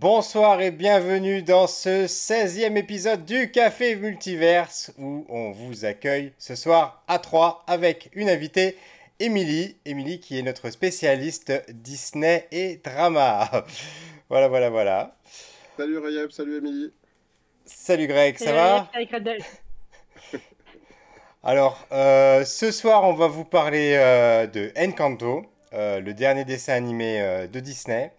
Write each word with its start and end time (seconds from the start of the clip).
Bonsoir 0.00 0.60
et 0.60 0.70
bienvenue 0.70 1.42
dans 1.42 1.66
ce 1.66 2.06
16e 2.06 2.76
épisode 2.76 3.24
du 3.24 3.50
Café 3.50 3.96
Multiverse 3.96 4.92
où 4.96 5.26
on 5.28 5.50
vous 5.50 5.84
accueille 5.84 6.32
ce 6.38 6.54
soir 6.54 7.02
à 7.08 7.18
3 7.18 7.64
avec 7.66 8.08
une 8.12 8.30
invitée, 8.30 8.76
Émilie. 9.18 9.76
Émilie 9.84 10.20
qui 10.20 10.38
est 10.38 10.42
notre 10.42 10.70
spécialiste 10.70 11.52
Disney 11.70 12.46
et 12.52 12.76
drama. 12.76 13.50
voilà, 14.28 14.46
voilà, 14.46 14.70
voilà. 14.70 15.16
Salut 15.76 15.98
Rayab, 15.98 16.30
salut 16.30 16.58
Émilie. 16.58 16.92
Salut 17.64 18.06
Greg, 18.06 18.38
ça 18.38 18.52
va? 18.52 18.88
Alors, 21.42 21.84
euh, 21.90 22.44
ce 22.44 22.70
soir, 22.70 23.02
on 23.02 23.14
va 23.14 23.26
vous 23.26 23.44
parler 23.44 23.96
euh, 23.96 24.46
de 24.46 24.70
Encanto, 24.78 25.44
euh, 25.72 25.98
le 25.98 26.14
dernier 26.14 26.44
dessin 26.44 26.74
animé 26.74 27.48
de 27.52 27.58
Disney. 27.58 28.12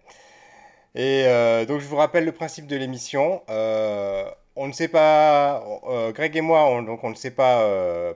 Et 0.94 1.24
euh, 1.26 1.66
donc 1.66 1.80
je 1.80 1.86
vous 1.86 1.96
rappelle 1.96 2.24
le 2.24 2.32
principe 2.32 2.66
de 2.66 2.76
l'émission. 2.76 3.42
Euh, 3.48 4.24
on 4.56 4.66
ne 4.66 4.72
sait 4.72 4.88
pas, 4.88 5.62
euh, 5.88 6.12
Greg 6.12 6.36
et 6.36 6.40
moi, 6.40 6.66
on, 6.66 6.82
donc 6.82 7.04
on 7.04 7.10
ne 7.10 7.14
sait 7.14 7.30
pas 7.30 7.64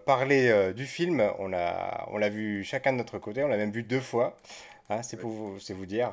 parler 0.05 0.73
du 0.75 0.87
film. 0.87 1.23
On 1.39 1.49
l'a, 1.49 2.07
on 2.11 2.19
l'a 2.19 2.29
vu 2.29 2.65
chacun 2.65 2.93
de 2.93 2.99
notre 2.99 3.19
côté. 3.19 3.45
On 3.45 3.49
l'a 3.49 3.57
même 3.57 3.71
vu 3.71 3.83
deux 3.83 4.01
fois. 4.01 4.37
Hein, 4.91 5.03
c'est 5.03 5.17
pour 5.17 5.31
vous, 5.31 5.59
c'est 5.61 5.75
vous 5.75 5.87
dire. 5.87 6.11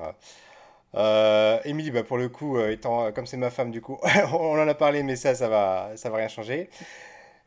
Émilie, 1.65 1.91
bah 1.91 2.03
pour 2.03 2.17
le 2.17 2.29
coup, 2.29 2.59
étant 2.59 3.11
comme 3.11 3.25
c'est 3.25 3.37
ma 3.37 3.49
femme, 3.49 3.71
du 3.71 3.81
coup, 3.81 3.99
on 4.33 4.59
en 4.59 4.67
a 4.67 4.73
parlé, 4.75 5.03
mais 5.03 5.15
ça, 5.15 5.35
ça 5.35 5.49
va, 5.49 5.91
ça 5.95 6.09
va 6.09 6.17
rien 6.17 6.27
changer. 6.27 6.69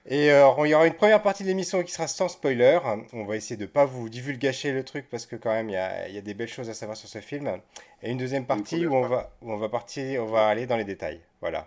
Et 0.06 0.30
euh, 0.30 0.50
il 0.64 0.68
y 0.68 0.74
aura 0.74 0.86
une 0.86 0.94
première 0.94 1.22
partie 1.22 1.44
de 1.44 1.48
l'émission 1.48 1.82
qui 1.82 1.90
sera 1.90 2.06
sans 2.06 2.28
spoiler. 2.28 2.78
On 3.14 3.24
va 3.24 3.36
essayer 3.36 3.56
de 3.56 3.62
ne 3.62 3.68
pas 3.68 3.86
vous 3.86 4.10
divulgacher 4.10 4.72
le 4.72 4.84
truc 4.84 5.08
parce 5.08 5.24
que 5.24 5.34
quand 5.34 5.50
même 5.50 5.70
il 5.70 5.72
y 5.72 5.76
a, 5.76 6.08
y 6.08 6.18
a, 6.18 6.20
des 6.20 6.34
belles 6.34 6.48
choses 6.48 6.68
à 6.68 6.74
savoir 6.74 6.96
sur 6.96 7.08
ce 7.08 7.20
film. 7.20 7.50
Et 8.02 8.10
une 8.10 8.18
deuxième 8.18 8.44
partie 8.44 8.86
où 8.86 8.94
on 8.94 9.08
va, 9.08 9.30
où 9.40 9.50
on 9.50 9.56
va 9.56 9.70
partir, 9.70 10.22
on 10.22 10.26
va 10.26 10.48
aller 10.48 10.66
dans 10.66 10.76
les 10.76 10.84
détails. 10.84 11.20
Voilà. 11.40 11.66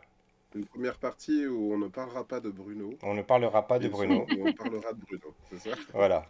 Une 0.55 0.65
première 0.65 0.97
partie 0.97 1.47
où 1.47 1.73
on 1.73 1.77
ne 1.77 1.87
parlera 1.87 2.27
pas 2.27 2.39
de 2.39 2.49
Bruno. 2.49 2.93
On 3.01 3.15
ne 3.15 3.23
parlera 3.23 3.67
pas 3.67 3.79
de 3.79 3.87
Bruno. 3.87 4.25
on 4.29 4.53
parlera 4.53 4.93
de 4.93 4.99
Bruno, 4.99 5.33
c'est 5.49 5.69
ça? 5.69 5.75
Voilà. 5.93 6.25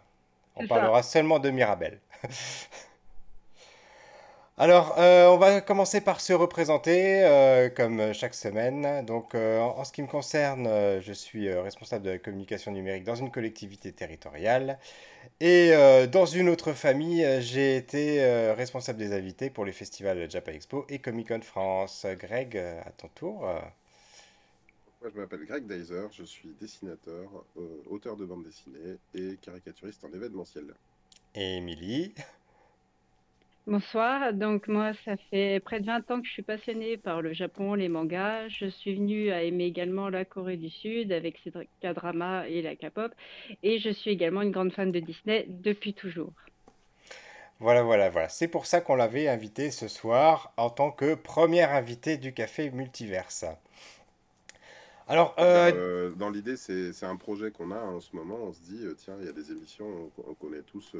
On 0.56 0.66
parlera 0.66 1.02
seulement 1.02 1.38
de 1.38 1.50
Mirabel. 1.50 2.00
Alors, 4.60 4.98
euh, 4.98 5.28
on 5.28 5.38
va 5.38 5.60
commencer 5.60 6.00
par 6.00 6.20
se 6.20 6.32
représenter, 6.32 7.24
euh, 7.24 7.68
comme 7.68 8.12
chaque 8.12 8.34
semaine. 8.34 9.06
Donc, 9.06 9.36
euh, 9.36 9.60
en, 9.60 9.84
ce 9.84 9.92
qui 9.92 10.02
me 10.02 10.08
concerne, 10.08 10.66
je 11.00 11.12
suis 11.12 11.48
responsable 11.52 12.04
de 12.04 12.10
la 12.10 12.18
communication 12.18 12.72
numérique 12.72 13.04
dans 13.04 13.14
une 13.14 13.30
collectivité 13.30 13.92
territoriale. 13.92 14.80
Et 15.38 15.70
dans 16.10 16.26
une 16.26 16.48
autre 16.48 16.72
famille, 16.72 17.24
j'ai 17.40 17.76
été 17.76 18.20
responsable 18.54 18.98
des 18.98 19.12
invités 19.12 19.50
pour 19.50 19.64
les 19.64 19.70
festivals 19.70 20.28
Japan 20.28 20.50
Expo 20.50 20.84
et 20.88 20.98
Comic 20.98 21.28
Con 21.28 21.40
France. 21.42 22.04
Greg, 22.18 22.56
à 22.56 22.90
ton 22.90 23.06
tour. 23.14 23.42
Moi, 23.42 25.10
je 25.14 25.20
m'appelle 25.20 25.44
Greg 25.46 25.66
Deiser, 25.66 26.08
je 26.10 26.24
suis 26.24 26.56
dessinateur, 26.60 27.44
auteur 27.88 28.16
de 28.16 28.24
bande 28.24 28.42
dessinée 28.42 28.96
et 29.14 29.36
caricaturiste 29.40 30.04
en 30.04 30.12
événementiel. 30.12 30.74
Et 31.36 31.58
Émilie 31.58 32.14
Bonsoir, 33.68 34.32
donc 34.32 34.66
moi 34.66 34.92
ça 35.04 35.18
fait 35.30 35.60
près 35.60 35.80
de 35.80 35.84
20 35.84 36.10
ans 36.10 36.22
que 36.22 36.26
je 36.26 36.32
suis 36.32 36.42
passionnée 36.42 36.96
par 36.96 37.20
le 37.20 37.34
Japon, 37.34 37.74
les 37.74 37.90
mangas. 37.90 38.48
Je 38.48 38.64
suis 38.64 38.94
venue 38.94 39.30
à 39.30 39.42
aimer 39.42 39.64
également 39.64 40.08
la 40.08 40.24
Corée 40.24 40.56
du 40.56 40.70
Sud 40.70 41.12
avec 41.12 41.38
ses 41.44 41.52
K-drama 41.82 42.48
et 42.48 42.62
la 42.62 42.76
K-pop. 42.76 43.12
Et 43.62 43.78
je 43.78 43.90
suis 43.90 44.10
également 44.10 44.40
une 44.40 44.52
grande 44.52 44.72
fan 44.72 44.90
de 44.90 45.00
Disney 45.00 45.44
depuis 45.50 45.92
toujours. 45.92 46.32
Voilà, 47.60 47.82
voilà, 47.82 48.08
voilà. 48.08 48.30
C'est 48.30 48.48
pour 48.48 48.64
ça 48.64 48.80
qu'on 48.80 48.94
l'avait 48.94 49.28
invité 49.28 49.70
ce 49.70 49.86
soir 49.86 50.54
en 50.56 50.70
tant 50.70 50.90
que 50.90 51.14
première 51.14 51.72
invitée 51.72 52.16
du 52.16 52.32
Café 52.32 52.70
Multiverse. 52.70 53.44
Alors, 55.08 55.34
euh, 55.38 55.72
euh, 55.74 56.10
dans 56.10 56.30
l'idée, 56.30 56.56
c'est 56.56 57.04
un 57.04 57.16
projet 57.16 57.50
qu'on 57.50 57.70
a 57.70 57.80
en 57.80 58.00
ce 58.00 58.16
moment. 58.16 58.36
On 58.42 58.52
se 58.54 58.60
dit, 58.60 58.84
euh, 58.84 58.94
tiens, 58.96 59.16
il 59.20 59.26
y 59.26 59.28
a 59.28 59.32
des 59.32 59.52
émissions, 59.52 60.10
on, 60.26 60.32
connaît 60.34 60.62
tous 60.62 60.96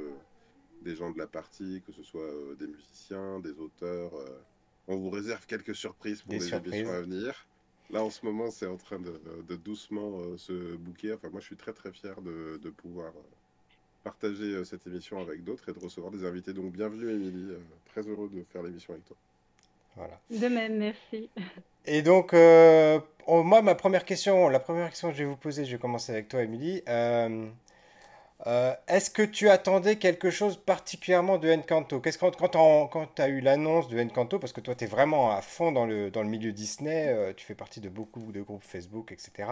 des 0.82 0.96
gens 0.96 1.10
de 1.10 1.18
la 1.18 1.26
partie, 1.26 1.82
que 1.86 1.92
ce 1.92 2.02
soit 2.02 2.22
euh, 2.22 2.54
des 2.58 2.66
musiciens, 2.66 3.40
des 3.40 3.58
auteurs. 3.58 4.14
Euh, 4.14 4.40
on 4.86 4.96
vous 4.96 5.10
réserve 5.10 5.46
quelques 5.46 5.74
surprises 5.74 6.22
pour 6.22 6.32
les 6.32 6.54
émissions 6.54 6.90
à 6.90 7.00
venir. 7.00 7.46
Là, 7.90 8.04
en 8.04 8.10
ce 8.10 8.24
moment, 8.24 8.50
c'est 8.50 8.66
en 8.66 8.76
train 8.76 8.98
de, 8.98 9.56
doucement 9.56 10.20
euh, 10.20 10.36
se 10.36 10.76
bouquer. 10.76 11.14
Enfin, 11.14 11.28
moi, 11.30 11.40
je 11.40 11.46
suis 11.46 11.56
très, 11.56 11.72
très 11.72 11.90
fier 11.90 12.20
de, 12.20 12.58
de 12.62 12.70
pouvoir 12.70 13.12
partager 14.04 14.64
cette 14.64 14.86
émission 14.86 15.20
avec 15.20 15.42
d'autres 15.44 15.68
et 15.68 15.72
de 15.72 15.78
recevoir 15.78 16.12
des 16.12 16.24
invités. 16.24 16.52
Donc, 16.52 16.72
bienvenue, 16.72 17.10
Émilie. 17.10 17.52
très 17.86 18.02
heureux 18.02 18.30
de 18.32 18.44
faire 18.52 18.62
l'émission 18.62 18.92
avec 18.92 19.04
toi. 19.06 19.16
Voilà. 19.96 20.20
De 20.30 20.48
même, 20.48 20.78
merci. 20.78 21.28
Et 21.86 22.02
donc, 22.02 22.32
moi, 22.34 23.62
ma 23.62 23.74
première 23.74 24.04
question, 24.04 24.48
la 24.48 24.60
première 24.60 24.90
question 24.90 25.10
que 25.10 25.16
je 25.16 25.24
vais 25.24 25.28
vous 25.28 25.36
poser, 25.36 25.64
je 25.64 25.72
vais 25.72 25.78
commencer 25.78 26.12
avec 26.12 26.28
toi, 26.28 26.42
Émilie. 26.42 26.82
Euh, 28.46 28.72
est-ce 28.86 29.10
que 29.10 29.22
tu 29.22 29.48
attendais 29.48 29.96
quelque 29.96 30.30
chose 30.30 30.56
particulièrement 30.56 31.38
de 31.38 31.50
Encanto? 31.50 32.00
Quand, 32.00 33.06
tu 33.14 33.22
as 33.22 33.28
eu 33.28 33.40
l'annonce 33.40 33.88
de 33.88 34.00
Encanto, 34.00 34.38
parce 34.38 34.52
que 34.52 34.60
toi 34.60 34.74
tu 34.76 34.84
es 34.84 34.86
vraiment 34.86 35.32
à 35.32 35.42
fond 35.42 35.72
dans 35.72 35.86
le, 35.86 36.10
dans 36.10 36.22
le 36.22 36.28
milieu 36.28 36.52
Disney, 36.52 37.08
euh, 37.08 37.32
tu 37.36 37.44
fais 37.44 37.56
partie 37.56 37.80
de 37.80 37.88
beaucoup 37.88 38.30
de 38.30 38.40
groupes 38.40 38.62
Facebook, 38.62 39.10
etc. 39.10 39.50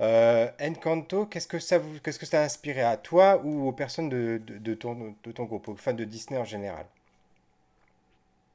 Euh, 0.00 0.48
Encanto, 0.60 1.26
qu'est-ce 1.26 1.48
que 1.48 1.58
ça 1.58 1.80
que 1.80 2.12
ça 2.26 2.42
a 2.42 2.44
inspiré 2.44 2.82
à 2.82 2.96
toi 2.96 3.40
ou 3.42 3.66
aux 3.66 3.72
personnes 3.72 4.08
de, 4.08 4.40
de, 4.46 4.74
ton, 4.74 5.16
de 5.24 5.32
ton 5.32 5.44
groupe, 5.44 5.68
aux 5.68 5.76
fans 5.76 5.92
de 5.92 6.04
Disney 6.04 6.38
en 6.38 6.44
général? 6.44 6.86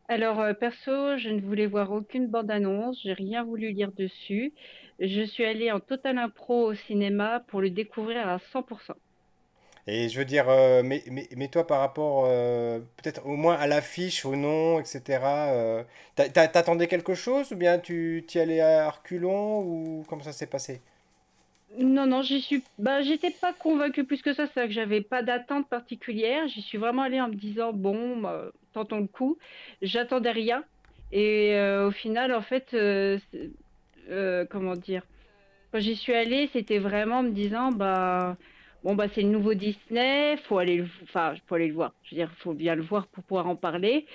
Alors, 0.07 0.43
perso, 0.59 1.17
je 1.17 1.29
ne 1.29 1.41
voulais 1.41 1.67
voir 1.67 1.91
aucune 1.91 2.27
bande-annonce, 2.27 3.01
j'ai 3.03 3.13
rien 3.13 3.43
voulu 3.43 3.71
lire 3.71 3.91
dessus. 3.93 4.53
Je 4.99 5.23
suis 5.23 5.45
allée 5.45 5.71
en 5.71 5.79
total 5.79 6.17
impro 6.17 6.67
au 6.67 6.73
cinéma 6.73 7.41
pour 7.47 7.61
le 7.61 7.69
découvrir 7.69 8.27
à 8.27 8.37
100%. 8.53 8.93
Et 9.87 10.09
je 10.09 10.19
veux 10.19 10.25
dire, 10.25 10.47
euh, 10.47 10.83
mais, 10.83 11.03
mais, 11.09 11.47
toi, 11.47 11.65
par 11.65 11.79
rapport, 11.79 12.25
euh, 12.27 12.79
peut-être 12.97 13.25
au 13.25 13.35
moins 13.35 13.55
à 13.55 13.67
l'affiche, 13.67 14.25
au 14.25 14.35
nom, 14.35 14.79
etc., 14.79 15.19
euh, 15.23 15.83
t'attendais 16.15 16.87
quelque 16.87 17.15
chose 17.15 17.51
ou 17.51 17.55
bien 17.55 17.79
tu 17.79 18.23
y 18.33 18.39
allais 18.39 18.61
à 18.61 18.89
reculons 18.89 19.61
ou 19.61 20.05
comment 20.07 20.23
ça 20.23 20.33
s'est 20.33 20.47
passé? 20.47 20.81
Non, 21.79 22.05
non, 22.05 22.21
j'y 22.21 22.41
suis. 22.41 22.63
Bah, 22.77 23.01
j'étais 23.01 23.31
pas 23.31 23.53
convaincue 23.53 24.03
plus 24.03 24.21
que 24.21 24.33
ça, 24.33 24.45
c'est 24.53 24.67
que 24.67 24.73
j'avais 24.73 25.01
pas 25.01 25.23
d'attente 25.23 25.67
particulière. 25.67 26.47
J'y 26.47 26.61
suis 26.61 26.77
vraiment 26.77 27.03
allée 27.03 27.21
en 27.21 27.29
me 27.29 27.35
disant, 27.35 27.73
bon, 27.73 28.17
bah, 28.17 28.51
tentons 28.73 28.99
le 28.99 29.07
coup. 29.07 29.37
J'attendais 29.81 30.31
rien. 30.31 30.63
Et 31.13 31.57
au 31.85 31.91
final, 31.91 32.33
en 32.33 32.41
fait, 32.41 32.75
comment 34.49 34.75
dire, 34.75 35.03
quand 35.71 35.79
j'y 35.79 35.95
suis 35.95 36.13
allée, 36.13 36.49
c'était 36.51 36.79
vraiment 36.79 37.19
en 37.19 37.23
me 37.23 37.31
disant, 37.31 37.71
bah 37.71 38.37
bon 38.83 38.95
bah 38.95 39.05
c'est 39.13 39.21
le 39.21 39.29
nouveau 39.29 39.53
Disney, 39.53 40.37
faut 40.43 40.57
aller, 40.57 40.77
le... 40.77 40.87
enfin 41.03 41.33
faut 41.47 41.55
aller 41.55 41.67
le 41.67 41.73
voir. 41.73 41.93
Je 42.03 42.11
veux 42.11 42.17
dire, 42.17 42.31
faut 42.37 42.53
bien 42.53 42.75
le 42.75 42.81
voir 42.81 43.07
pour 43.07 43.23
pouvoir 43.23 43.47
en 43.47 43.55
parler. 43.55 44.05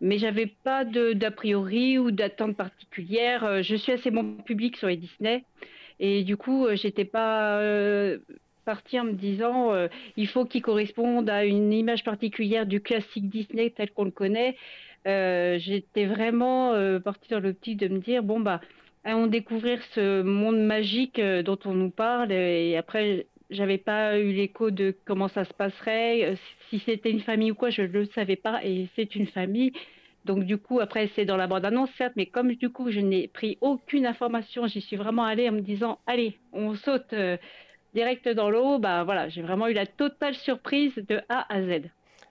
Mais 0.00 0.18
j'avais 0.18 0.46
pas 0.46 0.84
d'a 0.84 1.30
priori 1.30 1.98
ou 1.98 2.10
d'attente 2.10 2.56
particulière. 2.56 3.44
Euh, 3.44 3.62
je 3.62 3.76
suis 3.76 3.92
assez 3.92 4.10
bon 4.10 4.36
public 4.44 4.76
sur 4.76 4.88
les 4.88 4.96
Disney 4.96 5.44
et 5.98 6.24
du 6.24 6.36
coup 6.36 6.66
euh, 6.66 6.76
j'étais 6.76 7.06
pas 7.06 7.58
euh, 7.60 8.18
partie 8.64 8.98
en 9.00 9.04
me 9.04 9.12
disant 9.12 9.72
il 10.16 10.26
faut 10.26 10.44
qu'il 10.44 10.60
corresponde 10.60 11.30
à 11.30 11.44
une 11.44 11.72
image 11.72 12.02
particulière 12.02 12.66
du 12.66 12.80
classique 12.80 13.28
Disney 13.28 13.70
tel 13.70 13.92
qu'on 13.92 14.04
le 14.04 14.10
connaît. 14.10 14.56
j'étais 15.04 16.06
vraiment 16.06 16.72
partie 17.00 17.30
dans 17.30 17.38
l'optique 17.38 17.76
de 17.76 17.86
me 17.86 18.00
dire 18.00 18.24
bon 18.24 18.40
bah 18.40 18.60
allons 19.04 19.28
découvrir 19.28 19.80
ce 19.94 20.22
monde 20.22 20.58
magique 20.58 21.20
dont 21.20 21.58
on 21.64 21.74
nous 21.74 21.90
parle 21.90 22.32
et 22.32 22.76
après 22.76 23.26
j'avais 23.50 23.78
pas 23.78 24.18
eu 24.18 24.32
l'écho 24.32 24.70
de 24.70 24.94
comment 25.04 25.28
ça 25.28 25.44
se 25.44 25.52
passerait, 25.52 26.24
euh, 26.24 26.36
si 26.68 26.82
c'était 26.84 27.10
une 27.10 27.20
famille 27.20 27.50
ou 27.50 27.54
quoi, 27.54 27.70
je 27.70 27.82
ne 27.82 27.88
le 27.88 28.06
savais 28.06 28.36
pas, 28.36 28.64
et 28.64 28.88
c'est 28.96 29.14
une 29.14 29.26
famille. 29.26 29.72
Donc 30.24 30.44
du 30.44 30.58
coup, 30.58 30.80
après, 30.80 31.08
c'est 31.14 31.24
dans 31.24 31.36
la 31.36 31.46
bande-annonce, 31.46 31.90
certes, 31.96 32.14
mais 32.16 32.26
comme 32.26 32.52
du 32.54 32.70
coup, 32.70 32.90
je 32.90 32.98
n'ai 33.00 33.28
pris 33.28 33.58
aucune 33.60 34.06
information, 34.06 34.66
j'y 34.66 34.80
suis 34.80 34.96
vraiment 34.96 35.24
allée 35.24 35.48
en 35.48 35.52
me 35.52 35.60
disant, 35.60 36.00
allez, 36.06 36.36
on 36.52 36.74
saute 36.74 37.12
euh, 37.12 37.36
direct 37.94 38.28
dans 38.28 38.50
l'eau, 38.50 38.78
bah 38.78 39.04
voilà, 39.04 39.28
j'ai 39.28 39.42
vraiment 39.42 39.68
eu 39.68 39.72
la 39.72 39.86
totale 39.86 40.34
surprise 40.34 40.94
de 40.96 41.20
A 41.28 41.46
à 41.54 41.62
Z. 41.62 41.82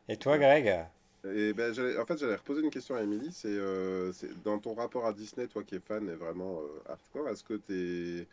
Et 0.09 0.17
toi, 0.17 0.38
Greg? 0.38 0.85
Et 1.33 1.53
ben, 1.53 1.73
en 2.00 2.06
fait, 2.06 2.19
j'allais 2.19 2.35
reposer 2.35 2.62
une 2.62 2.69
question 2.69 2.95
à 2.95 3.01
Émilie. 3.01 3.31
C'est 3.31 3.47
euh, 3.47 4.12
dans 4.44 4.59
ton 4.59 4.75
rapport 4.75 5.07
à 5.07 5.13
Disney, 5.13 5.47
toi 5.47 5.63
qui 5.63 5.75
es 5.75 5.79
fan 5.79 6.07
et 6.07 6.13
vraiment 6.13 6.59
hardcore, 6.88 7.29
est-ce 7.29 7.44
que 7.44 7.56
tu 7.56 7.73
es 7.73 8.21
euh, 8.21 8.25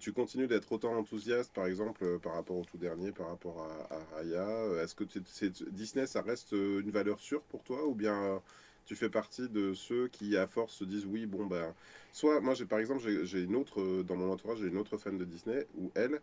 tu 0.00 0.12
continues 0.12 0.46
d'être 0.46 0.70
autant 0.72 0.96
enthousiaste, 0.96 1.52
par 1.52 1.66
exemple, 1.66 2.04
euh, 2.04 2.18
par 2.18 2.34
rapport 2.34 2.56
au 2.56 2.64
tout 2.64 2.78
dernier, 2.78 3.12
par 3.12 3.28
rapport 3.28 3.66
à, 3.90 3.98
Raya 4.14 4.48
euh, 4.48 4.82
Est-ce 4.82 4.94
que 4.94 5.04
Disney, 5.70 6.06
ça 6.06 6.22
reste 6.22 6.52
une 6.52 6.90
valeur 6.90 7.20
sûre 7.20 7.42
pour 7.42 7.62
toi 7.64 7.86
Ou 7.86 7.94
bien 7.94 8.40
tu 8.84 8.96
fais 8.96 9.10
partie 9.10 9.48
de 9.48 9.74
ceux 9.74 10.08
qui, 10.08 10.36
à 10.36 10.46
force, 10.46 10.74
se 10.74 10.84
disent 10.84 11.06
oui, 11.06 11.26
bon, 11.26 11.46
ben. 11.46 11.74
Soit, 12.12 12.40
moi, 12.40 12.54
j'ai 12.54 12.66
par 12.66 12.78
exemple, 12.78 13.02
j'ai 13.24 13.42
une 13.42 13.56
autre, 13.56 14.02
dans 14.02 14.16
mon 14.16 14.30
entourage, 14.32 14.58
j'ai 14.58 14.68
une 14.68 14.78
autre 14.78 14.98
fan 14.98 15.18
de 15.18 15.24
Disney, 15.24 15.66
où 15.78 15.90
elle, 15.94 16.20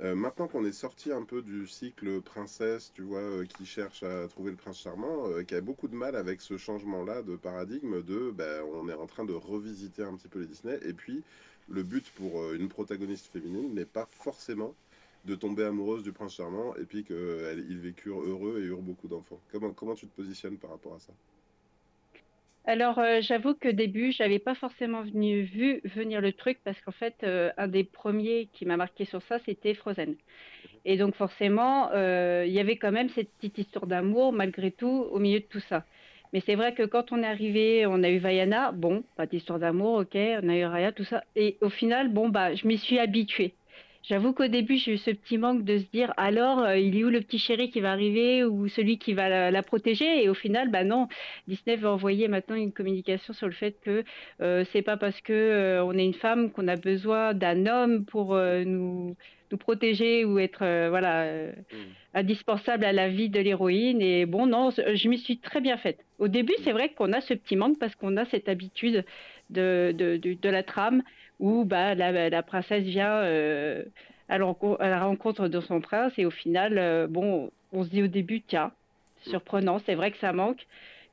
Euh, 0.00 0.16
maintenant 0.16 0.48
qu'on 0.48 0.64
est 0.64 0.72
sorti 0.72 1.12
un 1.12 1.22
peu 1.22 1.40
du 1.40 1.68
cycle 1.68 2.20
princesse, 2.20 2.90
tu 2.94 3.02
vois, 3.02 3.20
euh, 3.20 3.44
qui 3.44 3.64
cherche 3.64 4.02
à 4.02 4.26
trouver 4.26 4.50
le 4.50 4.56
prince 4.56 4.80
charmant, 4.80 5.28
euh, 5.28 5.44
qui 5.44 5.54
a 5.54 5.60
beaucoup 5.60 5.86
de 5.86 5.94
mal 5.94 6.16
avec 6.16 6.40
ce 6.40 6.56
changement-là 6.56 7.22
de 7.22 7.36
paradigme 7.36 8.02
de, 8.02 8.32
ben, 8.32 8.64
on 8.74 8.88
est 8.88 8.94
en 8.94 9.06
train 9.06 9.24
de 9.24 9.32
revisiter 9.32 10.02
un 10.02 10.16
petit 10.16 10.26
peu 10.28 10.40
les 10.40 10.46
Disney. 10.46 10.78
Et 10.82 10.92
puis, 10.94 11.22
le 11.68 11.82
but 11.82 12.10
pour 12.10 12.52
une 12.52 12.68
protagoniste 12.68 13.32
féminine 13.32 13.74
n'est 13.74 13.84
pas 13.84 14.06
forcément 14.06 14.74
de 15.24 15.34
tomber 15.34 15.64
amoureuse 15.64 16.02
du 16.02 16.12
prince 16.12 16.34
charmant 16.34 16.74
et 16.76 16.84
puis 16.84 17.04
qu'ils 17.04 17.78
vécurent 17.78 18.20
heureux 18.20 18.60
et 18.60 18.66
eurent 18.66 18.82
beaucoup 18.82 19.08
d'enfants. 19.08 19.40
Comment, 19.50 19.70
comment 19.70 19.94
tu 19.94 20.06
te 20.06 20.14
positionnes 20.14 20.58
par 20.58 20.70
rapport 20.70 20.94
à 20.94 20.98
ça? 20.98 21.12
Alors, 22.66 22.98
euh, 22.98 23.20
j'avoue 23.20 23.54
que 23.54 23.68
début, 23.68 24.10
j'avais 24.12 24.38
pas 24.38 24.54
forcément 24.54 25.02
vu 25.02 25.80
venir 25.84 26.22
le 26.22 26.32
truc 26.32 26.58
parce 26.64 26.80
qu'en 26.80 26.92
fait, 26.92 27.14
euh, 27.22 27.50
un 27.58 27.68
des 27.68 27.84
premiers 27.84 28.48
qui 28.54 28.64
m'a 28.64 28.78
marqué 28.78 29.04
sur 29.04 29.22
ça, 29.22 29.38
c'était 29.44 29.74
Frozen. 29.74 30.16
Et 30.86 30.96
donc, 30.96 31.14
forcément, 31.14 31.90
euh, 31.92 32.44
il 32.46 32.52
y 32.52 32.60
avait 32.60 32.76
quand 32.76 32.92
même 32.92 33.10
cette 33.10 33.30
petite 33.32 33.58
histoire 33.58 33.86
d'amour, 33.86 34.32
malgré 34.32 34.70
tout, 34.70 35.06
au 35.10 35.18
milieu 35.18 35.40
de 35.40 35.44
tout 35.44 35.60
ça. 35.60 35.84
Mais 36.34 36.42
c'est 36.44 36.56
vrai 36.56 36.74
que 36.74 36.82
quand 36.82 37.12
on 37.12 37.22
est 37.22 37.26
arrivé, 37.26 37.86
on 37.86 38.02
a 38.02 38.10
eu 38.10 38.18
Vaiana, 38.18 38.72
bon, 38.72 39.04
pas 39.16 39.24
d'histoire 39.24 39.60
d'amour, 39.60 40.00
ok, 40.00 40.16
on 40.16 40.48
a 40.48 40.56
eu 40.56 40.64
Raya, 40.64 40.90
tout 40.90 41.04
ça. 41.04 41.22
Et 41.36 41.56
au 41.60 41.70
final, 41.70 42.12
bon, 42.12 42.28
bah, 42.28 42.56
je 42.56 42.66
m'y 42.66 42.76
suis 42.76 42.98
habituée. 42.98 43.54
J'avoue 44.02 44.32
qu'au 44.34 44.48
début, 44.48 44.76
j'ai 44.76 44.94
eu 44.94 44.98
ce 44.98 45.12
petit 45.12 45.38
manque 45.38 45.64
de 45.64 45.78
se 45.78 45.84
dire 45.92 46.12
alors, 46.16 46.58
euh, 46.58 46.76
il 46.76 46.98
est 46.98 47.04
où 47.04 47.08
le 47.08 47.20
petit 47.20 47.38
chéri 47.38 47.70
qui 47.70 47.80
va 47.80 47.92
arriver 47.92 48.44
ou 48.44 48.68
celui 48.68 48.98
qui 48.98 49.14
va 49.14 49.50
la, 49.50 49.62
protéger? 49.62 50.24
Et 50.24 50.28
au 50.28 50.34
final, 50.34 50.70
bah 50.70 50.82
non, 50.84 51.08
Disney 51.48 51.76
veut 51.76 51.88
envoyer 51.88 52.26
maintenant 52.28 52.56
une 52.56 52.72
communication 52.72 53.32
sur 53.32 53.46
le 53.46 53.52
fait 53.52 53.76
que 53.82 54.04
euh, 54.42 54.64
c'est 54.72 54.82
pas 54.82 54.96
parce 54.96 55.20
que 55.20 55.32
euh, 55.32 55.84
on 55.84 55.96
est 55.96 56.04
une 56.04 56.14
femme 56.14 56.50
qu'on 56.50 56.66
a 56.68 56.76
besoin 56.76 57.32
d'un 57.32 57.66
homme 57.66 58.04
pour 58.04 58.34
nous, 58.34 59.16
protéger 59.56 60.24
ou 60.24 60.38
être 60.38 60.88
voilà 60.88 61.26
mm. 61.26 61.76
indispensable 62.14 62.84
à 62.84 62.92
la 62.92 63.08
vie 63.08 63.28
de 63.28 63.40
l'héroïne. 63.40 64.00
Et 64.00 64.26
bon, 64.26 64.46
non, 64.46 64.70
je 64.70 65.08
m'y 65.08 65.18
suis 65.18 65.38
très 65.38 65.60
bien 65.60 65.76
faite. 65.76 65.98
Au 66.18 66.28
début, 66.28 66.54
c'est 66.62 66.72
vrai 66.72 66.90
qu'on 66.90 67.12
a 67.12 67.20
ce 67.20 67.34
petit 67.34 67.56
manque 67.56 67.78
parce 67.78 67.94
qu'on 67.94 68.16
a 68.16 68.24
cette 68.26 68.48
habitude 68.48 69.04
de, 69.50 70.48
la 70.48 70.62
trame 70.62 71.02
où 71.40 71.64
bah, 71.64 71.94
la, 71.94 72.42
princesse 72.42 72.84
vient 72.84 73.16
euh, 73.16 73.84
à, 74.28 74.38
la 74.38 75.04
rencontre 75.04 75.48
de 75.48 75.60
son 75.60 75.80
prince 75.80 76.12
et 76.18 76.24
au 76.24 76.30
final, 76.30 76.78
euh, 76.78 77.06
bon, 77.08 77.50
on 77.72 77.84
se 77.84 77.90
dit 77.90 78.02
au 78.02 78.06
début, 78.06 78.42
tiens, 78.42 78.72
surprenant, 79.22 79.80
c'est 79.80 79.94
vrai 79.94 80.10
que 80.10 80.18
ça 80.18 80.32
manque. 80.32 80.66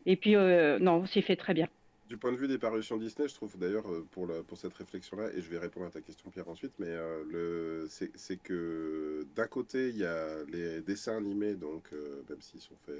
Et 0.05 0.15
puis, 0.15 0.35
euh, 0.35 0.79
non, 0.79 1.01
on 1.01 1.05
s'y 1.05 1.21
fait 1.21 1.35
très 1.35 1.53
bien. 1.53 1.67
Du 2.11 2.17
point 2.17 2.33
de 2.33 2.37
vue 2.37 2.49
des 2.49 2.57
parutions 2.57 2.97
Disney, 2.97 3.29
je 3.29 3.35
trouve 3.35 3.57
d'ailleurs 3.57 3.85
pour, 4.11 4.27
pour 4.43 4.57
cette 4.57 4.73
réflexion-là, 4.73 5.29
et 5.33 5.41
je 5.41 5.49
vais 5.49 5.57
répondre 5.57 5.85
à 5.85 5.89
ta 5.91 6.01
question 6.01 6.29
Pierre 6.29 6.49
ensuite, 6.49 6.73
mais 6.77 6.93
le, 7.29 7.87
c'est 7.89 8.35
que 8.35 9.25
d'un 9.33 9.47
côté, 9.47 9.87
il 9.87 9.95
y 9.95 10.03
a 10.03 10.43
les 10.49 10.81
dessins 10.81 11.15
animés, 11.15 11.53
donc 11.53 11.89
même 12.29 12.41
s'ils 12.41 12.59
sont 12.59 12.75
faits 12.85 12.99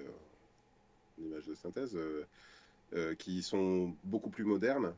en 1.20 1.26
image 1.26 1.46
de 1.46 1.56
synthèse, 1.56 1.98
qui 3.20 3.44
sont 3.44 3.94
beaucoup 4.06 4.30
plus 4.30 4.46
modernes, 4.46 4.94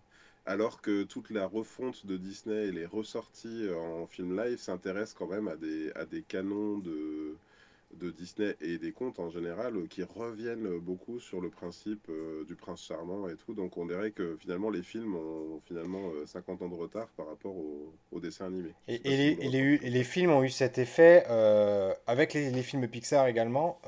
alors 0.46 0.80
que 0.80 1.02
toute 1.02 1.32
la 1.32 1.48
refonte 1.48 2.06
de 2.06 2.16
Disney 2.16 2.68
et 2.68 2.72
les 2.72 2.86
ressorties 2.86 3.68
en 3.76 4.06
film 4.06 4.40
live 4.40 4.60
s'intéressent 4.60 5.16
quand 5.18 5.28
même 5.28 5.48
à 5.48 5.56
des, 5.56 5.92
à 5.94 6.06
des 6.06 6.22
canons 6.22 6.78
de, 6.78 7.36
de 8.00 8.12
Disney 8.12 8.56
et 8.62 8.78
des 8.78 8.92
contes 8.92 9.20
en 9.20 9.30
général 9.30 9.88
qui 9.90 10.04
reviennent 10.04 10.80
beaucoup 10.80 11.20
sur 11.20 11.42
le 11.42 11.50
principe 11.50 12.08
euh, 12.10 12.44
du 12.46 12.56
prince 12.56 12.84
charmant 12.84 13.28
et 13.30 13.36
tout. 13.36 13.54
Donc 13.54 13.78
on 13.78 13.86
dirait 13.86 14.12
que 14.12 14.38
finalement 14.40 14.70
les 14.70 14.84
films 14.84 15.16
ont 15.16 15.62
finalement 15.66 16.12
50 16.26 16.62
euh, 16.62 16.66
ans 16.66 16.70
de 16.70 16.76
retard 16.76 17.08
par 17.16 17.28
rapport 17.28 17.56
au, 17.56 17.94
au 18.12 18.20
dessin 18.20 18.46
animé. 18.46 18.70
Et, 18.88 19.00
les, 19.04 19.78
les, 19.78 20.04
films 20.04 20.32
ont 20.32 20.44
eu 20.44 20.50
cet 20.50 20.78
effet, 20.78 21.26
euh, 21.30 21.94
avec 22.08 22.34
les, 22.34 22.52
films 22.64 22.88
Pixar 22.88 23.28
également, 23.28 23.80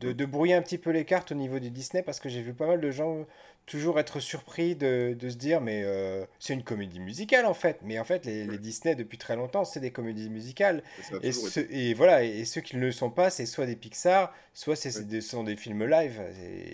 de, 0.00 0.12
de, 0.12 0.24
brouiller 0.24 0.54
un 0.54 0.62
petit 0.62 0.78
peu 0.78 0.90
les 0.90 1.04
cartes 1.04 1.32
au 1.32 1.34
niveau 1.34 1.58
du 1.58 1.70
Disney 1.70 2.02
parce 2.02 2.20
que 2.20 2.28
j'ai 2.28 2.42
vu 2.42 2.54
pas 2.54 2.66
mal 2.66 2.80
de 2.80 2.90
gens 2.90 3.26
toujours 3.66 4.00
être 4.00 4.20
surpris 4.20 4.74
de, 4.74 5.14
de 5.18 5.28
se 5.28 5.36
dire 5.36 5.60
mais 5.60 5.82
euh, 5.84 6.26
c'est 6.38 6.52
une 6.52 6.64
comédie 6.64 7.00
musicale 7.00 7.46
en 7.46 7.54
fait. 7.54 7.78
Mais 7.82 7.98
en 7.98 8.04
fait 8.04 8.24
les, 8.26 8.44
les 8.44 8.58
Disney 8.58 8.94
depuis 8.94 9.18
très 9.18 9.36
longtemps 9.36 9.64
c'est 9.64 9.80
des 9.80 9.92
comédies 9.92 10.30
musicales. 10.30 10.82
Et, 11.22 11.30
et, 11.70 11.94
voilà 11.94 12.24
et, 12.24 12.44
ceux 12.44 12.60
qui 12.60 12.76
ne 12.76 12.80
le 12.80 12.92
sont 12.92 13.10
pas 13.10 13.30
c'est 13.30 13.46
soit 13.46 13.66
des 13.66 13.76
Pixar 13.76 14.34
soit 14.52 14.76
c'est 14.76 14.90
ce 14.90 15.20
sont 15.20 15.44
des 15.44 15.56
films 15.56 15.86
live. 15.86 16.20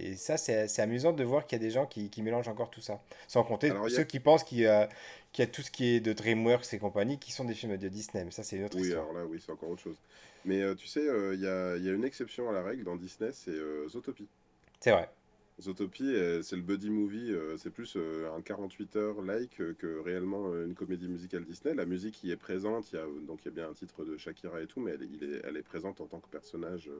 Et, 0.02 0.16
ça 0.16 0.36
c'est 0.36 0.80
amusant 0.80 1.12
de 1.12 1.24
voir 1.24 1.46
qu'il 1.46 1.58
y 1.58 1.60
a 1.60 1.64
des 1.64 1.70
gens 1.70 1.86
qui, 1.86 2.10
qui, 2.10 2.22
mélangent 2.22 2.48
encore 2.48 2.70
tout 2.70 2.80
ça. 2.80 3.02
Sans 3.26 3.44
compter 3.44 3.72
ceux 3.88 4.04
qui 4.04 4.20
pensent 4.20 4.44
qu'il 4.44 4.58
y, 4.58 4.66
a, 4.66 4.88
qu'il 5.32 5.44
y 5.44 5.48
a 5.48 5.50
tout 5.50 5.62
ce 5.62 5.70
qui 5.70 5.94
est 5.94 6.00
de 6.00 6.12
DreamWorks 6.12 6.72
et 6.72 6.78
compagnie 6.78 7.18
qui 7.18 7.32
sont 7.32 7.44
des 7.44 7.54
films 7.54 7.76
de 7.76 7.88
Disney. 7.88 8.24
Mais 8.24 8.30
ça 8.30 8.42
c'est 8.42 8.56
une 8.56 8.64
autre 8.64 8.76
oui, 8.76 8.88
histoire. 8.88 9.04
alors 9.04 9.18
là 9.18 9.26
oui 9.26 9.42
c'est 9.44 9.52
encore 9.52 9.70
autre 9.70 9.82
chose. 9.82 9.96
Mais 10.44 10.62
euh, 10.62 10.74
tu 10.74 10.86
sais 10.86 11.00
euh, 11.00 11.34
il 11.34 11.40
y, 11.40 11.46
a, 11.46 11.76
y, 11.76 11.88
a, 11.88 11.92
une 11.92 12.04
exception 12.04 12.48
à 12.48 12.52
la 12.52 12.62
règle 12.62 12.84
dans 12.84 12.96
Disney 12.96 13.30
c'est 13.32 13.52
Zootopie. 13.88 14.28
C'est 14.80 14.92
vrai 14.92 15.08
Zootopie, 15.60 16.14
euh, 16.14 16.40
c'est 16.42 16.56
le 16.56 16.62
buddy 16.62 16.88
movie, 16.88 17.32
euh, 17.32 17.56
c'est 17.56 17.70
plus 17.70 17.94
euh, 17.96 18.32
un 18.32 18.40
48 18.40 18.96
heures 18.96 19.22
like 19.22 19.60
que 19.76 19.98
réellement 19.98 20.54
une 20.54 20.74
comédie 20.74 21.08
musicale 21.08 21.44
Disney. 21.44 21.74
La 21.74 21.84
musique 21.84 22.22
y 22.22 22.30
est 22.30 22.36
présente, 22.36 22.92
il 22.92 22.96
y 22.96 22.98
a, 22.98 23.04
donc 23.26 23.40
il 23.44 23.46
y 23.46 23.48
a 23.48 23.54
bien 23.54 23.68
un 23.68 23.74
titre 23.74 24.04
de 24.04 24.16
Shakira 24.16 24.62
et 24.62 24.66
tout, 24.66 24.80
mais 24.80 24.92
elle, 24.92 25.02
est, 25.02 25.40
elle 25.44 25.56
est 25.56 25.62
présente 25.62 26.00
en 26.00 26.06
tant 26.06 26.20
que 26.20 26.28
personnage 26.28 26.90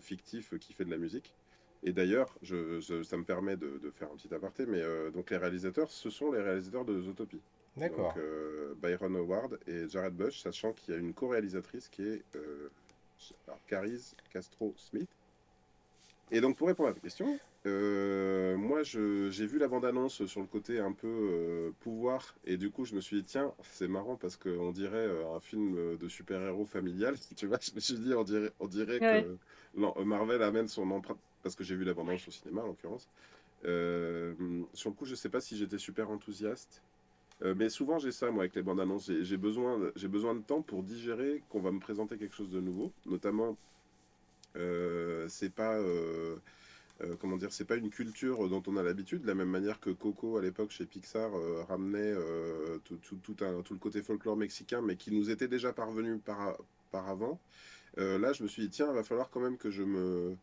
fictif 0.00 0.56
qui 0.58 0.72
fait 0.72 0.84
de 0.84 0.90
la 0.90 0.98
musique. 0.98 1.34
Et 1.82 1.92
d'ailleurs, 1.92 2.38
je, 2.42 2.80
ça 3.02 3.16
me 3.16 3.24
permet 3.24 3.56
de, 3.56 3.78
faire 3.94 4.10
un 4.10 4.16
petit 4.16 4.32
aparté, 4.32 4.64
mais 4.66 4.82
donc 5.12 5.30
les 5.30 5.36
réalisateurs, 5.36 5.90
ce 5.90 6.08
sont 6.10 6.32
les 6.32 6.40
réalisateurs 6.40 6.84
de 6.84 7.02
Zootopie. 7.02 7.42
D'accord. 7.76 8.14
Byron 8.80 9.16
Howard 9.16 9.58
et 9.66 9.88
Jared 9.88 10.14
Bush, 10.14 10.40
sachant 10.40 10.72
qu'il 10.72 10.94
y 10.94 10.96
a 10.96 11.00
une 11.00 11.12
co-réalisatrice 11.12 11.88
qui 11.88 12.02
est 12.02 12.22
Caris 13.66 14.14
Castro 14.30 14.72
Smith. 14.76 15.10
Et 16.34 16.40
donc 16.40 16.56
pour 16.56 16.66
répondre 16.66 16.88
à 16.88 16.92
ta 16.92 16.98
question, 16.98 17.38
euh, 17.66 18.56
moi, 18.56 18.82
j'ai 18.82 19.46
vu 19.46 19.58
la 19.58 19.68
bande-annonce 19.68 20.26
sur 20.26 20.40
le 20.40 20.46
côté 20.46 20.80
un 20.80 20.90
peu 20.90 21.06
euh, 21.06 21.70
pouvoir, 21.80 22.34
et 22.44 22.56
du 22.56 22.70
coup, 22.70 22.84
je 22.84 22.96
me 22.96 23.00
suis 23.00 23.18
dit, 23.18 23.24
tiens, 23.24 23.52
c'est 23.62 23.86
marrant 23.86 24.16
parce 24.16 24.36
qu'on 24.36 24.72
dirait 24.72 24.96
euh, 24.96 25.34
un 25.34 25.38
film 25.38 25.96
de 25.96 26.08
super-héros 26.08 26.66
familial. 26.66 27.14
Tu 27.36 27.46
vois, 27.46 27.58
je 27.60 27.72
me 27.74 27.80
suis 27.80 27.94
dit, 27.94 28.12
on 28.14 28.24
dirait, 28.24 28.50
on 28.58 28.66
dirait 28.66 28.98
que 28.98 29.36
Marvel 29.76 30.42
amène 30.42 30.66
son 30.66 30.90
empreinte, 30.90 31.18
parce 31.44 31.54
que 31.54 31.62
j'ai 31.62 31.76
vu 31.76 31.84
la 31.84 31.94
bande-annonce 31.94 32.26
au 32.26 32.32
cinéma, 32.32 32.62
en 32.62 32.66
l'occurrence. 32.66 33.08
sur 33.62 34.90
le 34.90 34.94
coup, 34.94 35.04
je 35.04 35.14
sais 35.14 35.28
pas 35.28 35.40
si 35.40 35.56
j'étais 35.56 35.78
super 35.78 36.10
enthousiaste. 36.10 36.82
mais 37.56 37.68
souvent, 37.68 38.00
j'ai 38.00 38.10
ça, 38.10 38.32
moi, 38.32 38.42
avec 38.42 38.56
les 38.56 38.62
bandes 38.62 38.80
annonces. 38.80 39.08
J'ai 39.22 39.36
besoin, 39.36 39.92
besoin 40.08 40.34
de 40.34 40.42
temps 40.42 40.62
pour 40.62 40.82
digérer 40.82 41.44
qu'on 41.48 41.60
va 41.60 41.70
me 41.70 41.80
présenter 41.80 42.18
quelque 42.18 42.34
chose 42.34 42.50
de 42.50 42.60
nouveau. 42.60 42.92
Notamment, 43.06 43.56
c'est 44.54 45.52
pas 45.54 45.78
euh, 47.02 47.16
comment 47.20 47.36
dire, 47.36 47.52
c'est 47.52 47.64
pas 47.64 47.76
une 47.76 47.90
culture 47.90 48.48
dont 48.48 48.62
on 48.68 48.76
a 48.76 48.82
l'habitude, 48.82 49.22
de 49.22 49.26
la 49.26 49.34
même 49.34 49.48
manière 49.48 49.80
que 49.80 49.90
Coco 49.90 50.36
à 50.36 50.42
l'époque 50.42 50.70
chez 50.70 50.86
Pixar 50.86 51.34
euh, 51.34 51.64
ramenait 51.68 51.98
euh, 51.98 52.78
tout, 52.84 52.96
tout, 52.96 53.16
tout, 53.16 53.34
le 53.36 53.78
côté 53.78 54.00
folklore 54.02 54.36
mexicain, 54.36 54.80
mais 54.80 54.94
qui 54.96 55.12
nous 55.12 55.30
était 55.30 55.48
déjà 55.48 55.72
parvenu 55.72 56.18
par, 56.18 56.56
par 56.92 57.08
avant. 57.08 57.40
là, 57.96 58.32
je 58.32 58.42
me 58.44 58.48
suis 58.48 58.62
dit, 58.62 58.70
tiens, 58.70 58.88
il 58.90 58.94
va 58.94 59.02
falloir 59.02 59.30
quand 59.30 59.40
même 59.40 59.56
que 59.58 59.70
je 59.70 59.82
me 59.82 60.36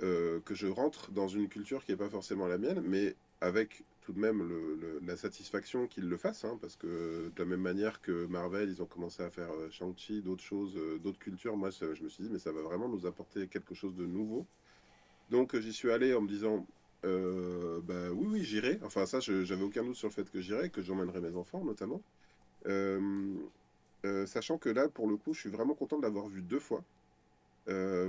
que 0.00 0.54
je 0.54 0.68
rentre 0.68 1.10
dans 1.10 1.26
une 1.26 1.48
culture 1.48 1.84
qui 1.84 1.90
n'est 1.90 1.96
pas 1.96 2.08
forcément 2.08 2.46
la 2.46 2.56
mienne, 2.56 2.80
mais 2.86 3.16
avec 3.40 3.82
tout 4.08 4.14
de 4.14 4.20
même 4.20 4.42
la 5.06 5.18
satisfaction 5.18 5.86
qu'ils 5.86 6.08
le 6.08 6.16
fassent, 6.16 6.46
hein, 6.46 6.56
parce 6.62 6.76
que 6.76 7.30
de 7.36 7.38
la 7.38 7.44
même 7.44 7.60
manière 7.60 8.00
que 8.00 8.24
Marvel, 8.24 8.70
ils 8.70 8.80
ont 8.80 8.86
commencé 8.86 9.22
à 9.22 9.28
faire 9.28 9.50
Shang-Chi, 9.70 10.22
d'autres 10.22 10.42
choses, 10.42 10.80
d'autres 11.02 11.18
cultures, 11.18 11.58
moi 11.58 11.68
je 11.68 12.02
me 12.02 12.08
suis 12.08 12.24
dit, 12.24 12.30
mais 12.30 12.38
ça 12.38 12.50
va 12.50 12.62
vraiment 12.62 12.88
nous 12.88 13.04
apporter 13.04 13.48
quelque 13.48 13.74
chose 13.74 13.94
de 13.96 14.06
nouveau. 14.06 14.46
Donc 15.30 15.54
j'y 15.58 15.74
suis 15.74 15.90
allé 15.90 16.14
en 16.14 16.22
me 16.22 16.28
disant, 16.28 16.66
euh, 17.04 17.80
bah 17.82 18.10
oui, 18.12 18.28
oui, 18.30 18.44
j'irai. 18.44 18.78
Enfin, 18.82 19.04
ça, 19.04 19.20
j'avais 19.20 19.62
aucun 19.62 19.84
doute 19.84 19.96
sur 19.96 20.08
le 20.08 20.14
fait 20.14 20.30
que 20.30 20.40
j'irai, 20.40 20.70
que 20.70 20.80
j'emmènerai 20.80 21.20
mes 21.20 21.36
enfants 21.36 21.62
notamment. 21.62 22.00
Euh, 22.64 23.34
euh, 24.06 24.24
sachant 24.24 24.56
que 24.56 24.70
là, 24.70 24.88
pour 24.88 25.06
le 25.06 25.18
coup, 25.18 25.34
je 25.34 25.40
suis 25.40 25.50
vraiment 25.50 25.74
content 25.74 25.98
de 25.98 26.02
l'avoir 26.02 26.28
vu 26.28 26.40
deux 26.40 26.60
fois. 26.60 26.82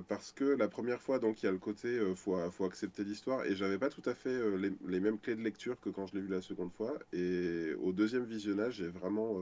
Parce 0.08 0.32
que 0.32 0.44
la 0.44 0.68
première 0.68 1.02
fois, 1.02 1.20
donc, 1.20 1.44
il 1.44 1.46
y 1.46 1.50
a 1.50 1.52
le 1.52 1.58
côté, 1.58 1.96
il 1.96 2.16
faut, 2.16 2.38
faut, 2.52 2.66
accepter 2.66 3.04
l'histoire, 3.04 3.46
et 3.46 3.56
j'avais 3.56 3.78
pas 3.78 3.90
tout 3.90 4.04
à 4.06 4.14
fait 4.14 4.38
les, 4.58 4.72
les, 4.88 5.00
mêmes 5.00 5.20
clés 5.20 5.36
de 5.36 5.42
lecture 5.42 5.80
que 5.80 5.90
quand 5.90 6.08
je 6.08 6.16
l'ai 6.16 6.22
vu 6.22 6.30
la 6.30 6.42
seconde 6.42 6.72
fois. 6.72 6.94
Et 7.14 7.74
au 7.82 7.92
deuxième 7.92 8.26
visionnage, 8.26 8.76
j'ai 8.76 8.88
vraiment 8.88 9.40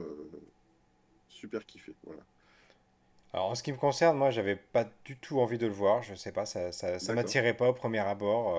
super 1.28 1.64
kiffé. 1.64 1.94
Voilà. 2.04 2.22
Alors 3.32 3.46
en 3.50 3.54
ce 3.54 3.62
qui 3.62 3.72
me 3.72 3.76
concerne, 3.76 4.16
moi 4.16 4.30
j'avais 4.30 4.56
pas 4.56 4.86
du 5.04 5.16
tout 5.16 5.38
envie 5.40 5.58
de 5.58 5.66
le 5.66 5.72
voir, 5.72 6.02
je 6.02 6.14
sais 6.14 6.32
pas, 6.32 6.46
ça, 6.46 6.72
ça, 6.72 6.98
ça 6.98 7.14
m'attirait 7.14 7.54
pas 7.54 7.68
au 7.68 7.74
premier 7.74 7.98
abord. 7.98 8.56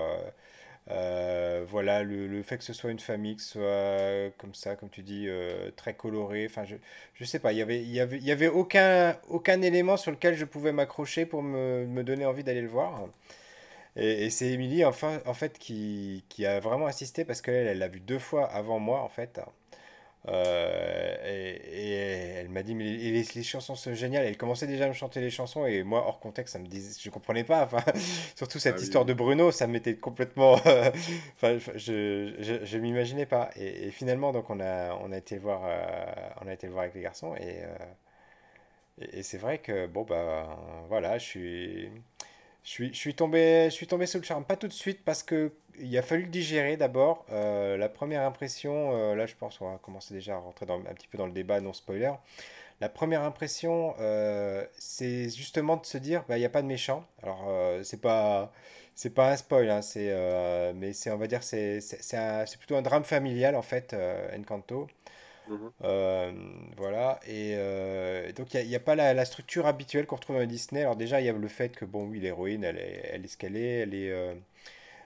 Euh, 0.92 1.50
euh, 1.60 1.66
voilà, 1.68 2.04
le, 2.04 2.28
le, 2.28 2.44
fait 2.44 2.58
que 2.58 2.64
ce 2.64 2.74
soit 2.74 2.92
une 2.92 3.00
famille, 3.00 3.36
que 3.36 3.42
ce 3.42 3.50
soit 3.54 4.32
comme 4.38 4.54
ça, 4.54 4.76
comme 4.76 4.90
tu 4.90 5.02
dis, 5.04 5.26
euh, 5.28 5.72
très 5.76 5.94
coloré, 5.94 6.46
enfin 6.50 6.66
je, 6.66 6.76
je 7.16 7.24
sais 7.26 7.40
pas, 7.40 7.52
y 7.54 7.58
il 7.60 7.92
y 7.92 8.00
avait, 8.00 8.20
y 8.20 8.32
avait 8.32 8.48
aucun, 8.48 9.18
aucun 9.30 9.62
élément 9.62 9.98
sur 9.98 10.12
lequel 10.12 10.36
je 10.36 10.46
pouvais 10.46 10.72
m'accrocher 10.72 11.26
pour 11.26 11.44
me, 11.44 11.86
me 11.86 12.04
donner 12.04 12.26
envie 12.26 12.44
d'aller 12.44 12.62
le 12.62 12.68
voir. 12.68 13.08
Et, 13.96 14.30
c'est 14.30 14.48
Émilie 14.52 14.86
enfin, 14.86 15.20
en 15.26 15.34
fait 15.34 15.58
qui, 15.60 16.24
qui 16.30 16.46
a 16.46 16.60
vraiment 16.60 16.88
insisté 16.88 17.26
parce 17.26 17.42
qu'elle 17.42 17.68
elle 17.68 17.80
l'a 17.80 17.88
vu 17.88 18.00
deux 18.00 18.20
fois 18.20 18.46
avant 18.46 18.80
moi 18.80 19.02
en 19.02 19.10
fait. 19.10 19.40
Euh, 20.28 21.16
et, 21.26 21.94
elle 22.42 22.50
m'a 22.50 22.62
dit 22.62 22.76
mais 22.76 22.84
les, 22.84 23.24
les, 23.24 23.44
chansons 23.44 23.76
sont 23.76 23.94
géniales. 23.94 24.26
Elle 24.26 24.38
commençait 24.38 24.68
déjà 24.68 24.86
à 24.86 24.88
me 24.90 24.94
chanter 24.94 25.22
les 25.22 25.30
chansons 25.30 25.66
et 25.66 25.84
moi 25.84 26.06
hors 26.06 26.20
contexte 26.20 26.54
ça 26.54 26.60
me 26.60 26.66
je 26.68 27.10
comprenais 27.10 27.44
pas. 27.44 27.64
Enfin 27.64 27.84
surtout 28.36 28.60
cette 28.60 28.76
ah 28.78 28.82
histoire 28.82 29.06
de 29.06 29.14
Bruno 29.14 29.52
ça 29.52 29.68
m'était 29.68 29.96
complètement. 29.96 30.54
enfin 31.36 31.58
je 31.76 32.36
je, 32.40 32.66
je 32.66 32.78
m'imaginais 32.78 33.26
pas. 33.26 33.50
Et, 33.56 33.92
finalement 33.92 34.34
donc 34.34 34.50
on 34.50 34.60
a 34.60 34.94
on 34.96 35.12
a 35.12 35.18
été 35.18 35.38
voir 35.38 35.62
on 36.42 36.48
a 36.48 36.54
été 36.54 36.68
le 36.68 36.74
voir 36.74 36.84
avec 36.84 36.96
les 36.96 37.02
garçons 37.02 37.36
et 37.36 37.64
et, 39.02 39.24
c'est 39.24 39.38
vrai 39.38 39.60
que, 39.60 39.88
bon, 39.88 40.04
bah, 40.04 40.86
voilà, 40.90 41.18
je 41.18 41.24
suis, 41.24 41.90
je 42.64 42.70
suis, 42.70 42.94
je 42.94 42.98
suis, 43.00 43.16
tombé, 43.16 43.66
je 43.66 43.76
suis 43.76 43.88
tombé 43.88 44.06
sous 44.06 44.18
le 44.18 44.24
charme. 44.24 44.44
Pas 44.46 44.58
tout 44.58 44.68
de 44.68 44.74
suite 44.74 45.04
parce 45.06 45.24
que 45.24 45.54
il 45.80 45.98
a 45.98 46.02
fallu 46.02 46.24
le 46.24 46.30
digérer 46.30 46.78
d'abord. 46.78 47.26
Euh, 47.32 47.78
la 47.78 47.90
première 47.90 48.24
impression, 48.24 48.92
euh, 48.94 49.16
là, 49.16 49.26
je 49.26 49.36
pense 49.36 49.58
qu'on 49.58 49.72
va 49.72 49.78
commencer 49.78 50.14
déjà 50.14 50.36
à 50.36 50.38
rentrer 50.40 50.66
dans, 50.66 50.80
un 50.80 50.94
petit 50.94 51.08
peu 51.08 51.18
dans 51.18 51.26
le 51.26 51.32
débat, 51.32 51.62
non 51.62 51.74
spoiler. 51.74 52.12
La 52.82 52.90
première 52.90 53.24
impression, 53.24 53.94
euh, 54.00 54.66
c'est 54.78 55.30
justement 55.30 55.78
de 55.78 55.86
se 55.86 55.98
dire, 55.98 56.24
bah, 56.30 56.38
il 56.38 56.40
n'y 56.40 56.46
a 56.46 56.50
pas 56.50 56.62
de 56.62 56.68
méchant. 56.68 57.06
Alors, 57.24 57.50
c'est 57.84 58.00
pas, 58.02 58.54
c'est 58.96 59.14
pas 59.14 59.32
un 59.32 59.36
spoil, 59.36 59.70
hein, 59.70 59.82
c'est, 59.82 60.14
mais 60.76 60.94
c'est, 60.94 61.12
on 61.12 61.18
va 61.18 61.28
dire, 61.28 61.44
c'est, 61.44 61.82
c'est, 61.82 62.58
plutôt 62.58 62.78
un 62.78 62.82
drame 62.82 63.04
familial 63.04 63.56
en 63.56 63.62
fait, 63.62 63.96
Encanto. 64.38 64.88
Mhm. 65.50 65.72
Euh, 65.84 66.32
voilà, 66.78 67.20
et 67.28 67.56
euh, 67.58 68.32
donc 68.34 68.54
il 68.54 68.68
n'y 68.68 68.76
a, 68.76 68.80
pas 68.80 68.96
la, 68.96 69.26
structure 69.26 69.66
habituelle 69.66 70.06
qu'on 70.06 70.16
retrouve 70.16 70.38
dans 70.38 70.46
Disney. 70.46 70.82
Alors 70.82 70.96
déjà, 70.96 71.22
il 71.22 71.26
y 71.26 71.30
a 71.30 71.34
le 71.34 71.48
fait 71.48 71.70
que, 71.76 71.86
bon, 71.86 72.06
oui, 72.08 72.20
l'héroïne, 72.20 72.64
elle 72.64 72.78
est, 72.78 73.10
elle 73.14 73.26
est 73.26 73.28
ce 73.28 73.38
qu'elle 73.38 73.58
est, 73.58 73.80
elle 73.80 73.96
est... 73.96 74.12
Euh, 74.12 74.36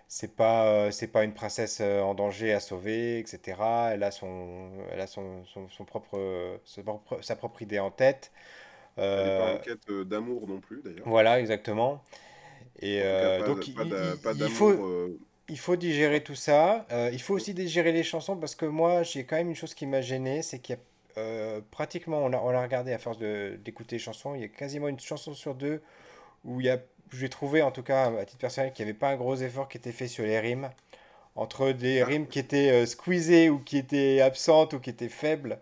c'est 0.07 0.35
pas 0.35 0.91
c'est 0.91 1.07
pas 1.07 1.23
une 1.23 1.33
princesse 1.33 1.81
en 1.81 2.13
danger 2.13 2.53
à 2.53 2.59
sauver 2.59 3.19
etc 3.19 3.57
elle 3.93 4.03
a 4.03 4.11
son 4.11 4.69
elle 4.91 5.01
a 5.01 5.07
son, 5.07 5.43
son, 5.45 5.85
propre, 5.85 6.59
sa 7.21 7.35
propre 7.35 7.61
idée 7.61 7.79
en 7.79 7.91
tête. 7.91 8.31
Elle 8.95 9.03
n'est 9.03 9.37
pas 9.37 9.53
en 9.55 9.57
quête 9.57 9.91
d'amour 10.07 10.47
non 10.47 10.59
plus 10.59 10.81
d'ailleurs. 10.83 11.07
voilà 11.07 11.39
exactement. 11.39 12.03
Et 12.79 13.01
donc, 13.45 13.67
il, 13.67 14.49
faut 14.49 15.17
il 15.49 15.59
faut 15.59 15.75
digérer 15.75 16.23
tout 16.23 16.35
ça. 16.35 16.85
Euh, 16.91 17.09
il 17.11 17.21
faut 17.21 17.33
aussi 17.33 17.53
digérer 17.53 17.91
les 17.91 18.03
chansons 18.03 18.37
parce 18.37 18.55
que 18.55 18.65
moi, 18.65 19.03
j'ai 19.03 19.25
quand 19.25 19.35
même 19.35 19.49
une 19.49 19.55
chose 19.55 19.73
qui 19.73 19.85
m'a 19.85 20.01
gêné, 20.01 20.41
c'est 20.41 20.59
qu'il 20.59 20.75
y 20.75 20.77
a 20.77 20.81
euh, 21.19 21.61
pratiquement, 21.69 22.19
on 22.19 22.33
a, 22.33 22.37
on 22.37 22.49
a 22.49 22.61
regardé 22.61 22.91
à 22.91 22.97
force 22.97 23.19
d'écouter 23.19 23.97
les 23.97 23.99
chansons, 23.99 24.33
il 24.35 24.41
y 24.41 24.45
a 24.45 24.47
quasiment 24.47 24.87
une 24.87 24.99
chanson 24.99 25.33
sur 25.33 25.53
deux 25.53 25.81
où 26.43 26.59
il 26.59 26.65
y 26.65 26.69
a, 26.69 26.79
j'ai 27.11 27.29
trouvé 27.29 27.61
en 27.61 27.71
tout 27.71 27.83
cas 27.83 28.11
à 28.19 28.25
titre 28.25 28.39
personnel 28.39 28.73
qu'il 28.73 28.85
n'y 28.85 28.91
avait 28.91 28.99
pas 28.99 29.09
un 29.09 29.15
gros 29.15 29.35
effort 29.35 29.67
qui 29.67 29.77
était 29.77 29.91
fait 29.91 30.07
sur 30.07 30.23
les 30.23 30.39
rimes. 30.39 30.69
Entre 31.35 31.71
des 31.71 32.01
ah. 32.01 32.05
rimes 32.05 32.27
qui 32.27 32.39
étaient 32.39 32.71
euh, 32.71 32.85
squeezées 32.85 33.49
ou 33.49 33.59
qui 33.59 33.77
étaient 33.77 34.21
absentes 34.21 34.73
ou 34.73 34.79
qui 34.79 34.89
étaient 34.89 35.09
faibles, 35.09 35.59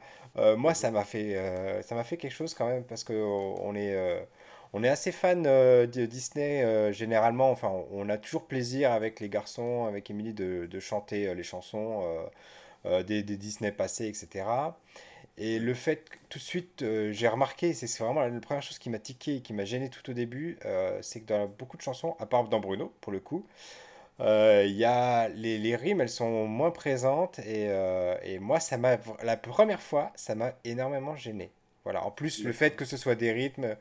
moi 0.58 0.74
ça 0.74 0.92
m'a 0.92 1.04
fait, 1.04 1.36
ça 1.84 1.94
m'a 1.94 2.06
fait 2.06 2.16
quelque 2.16 2.34
chose 2.34 2.54
quand 2.54 2.68
même 2.68 2.86
parce 2.86 3.04
que 3.04 3.14
on 3.14 3.76
est 3.76 4.26
on 4.74 4.84
est 4.84 4.90
assez 4.90 5.12
fan 5.12 5.44
euh, 5.46 5.86
de 5.86 6.06
Disney 6.06 6.64
euh, 6.64 6.92
généralement. 6.92 7.52
Enfin, 7.52 7.72
on 7.92 8.10
a 8.10 8.18
toujours 8.18 8.46
plaisir 8.46 8.92
avec 8.92 9.20
les 9.20 9.30
garçons, 9.30 9.86
avec 9.86 10.10
Emily, 10.10 10.34
de, 10.34 10.80
chanter 10.80 11.28
euh, 11.28 11.34
les 11.34 11.44
chansons 11.44 12.04
des, 13.06 13.24
Disney 13.24 13.72
passés, 13.72 14.08
etc. 14.08 14.46
Et 15.44 15.60
le 15.60 15.74
fait 15.74 16.06
tout 16.30 16.38
de 16.40 16.44
suite, 16.44 16.86
j'ai 17.12 17.28
remarqué, 17.28 17.74
c'est 17.74 18.04
vraiment 18.04 18.22
la 18.22 18.40
première 18.40 18.64
chose 18.64 18.78
qui 18.80 18.90
m'a 18.90 19.00
tiqué 19.00 19.38
et 19.38 19.42
qui 19.42 19.54
m'a 19.54 19.66
gêné 19.66 19.90
tout 19.90 20.08
au 20.10 20.14
début, 20.14 20.58
c'est 21.02 21.22
que 21.22 21.26
dans 21.28 21.48
beaucoup 21.48 21.78
de 21.78 21.82
chansons, 21.82 22.16
à 22.20 22.26
part 22.26 22.48
dans 22.48 22.60
Bruno, 22.60 22.94
pour 23.02 23.12
le 23.12 23.20
coup, 23.20 23.46
il 24.20 24.72
y 24.72 24.86
a 24.86 25.30
les, 25.30 25.58
les, 25.58 25.76
rimes, 25.76 26.00
elles 26.02 26.10
sont 26.10 26.48
moins 26.48 26.72
présentes 26.72 27.40
et, 27.40 27.70
et 28.24 28.40
moi, 28.40 28.60
ça 28.60 28.78
m'a 28.78 28.98
la 29.24 29.36
première 29.36 29.82
fois, 29.82 30.12
ça 30.16 30.36
m'a 30.36 30.54
énormément 30.64 31.16
gêné. 31.16 31.52
Voilà. 31.84 32.04
En 32.06 32.12
plus, 32.12 32.44
le 32.44 32.54
fait 32.54 32.76
que 32.76 32.86
ce 32.86 32.98
soit 32.98 33.16
des 33.16 33.32
rythmes 33.32 33.76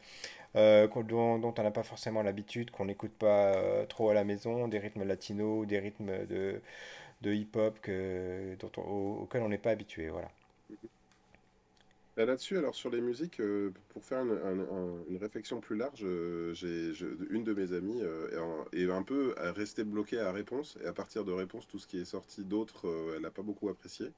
euh, 0.56 0.88
dont, 1.04 1.54
on 1.56 1.62
n'a 1.62 1.70
pas 1.70 1.82
forcément 1.82 2.22
l'habitude, 2.22 2.70
qu'on 2.70 2.86
n'écoute 2.86 3.12
pas 3.12 3.54
euh, 3.54 3.86
trop 3.86 4.10
à 4.10 4.14
la 4.14 4.24
maison, 4.24 4.68
des 4.68 4.78
rythmes 4.78 5.04
latinos, 5.04 5.66
des 5.66 5.78
rythmes 5.78 6.26
de, 6.26 6.60
de 7.22 7.32
hip-hop 7.32 7.78
que, 7.80 8.56
dont 8.58 8.70
auxquels 9.22 9.42
on 9.42 9.48
n'est 9.48 9.58
pas 9.58 9.70
habitué. 9.70 10.08
Voilà. 10.08 10.28
Là-dessus, 12.16 12.58
alors 12.58 12.74
sur 12.74 12.90
les 12.90 13.00
musiques, 13.00 13.40
euh, 13.40 13.72
pour 13.88 14.04
faire 14.04 14.20
une, 14.20 15.16
réflexion 15.16 15.60
plus 15.60 15.76
large, 15.76 16.04
j'ai 16.52 16.92
une 17.30 17.44
de 17.44 17.54
mes 17.54 17.72
amies 17.72 18.02
est, 18.72 18.90
un 18.90 19.02
peu 19.02 19.34
restée 19.38 19.84
bloquée 19.84 20.20
à 20.20 20.30
réponse, 20.30 20.76
et 20.82 20.86
à 20.86 20.92
partir 20.92 21.24
de 21.24 21.32
réponse, 21.32 21.66
tout 21.66 21.78
ce 21.78 21.86
qui 21.86 21.98
est 21.98 22.04
sorti 22.04 22.44
d'autres, 22.44 23.14
elle 23.16 23.22
n'a 23.22 23.30
pas 23.30 23.42
beaucoup 23.42 23.68
apprécié. 23.68 24.12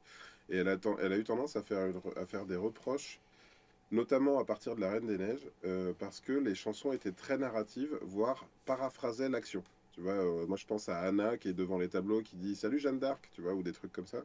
Et 0.49 0.57
elle 0.57 0.69
a, 0.69 1.19
eu 1.19 1.25
tendance 1.25 1.55
à 1.55 1.63
faire, 1.63 1.93
à 2.17 2.27
faire 2.27 2.45
des 2.47 2.57
reproches 2.57 3.21
notamment 3.93 4.39
à 4.41 4.45
partir 4.45 4.75
de 4.75 4.81
La 4.81 4.91
Reine 4.91 5.07
des 5.07 5.19
Neiges, 5.19 5.47
euh, 5.65 5.93
parce 5.99 6.21
que 6.21 6.33
les 6.33 6.55
chansons 6.55 6.93
étaient 6.93 7.13
très 7.13 7.39
narratives, 7.39 7.97
voire 8.01 8.47
paraphrasaient 8.65 9.29
l'action. 9.29 9.63
Tu 9.93 10.01
vois, 10.01 10.15
euh, 10.15 10.47
moi 10.47 10.57
je 10.57 10.67
pense 10.67 10.89
à 10.89 10.99
Anna 11.01 11.37
qui 11.37 11.49
est 11.49 11.53
devant 11.53 11.79
les 11.79 11.89
tableaux 11.89 12.23
qui 12.23 12.37
dit 12.37 12.57
Salut 12.57 12.79
Jeanne 12.79 12.99
d'Arc, 12.99 13.31
tu 13.35 13.43
vois, 13.43 13.53
ou 13.53 13.63
des 13.63 13.73
trucs 13.73 13.93
comme 13.93 14.07
ça. 14.07 14.25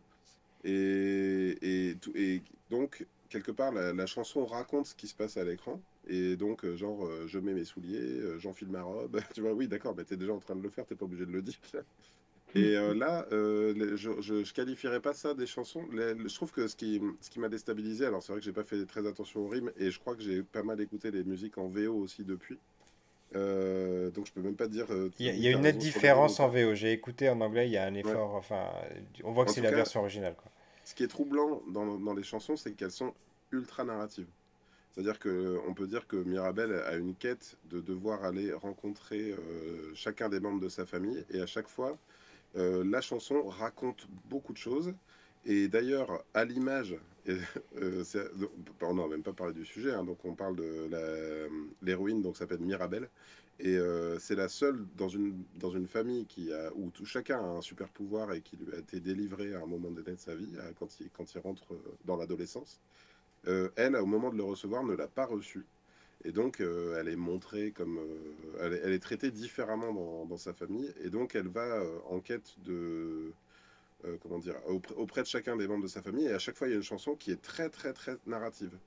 Et, 0.64 1.58
et 1.62 2.42
donc, 2.70 3.06
quelque 3.29 3.51
part, 3.51 3.72
la, 3.72 4.05
chanson 4.05 4.46
raconte 4.46 4.88
ce 4.88 4.96
qui 4.96 5.07
se 5.07 5.15
passe 5.15 5.38
à 5.38 5.43
l'écran. 5.43 5.81
Et 6.07 6.36
donc, 6.38 6.63
euh, 6.63 6.75
genre, 6.75 7.10
je 7.27 7.39
mets 7.39 7.53
mes 7.53 7.65
souliers, 7.65 8.22
j'enfile 8.39 8.69
ma 8.69 8.84
robe. 8.84 9.19
tu 9.34 9.41
vois, 9.41 9.53
oui, 9.53 9.67
d'accord, 9.67 9.93
mais 9.96 10.03
t'es 10.03 10.17
déjà 10.17 10.34
en 10.34 10.39
train 10.39 10.55
de 10.55 10.63
le 10.63 10.69
faire, 10.69 10.86
t'es 10.86 10.96
pas 10.96 11.05
obligé 11.05 11.25
de 11.25 11.31
le 11.31 11.41
dire. 11.41 11.60
Et 12.55 12.77
euh, 12.77 12.93
là, 12.93 13.25
euh, 13.31 13.96
je, 13.98 14.22
je, 14.22 14.53
qualifierais 14.53 15.01
pas 15.01 15.13
ça 15.13 15.34
des 15.34 15.46
chansons. 15.46 15.84
je 15.91 16.34
trouve 16.34 16.51
que 16.51 16.67
ce 16.67 16.75
qui, 16.75 17.01
ce 17.19 17.29
qui 17.29 17.39
m'a 17.39 17.50
déstabilisé, 17.50 18.05
alors 18.05 18.24
c'est 18.24 18.31
vrai 18.31 18.39
que 18.39 18.46
j'ai 18.46 18.53
pas 18.53 18.63
fait 18.63 18.86
très 18.86 19.05
attention 19.05 19.41
aux 19.41 19.48
rimes, 19.48 19.72
et 19.77 19.91
je 19.91 20.00
crois 20.00 20.15
que 20.15 20.24
j'ai 20.24 20.43
pas 20.43 20.63
mal 20.63 20.79
écouté 20.79 21.12
les 21.12 21.24
musiques 21.24 21.57
en 21.57 21.67
VO 21.67 21.93
aussi 21.93 22.24
depuis. 22.24 22.57
Euh, 23.36 24.10
donc 24.12 24.25
je 24.25 24.31
peux 24.31 24.41
même 24.41 24.55
pas 24.55 24.67
dire. 24.67 24.88
Il 25.19 25.25
y, 25.25 25.48
a, 25.48 25.51
une 25.51 25.62
nette 25.62 25.77
différence 25.77 26.39
en 26.39 26.48
VO. 26.48 26.74
J'ai 26.74 26.93
écouté 26.93 27.29
en 27.29 27.41
anglais, 27.41 27.67
il 27.67 27.74
y 27.74 27.77
a 27.77 27.84
un 27.84 27.93
effort. 27.93 28.36
Enfin, 28.36 28.69
on 29.25 29.34
voit 29.34 29.43
que 29.43 29.51
c'est 29.51 29.62
la 29.62 29.72
version 29.72 30.00
originale. 30.00 30.36
Quoi. 30.36 30.50
Ce 30.88 30.96
qui 30.96 31.03
est 31.03 31.10
troublant 31.10 31.62
dans, 31.67 32.13
les 32.13 32.24
chansons, 32.24 32.56
c'est 32.56 32.72
qu'elles 32.72 32.91
sont 32.91 33.13
ultra 33.51 33.84
narratives. 33.84 34.29
C'est-à-dire 34.94 35.20
qu'on 35.20 35.74
peut 35.74 35.86
dire 35.86 36.08
que 36.08 36.15
Mirabel 36.15 36.74
a 36.74 36.96
une 36.96 37.13
quête 37.13 37.58
de 37.70 37.82
devoir 37.82 38.24
aller 38.24 38.53
rencontrer 38.53 39.36
chacun 39.96 40.29
des 40.29 40.39
membres 40.39 40.62
de 40.62 40.70
sa 40.70 40.86
famille, 40.86 41.25
et 41.29 41.41
à 41.41 41.46
chaque 41.46 41.67
fois, 41.67 41.98
euh, 42.56 42.86
la 42.86 43.01
chanson 43.01 43.44
raconte 43.44 44.08
beaucoup 44.29 44.53
de 44.53 44.58
choses. 44.58 44.94
Et 45.46 45.67
d'ailleurs, 45.67 46.24
à 46.34 46.46
l'image, 46.46 46.96
euh, 47.27 48.03
on 48.82 48.94
n'a 48.94 49.08
même 49.08 49.24
pas 49.24 49.34
parlé 49.34 49.53
du 49.53 49.65
sujet, 49.65 49.91
hein, 49.91 50.06
donc 50.06 50.24
on 50.24 50.36
parle 50.36 50.56
de 50.56 50.89
l'héroïne, 51.82 52.22
donc 52.22 52.38
s'appelle 52.38 52.62
Mirabelle. 52.62 53.10
Et 53.60 53.76
euh, 53.78 54.20
c'est 54.20 54.36
la 54.36 54.50
seule 54.50 54.86
dans 54.96 55.10
une, 55.10 55.44
dans 55.56 55.72
une 55.72 55.88
famille 55.88 56.26
qui 56.26 56.54
a, 56.54 56.72
où 56.76 56.92
tout, 56.92 57.06
chacun 57.06 57.40
a 57.40 57.58
un 57.58 57.62
super 57.62 57.90
pouvoir 57.90 58.34
et 58.34 58.42
qui 58.42 58.56
lui 58.56 58.74
a 58.74 58.78
été 58.78 59.00
délivré 59.00 59.54
à 59.56 59.62
un 59.62 59.66
moment 59.66 59.90
donné 59.90 60.12
de 60.12 60.20
sa 60.20 60.36
vie, 60.36 60.54
quand 60.80 61.00
il, 61.00 61.10
quand 61.10 61.34
il 61.34 61.40
rentre 61.40 61.76
dans 62.06 62.18
l'adolescence. 62.18 62.80
elle, 63.46 63.96
au 63.96 64.06
moment 64.06 64.30
de 64.30 64.38
le 64.38 64.44
recevoir, 64.44 64.84
ne 64.84 64.94
l'a 64.94 65.08
pas 65.08 65.26
reçu. 65.26 65.66
Et 66.24 66.32
donc, 66.32 66.62
euh, 66.62 67.00
elle 67.00 67.08
est 67.08 67.16
montrée 67.16 67.72
comme. 67.72 68.00
Euh, 68.00 68.80
elle, 68.84 68.92
est, 68.92 69.00
traitée 69.00 69.32
différemment 69.32 70.26
dans, 70.26 70.38
sa 70.38 70.54
famille. 70.54 70.92
Et 71.04 71.10
donc, 71.10 71.36
elle 71.36 71.48
va 71.48 71.62
euh, 71.62 72.00
en 72.10 72.20
quête 72.20 72.56
de. 72.64 73.32
comment 74.22 74.40
dire 74.40 74.56
auprès, 74.68 75.22
de 75.22 75.28
chacun 75.28 75.56
des 75.56 75.68
membres 75.68 75.84
de 75.84 75.90
sa 75.90 76.02
famille. 76.02 76.26
Et 76.26 76.34
à 76.34 76.40
chaque 76.40 76.58
fois, 76.58 76.68
il 76.68 76.72
y 76.72 76.74
a 76.74 76.78
une 76.78 76.84
chanson 76.84 77.16
qui 77.16 77.32
est 77.32 77.42
très, 77.42 77.70
très, 77.70 77.94
très 77.94 78.18
narrative, 78.26 78.78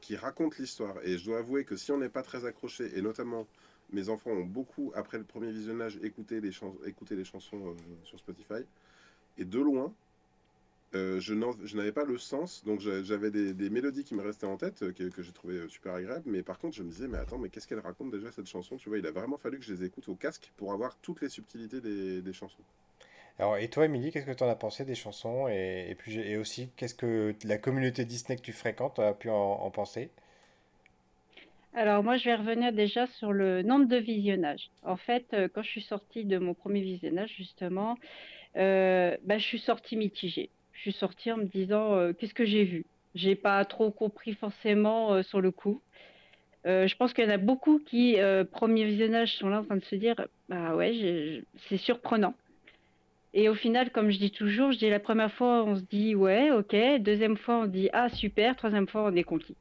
qui 0.00 0.16
raconte 0.16 0.58
l'histoire. 0.58 0.96
Et 1.04 1.18
je 1.18 1.24
dois 1.24 1.38
avouer 1.38 1.64
que 1.64 1.76
si 1.76 1.92
on 1.92 1.98
n'est 1.98 2.08
pas 2.08 2.22
très 2.22 2.44
accroché, 2.44 2.90
et 2.96 3.02
notamment 3.02 3.46
mes 3.92 4.08
enfants 4.08 4.30
ont 4.30 4.44
beaucoup, 4.44 4.92
après 4.94 5.18
le 5.18 5.24
premier 5.24 5.50
visionnage, 5.50 5.98
écouté 6.02 6.40
les, 6.40 6.52
écouté 6.86 7.16
les 7.16 7.24
chansons 7.24 7.76
sur 8.04 8.18
Spotify. 8.18 8.64
Et 9.38 9.44
de 9.44 9.58
loin, 9.58 9.92
euh, 10.94 11.20
je 11.20 11.76
n'avais 11.76 11.92
pas 11.92 12.04
le 12.04 12.18
sens, 12.18 12.64
donc 12.64 12.80
j'avais 12.80 13.30
des, 13.30 13.70
mélodies 13.70 14.02
qui 14.02 14.14
me 14.14 14.22
restaient 14.22 14.46
en 14.46 14.56
tête, 14.56 14.82
euh, 14.82 14.92
que, 14.92 15.22
j'ai 15.22 15.32
trouvé 15.32 15.54
euh, 15.54 15.68
super 15.68 15.94
agréables, 15.94 16.24
mais 16.26 16.42
par 16.42 16.58
contre 16.58 16.74
je 16.74 16.82
me 16.82 16.90
disais, 16.90 17.06
mais 17.06 17.18
attends, 17.18 17.38
mais 17.38 17.48
qu'est-ce 17.48 17.68
qu'elle 17.68 17.78
raconte 17.78 18.10
déjà 18.10 18.32
cette 18.32 18.48
chanson? 18.48 18.76
Tu 18.76 18.88
vois, 18.88 18.98
il 18.98 19.06
a 19.06 19.12
vraiment 19.12 19.36
fallu 19.36 19.60
que 19.60 19.64
je 19.64 19.72
les 19.72 19.84
écoute 19.84 20.08
au 20.08 20.16
casque 20.16 20.50
pour 20.56 20.72
avoir 20.72 20.96
toutes 20.96 21.20
les 21.20 21.28
subtilités 21.28 21.80
des, 21.80 22.32
chansons. 22.32 22.62
Alors, 23.38 23.56
et 23.56 23.68
toi, 23.68 23.84
Émilie, 23.84 24.10
qu'est-ce 24.10 24.26
que 24.26 24.32
tu 24.32 24.42
en 24.42 24.48
as 24.48 24.56
pensé 24.56 24.84
des 24.84 24.96
chansons? 24.96 25.46
Et, 25.48 25.94
puis, 25.96 26.18
et 26.18 26.36
aussi, 26.36 26.70
qu'est-ce 26.76 26.94
que 26.94 27.34
la 27.44 27.58
communauté 27.58 28.04
Disney 28.04 28.36
que 28.36 28.42
tu 28.42 28.52
fréquentes 28.52 28.98
a 28.98 29.14
pu 29.14 29.30
en, 29.30 29.70
penser? 29.70 30.10
Alors 31.74 32.02
moi, 32.02 32.16
je 32.16 32.24
vais 32.24 32.34
revenir 32.34 32.72
déjà 32.72 33.06
sur 33.06 33.32
le 33.32 33.62
nombre 33.62 33.86
de 33.86 33.96
visionnages. 33.96 34.70
En 34.82 34.96
fait, 34.96 35.34
quand 35.54 35.62
je 35.62 35.68
suis 35.68 35.82
sortie 35.82 36.24
de 36.24 36.38
mon 36.38 36.54
premier 36.54 36.80
visionnage, 36.80 37.32
justement, 37.36 37.96
bah, 38.54 39.38
je 39.38 39.44
suis 39.44 39.60
sortie 39.60 39.96
mitigée 39.96 40.50
je 40.80 40.90
suis 40.90 40.98
sortie 40.98 41.30
en 41.30 41.36
me 41.36 41.44
disant 41.44 41.94
euh, 41.94 42.12
qu'est-ce 42.14 42.32
que 42.32 42.46
j'ai 42.46 42.64
vu? 42.64 42.86
J'ai 43.14 43.34
pas 43.34 43.62
trop 43.66 43.90
compris 43.90 44.32
forcément 44.32 45.12
euh, 45.12 45.22
sur 45.22 45.42
le 45.42 45.50
coup. 45.50 45.82
Euh, 46.66 46.86
je 46.86 46.96
pense 46.96 47.12
qu'il 47.12 47.24
y 47.24 47.26
en 47.26 47.30
a 47.30 47.36
beaucoup 47.36 47.78
qui, 47.78 48.16
premier 48.50 48.84
visionnage, 48.84 49.36
sont 49.36 49.48
là 49.48 49.60
en 49.60 49.64
train 49.64 49.76
de 49.76 49.84
se 49.84 49.94
dire 49.94 50.14
bah 50.48 50.74
ouais, 50.74 51.42
c'est 51.68 51.76
surprenant. 51.76 52.34
Et 53.34 53.48
au 53.48 53.54
final, 53.54 53.90
comme 53.90 54.10
je 54.10 54.18
dis 54.18 54.30
toujours, 54.30 54.72
je 54.72 54.78
dis 54.78 54.88
la 54.88 55.00
première 55.00 55.32
fois, 55.32 55.64
on 55.64 55.76
se 55.76 55.82
dit 55.82 56.14
ouais, 56.14 56.50
ok. 56.50 56.74
Deuxième 57.00 57.36
fois, 57.36 57.60
on 57.60 57.66
dit 57.66 57.90
ah 57.92 58.08
super. 58.08 58.56
Troisième 58.56 58.88
fois, 58.88 59.04
on 59.04 59.14
est 59.14 59.22
conquis. 59.22 59.56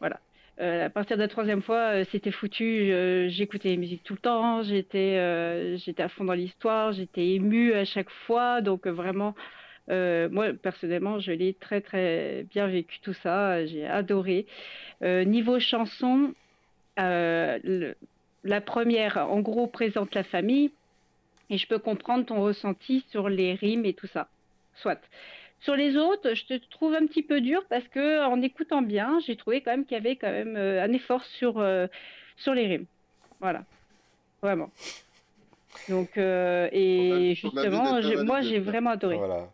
Voilà. 0.00 0.20
Euh, 0.58 0.86
à 0.86 0.90
partir 0.90 1.16
de 1.16 1.22
la 1.22 1.28
troisième 1.28 1.60
fois, 1.60 2.00
euh, 2.00 2.04
c'était 2.10 2.30
foutu. 2.30 2.90
j'écoutais 3.28 3.70
les 3.70 3.76
musiques 3.76 4.02
tout 4.04 4.14
le 4.14 4.20
temps. 4.20 4.62
J'étais, 4.62 5.76
j'étais 5.78 6.02
à 6.02 6.08
fond 6.08 6.24
dans 6.24 6.34
l'histoire. 6.34 6.92
J'étais 6.92 7.34
émue 7.34 7.74
à 7.74 7.84
chaque 7.84 8.10
fois. 8.10 8.60
Donc 8.60 8.86
vraiment, 8.86 9.34
moi 9.88 10.52
personnellement, 10.54 11.18
je 11.18 11.32
l'ai 11.32 11.54
très 11.54 11.80
très 11.80 12.46
bien 12.50 12.66
vécu 12.66 13.00
tout 13.00 13.14
ça. 13.14 13.64
J'ai 13.66 13.86
adoré. 13.86 14.46
niveau 15.02 15.60
chanson, 15.60 16.34
la 16.96 18.60
première, 18.64 19.18
en 19.18 19.40
gros, 19.40 19.66
présente 19.66 20.14
la 20.14 20.24
famille. 20.24 20.70
Et 21.48 21.58
je 21.58 21.66
peux 21.68 21.78
comprendre 21.78 22.26
ton 22.26 22.42
ressenti 22.42 23.04
sur 23.10 23.28
les 23.28 23.54
rimes 23.54 23.84
et 23.84 23.94
tout 23.94 24.08
ça. 24.08 24.28
Soit. 24.74 25.00
Sur 25.60 25.74
les 25.74 25.96
autres, 25.96 26.34
je 26.34 26.44
te 26.44 26.54
trouve 26.70 26.94
un 26.94 27.06
petit 27.06 27.22
peu 27.22 27.40
dur 27.40 27.64
parce 27.68 27.86
que 27.88 28.24
en 28.24 28.40
écoutant 28.42 28.82
bien, 28.82 29.18
j'ai 29.26 29.36
trouvé 29.36 29.62
quand 29.62 29.70
même 29.70 29.84
qu'il 29.84 29.96
y 29.96 30.00
avait 30.00 30.16
quand 30.16 30.30
même 30.30 30.56
euh, 30.56 30.82
un 30.82 30.92
effort 30.92 31.24
sur, 31.24 31.58
euh, 31.58 31.86
sur 32.36 32.54
les 32.54 32.66
rimes. 32.66 32.86
Voilà. 33.40 33.64
Vraiment. 34.42 34.70
Donc, 35.88 36.16
euh, 36.16 36.68
et 36.72 37.34
justement, 37.34 38.00
moi, 38.24 38.40
j'ai 38.42 38.58
vraiment 38.58 38.90
adoré. 38.90 39.16
Voilà. 39.16 39.50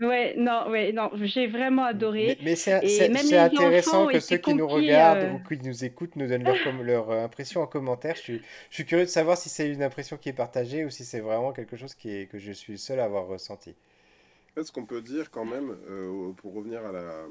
Ouais, 0.00 0.34
non, 0.38 0.70
ouais, 0.70 0.92
non, 0.92 1.10
j'ai 1.14 1.46
vraiment 1.46 1.84
adoré. 1.84 2.38
Mais, 2.42 2.56
c'est 2.56 3.36
intéressant 3.36 4.06
que 4.06 4.18
ceux 4.18 4.38
qui 4.38 4.54
nous 4.54 4.66
regardent 4.66 5.24
euh, 5.24 5.32
ou 5.32 5.40
qui 5.46 5.62
nous 5.62 5.84
écoutent 5.84 6.16
nous 6.16 6.26
donnent 6.26 6.44
leur, 6.44 6.56
leur 6.82 7.10
impression 7.10 7.60
en 7.60 7.66
commentaire. 7.66 8.14
Je 8.16 8.20
suis, 8.20 8.42
je 8.70 8.74
suis 8.76 8.86
curieux 8.86 9.04
de 9.04 9.10
savoir 9.10 9.36
si 9.36 9.50
c'est 9.50 9.68
une 9.68 9.82
impression 9.82 10.16
qui 10.16 10.30
est 10.30 10.34
partagée 10.34 10.86
ou 10.86 10.90
si 10.90 11.04
c'est 11.04 11.20
vraiment 11.20 11.52
quelque 11.52 11.76
chose 11.76 11.94
qui 11.94 12.10
est, 12.10 12.26
que 12.30 12.38
je 12.38 12.52
suis 12.52 12.78
seul 12.78 12.98
à 12.98 13.04
avoir 13.04 13.26
ressenti. 13.26 13.74
Ce 14.64 14.72
qu'on 14.72 14.86
peut 14.86 15.02
dire 15.02 15.30
quand 15.30 15.44
même, 15.44 15.76
euh, 15.88 16.32
pour 16.32 16.54
revenir 16.54 16.84
à 16.84 16.92
la, 16.92 17.26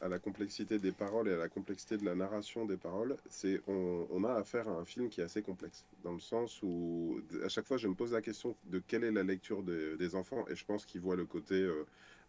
à 0.00 0.08
la 0.08 0.18
complexité 0.18 0.78
des 0.78 0.92
paroles 0.92 1.28
et 1.28 1.32
à 1.32 1.36
la 1.36 1.48
complexité 1.48 1.96
de 1.96 2.04
la 2.04 2.14
narration 2.14 2.64
des 2.64 2.76
paroles, 2.76 3.16
c'est 3.28 3.60
on, 3.66 4.24
a 4.24 4.34
affaire 4.34 4.68
à 4.68 4.72
un 4.72 4.84
film 4.84 5.08
qui 5.08 5.20
est 5.20 5.24
assez 5.24 5.42
complexe, 5.42 5.84
dans 6.04 6.12
le 6.12 6.20
sens 6.20 6.62
où 6.62 7.20
à 7.44 7.48
chaque 7.48 7.66
fois 7.66 7.76
je 7.76 7.88
me 7.88 7.94
pose 7.94 8.12
la 8.12 8.22
question 8.22 8.54
de 8.66 8.80
quelle 8.86 9.04
est 9.04 9.12
la 9.12 9.22
lecture 9.22 9.62
des 9.62 10.14
enfants, 10.14 10.44
et 10.48 10.54
je 10.54 10.64
pense 10.64 10.84
qu'ils 10.86 11.00
voient 11.00 11.16
le 11.16 11.26
côté 11.26 11.68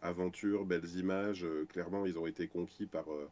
aventure, 0.02 0.66
belles 0.66 0.98
images. 0.98 1.44
Euh, 1.44 1.66
clairement, 1.66 2.06
ils 2.06 2.18
ont 2.18 2.28
été 2.28 2.48
conquis 2.48 2.86
par. 2.86 3.06
Euh, 3.12 3.28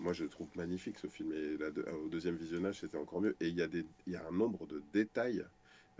moi, 0.00 0.12
je 0.12 0.24
trouve 0.24 0.48
magnifique 0.54 0.98
ce 0.98 1.06
film. 1.06 1.32
Et 1.32 1.56
au 2.04 2.08
deuxième 2.08 2.36
visionnage, 2.36 2.80
c'était 2.80 2.98
encore 2.98 3.22
mieux. 3.22 3.34
Et 3.40 3.48
il 3.48 3.56
y, 3.56 4.10
y 4.10 4.16
a 4.16 4.26
un 4.28 4.32
nombre 4.32 4.66
de 4.66 4.82
détails 4.92 5.42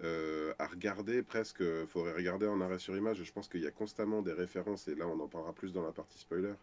euh, 0.04 0.52
à 0.58 0.66
regarder 0.66 1.22
presque. 1.22 1.60
Il 1.60 1.86
faudrait 1.86 2.14
regarder 2.14 2.46
en 2.46 2.60
arrêt 2.60 2.78
sur 2.78 2.96
image. 2.96 3.22
Je 3.22 3.32
pense 3.32 3.48
qu'il 3.48 3.62
y 3.62 3.66
a 3.66 3.70
constamment 3.70 4.22
des 4.22 4.32
références. 4.32 4.88
Et 4.88 4.94
là, 4.94 5.06
on 5.06 5.20
en 5.20 5.28
parlera 5.28 5.52
plus 5.52 5.72
dans 5.72 5.82
la 5.82 5.92
partie 5.92 6.18
spoiler. 6.18 6.54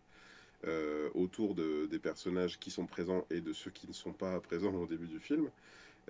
autour 1.13 1.53
de, 1.53 1.85
des 1.85 1.99
personnages 1.99 2.59
qui 2.59 2.71
sont 2.71 2.87
présents 2.87 3.25
et 3.29 3.41
de 3.41 3.53
ceux 3.53 3.71
qui 3.71 3.87
ne 3.87 3.93
sont 3.93 4.13
pas 4.13 4.39
présents 4.39 4.73
au 4.73 4.87
début 4.87 5.07
du 5.07 5.19
film. 5.19 5.49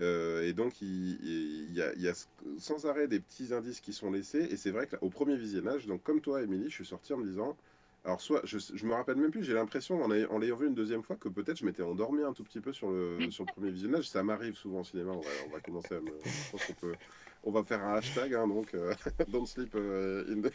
Euh, 0.02 0.44
et 0.44 0.54
donc, 0.54 0.82
il, 0.82 1.74
y 1.74 1.82
a, 1.82 2.14
sans 2.58 2.86
arrêt 2.86 3.08
des 3.08 3.20
petits 3.20 3.54
indices 3.54 3.80
qui 3.80 3.94
sont 3.94 4.12
laissés. 4.12 4.48
Et 4.52 4.58
c'est 4.58 4.72
vrai 4.72 4.88
qu'au 4.88 5.10
premier 5.10 5.38
visionnage, 5.38 5.88
donc 5.88 6.04
comme 6.04 6.22
toi, 6.22 6.42
Émilie, 6.42 6.70
je 6.70 6.76
suis 6.76 6.86
sorti 6.86 7.14
en 7.14 7.18
me 7.18 7.26
disant. 7.26 7.58
Alors, 8.06 8.22
soit, 8.22 8.42
je, 8.44 8.60
je 8.60 8.86
me 8.86 8.94
rappelle 8.94 9.16
même 9.18 9.32
plus, 9.32 9.44
j'ai 9.44 9.56
l'impression, 9.56 10.00
en, 10.04 10.12
en 10.12 10.38
l'ayant 10.38 10.56
vu 10.56 10.68
une 10.68 10.76
deuxième 10.76 11.02
fois, 11.02 11.16
que 11.16 11.28
peut-être 11.28 11.58
je 11.58 11.66
m'étais 11.66 11.82
endormi 11.82 12.22
un 12.22 12.34
tout 12.34 12.44
petit 12.44 12.60
peu 12.60 12.72
sur 12.72 12.92
le, 12.92 13.18
sur 13.32 13.46
le 13.46 13.52
premier 13.52 13.72
visionnage. 13.72 14.08
Ça 14.10 14.22
m'arrive 14.22 14.56
souvent 14.56 14.82
au 14.82 14.84
cinéma. 14.84 15.12
On 15.12 15.22
va, 15.22 15.30
on 15.48 15.50
va 15.50 15.60
commencer 15.60 15.96
à 15.96 16.00
me. 16.00 16.12
Je 16.24 16.52
pense 16.52 16.66
qu'on 16.66 16.74
peut. 16.74 16.96
On 17.44 17.52
va 17.52 17.64
faire 17.64 17.84
un 17.84 17.96
hashtag, 17.96 18.36
hein, 18.36 18.48
donc 18.48 18.74
euh, 18.76 18.94
Don't 19.28 19.48
sleep 19.48 19.74
euh, 19.76 20.24
in, 20.30 20.42
the, 20.42 20.52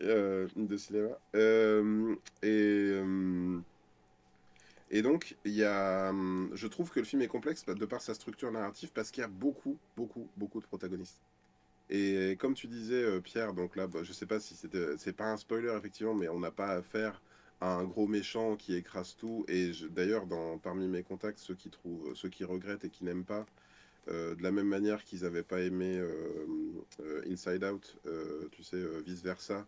in 0.56 0.66
the 0.66 0.76
cinema. 0.76 1.18
et. 2.42 3.00
Et 4.88 5.02
donc, 5.02 5.36
il 5.44 5.52
y 5.52 5.64
a, 5.64 6.10
hum, 6.10 6.50
je 6.54 6.66
trouve 6.68 6.90
que 6.90 7.00
le 7.00 7.06
film 7.06 7.20
est 7.20 7.26
complexe 7.28 7.64
de 7.64 7.84
par 7.86 8.00
sa 8.00 8.14
structure 8.14 8.52
narrative 8.52 8.92
parce 8.92 9.10
qu'il 9.10 9.22
y 9.22 9.24
a 9.24 9.28
beaucoup, 9.28 9.76
beaucoup, 9.96 10.28
beaucoup 10.36 10.60
de 10.60 10.66
protagonistes. 10.66 11.20
Et 11.88 12.36
comme 12.38 12.54
tu 12.54 12.66
disais, 12.66 13.02
euh, 13.02 13.20
Pierre, 13.20 13.52
donc 13.52 13.76
là, 13.76 13.86
bah, 13.86 14.00
je 14.02 14.12
sais 14.12 14.26
pas 14.26 14.40
si 14.40 14.54
c'était, 14.54 14.96
c'est 14.98 15.12
pas 15.12 15.26
un 15.26 15.36
spoiler 15.36 15.72
effectivement, 15.78 16.14
mais 16.14 16.28
on 16.28 16.40
n'a 16.40 16.50
pas 16.50 16.70
affaire 16.70 17.22
à 17.60 17.72
un 17.74 17.84
gros 17.84 18.06
méchant 18.06 18.56
qui 18.56 18.74
écrase 18.74 19.16
tout. 19.16 19.44
Et 19.48 19.70
d'ailleurs, 19.90 20.26
dans 20.26 20.58
parmi 20.58 20.88
mes 20.88 21.02
contacts, 21.02 21.38
ceux 21.38 21.54
qui 21.54 21.70
trouvent, 21.70 22.14
ceux 22.14 22.28
qui 22.28 22.44
regrettent 22.44 22.84
et 22.84 22.90
qui 22.90 23.04
n'aiment 23.04 23.24
pas, 23.24 23.46
euh, 24.08 24.34
de 24.34 24.42
la 24.42 24.50
même 24.50 24.66
manière 24.68 25.04
qu'ils 25.04 25.22
n'avaient 25.22 25.42
pas 25.42 25.60
aimé 25.60 25.98
euh, 25.98 27.22
Inside 27.28 27.64
Out, 27.64 27.96
tu 28.50 28.62
sais, 28.62 28.82
vice 29.04 29.22
versa, 29.22 29.66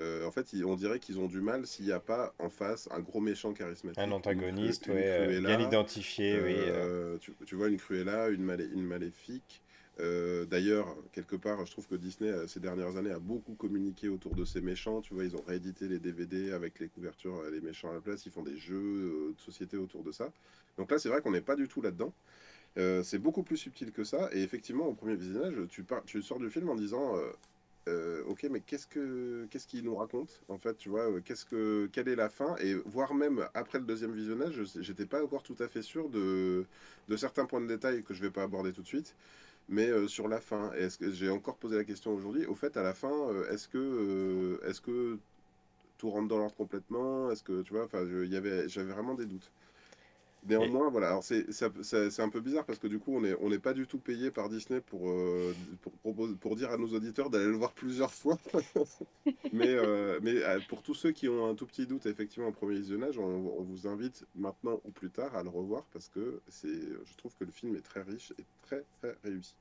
en 0.00 0.30
fait, 0.30 0.54
on 0.64 0.76
dirait 0.76 0.98
qu'ils 0.98 1.18
ont 1.18 1.26
du 1.26 1.40
mal 1.40 1.66
s'il 1.66 1.84
n'y 1.84 1.92
a 1.92 2.00
pas 2.00 2.34
en 2.38 2.48
face 2.48 2.88
un 2.90 3.00
gros 3.00 3.20
méchant 3.20 3.52
charismatique. 3.52 3.98
Un 3.98 4.12
antagoniste, 4.12 4.88
euh, 4.88 5.40
bien 5.40 5.60
identifié, 5.60 6.40
oui. 6.40 7.20
Tu, 7.46 7.54
vois, 7.54 7.68
une 7.68 7.76
Cruella, 7.76 8.28
une, 8.28 8.48
une 8.72 8.86
maléfique. 8.86 9.62
D'ailleurs, 9.98 10.96
quelque 11.12 11.36
part, 11.36 11.66
je 11.66 11.72
trouve 11.72 11.86
que 11.86 11.94
Disney, 11.94 12.32
ces 12.48 12.58
dernières 12.58 12.96
années, 12.96 13.10
a 13.10 13.18
beaucoup 13.18 13.54
communiqué 13.54 14.08
autour 14.08 14.34
de 14.34 14.46
ces 14.46 14.62
méchants. 14.62 15.02
Tu 15.02 15.12
vois, 15.12 15.24
ils 15.24 15.36
ont 15.36 15.42
réédité 15.46 15.88
les 15.88 15.98
DVD 15.98 16.52
avec 16.52 16.80
les 16.80 16.88
couvertures, 16.88 17.42
les 17.50 17.60
méchants 17.60 17.90
à 17.90 17.94
la 17.94 18.00
place. 18.00 18.24
Ils 18.24 18.32
font 18.32 18.42
des 18.42 18.56
jeux 18.56 19.34
de 19.36 19.40
société 19.40 19.76
autour 19.76 20.02
de 20.02 20.10
ça. 20.10 20.32
Donc 20.78 20.90
là, 20.90 20.98
c'est 20.98 21.10
vrai 21.10 21.20
qu'on 21.20 21.32
n'est 21.32 21.42
pas 21.42 21.56
du 21.56 21.68
tout 21.68 21.82
là-dedans. 21.82 22.14
c'est 22.76 23.18
beaucoup 23.18 23.42
plus 23.42 23.58
subtil 23.58 23.92
que 23.92 24.04
ça. 24.04 24.30
Et 24.32 24.42
effectivement, 24.42 24.86
au 24.86 24.94
premier 24.94 25.16
visionnage, 25.16 25.54
tu, 26.06 26.22
sors 26.22 26.38
du 26.38 26.48
film 26.48 26.70
en 26.70 26.76
disant 26.76 27.16
euh, 27.88 28.22
ok, 28.26 28.46
mais 28.50 28.60
qu'est-ce 28.60 28.86
que 28.86 29.46
qu'est-ce 29.50 29.66
qu'il 29.66 29.84
nous 29.84 29.96
raconte 29.96 30.42
en 30.48 30.58
fait, 30.58 30.76
tu 30.76 30.90
vois, 30.90 31.10
euh, 31.10 31.20
qu'est-ce 31.24 31.46
que 31.46 31.88
quelle 31.92 32.08
est 32.08 32.16
la 32.16 32.28
fin? 32.28 32.54
Et 32.56 32.74
voire 32.74 33.14
même 33.14 33.48
après 33.54 33.78
le 33.78 33.84
deuxième 33.84 34.12
visionnage, 34.12 34.62
j'étais 34.80 35.06
pas 35.06 35.24
encore 35.24 35.42
tout 35.42 35.56
à 35.60 35.66
fait 35.68 35.82
sûr 35.82 36.10
de 36.10 36.66
de 37.08 37.16
certains 37.16 37.46
points 37.46 37.60
de 37.60 37.66
détail 37.66 38.02
que 38.02 38.12
je 38.14 38.20
vais 38.20 38.30
pas 38.30 38.42
aborder 38.42 38.72
tout 38.72 38.82
de 38.82 38.86
suite, 38.86 39.14
mais 39.70 39.88
euh, 39.88 40.08
sur 40.08 40.28
la 40.28 40.40
fin, 40.40 40.72
j'ai 41.12 41.30
encore 41.30 41.56
posé 41.56 41.76
la 41.76 41.84
question 41.84 42.12
aujourd'hui 42.14 42.46
Au 42.46 42.54
fait, 42.54 42.76
à 42.76 42.82
la 42.82 42.94
fin, 42.94 43.10
est-ce 43.50 43.68
que 43.68 44.60
est-ce 44.64 44.80
que 44.80 45.18
tout 45.98 46.10
rentre 46.10 46.28
dans 46.28 46.38
l'ordre 46.38 46.56
complètement? 46.56 47.30
Est-ce 47.30 47.42
que 47.42 47.62
tu 47.62 47.74
vois, 47.74 47.84
enfin, 47.84 48.04
j'avais 48.28 48.92
vraiment 48.92 49.14
des 49.14 49.26
doutes. 49.26 49.50
Néanmoins, 50.46 50.88
voilà, 50.90 51.08
alors 51.08 51.22
c'est 51.22 52.20
un 52.20 52.28
peu 52.28 52.40
bizarre 52.40 52.64
parce 52.64 52.78
que 52.78 52.86
du 52.86 52.98
coup, 52.98 53.14
on 53.16 53.20
n'est 53.20 53.34
on 53.40 53.50
pas 53.58 53.74
du 53.74 53.86
tout 53.86 53.98
payé 53.98 54.30
par 54.30 54.48
Disney 54.48 54.80
pour, 54.80 55.10
euh, 55.10 55.54
pour, 55.82 55.92
pour, 56.38 56.56
dire 56.56 56.70
à 56.70 56.78
nos 56.78 56.88
auditeurs 56.88 57.28
d'aller 57.28 57.46
le 57.46 57.56
voir 57.56 57.72
plusieurs 57.72 58.12
fois. 58.12 58.38
mais 59.52 59.68
euh, 59.68 60.18
mais 60.22 60.42
euh, 60.42 60.58
pour 60.68 60.82
tous 60.82 60.94
ceux 60.94 61.10
qui 61.10 61.28
ont 61.28 61.48
un 61.48 61.54
tout 61.54 61.66
petit 61.66 61.86
doute, 61.86 62.06
effectivement, 62.06 62.48
au 62.48 62.52
premier 62.52 62.76
visionnage, 62.76 63.18
on, 63.18 63.24
on, 63.58 63.62
vous 63.62 63.86
invite 63.86 64.26
maintenant 64.34 64.80
ou 64.84 64.90
plus 64.90 65.10
tard 65.10 65.36
à 65.36 65.42
le 65.42 65.50
revoir 65.50 65.84
parce 65.92 66.08
que 66.08 66.40
je 66.62 67.16
trouve 67.18 67.34
que 67.36 67.44
le 67.44 67.52
film 67.52 67.76
est 67.76 67.82
très 67.82 68.02
riche 68.02 68.32
et 68.38 68.44
très, 68.62 68.84
très 69.00 69.14
réussi. 69.22 69.54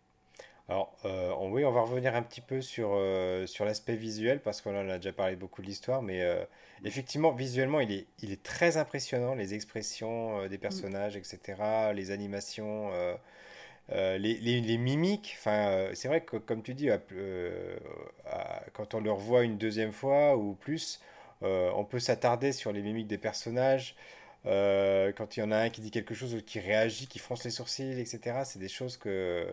Alors, 0.70 0.96
euh, 1.04 1.34
oui, 1.50 1.66
on 1.66 1.72
va 1.72 1.82
revenir 1.82 2.14
un 2.14 2.22
petit 2.22 2.42
peu 2.42 2.62
sur, 2.62 2.92
euh, 2.94 3.48
sur 3.48 3.66
l'aspect 3.66 3.96
visuel, 3.96 4.40
parce 4.40 4.62
qu'on 4.62 4.80
en 4.80 4.88
a 4.88 4.98
déjà 4.98 5.12
parlé 5.12 5.36
beaucoup 5.36 5.64
de 5.64 5.68
l'histoire, 5.68 6.04
mais 6.04 6.22
euh, 6.22 6.46
effectivement, 6.86 7.32
visuellement, 7.32 7.80
il 7.80 7.92
est, 7.92 8.08
il 8.22 8.32
est 8.32 8.44
très 8.44 8.78
impressionnant, 8.78 9.34
les 9.34 9.56
expressions 9.56 10.48
des 10.48 10.58
mm. 10.58 10.62
personnages, 10.62 11.18
etc., 11.18 11.40
les 11.96 12.12
animations, 12.12 12.92
les, 13.90 14.18
les, 14.18 14.62
les, 14.62 14.78
mimiques. 14.78 15.36
Enfin, 15.40 15.90
c'est 15.96 16.08
vrai 16.08 16.22
que, 16.22 16.38
comme 16.38 16.62
tu 16.62 16.76
dis, 16.76 16.90
quand 18.74 18.94
on 18.94 19.02
le 19.02 19.12
revoit 19.12 19.44
une 19.44 19.58
deuxième 19.58 19.92
fois 19.92 20.38
ou 20.38 20.54
plus, 20.54 21.02
on 21.42 21.84
peut 21.84 22.00
s'attarder 22.00 22.52
sur 22.52 22.72
les 22.72 22.84
mimiques 22.84 23.08
des 23.08 23.18
personnages. 23.18 23.96
quand 24.44 25.36
il 25.36 25.40
y 25.40 25.44
en 25.44 25.52
a 25.52 25.58
un 25.58 25.70
qui 25.72 25.82
dit 25.82 25.90
quelque 25.90 26.14
chose 26.14 26.36
ou 26.36 26.42
qui 26.44 26.60
réagit, 26.60 27.08
qui 27.08 27.18
fronce 27.18 27.44
les 27.44 27.50
sourcils, 27.50 28.00
etc., 28.00 28.42
c'est 28.46 28.60
des 28.60 28.70
choses 28.70 28.98
que 28.98 29.52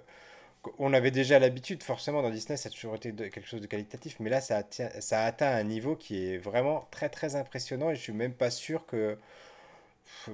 on 0.79 0.93
avait 0.93 1.11
déjà 1.11 1.39
l'habitude, 1.39 1.83
forcément, 1.83 2.23
dans 2.23 2.31
Disney, 2.31 2.57
ça 2.57 2.69
a 2.69 2.73
toujours 2.73 2.95
été 2.95 3.13
quelque 3.15 3.47
chose 3.47 3.61
de 3.61 3.67
qualitatif, 3.67 4.19
mais 4.21 4.31
là, 4.31 4.41
ça, 4.41 4.59
a 4.59 5.25
atteint 5.25 5.51
un 5.51 5.63
niveau 5.63 5.97
qui 5.97 6.27
est 6.27 6.39
vraiment 6.39 6.89
très, 6.91 7.09
très 7.09 7.37
impressionnant, 7.37 7.91
et 7.91 7.97
je 7.97 8.01
suis 8.01 8.13
même 8.13 8.35
pas 8.35 8.51
sûr 8.51 8.87
que, 8.87 9.19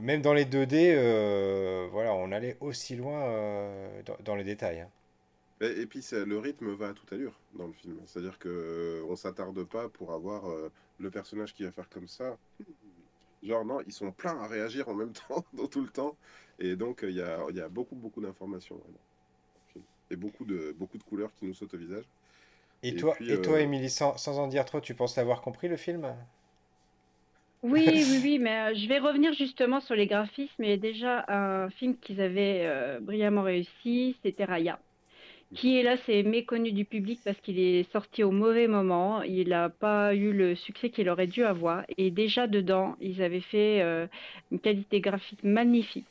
même 0.00 0.22
dans 0.22 0.34
les 0.34 0.44
2D, 0.44 0.94
euh, 0.94 1.88
voilà, 1.90 2.14
on 2.14 2.32
allait 2.32 2.56
aussi 2.60 2.96
loin 2.96 3.22
euh, 3.22 4.02
dans, 4.24 4.36
les 4.36 4.44
détails. 4.44 4.80
Hein. 4.80 4.90
Et, 5.60 5.86
puis, 5.86 6.04
le 6.12 6.38
rythme 6.38 6.72
va 6.74 6.88
à 6.88 6.92
toute 6.92 7.12
allure 7.12 7.38
dans 7.54 7.66
le 7.66 7.72
film, 7.72 7.98
c'est-à-dire 8.06 8.38
qu'on 8.38 8.48
euh, 8.48 9.16
s'attarde 9.16 9.62
pas 9.64 9.88
pour 9.88 10.12
avoir 10.12 10.44
le 10.98 11.10
personnage 11.10 11.54
qui 11.54 11.64
va 11.64 11.72
faire 11.72 11.88
comme 11.88 12.08
ça. 12.08 12.36
Genre, 13.42 13.64
non, 13.64 13.80
ils 13.86 13.92
sont 13.92 14.12
pleins 14.12 14.38
à 14.38 14.46
réagir 14.46 14.88
en 14.88 14.94
même 14.94 15.12
temps, 15.28 15.44
dans 15.52 15.66
tout 15.66 15.82
le 15.82 15.88
temps, 15.88 16.16
et 16.58 16.76
donc 16.76 17.00
il 17.02 17.14
y 17.14 17.20
a 17.20 17.68
beaucoup, 17.68 17.96
beaucoup 17.96 18.20
d'informations 18.20 18.80
et 20.12 20.16
beaucoup 20.16 20.44
de, 20.44 20.74
beaucoup 20.78 20.98
de 20.98 21.02
couleurs 21.02 21.34
qui 21.36 21.46
nous 21.46 21.54
sautent 21.54 21.74
au 21.74 21.78
visage. 21.78 22.04
Et, 22.82 22.96
toi, 22.96 23.16
et 23.28 23.40
toi, 23.40 23.58
euh, 23.58 23.60
Émilie, 23.60 23.90
sans, 23.90 24.16
sans, 24.18 24.38
en 24.38 24.48
dire 24.48 24.64
trop, 24.64 24.80
tu 24.80 24.94
penses 24.94 25.18
avoir 25.18 25.40
compris 25.42 25.68
le 25.68 25.76
film? 25.76 26.14
Oui, 27.62 27.84
oui, 28.08 28.18
oui, 28.22 28.38
mais 28.38 28.72
euh, 28.72 28.74
je 28.74 28.88
vais 28.88 28.98
revenir 28.98 29.32
justement 29.34 29.80
sur 29.80 29.94
les 29.94 30.06
graphismes. 30.06 30.64
Et 30.64 30.76
déjà, 30.76 31.24
un 31.28 31.70
film 31.70 31.96
qu'ils 31.98 32.20
avaient 32.20 32.62
euh, 32.66 33.00
brillamment 33.00 33.42
réussi, 33.42 34.16
c'était 34.22 34.44
Raya. 34.44 34.80
qui 35.54 35.78
est 35.78 35.84
là, 35.84 35.96
c'est 36.06 36.22
méconnu 36.24 36.72
du 36.72 36.84
public 36.86 37.22
parce 37.24 37.40
qu'il 37.40 37.58
est 37.60 37.90
sorti 37.92 38.24
au 38.24 38.32
mauvais 38.32 38.68
moment. 38.68 39.22
Il 39.22 39.50
n'a 39.50 39.70
pas 39.70 40.14
eu 40.14 40.32
le 40.32 40.56
succès 40.56 40.90
qu'il 40.90 41.08
aurait 41.10 41.28
dû 41.28 41.44
avoir. 41.44 41.84
Et 41.98 42.10
déjà 42.10 42.46
dedans, 42.48 42.96
ils 43.00 43.22
avaient 43.22 43.40
fait 43.40 43.82
euh, 43.82 44.06
une 44.52 44.60
qualité 44.60 45.00
graphique 45.00 45.44
magnifique. 45.44 46.08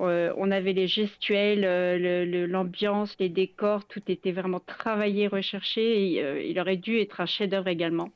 Euh, 0.00 0.32
on 0.36 0.50
avait 0.50 0.72
les 0.72 0.86
gestuels, 0.86 1.64
euh, 1.64 2.46
l'ambiance, 2.46 3.14
les 3.18 3.28
décors, 3.28 3.86
tout 3.86 4.02
était 4.08 4.32
vraiment 4.32 4.60
travaillé, 4.60 5.26
recherché. 5.26 6.46
il 6.48 6.58
aurait 6.58 6.76
dû 6.76 6.98
être 6.98 7.20
un 7.20 7.26
chef-d'œuvre 7.26 7.68
également. 7.68 8.10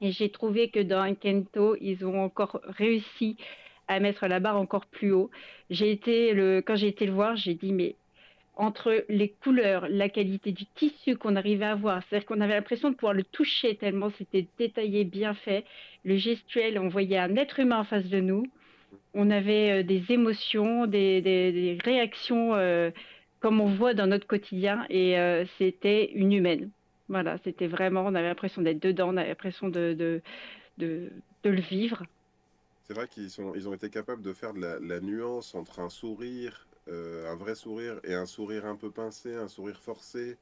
Et 0.00 0.12
j'ai 0.12 0.30
trouvé 0.30 0.68
que 0.68 0.80
dans 0.80 1.14
Kento, 1.14 1.76
ils 1.80 2.04
ont 2.04 2.22
encore 2.22 2.60
réussi 2.64 3.36
à 3.88 4.00
mettre 4.00 4.26
la 4.26 4.40
barre 4.40 4.56
encore 4.56 4.86
plus 4.86 5.12
haut. 5.12 5.30
J'ai 5.70 5.90
été 5.90 6.32
quand 6.66 6.76
j'ai 6.76 6.88
été 6.88 7.06
le 7.06 7.12
voir, 7.12 7.36
j'ai 7.36 7.54
dit 7.54 7.72
mais 7.72 7.96
entre 8.56 9.04
les 9.08 9.30
couleurs, 9.30 9.86
la 9.88 10.08
qualité 10.08 10.52
du 10.52 10.66
tissu 10.66 11.16
qu'on 11.16 11.36
arrivait 11.36 11.64
à 11.64 11.74
voir. 11.74 12.02
C'est-à-dire 12.02 12.26
qu'on 12.26 12.40
avait 12.40 12.54
l'impression 12.54 12.90
de 12.90 12.94
pouvoir 12.94 13.14
le 13.14 13.24
toucher 13.24 13.76
tellement 13.76 14.10
c'était 14.18 14.46
détaillé, 14.58 15.04
bien 15.04 15.34
fait. 15.34 15.64
Le 16.04 16.16
gestuel, 16.16 16.78
on 16.78 16.88
voyait 16.88 17.18
un 17.18 17.36
être 17.36 17.60
humain 17.60 17.80
en 17.80 17.84
face 17.84 18.08
de 18.08 18.20
nous. 18.20 18.44
On 19.14 19.30
avait 19.30 19.80
euh, 19.80 19.82
des 19.82 20.04
émotions, 20.10 20.86
des, 20.86 21.78
réactions 21.84 22.54
euh, 22.54 22.90
comme 23.40 23.60
on 23.60 23.74
voit 23.74 23.94
dans 23.94 24.06
notre 24.06 24.26
quotidien 24.26 24.86
et 24.88 25.18
euh, 25.18 25.44
c'était 25.58 26.10
une 26.12 26.32
humaine. 26.32 26.70
Voilà, 27.08 27.36
c'était 27.44 27.66
vraiment, 27.66 28.02
on 28.02 28.14
avait 28.14 28.28
l'impression 28.28 28.62
d'être 28.62 28.80
dedans, 28.80 29.10
on 29.10 29.16
avait 29.16 29.28
l'impression 29.28 29.68
de, 29.68 30.22
le 30.78 31.10
vivre. 31.44 32.04
C'est 32.84 32.94
vrai 32.94 33.06
qu'ils 33.08 33.28
ils 33.54 33.68
ont 33.68 33.74
été 33.74 33.90
capables 33.90 34.22
de 34.22 34.32
faire 34.32 34.54
de 34.54 34.60
la, 34.60 35.00
nuance 35.00 35.54
entre 35.54 35.80
un 35.80 35.90
sourire 35.90 36.66
un 36.88 37.36
vrai 37.36 37.54
sourire 37.54 38.00
et 38.02 38.12
un 38.14 38.26
sourire 38.26 38.66
un 38.66 38.74
peu 38.74 38.90
pincé, 38.90 39.34
un 39.34 39.46
sourire 39.46 39.80
forcé, 39.80 40.36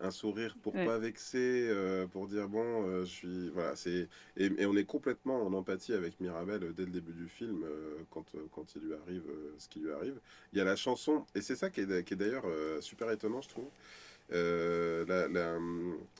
un 0.00 0.10
sourire 0.10 0.56
pour 0.62 0.74
pas 0.74 0.98
vexer, 0.98 1.68
euh, 1.68 2.06
pour 2.06 2.28
dire 2.28 2.48
bon, 2.48 2.86
euh, 2.86 3.04
je 3.04 3.10
suis 3.10 3.48
voilà, 3.50 3.74
c'est 3.76 4.08
et, 4.36 4.66
on 4.66 4.76
est 4.76 4.84
complètement 4.84 5.42
en 5.42 5.52
empathie 5.52 5.92
avec 5.92 6.20
Mirabel 6.20 6.72
dès 6.74 6.84
le 6.84 6.90
début 6.90 7.12
du 7.12 7.28
film 7.28 7.64
quand 8.10 8.24
quand 8.52 8.74
il 8.76 8.82
lui 8.82 8.94
arrive 8.94 9.24
ce 9.58 9.68
qui 9.68 9.80
lui 9.80 9.92
arrive. 9.92 10.18
Il 10.52 10.58
y 10.58 10.60
a 10.60 10.64
la 10.64 10.76
chanson 10.76 11.24
et 11.34 11.40
c'est 11.40 11.56
ça 11.56 11.70
qui 11.70 11.80
est, 11.80 12.04
qui 12.04 12.14
est 12.14 12.16
d'ailleurs 12.16 12.46
super 12.80 13.10
étonnant, 13.10 13.40
je 13.40 13.48
trouve. 13.48 13.68
La, 14.30 15.58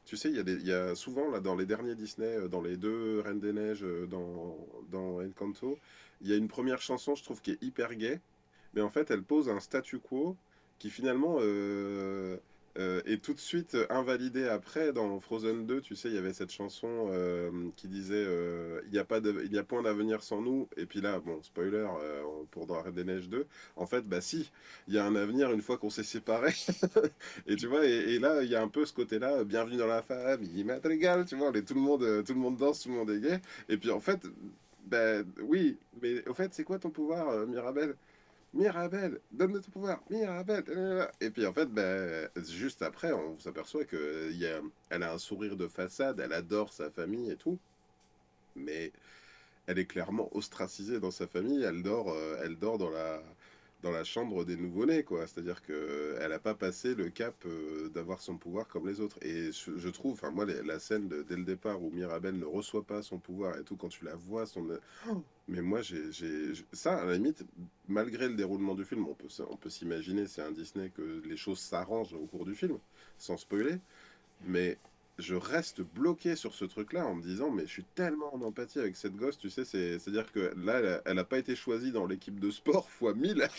tu 0.04 0.16
sais, 0.16 0.30
il 0.30 0.36
y, 0.36 0.40
a 0.40 0.42
il 0.42 0.66
y 0.66 0.72
a 0.72 0.94
souvent 0.94 1.30
là 1.30 1.40
dans 1.40 1.54
les 1.54 1.66
derniers 1.66 1.94
Disney, 1.94 2.48
dans 2.48 2.62
les 2.62 2.76
deux 2.76 3.20
Reines 3.20 3.40
des 3.40 3.52
Neiges, 3.52 3.84
dans 4.10 4.56
dans 4.90 5.20
Encanto, 5.22 5.78
il 6.20 6.28
y 6.28 6.32
a 6.32 6.36
une 6.36 6.48
première 6.48 6.80
chanson, 6.80 7.14
je 7.14 7.22
trouve, 7.22 7.40
qui 7.42 7.52
est 7.52 7.62
hyper 7.62 7.94
gay 7.94 8.20
mais 8.74 8.80
en 8.80 8.90
fait, 8.90 9.10
elle 9.10 9.22
pose 9.22 9.48
un 9.48 9.60
statu 9.60 9.98
quo 9.98 10.36
qui 10.78 10.90
finalement 10.90 11.38
euh, 11.40 12.36
euh, 12.78 13.02
est 13.06 13.22
tout 13.22 13.34
de 13.34 13.38
suite 13.38 13.76
invalidé 13.90 14.46
après. 14.46 14.92
Dans 14.92 15.18
Frozen 15.20 15.66
2, 15.66 15.80
tu 15.80 15.96
sais, 15.96 16.08
il 16.08 16.14
y 16.14 16.18
avait 16.18 16.32
cette 16.32 16.52
chanson 16.52 17.08
euh, 17.10 17.50
qui 17.76 17.88
disait 17.88 18.24
il 18.86 18.92
n'y 18.92 18.98
a, 18.98 19.04
pas 19.04 19.18
il 19.18 19.58
a 19.58 19.64
point 19.64 19.82
d'avenir 19.82 20.22
sans 20.22 20.40
nous. 20.40 20.68
Et 20.76 20.86
puis 20.86 21.00
là, 21.00 21.20
bon, 21.20 21.42
spoiler, 21.42 21.86
pour 22.50 22.66
dans 22.66 22.82
des 22.90 23.04
Neiges 23.04 23.28
2, 23.28 23.46
en 23.76 23.86
fait, 23.86 24.02
bah 24.02 24.20
si, 24.20 24.50
il 24.86 24.94
y 24.94 24.98
a 24.98 25.04
un 25.04 25.16
avenir 25.16 25.50
une 25.52 25.62
fois 25.62 25.78
qu'on 25.78 25.90
s'est 25.90 26.02
séparés. 26.04 26.54
et 27.46 27.56
tu 27.56 27.66
vois, 27.66 27.84
et, 27.84 28.18
là, 28.18 28.42
il 28.42 28.50
y 28.50 28.56
a 28.56 28.62
un 28.62 28.68
peu 28.68 28.84
ce 28.86 28.92
côté-là, 28.92 29.44
bienvenue 29.44 29.76
dans 29.76 29.86
la 29.86 30.02
famille, 30.02 30.64
madrigal, 30.64 31.24
tu 31.24 31.36
vois, 31.36 31.52
tout, 31.52 31.74
le 31.74 31.80
monde, 31.80 32.24
tout 32.24 32.34
le 32.34 32.40
monde 32.40 32.56
danse, 32.56 32.82
tout 32.82 32.90
le 32.90 32.94
monde 32.94 33.10
est 33.10 33.20
gay. 33.20 33.40
Et 33.68 33.76
puis 33.76 33.90
en 33.90 34.00
fait, 34.00 34.20
ben 34.86 35.26
oui, 35.42 35.78
mais 36.02 36.26
au 36.28 36.34
fait, 36.34 36.54
c'est 36.54 36.64
quoi 36.64 36.78
ton 36.78 36.90
pouvoir, 36.90 37.46
Mirabel? 37.46 37.96
Mirabel, 38.54 39.20
donne-nous 39.30 39.60
ton 39.60 39.70
pouvoir, 39.70 40.02
Mirabel. 40.10 40.64
Et 41.20 41.30
puis 41.30 41.46
en 41.46 41.52
fait, 41.52 41.66
ben, 41.66 42.28
juste 42.36 42.82
après, 42.82 43.12
on 43.12 43.38
s'aperçoit 43.38 43.84
qu'elle 43.84 44.62
a, 44.90 45.06
a 45.06 45.12
un 45.12 45.18
sourire 45.18 45.56
de 45.56 45.68
façade, 45.68 46.20
elle 46.20 46.32
adore 46.32 46.72
sa 46.72 46.90
famille 46.90 47.30
et 47.30 47.36
tout. 47.36 47.58
Mais 48.56 48.92
elle 49.66 49.78
est 49.78 49.86
clairement 49.86 50.34
ostracisée 50.34 50.98
dans 50.98 51.10
sa 51.10 51.26
famille, 51.26 51.62
elle 51.62 51.82
dort, 51.82 52.10
euh, 52.10 52.40
elle 52.42 52.56
dort 52.56 52.78
dans 52.78 52.90
la, 52.90 53.22
dans 53.82 53.90
la 53.90 54.02
chambre 54.02 54.44
des 54.44 54.56
nouveau-nés, 54.56 55.04
quoi. 55.04 55.26
C'est-à-dire 55.26 55.62
qu'elle 55.62 56.28
n'a 56.28 56.38
pas 56.38 56.54
passé 56.54 56.94
le 56.94 57.10
cap 57.10 57.34
euh, 57.46 57.88
d'avoir 57.90 58.20
son 58.20 58.36
pouvoir 58.36 58.66
comme 58.66 58.88
les 58.88 59.00
autres. 59.00 59.18
Et 59.22 59.50
je, 59.52 59.88
trouve, 59.88 60.14
enfin, 60.14 60.30
moi, 60.30 60.46
la 60.46 60.78
scène 60.80 61.08
dès 61.08 61.36
le 61.36 61.44
départ 61.44 61.82
où 61.82 61.90
Mirabel 61.90 62.36
ne 62.38 62.44
reçoit 62.44 62.82
pas 62.82 63.02
son 63.02 63.18
pouvoir 63.18 63.56
et 63.58 63.62
tout, 63.62 63.76
quand 63.76 63.88
tu 63.88 64.04
la 64.04 64.16
vois, 64.16 64.46
son. 64.46 64.66
Mais 65.46 65.62
moi, 65.62 65.80
j'ai. 65.82 66.10
Ça, 66.72 66.96
à 66.96 67.04
la 67.04 67.14
limite, 67.14 67.44
malgré 67.86 68.28
le 68.28 68.34
déroulement 68.34 68.74
du 68.74 68.84
film, 68.84 69.06
on 69.06 69.14
peut, 69.14 69.28
on 69.48 69.56
peut 69.56 69.70
s'imaginer, 69.70 70.26
c'est 70.26 70.42
un 70.42 70.50
Disney, 70.50 70.90
que 70.90 71.22
les 71.24 71.36
choses 71.36 71.60
s'arrangent 71.60 72.14
au 72.14 72.26
cours 72.26 72.44
du 72.44 72.54
film, 72.54 72.78
sans 73.16 73.36
spoiler. 73.36 73.78
Mais 74.44 74.78
je 75.18 75.34
reste 75.34 75.80
bloqué 75.80 76.36
sur 76.36 76.54
ce 76.54 76.64
truc-là 76.64 77.06
en 77.06 77.14
me 77.14 77.22
disant, 77.22 77.50
mais 77.50 77.62
je 77.62 77.72
suis 77.72 77.84
tellement 77.94 78.34
en 78.34 78.40
empathie 78.42 78.78
avec 78.78 78.96
cette 78.96 79.16
gosse, 79.16 79.36
tu 79.36 79.50
sais, 79.50 79.64
c'est-à-dire 79.64 80.30
que 80.30 80.52
là, 80.56 81.02
elle 81.04 81.16
n'a 81.16 81.24
pas 81.24 81.38
été 81.38 81.56
choisie 81.56 81.90
dans 81.90 82.06
l'équipe 82.06 82.38
de 82.38 82.50
sport 82.50 82.88
fois 82.98 83.14
1000, 83.14 83.48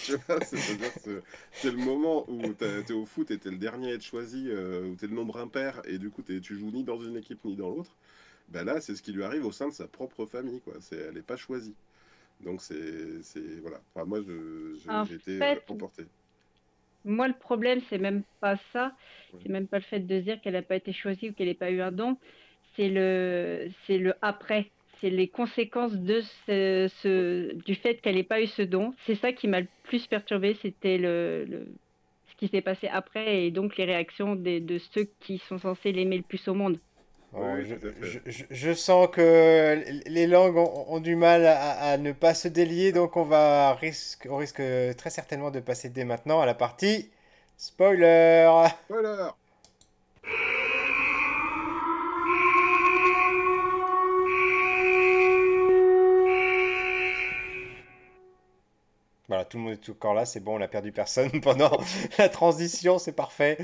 c'est 1.52 1.72
le 1.72 1.78
moment 1.78 2.30
où 2.30 2.42
tu 2.54 2.66
es 2.66 2.92
au 2.94 3.06
foot 3.06 3.30
et 3.32 3.38
tu 3.38 3.50
es 3.50 3.52
le 3.52 3.58
dernier 3.58 3.92
à 3.92 3.96
être 3.96 4.04
choisi, 4.04 4.46
euh, 4.48 4.88
où 4.88 4.96
tu 4.96 5.06
es 5.06 5.08
le 5.08 5.16
nombre 5.16 5.38
impair, 5.38 5.82
et 5.86 5.98
du 5.98 6.10
coup, 6.10 6.24
tu 6.24 6.42
joues 6.42 6.72
ni 6.72 6.84
dans 6.84 7.00
une 7.02 7.18
équipe 7.18 7.44
ni 7.44 7.56
dans 7.56 7.70
l'autre. 7.70 7.96
Ben 8.50 8.64
là, 8.64 8.82
c'est 8.82 8.96
ce 8.96 9.04
qui 9.04 9.12
lui 9.12 9.24
arrive 9.24 9.46
au 9.46 9.52
sein 9.52 9.68
de 9.68 9.74
sa 9.74 9.88
propre 9.88 10.26
famille, 10.26 10.62
quoi. 10.62 10.74
Elle 10.92 11.14
n'est 11.14 11.22
pas 11.22 11.38
choisie. 11.38 11.76
Donc, 12.42 12.62
c'est. 12.62 13.22
Voilà. 13.62 13.80
Enfin, 13.94 14.06
moi, 14.06 14.22
j'ai 15.08 15.16
été 15.16 15.44
euh, 15.44 15.56
emporté. 15.68 16.06
Moi, 17.06 17.28
le 17.28 17.34
problème, 17.34 17.80
c'est 17.90 17.98
même 17.98 18.24
pas 18.42 18.58
ça. 18.74 18.94
C'est 19.42 19.50
même 19.50 19.68
pas 19.68 19.78
le 19.78 19.84
fait 19.84 20.00
de 20.00 20.20
dire 20.20 20.42
qu'elle 20.42 20.54
n'a 20.54 20.62
pas 20.62 20.76
été 20.76 20.92
choisie 20.92 21.30
ou 21.30 21.34
qu'elle 21.34 21.48
n'ait 21.48 21.54
pas 21.54 21.72
eu 21.72 21.82
un 21.82 21.92
don. 21.92 22.18
C'est 22.76 22.90
le, 22.90 23.70
c'est 23.86 23.98
le 23.98 24.14
après. 24.22 24.70
C'est 25.00 25.10
les 25.10 25.28
conséquences 25.28 25.96
de 25.96 26.22
ce, 26.46 27.56
du 27.66 27.76
fait 27.76 28.02
qu'elle 28.02 28.16
n'ait 28.16 28.24
pas 28.24 28.42
eu 28.42 28.48
ce 28.48 28.62
don. 28.62 28.94
C'est 29.06 29.16
ça 29.16 29.32
qui 29.32 29.48
m'a 29.48 29.62
le 29.62 29.68
plus 29.84 30.06
perturbé. 30.08 30.56
C'était 30.62 30.98
le, 30.98 31.68
ce 32.28 32.36
qui 32.36 32.48
s'est 32.50 32.62
passé 32.62 32.88
après 32.88 33.46
et 33.46 33.52
donc 33.52 33.78
les 33.78 33.86
réactions 33.86 34.36
de 34.36 34.78
ceux 34.94 35.08
qui 35.22 35.38
sont 35.40 35.58
censés 35.58 35.92
l'aimer 35.92 36.18
le 36.18 36.24
plus 36.24 36.48
au 36.48 36.54
monde. 36.54 36.80
Je, 37.34 38.74
sens 38.74 39.08
que 39.12 39.84
les 40.08 40.28
langues 40.28 40.58
ont, 40.58 41.00
du 41.00 41.16
mal 41.16 41.46
à, 41.46 41.98
ne 41.98 42.12
pas 42.12 42.34
se 42.34 42.48
délier, 42.48 42.92
donc 42.92 43.18
on 43.18 43.24
va 43.24 43.74
risque, 43.76 44.28
on 44.30 44.38
risque 44.38 44.62
très 44.98 45.10
certainement 45.10 45.52
de 45.52 45.60
passer 45.60 45.90
dès 45.90 46.06
maintenant 46.06 46.42
à 46.42 46.46
la 46.46 46.56
partie 46.56 47.10
spoiler. 47.58 48.68
Spoiler. 48.86 49.30
Voilà, 59.30 59.46
tout 59.46 59.58
le 59.58 59.64
monde 59.64 59.74
est 59.74 59.90
encore 59.92 60.16
là, 60.16 60.26
c'est 60.26 60.40
bon, 60.40 60.56
on 60.56 60.60
n'a 60.60 60.68
perdu 60.68 60.92
personne 60.92 61.30
pendant 61.42 61.80
la 62.18 62.30
transition, 62.30 62.98
c'est 62.98 63.12
parfait. 63.12 63.60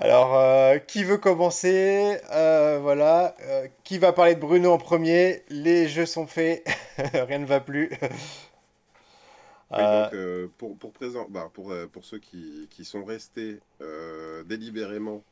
Alors, 0.00 0.36
euh, 0.36 0.78
qui 0.78 1.02
veut 1.02 1.18
commencer 1.18 2.18
euh, 2.30 2.78
Voilà. 2.80 3.34
Euh, 3.42 3.66
qui 3.82 3.98
va 3.98 4.12
parler 4.12 4.36
de 4.36 4.40
Bruno 4.40 4.70
en 4.70 4.78
premier? 4.78 5.42
Les 5.48 5.88
jeux 5.88 6.06
sont 6.06 6.28
faits. 6.28 6.64
Rien 7.14 7.40
ne 7.40 7.46
va 7.46 7.58
plus. 7.58 7.90
donc, 9.72 10.14
pour, 10.56 10.76
pour, 10.78 10.92
présent, 10.92 11.26
bah, 11.28 11.50
pour, 11.52 11.74
pour 11.92 12.04
ceux 12.04 12.20
qui, 12.20 12.68
qui 12.70 12.84
sont 12.84 13.04
restés 13.04 13.58
délibérément. 14.46 15.24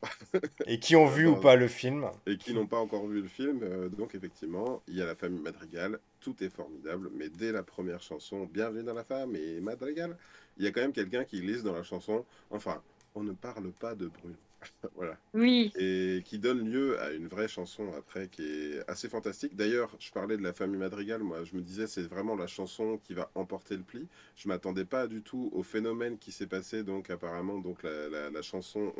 et 0.65 0.79
qui 0.79 0.97
ont 0.97 1.05
vu 1.07 1.27
ou 1.27 1.37
pas 1.37 1.55
le 1.55 1.69
film. 1.69 2.05
Et 2.25 2.37
qui 2.37 2.53
n'ont 2.53 2.67
pas 2.67 2.77
encore 2.77 3.07
vu 3.07 3.21
le 3.21 3.29
film. 3.29 3.61
donc, 3.97 4.15
effectivement, 4.15 4.81
il 4.89 4.97
y 4.97 5.01
a 5.01 5.05
la 5.05 5.15
famille 5.15 5.39
Madrigal. 5.41 5.97
Tout 6.19 6.35
est 6.43 6.49
formidable. 6.49 7.09
Mais 7.15 7.29
dès 7.29 7.53
la 7.53 7.63
première 7.63 8.01
chanson, 8.01 8.49
Bienvenue 8.51 8.83
dans 8.83 8.93
la 8.93 9.05
femme 9.05 9.33
et 9.37 9.61
Madrigal, 9.61 10.17
il 10.57 10.65
y 10.65 10.67
a 10.67 10.71
quand 10.71 10.81
même 10.81 10.91
quelqu'un 10.91 11.23
qui 11.23 11.39
glisse 11.39 11.63
dans 11.63 11.73
la 11.73 11.83
chanson. 11.83 12.25
Enfin, 12.51 12.81
on 13.15 13.23
ne 13.23 13.31
parle 13.31 13.71
pas 13.71 13.95
de 13.95 14.07
Bruno. 14.07 14.35
voilà. 14.95 15.17
Oui. 15.33 15.71
Et 15.75 16.21
qui 16.25 16.39
donne 16.39 16.69
lieu 16.69 16.99
à 16.99 17.11
une 17.11 17.27
vraie 17.27 17.47
chanson 17.47 17.91
après 17.97 18.27
qui 18.27 18.43
est 18.43 18.89
assez 18.89 19.09
fantastique. 19.09 19.55
D'ailleurs, 19.55 19.95
je 19.99 20.11
parlais 20.11 20.37
de 20.37 20.43
la 20.43 20.53
famille 20.53 20.77
Madrigal, 20.79 21.23
moi 21.23 21.43
je 21.43 21.55
me 21.55 21.61
disais 21.61 21.87
c'est 21.87 22.03
vraiment 22.03 22.35
la 22.35 22.47
chanson 22.47 22.99
qui 23.03 23.13
va 23.13 23.29
emporter 23.35 23.75
le 23.77 23.83
pli. 23.83 24.07
Je 24.35 24.47
m'attendais 24.47 24.85
pas 24.85 25.07
du 25.07 25.21
tout 25.21 25.49
au 25.53 25.63
phénomène 25.63 26.17
qui 26.17 26.31
s'est 26.31 26.47
passé 26.47 26.83
donc 26.83 27.09
apparemment 27.09 27.59
donc 27.59 27.83
la, 27.83 28.41
chanson 28.41 28.93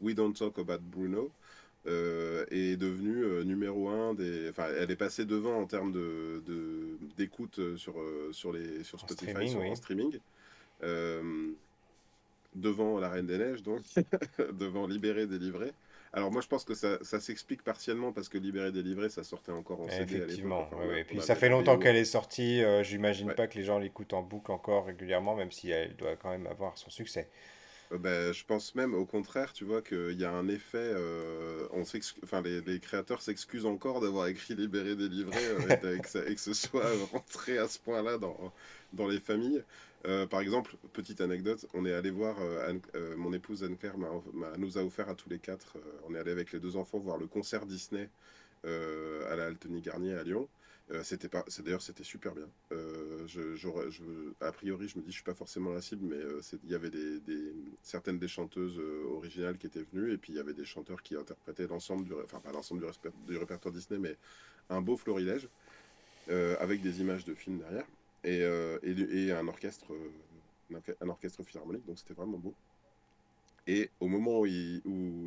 We 0.00 0.14
Don't 0.14 0.34
Talk 0.34 0.58
About 0.58 0.82
Bruno. 0.82 1.30
Euh, 1.84 2.44
est 2.52 2.76
devenue 2.76 3.24
euh, 3.24 3.42
numéro 3.42 3.88
un 3.88 4.14
des. 4.14 4.48
Enfin, 4.50 4.68
elle 4.78 4.92
est 4.92 4.96
passée 4.96 5.24
devant 5.24 5.58
en 5.58 5.66
termes 5.66 5.90
de 5.90 6.40
d'écoute 7.16 7.58
sur 7.76 7.96
sur 8.30 8.52
les 8.52 8.84
sur 8.84 9.00
Spotify, 9.00 9.48
sur 9.48 9.60
en 9.62 9.74
streaming 9.74 10.20
devant 12.54 12.98
La 12.98 13.08
Reine 13.08 13.26
des 13.26 13.38
Neiges, 13.38 13.62
donc, 13.62 13.80
devant 14.52 14.86
Libéré, 14.86 15.26
délivré. 15.26 15.72
Alors 16.14 16.30
moi 16.30 16.42
je 16.42 16.46
pense 16.46 16.64
que 16.64 16.74
ça, 16.74 16.98
ça 17.00 17.20
s'explique 17.20 17.62
partiellement 17.62 18.12
parce 18.12 18.28
que 18.28 18.36
Libéré 18.36 18.70
délivré 18.70 19.08
ça 19.08 19.24
sortait 19.24 19.50
encore 19.50 19.80
en 19.80 19.88
CD 19.88 20.16
Effectivement, 20.16 20.68
à 20.78 20.98
et 20.98 21.04
puis 21.04 21.22
ça 21.22 21.34
fait 21.34 21.48
longtemps 21.48 21.78
qu'elle 21.78 21.96
est 21.96 22.04
sortie, 22.04 22.62
euh, 22.62 22.82
j'imagine 22.82 23.32
pas 23.32 23.46
que 23.46 23.56
les 23.56 23.64
gens 23.64 23.78
l'écoutent 23.78 24.12
en 24.12 24.20
boucle 24.20 24.52
encore 24.52 24.84
régulièrement 24.84 25.34
même 25.34 25.50
si 25.50 25.70
elle 25.70 25.96
doit 25.96 26.16
quand 26.16 26.28
même 26.28 26.46
avoir 26.46 26.76
son 26.76 26.90
succès. 26.90 27.30
Euh, 27.92 27.98
ben, 27.98 28.32
je 28.32 28.44
pense 28.44 28.74
même 28.74 28.94
au 28.94 29.04
contraire, 29.04 29.52
tu 29.52 29.64
vois, 29.64 29.82
qu'il 29.82 30.18
y 30.18 30.24
a 30.24 30.30
un 30.30 30.48
effet. 30.48 30.78
Euh, 30.78 31.66
on 31.72 31.82
enfin, 32.22 32.42
les, 32.42 32.80
créateurs 32.80 33.20
s'excusent 33.22 33.66
encore 33.66 34.00
d'avoir 34.00 34.26
écrit 34.28 34.54
Libéré, 34.54 34.96
délivré 34.96 35.38
euh, 35.44 35.96
et, 36.26 36.34
que 36.34 36.40
ce 36.40 36.54
soit 36.54 36.84
rentré 37.12 37.58
à 37.58 37.68
ce 37.68 37.78
point-là 37.78 38.18
dans, 38.18 38.52
dans 38.92 39.06
les 39.06 39.20
familles. 39.20 39.62
Par 40.30 40.40
exemple, 40.40 40.76
petite 40.92 41.20
anecdote, 41.20 41.66
on 41.74 41.84
est 41.86 41.92
allé 41.92 42.10
voir, 42.10 42.36
mon 43.16 43.32
épouse 43.32 43.62
Anne-Claire 43.62 43.94
nous 44.58 44.78
a 44.78 44.82
offert 44.82 45.08
à 45.08 45.14
tous 45.14 45.28
les 45.28 45.38
quatre, 45.38 45.76
on 46.08 46.14
est 46.14 46.18
allé 46.18 46.32
avec 46.32 46.52
les 46.52 46.60
deux 46.60 46.76
enfants 46.76 46.98
voir 46.98 47.18
le 47.18 47.26
concert 47.26 47.66
Disney 47.66 48.08
à 48.64 49.36
la 49.36 49.46
Altony 49.46 49.80
Garnier 49.80 50.14
à 50.14 50.22
Lyon. 50.22 50.48
Euh, 50.90 51.02
c'était 51.04 51.28
d'ailleurs 51.60 51.80
c'était 51.80 52.04
super 52.04 52.34
bien. 52.34 52.48
Euh, 52.72 53.26
a 54.40 54.52
priori, 54.52 54.88
je 54.88 54.98
me 54.98 55.02
dis, 55.02 55.10
je 55.10 55.14
suis 55.14 55.22
pas 55.22 55.34
forcément 55.34 55.70
la 55.72 55.80
cible, 55.80 56.04
mais 56.04 56.16
euh, 56.16 56.40
il 56.64 56.70
y 56.70 56.74
avait 56.74 56.90
certaines 57.82 58.18
des 58.18 58.28
chanteuses 58.28 58.78
originales 59.10 59.58
qui 59.58 59.66
étaient 59.66 59.84
venues, 59.92 60.12
et 60.12 60.18
puis 60.18 60.32
il 60.32 60.36
y 60.36 60.40
avait 60.40 60.54
des 60.54 60.64
chanteurs 60.64 61.02
qui 61.02 61.16
interprétaient 61.16 61.66
l'ensemble 61.66 62.04
du, 62.04 62.12
enfin 62.24 62.40
pas 62.40 62.52
l'ensemble 62.52 62.84
du, 63.26 63.36
répertoire 63.36 63.72
Disney, 63.72 63.98
mais 63.98 64.16
un 64.68 64.80
beau 64.80 64.96
florilège 64.96 65.48
avec 66.28 66.82
des 66.82 67.00
images 67.00 67.24
de 67.24 67.34
films 67.34 67.58
derrière 67.58 67.86
et, 68.24 68.40
et, 68.82 69.26
et 69.26 69.32
un 69.32 69.48
orchestre, 69.48 69.92
un 71.00 71.08
orchestre 71.08 71.42
philharmonique, 71.42 71.86
donc 71.86 71.98
c'était 71.98 72.14
vraiment 72.14 72.38
beau. 72.38 72.54
Et 73.68 73.90
au 74.00 74.08
moment 74.08 74.40
où 74.40 74.46
il, 74.46 74.82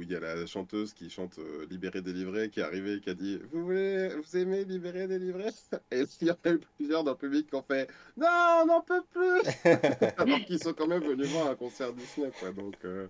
y 0.09 0.15
a 0.15 0.19
la 0.19 0.45
chanteuse 0.45 0.93
qui 0.93 1.09
chante 1.09 1.39
euh, 1.39 1.65
Libéré, 1.69 2.01
délivré, 2.01 2.49
qui 2.49 2.59
est 2.59 2.63
arrivée 2.63 2.95
et 2.95 2.99
qui 2.99 3.09
a 3.09 3.13
dit 3.13 3.39
Vous 3.51 3.63
voulez, 3.63 4.09
vous 4.09 4.37
aimez 4.37 4.65
Libéré, 4.65 5.07
délivré 5.07 5.51
Et 5.91 6.03
il 6.21 6.27
y 6.27 6.31
en 6.31 6.37
a 6.43 6.49
eu 6.49 6.59
plusieurs 6.75 7.05
dans 7.05 7.11
le 7.11 7.17
public 7.17 7.47
qui 7.47 7.55
ont 7.55 7.61
fait 7.61 7.89
Non, 8.17 8.27
on 8.63 8.65
n'en 8.65 8.81
peut 8.81 9.03
plus 9.09 9.41
Alors 10.17 10.39
qu'ils 10.45 10.61
sont 10.61 10.73
quand 10.73 10.87
même 10.87 11.03
venus 11.03 11.27
voir 11.27 11.47
un 11.47 11.55
concert 11.55 11.93
Disney, 11.93 12.29
quoi. 12.37 12.51
Donc, 12.51 12.75
euh, 12.83 13.07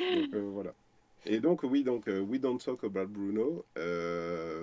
euh, 0.00 0.50
voilà. 0.52 0.72
Et 1.26 1.40
donc, 1.40 1.62
oui, 1.64 1.84
donc 1.84 2.06
We 2.06 2.40
Don't 2.40 2.58
Talk 2.58 2.84
About 2.84 3.06
Bruno, 3.06 3.64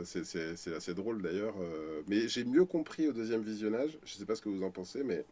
c'est 0.03 0.73
assez 0.75 0.93
drôle 0.93 1.21
d'ailleurs. 1.21 1.55
mais 2.07 2.27
j'ai 2.27 2.43
mieux 2.45 2.65
compris 2.65 3.07
au 3.07 3.13
deuxième 3.13 3.41
visionnage, 3.41 3.97
je 4.03 4.15
ne 4.15 4.19
sais 4.19 4.25
pas 4.25 4.35
ce 4.35 4.41
que 4.41 4.49
vous 4.49 4.63
en 4.63 4.71
pensez, 4.71 5.03
mais 5.03 5.23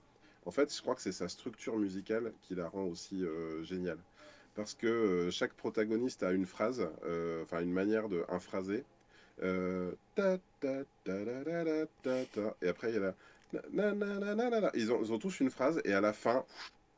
en 0.46 0.52
fait, 0.52 0.74
je 0.74 0.82
crois 0.82 0.94
que 0.94 1.02
c'est 1.02 1.12
sa 1.12 1.28
structure 1.28 1.78
musicale 1.78 2.32
qui 2.44 2.54
la 2.56 2.68
rend 2.68 2.84
aussi 2.84 3.24
géniale. 3.64 3.98
Parce 4.56 4.74
que 4.74 4.88
euh, 4.88 5.32
chaque 5.32 5.54
protagoniste 5.54 6.24
a 6.24 6.32
une 6.32 6.46
phrase, 6.46 6.88
euh, 7.06 7.44
enfin 7.44 7.62
une 7.62 7.74
manière 7.74 8.08
de 8.08 8.24
un 8.30 8.40
phrasé. 8.40 8.86
Euh, 9.44 9.92
et 12.62 12.68
après 12.70 12.90
il 12.90 12.96
y 12.96 12.98
a 12.98 13.02
la 13.02 13.14
ils 14.74 14.94
ont, 14.94 15.04
ils 15.04 15.12
ont, 15.12 15.20
tous 15.20 15.42
une 15.42 15.50
phrase 15.50 15.82
et 15.84 15.94
à 15.94 16.00
la 16.00 16.14
fin 16.14 16.46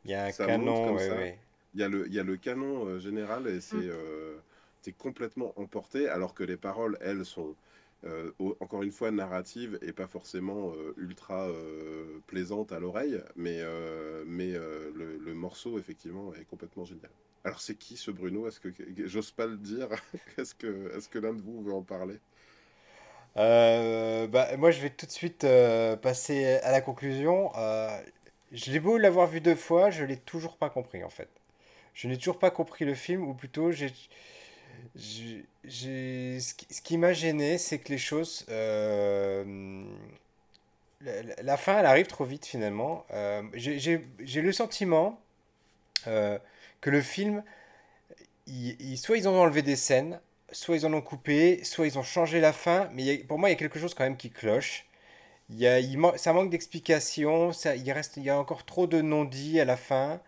il 0.06 0.12
y 0.12 0.14
a 0.14 0.26
un 0.26 0.32
canon 0.32 0.96
il 1.78 1.82
y 1.82 1.84
a 1.84 1.90
le 1.90 2.08
il 2.08 2.14
y 2.14 2.20
a 2.20 2.24
le 2.24 2.38
canon 2.38 3.00
général 3.00 3.48
et 3.48 3.62
c'est 3.62 3.78
mm. 3.78 4.42
c'est 4.82 4.98
complètement 4.98 5.54
emporté 5.58 6.10
alors 6.10 6.34
que 6.34 6.44
les 6.44 6.58
paroles 6.58 6.98
elles 7.02 7.26
sont 7.26 7.56
encore 8.60 8.84
une 8.84 8.92
fois 8.92 9.12
narratives 9.12 9.78
et 9.82 9.92
pas 9.94 10.08
forcément 10.08 10.74
ultra 10.98 11.50
plaisantes 12.28 12.72
à 12.72 12.80
l'oreille 12.80 13.22
mais 13.36 13.62
mais 14.26 14.54
le, 14.54 15.18
le 15.18 15.34
morceau 15.34 15.80
effectivement 15.80 16.34
est 16.36 16.46
complètement 16.46 16.86
génial 16.86 17.12
alors 17.48 17.62
c'est 17.62 17.76
qui 17.76 17.96
ce 17.96 18.12
Bruno? 18.12 18.48
Est-ce 18.48 18.60
que 18.60 18.70
j'ose 19.06 19.32
pas 19.32 19.46
le 19.46 19.58
dire 19.58 19.88
Est-ce 20.38 20.54
que 20.56 21.20
l'un 21.20 21.34
de 21.34 21.42
vous 21.42 21.62
veut 21.64 21.74
en 21.74 21.82
parler? 21.82 22.20
Euh, 23.38 24.28
bah, 24.28 24.56
moi 24.58 24.72
je 24.72 24.82
vais 24.82 24.90
tout 24.90 25.06
de 25.06 25.12
suite 25.12 25.44
euh, 25.44 25.96
passer 25.96 26.46
à 26.64 26.72
la 26.72 26.82
conclusion. 26.82 27.52
Euh, 27.58 28.02
je 28.52 28.72
l'ai 28.72 28.80
beau 28.80 28.98
l'avoir 28.98 29.28
vu 29.28 29.42
deux 29.42 29.56
fois, 29.56 29.90
je 29.92 30.04
l'ai 30.04 30.18
toujours 30.18 30.58
pas 30.58 30.70
compris 30.70 31.04
en 31.04 31.10
fait. 31.10 31.30
Je 31.98 32.08
n'ai 32.08 32.16
toujours 32.16 32.38
pas 32.38 32.52
compris 32.52 32.86
le 32.86 32.94
film, 32.94 33.24
ou 33.24 33.34
plutôt 33.34 33.72
j'ai, 33.72 33.92
j'ai, 35.66 36.40
ce 36.40 36.82
qui, 36.84 36.96
m'a 36.96 37.12
gêné, 37.12 37.58
c'est 37.58 37.80
que 37.80 37.90
les 37.92 37.98
choses, 37.98 38.46
la, 38.50 39.44
la, 41.42 41.58
fin, 41.58 41.80
elle 41.80 41.88
arrive 41.88 42.06
trop 42.06 42.24
vite 42.24 42.46
finalement. 42.46 43.04
j'ai 43.56 43.98
le 44.20 44.52
sentiment 44.52 45.20
que 46.06 46.40
le 46.84 47.02
film, 47.02 47.44
soit 48.96 49.18
ils 49.18 49.28
ont 49.28 49.42
enlevé 49.42 49.64
des 49.64 49.76
scènes, 49.76 50.20
soit 50.52 50.76
ils 50.76 50.86
en 50.86 50.94
ont 50.94 51.02
coupé, 51.02 51.64
soit 51.64 51.88
ils 51.88 51.98
ont 51.98 52.04
changé 52.04 52.40
la 52.40 52.54
fin, 52.54 52.90
mais 52.94 53.18
pour 53.24 53.40
moi, 53.40 53.50
il 53.50 53.54
y 53.54 53.56
a 53.56 53.58
quelque 53.58 53.80
chose 53.80 53.96
quand 53.96 54.04
même 54.04 54.18
qui 54.18 54.30
cloche. 54.30 54.86
Il 55.50 55.58
y 55.58 55.66
a, 55.66 55.80
il 55.80 56.00
ça 56.18 56.32
manque 56.32 56.52
d'explications, 56.52 57.50
il, 57.76 57.92
reste, 57.92 58.18
il 58.18 58.24
y 58.24 58.30
a 58.30 58.38
encore 58.38 58.66
trop 58.66 58.86
de 58.86 59.02
non-dits 59.02 59.60
à 59.60 59.66
la 59.66 59.78
fin. 59.78 60.22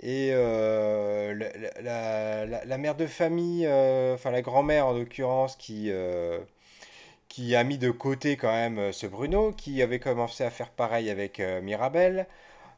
Et 0.00 0.30
euh, 0.32 1.34
la, 1.80 2.64
la, 2.64 2.78
mère 2.78 2.94
de 2.94 3.06
famille, 3.06 3.66
euh, 3.66 4.14
enfin 4.14 4.30
la 4.30 4.42
grand-mère 4.42 4.86
en 4.86 4.92
l'occurrence, 4.92 5.56
qui, 5.56 5.90
euh, 5.90 6.38
qui 7.28 7.56
a 7.56 7.64
mis 7.64 7.78
de 7.78 7.90
côté 7.90 8.36
quand 8.36 8.52
même 8.52 8.92
ce 8.92 9.06
Bruno, 9.06 9.52
qui 9.52 9.82
avait 9.82 9.98
commencé 9.98 10.44
à 10.44 10.50
faire 10.50 10.70
pareil 10.70 11.10
avec 11.10 11.40
Mirabel, 11.62 12.26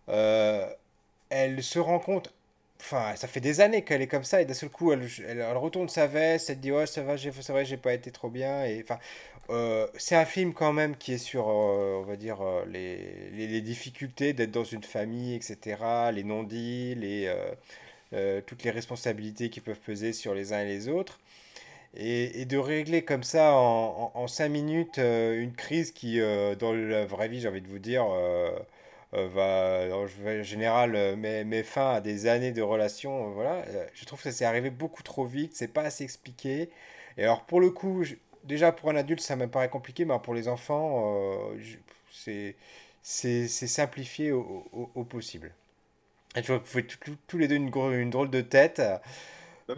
elle 0.08 1.62
se 1.62 1.78
rend 1.78 1.98
compte 1.98 2.32
Enfin, 2.80 3.14
ça 3.14 3.28
fait 3.28 3.40
des 3.40 3.60
années 3.60 3.84
qu'elle 3.84 4.00
est 4.02 4.06
comme 4.06 4.24
ça 4.24 4.40
et 4.40 4.46
d'un 4.46 4.54
seul 4.54 4.70
coup, 4.70 4.92
elle, 4.92 5.06
elle, 5.28 5.42
retourne 5.56 5.88
sa 5.88 6.06
veste, 6.06 6.48
elle 6.50 6.60
dit 6.60 6.72
Ouais, 6.72 6.86
ça 6.86 7.02
va, 7.02 7.16
c'est 7.18 7.48
vrai, 7.50 7.64
j'ai 7.66 7.76
pas 7.76 7.92
été 7.92 8.10
trop 8.10 8.30
bien. 8.30 8.64
Et, 8.64 8.82
enfin, 8.82 8.98
euh, 9.50 9.88
c'est 9.96 10.14
un 10.16 10.24
film 10.24 10.52
quand 10.54 10.72
même 10.72 10.96
qui 10.96 11.12
est 11.14 11.18
sur, 11.18 11.48
euh, 11.48 12.00
on 12.00 12.02
va 12.02 12.16
dire, 12.16 12.40
euh, 12.40 12.64
les, 12.66 13.30
les, 13.48 13.60
difficultés 13.60 14.32
d'être 14.32 14.52
dans 14.52 14.64
une 14.64 14.84
famille, 14.84 15.34
etc., 15.34 15.76
les 16.12 16.22
non-dits, 16.24 16.94
les, 16.94 17.32
toutes 18.46 18.64
les 18.64 18.70
responsabilités 18.70 19.50
qui 19.50 19.60
peuvent 19.60 19.80
peser 19.80 20.12
sur 20.12 20.34
les 20.34 20.52
uns 20.52 20.60
et 20.60 20.66
les 20.66 20.88
autres. 20.88 21.20
Et, 21.96 22.44
de 22.46 22.58
régler 22.58 23.02
comme 23.04 23.24
ça 23.24 23.54
en, 23.54 24.12
en, 24.14 24.28
cinq 24.28 24.50
minutes 24.50 24.98
une 24.98 25.52
crise 25.54 25.90
qui, 25.92 26.20
dans 26.58 26.72
la 26.72 27.06
vraie 27.06 27.28
vie, 27.28 27.40
j'ai 27.40 27.48
envie 27.48 27.60
de 27.62 27.68
vous 27.68 27.78
dire, 27.78 28.04
va, 29.12 29.88
en 29.92 30.06
général, 30.42 30.94
euh, 30.94 31.16
met, 31.16 31.62
fin 31.62 31.94
à 31.94 32.00
des 32.00 32.26
années 32.26 32.52
de 32.52 32.62
relations. 32.62 33.28
Euh, 33.28 33.32
voilà. 33.32 33.64
Je 33.94 34.04
trouve 34.04 34.18
que 34.18 34.30
ça 34.30 34.32
s'est 34.32 34.44
arrivé 34.44 34.70
beaucoup 34.70 35.02
trop 35.02 35.24
vite, 35.24 35.52
c'est 35.54 35.72
pas 35.72 35.82
assez 35.82 36.04
expliqué. 36.04 36.70
Et 37.16 37.24
alors, 37.24 37.44
pour 37.44 37.60
le 37.60 37.70
coup, 37.70 38.04
déjà 38.44 38.72
pour 38.72 38.90
un 38.90 38.96
adulte, 38.96 39.20
ça 39.20 39.36
me 39.36 39.48
paraît 39.48 39.68
compliqué, 39.68 40.04
mais 40.04 40.14
pour 40.22 40.34
les 40.34 40.48
enfants, 40.48 41.52
c'est 42.12 42.56
c'est 43.02 43.48
simplifié 43.48 44.30
au, 44.30 44.68
au, 44.94 45.04
possible. 45.04 45.52
Et 46.36 46.42
tu 46.42 46.48
vois, 46.48 46.58
vous 46.58 46.66
faites 46.66 46.98
tous 47.26 47.38
les 47.38 47.48
deux 47.48 47.56
une, 47.56 47.70
une 47.74 48.10
drôle 48.10 48.30
de 48.30 48.40
tête. 48.40 48.80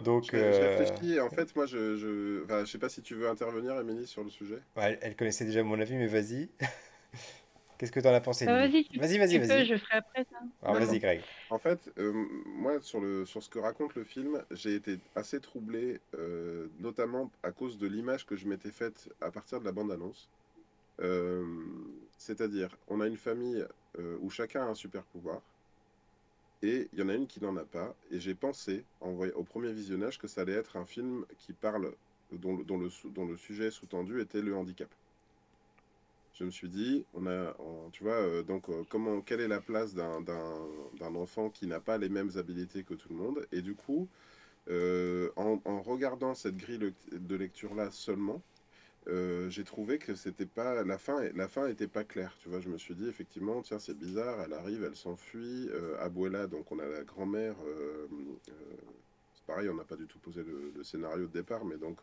Donc, 0.03 0.29
je, 0.31 0.37
réfléchis. 0.37 1.19
En 1.19 1.29
fait, 1.29 1.55
moi, 1.55 1.65
je, 1.65 1.95
je, 1.95 2.43
enfin, 2.43 2.65
je 2.65 2.71
sais 2.71 2.77
pas 2.77 2.89
si 2.89 3.01
tu 3.01 3.15
veux 3.15 3.29
intervenir, 3.29 3.79
Émilie, 3.79 4.07
sur 4.07 4.23
le 4.23 4.29
sujet. 4.29 4.59
elle, 4.75 5.15
connaissait 5.15 5.45
déjà 5.45 5.63
mon 5.63 5.79
avis, 5.79 5.95
mais 5.95 6.07
vas-y. 6.07 6.49
Qu'est-ce 7.83 7.91
que 7.91 7.99
tu 7.99 8.07
en 8.07 8.13
as 8.13 8.21
pensé 8.21 8.47
euh, 8.47 8.59
Vas-y, 8.59 8.87
vas-y, 8.97 9.17
vas-y. 9.17 9.37
Vas 9.39 9.63
je 9.65 9.75
ferai 9.75 9.97
après 9.97 10.23
ça. 10.31 10.37
Alors 10.61 10.79
vas-y, 10.79 10.99
Greg. 10.99 11.21
En 11.49 11.57
fait, 11.57 11.91
euh, 11.97 12.13
moi, 12.45 12.79
sur, 12.79 13.01
le, 13.01 13.25
sur 13.25 13.43
ce 13.43 13.49
que 13.49 13.59
raconte 13.59 13.93
le 13.95 14.05
film, 14.05 14.41
j'ai 14.51 14.73
été 14.73 14.99
assez 15.15 15.41
troublé, 15.41 15.99
euh, 16.17 16.67
notamment 16.79 17.29
à 17.43 17.51
cause 17.51 17.77
de 17.77 17.85
l'image 17.85 18.25
que 18.25 18.37
je 18.37 18.47
m'étais 18.47 18.71
faite 18.71 19.09
à 19.19 19.31
partir 19.31 19.59
de 19.59 19.65
la 19.65 19.73
bande-annonce. 19.73 20.29
C'est-à-dire, 22.17 22.69
on 22.87 23.01
a 23.01 23.07
une 23.07 23.17
famille 23.17 23.65
où 24.21 24.29
chacun 24.29 24.61
a 24.61 24.67
un 24.67 24.75
super 24.75 25.03
pouvoir, 25.03 25.41
et 26.61 26.87
il 26.93 26.99
y 26.99 27.01
en 27.01 27.09
a 27.09 27.15
une 27.15 27.27
qui 27.27 27.43
n'en 27.43 27.57
a 27.57 27.65
pas. 27.65 27.93
Et 28.11 28.19
j'ai 28.21 28.33
pensé, 28.33 28.85
en 29.01 29.09
au 29.09 29.43
premier 29.43 29.73
visionnage, 29.73 30.19
que 30.19 30.27
ça 30.27 30.39
allait 30.41 30.53
être 30.53 30.77
un 30.77 30.85
film 30.85 31.25
qui 31.37 31.51
parle, 31.51 31.91
dont, 32.31 32.53
dont, 32.53 32.77
le, 32.77 32.87
dont 33.09 33.25
le 33.25 33.35
sujet 33.35 33.71
sous-tendu 33.71 34.21
était 34.21 34.41
le 34.41 34.55
handicap 34.55 34.87
je 36.33 36.43
me 36.45 36.49
suis 36.51 36.69
dit, 36.69 37.05
on 37.13 37.27
a, 37.27 37.55
tu 37.91 38.03
vois, 38.03 38.13
euh, 38.13 38.43
donc 38.43 38.69
euh, 38.69 38.83
comment, 38.89 39.21
quelle 39.21 39.41
est 39.41 39.47
la 39.47 39.61
place 39.61 39.93
d'un 39.93 41.15
enfant 41.15 41.49
qui 41.49 41.67
n'a 41.67 41.79
pas 41.79 41.97
les 41.97 42.09
mêmes 42.09 42.31
habilités 42.35 42.83
que 42.83 42.95
tout 42.95 43.09
le 43.09 43.15
monde? 43.15 43.47
Et 43.51 43.61
du 43.61 43.75
coup, 43.75 44.09
euh, 44.69 45.29
en, 45.35 45.81
regardant 45.81 46.33
cette 46.33 46.57
grille 46.57 46.93
de 47.11 47.35
lecture 47.35 47.75
là 47.75 47.91
seulement, 47.91 48.41
j'ai 49.49 49.63
trouvé 49.65 49.97
que 49.99 50.15
c'était 50.15 50.45
pas 50.45 50.83
la 50.83 50.97
fin, 50.97 51.21
la 51.35 51.47
fin 51.47 51.67
était 51.67 51.87
pas 51.87 52.03
claire. 52.03 52.35
Tu 52.41 52.49
vois, 52.49 52.61
je 52.61 52.69
me 52.69 52.77
suis 52.77 52.95
dit 52.95 53.07
effectivement, 53.07 53.61
tiens, 53.61 53.79
c'est 53.79 53.97
bizarre. 53.97 54.41
Elle 54.45 54.53
arrive, 54.53 54.83
elle 54.85 54.95
s'enfuit. 54.95 55.69
Abuela, 55.99 56.47
donc 56.47 56.71
on 56.71 56.79
a 56.79 56.87
la 56.87 57.03
grand-mère. 57.03 57.55
c'est 59.35 59.45
pareil, 59.45 59.69
on 59.69 59.75
n'a 59.75 59.83
pas 59.83 59.97
du 59.97 60.07
tout 60.07 60.19
posé 60.19 60.43
le, 60.43 60.71
le, 60.75 60.83
scénario 60.83 61.27
de 61.27 61.33
départ, 61.33 61.65
mais 61.65 61.77
donc 61.77 61.99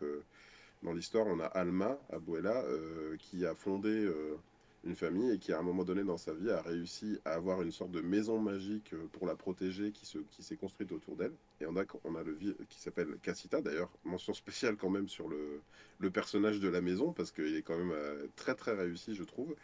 dans 0.83 0.93
l'histoire, 0.93 1.27
on 1.27 1.41
a 1.41 1.47
Alma, 1.47 1.99
Abuela, 2.11 2.63
euh, 2.65 3.17
qui 3.19 3.45
a 3.45 3.55
fondé 3.55 3.91
euh, 3.91 4.37
une 4.85 4.95
famille 4.95 5.31
et 5.31 5.39
qui, 5.39 5.53
à 5.53 5.59
un 5.59 5.63
moment 5.63 5.85
donné 5.85 6.05
dans 6.05 6.17
sa 6.17 6.33
vie, 6.33 6.51
a 6.51 6.63
réussi 6.63 7.19
à 7.25 7.33
avoir 7.33 7.61
une 7.63 7.71
sorte 7.71 7.91
de 7.91 8.01
maison 8.01 8.39
magique 8.39 8.95
euh, 8.95 9.07
pour 9.13 9.27
la 9.27 9.37
protéger 9.37 9.93
qui, 9.93 10.11
qui 10.31 10.43
s'est 10.43 10.57
construite 10.57 10.93
autour 10.93 11.17
d'elle. 11.17 11.35
Et 11.61 11.67
on 11.67 11.77
a, 11.77 11.85
on 12.05 12.15
a 12.15 12.23
le 12.23 12.35
qui 12.69 12.81
s'appelle 12.81 13.19
Cassita, 13.23 13.61
d'ailleurs, 13.61 13.91
mention 14.05 14.33
spéciale 14.33 14.77
quand 14.77 14.91
même 14.91 15.09
sur 15.09 15.29
le, 15.29 15.61
le 15.99 16.11
personnage 16.11 16.61
de 16.61 16.69
la 16.69 16.81
maison, 16.81 17.13
parce 17.13 17.31
qu'il 17.31 17.55
est 17.55 17.63
quand 17.63 17.77
même 17.77 17.95
très 18.37 18.55
très 18.55 18.75
réussi, 18.75 19.15
je 19.15 19.25
trouve. 19.25 19.55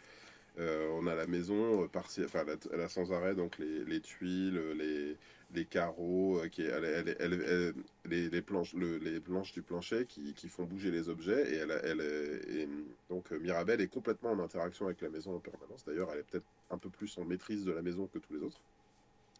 On 0.57 1.07
a 1.07 1.15
la 1.15 1.27
maison, 1.27 1.83
enfin, 1.85 2.45
elle 2.73 2.81
a, 2.81 2.89
sans 2.89 3.11
arrêt 3.11 3.35
donc 3.35 3.57
les, 3.59 4.01
tuiles, 4.01 4.59
les, 4.75 5.17
les 5.53 5.65
carreaux, 5.65 6.41
les, 6.57 8.29
les, 8.29 8.41
planches, 8.41 8.73
les 8.73 9.19
planches 9.19 9.51
du 9.53 9.61
plancher 9.61 10.05
qui, 10.05 10.33
qui, 10.33 10.49
font 10.49 10.63
bouger 10.63 10.91
les 10.91 11.09
objets. 11.09 11.53
Et, 11.53 11.57
elle, 11.57 12.69
donc 13.09 13.31
Mirabelle 13.31 13.81
est 13.81 13.87
complètement 13.87 14.31
en 14.31 14.39
interaction 14.39 14.85
avec 14.85 15.01
la 15.01 15.09
maison 15.09 15.35
en 15.35 15.39
permanence. 15.39 15.85
D'ailleurs, 15.85 16.09
elle 16.13 16.19
est 16.19 16.29
peut-être 16.29 16.47
un 16.71 16.77
peu 16.77 16.89
plus 16.89 17.17
en 17.17 17.25
maîtrise 17.25 17.63
de 17.63 17.71
la 17.71 17.81
maison 17.81 18.07
que 18.07 18.19
tous 18.19 18.33
les 18.33 18.41
autres. 18.41 18.61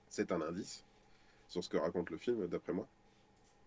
C'est 0.09 0.31
un 0.31 0.41
indice 0.41 0.83
sur 1.47 1.63
ce 1.63 1.69
que 1.69 1.77
raconte 1.77 2.09
le 2.09 2.17
film, 2.17 2.47
d'après 2.47 2.73
moi. 2.73 2.87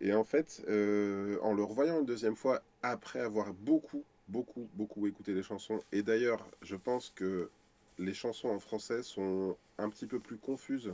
Et 0.00 0.14
en 0.14 0.24
fait, 0.24 0.62
euh, 0.68 1.38
en 1.42 1.52
le 1.52 1.62
revoyant 1.62 2.00
une 2.00 2.06
deuxième 2.06 2.36
fois, 2.36 2.62
après 2.82 3.20
avoir 3.20 3.52
beaucoup, 3.52 4.04
beaucoup, 4.30 4.68
beaucoup 4.74 5.06
écouté 5.06 5.34
les 5.34 5.42
chansons, 5.42 5.80
et 5.92 6.02
d'ailleurs, 6.02 6.46
je 6.62 6.76
pense 6.76 7.10
que 7.14 7.50
les 7.98 8.14
chansons 8.14 8.48
en 8.48 8.58
français 8.58 9.02
sont 9.02 9.56
un 9.78 9.90
petit 9.90 10.06
peu 10.06 10.20
plus 10.20 10.38
confuses 10.38 10.92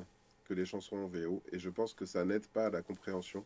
que 0.48 0.54
les 0.54 0.64
chansons 0.64 0.96
en 0.96 1.06
VO, 1.06 1.42
et 1.52 1.58
je 1.58 1.70
pense 1.70 1.94
que 1.94 2.04
ça 2.04 2.24
n'aide 2.24 2.46
pas 2.46 2.66
à 2.66 2.70
la 2.70 2.82
compréhension. 2.82 3.44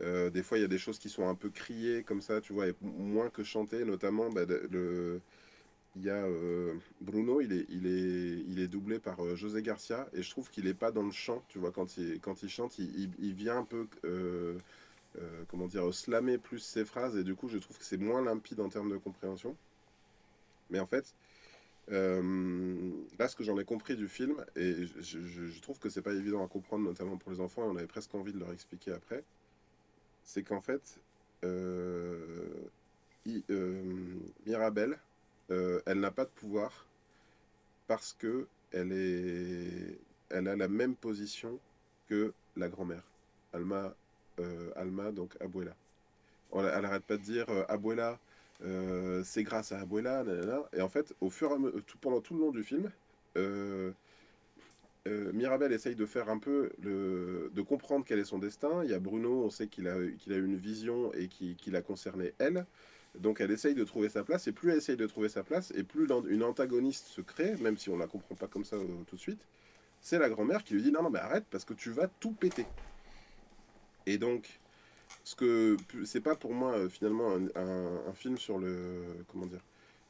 Euh, 0.00 0.30
des 0.30 0.42
fois, 0.42 0.58
il 0.58 0.62
y 0.62 0.64
a 0.64 0.68
des 0.68 0.78
choses 0.78 0.98
qui 0.98 1.08
sont 1.08 1.28
un 1.28 1.34
peu 1.34 1.50
criées 1.50 2.02
comme 2.02 2.22
ça, 2.22 2.40
tu 2.40 2.52
vois, 2.52 2.68
et 2.68 2.74
moins 2.80 3.30
que 3.30 3.44
chantées, 3.44 3.84
notamment 3.84 4.30
bah, 4.30 4.44
le, 4.46 5.20
il 5.96 6.02
y 6.02 6.10
a 6.10 6.24
euh, 6.24 6.74
Bruno, 7.00 7.40
il 7.40 7.52
est, 7.52 7.66
il, 7.68 7.86
est, 7.86 8.44
il 8.48 8.60
est 8.60 8.68
doublé 8.68 8.98
par 8.98 9.36
José 9.36 9.62
Garcia, 9.62 10.08
et 10.14 10.22
je 10.22 10.30
trouve 10.30 10.50
qu'il 10.50 10.64
n'est 10.64 10.74
pas 10.74 10.90
dans 10.90 11.04
le 11.04 11.12
chant, 11.12 11.42
tu 11.48 11.58
vois, 11.58 11.70
quand 11.70 11.96
il, 11.98 12.20
quand 12.20 12.42
il 12.42 12.48
chante, 12.48 12.78
il, 12.78 13.34
vient 13.34 13.58
un 13.58 13.64
peu 13.64 13.86
euh, 14.04 14.58
comment 15.48 15.66
dire, 15.66 15.92
slammer 15.92 16.38
plus 16.38 16.60
ses 16.60 16.84
phrases, 16.84 17.16
et 17.16 17.24
du 17.24 17.34
coup, 17.34 17.48
je 17.48 17.58
trouve 17.58 17.78
que 17.78 17.84
c'est 17.84 17.98
moins 17.98 18.22
limpide 18.22 18.60
en 18.60 18.68
termes 18.68 18.90
de 18.90 18.96
compréhension. 18.96 19.56
Mais 20.70 20.80
en 20.80 20.86
fait, 20.86 21.14
euh, 21.90 22.90
là, 23.18 23.28
ce 23.28 23.36
que 23.36 23.44
j'en 23.44 23.58
ai 23.58 23.64
compris 23.64 23.96
du 23.96 24.08
film, 24.08 24.44
et 24.56 24.86
je, 25.00 25.60
trouve 25.60 25.78
que 25.78 25.88
c'est 25.90 26.02
pas 26.02 26.14
évident 26.14 26.44
à 26.44 26.48
comprendre, 26.48 26.84
notamment 26.84 27.16
pour 27.16 27.32
les 27.32 27.40
enfants, 27.40 27.64
et 27.64 27.68
on 27.68 27.76
avait 27.76 27.86
presque 27.86 28.14
envie 28.14 28.32
de 28.32 28.38
leur 28.38 28.52
expliquer 28.52 28.92
après, 28.92 29.24
c'est 30.24 30.42
qu'en 30.42 30.60
fait, 30.60 31.00
euh, 31.44 32.46
Mirabelle, 34.46 34.98
elle 35.50 36.00
n'a 36.00 36.10
pas 36.10 36.24
de 36.24 36.30
pouvoir 36.30 36.86
parce 37.86 38.14
que 38.18 38.46
elle, 38.72 38.92
est, 38.92 39.98
elle 40.30 40.48
a 40.48 40.56
la 40.56 40.68
même 40.68 40.94
position 40.94 41.58
que 42.08 42.32
la 42.56 42.68
grand-mère. 42.68 43.02
Alma 43.52 43.76
euh, 43.76 43.90
Alma, 44.76 45.12
donc 45.12 45.36
Abuela. 45.40 45.74
elle 46.54 46.82
n'arrête 46.82 47.04
pas 47.04 47.16
de 47.16 47.22
dire 47.22 47.46
euh, 47.48 47.64
Abuela, 47.68 48.18
euh, 48.64 49.22
c'est 49.24 49.42
grâce 49.42 49.72
à 49.72 49.80
Abuela, 49.80 50.24
et 50.72 50.80
en 50.80 50.88
fait, 50.88 51.14
au 51.20 51.30
fur 51.30 51.50
et 51.50 51.54
à 51.54 51.58
mesure, 51.58 51.82
pendant 52.00 52.20
tout 52.20 52.34
le 52.34 52.40
long 52.40 52.50
du 52.50 52.62
film, 52.62 52.90
Mirabel 55.06 55.72
essaye 55.72 55.96
de 55.96 56.06
faire 56.06 56.28
un 56.28 56.38
peu 56.38 56.70
de 56.78 57.62
comprendre 57.62 58.04
quel 58.06 58.18
est 58.18 58.24
son 58.24 58.38
destin. 58.38 58.84
Il 58.84 58.90
y 58.90 58.94
a 58.94 58.98
Bruno, 58.98 59.44
on 59.44 59.50
sait 59.50 59.66
qu'il 59.66 59.88
a, 59.88 59.96
qu'il 60.18 60.32
a 60.32 60.36
une 60.36 60.56
vision 60.56 61.12
et 61.14 61.28
qui, 61.28 61.56
qui 61.56 61.70
l'a 61.70 61.82
concerné 61.82 62.34
elle. 62.38 62.66
Donc 63.18 63.40
elle 63.40 63.50
essaye 63.50 63.74
de 63.74 63.84
trouver 63.84 64.08
sa 64.08 64.24
place, 64.24 64.46
et 64.46 64.52
plus 64.52 64.70
elle 64.70 64.78
essaye 64.78 64.96
de 64.96 65.06
trouver 65.06 65.28
sa 65.28 65.42
place, 65.42 65.70
et 65.76 65.82
plus 65.82 66.06
une 66.28 66.42
antagoniste 66.42 67.08
se 67.08 67.20
crée, 67.20 67.56
même 67.56 67.76
si 67.76 67.90
on 67.90 67.98
la 67.98 68.06
comprend 68.06 68.34
pas 68.34 68.46
comme 68.46 68.64
ça 68.64 68.76
tout 69.06 69.16
de 69.16 69.20
suite, 69.20 69.44
c'est 70.00 70.18
la 70.18 70.30
grand-mère 70.30 70.64
qui 70.64 70.74
lui 70.74 70.82
dit 70.82 70.90
non, 70.92 71.02
non, 71.02 71.10
mais 71.10 71.18
arrête, 71.18 71.44
parce 71.50 71.64
que 71.64 71.74
tu 71.74 71.90
vas 71.90 72.08
tout 72.08 72.32
péter. 72.32 72.66
Et 74.06 74.18
donc, 74.18 74.60
ce 75.24 75.36
que 75.36 75.76
c'est 76.04 76.20
pas 76.20 76.34
pour 76.34 76.52
moi 76.52 76.72
euh, 76.72 76.88
finalement 76.88 77.36
un, 77.54 78.12
film 78.14 78.36
sur 78.38 78.58
le 78.58 79.02
comment 79.28 79.46
dire 79.46 79.64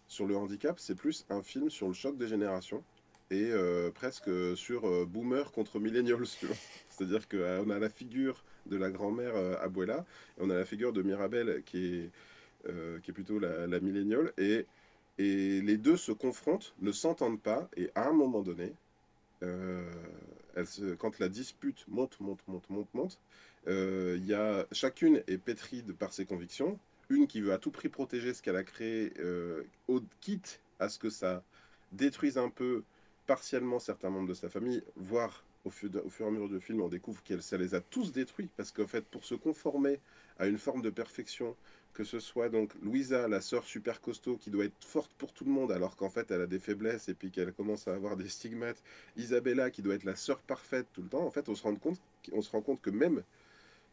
sur 0.08 0.26
le 0.26 0.36
handicap, 0.36 0.78
c'est 0.78 0.94
plus 0.94 1.24
un 1.30 1.42
film 1.42 1.70
sur 1.70 1.88
le 1.88 1.94
choc 1.94 2.16
des 2.18 2.28
générations 2.28 2.82
et 3.30 3.50
euh, 3.50 3.90
presque 3.90 4.30
sur 4.56 4.86
euh, 4.86 5.06
boomer 5.06 5.50
contre 5.52 5.78
millennials. 5.78 6.26
C'est-à-dire 6.90 7.28
qu'on 7.28 7.70
a 7.70 7.78
la 7.78 7.88
figure 7.88 8.44
de 8.66 8.76
la 8.76 8.90
grand-mère 8.90 9.34
Abuela 9.60 10.04
et 10.38 10.42
on 10.42 10.50
a 10.50 10.54
la 10.54 10.64
figure 10.64 10.92
de 10.92 11.02
Mirabel 11.02 11.62
qui 11.64 11.94
est 11.94 12.10
qui 13.02 13.10
est 13.10 13.14
plutôt 13.14 13.40
la, 13.40 13.66
la 13.66 13.78
et 14.38 14.66
et 15.18 15.60
les 15.60 15.76
deux 15.76 15.96
se 15.96 16.12
confrontent, 16.12 16.74
ne 16.80 16.92
s'entendent 16.92 17.40
pas 17.40 17.68
et 17.76 17.90
à 17.96 18.08
un 18.08 18.12
moment 18.12 18.40
donné, 18.42 18.72
elle 19.40 20.66
se, 20.66 20.94
quand 20.94 21.18
la 21.18 21.28
dispute 21.28 21.84
monte, 21.88 22.20
monte, 22.20 22.46
monte, 22.46 22.70
monte, 22.70 22.94
monte, 22.94 23.18
euh, 23.68 24.18
y 24.22 24.34
a, 24.34 24.66
chacune 24.72 25.22
est 25.26 25.38
pétrie 25.38 25.82
par 25.98 26.12
ses 26.12 26.24
convictions. 26.24 26.78
Une 27.08 27.26
qui 27.26 27.40
veut 27.40 27.52
à 27.52 27.58
tout 27.58 27.70
prix 27.70 27.88
protéger 27.88 28.34
ce 28.34 28.42
qu'elle 28.42 28.56
a 28.56 28.64
créé, 28.64 29.12
euh, 29.20 29.62
quitte 30.20 30.60
à 30.78 30.88
ce 30.88 30.98
que 30.98 31.10
ça 31.10 31.42
détruise 31.92 32.38
un 32.38 32.48
peu 32.48 32.82
partiellement 33.26 33.78
certains 33.78 34.10
membres 34.10 34.28
de 34.28 34.34
sa 34.34 34.48
famille, 34.48 34.82
voire 34.96 35.44
au 35.64 35.70
fur, 35.70 35.90
au 36.04 36.10
fur 36.10 36.26
et 36.26 36.28
à 36.28 36.32
mesure 36.32 36.48
du 36.48 36.60
film, 36.60 36.80
on 36.80 36.88
découvre 36.88 37.22
qu'elle 37.22 37.42
ça 37.42 37.56
les 37.56 37.74
a 37.74 37.80
tous 37.80 38.12
détruits, 38.12 38.48
parce 38.56 38.72
qu'en 38.72 38.86
fait, 38.86 39.04
pour 39.04 39.24
se 39.24 39.34
conformer 39.34 40.00
à 40.38 40.46
une 40.46 40.58
forme 40.58 40.82
de 40.82 40.90
perfection, 40.90 41.56
que 41.92 42.04
ce 42.04 42.18
soit 42.20 42.48
donc 42.48 42.72
Louisa, 42.82 43.28
la 43.28 43.40
sœur 43.40 43.64
super 43.64 44.00
costaud, 44.00 44.36
qui 44.38 44.50
doit 44.50 44.64
être 44.64 44.84
forte 44.84 45.12
pour 45.14 45.32
tout 45.32 45.44
le 45.44 45.50
monde, 45.50 45.70
alors 45.70 45.96
qu'en 45.96 46.08
fait, 46.08 46.30
elle 46.30 46.40
a 46.40 46.46
des 46.46 46.58
faiblesses 46.58 47.08
et 47.08 47.14
puis 47.14 47.30
qu'elle 47.30 47.52
commence 47.52 47.86
à 47.86 47.94
avoir 47.94 48.16
des 48.16 48.28
stigmates, 48.28 48.82
Isabella, 49.16 49.70
qui 49.70 49.82
doit 49.82 49.94
être 49.94 50.04
la 50.04 50.16
sœur 50.16 50.40
parfaite 50.40 50.86
tout 50.92 51.02
le 51.02 51.08
temps, 51.08 51.24
en 51.24 51.30
fait, 51.30 51.48
on 51.48 51.54
se 51.54 51.62
rend 51.62 51.76
compte, 51.76 52.00
on 52.32 52.42
se 52.42 52.50
rend 52.50 52.62
compte 52.62 52.80
que 52.80 52.90
même 52.90 53.22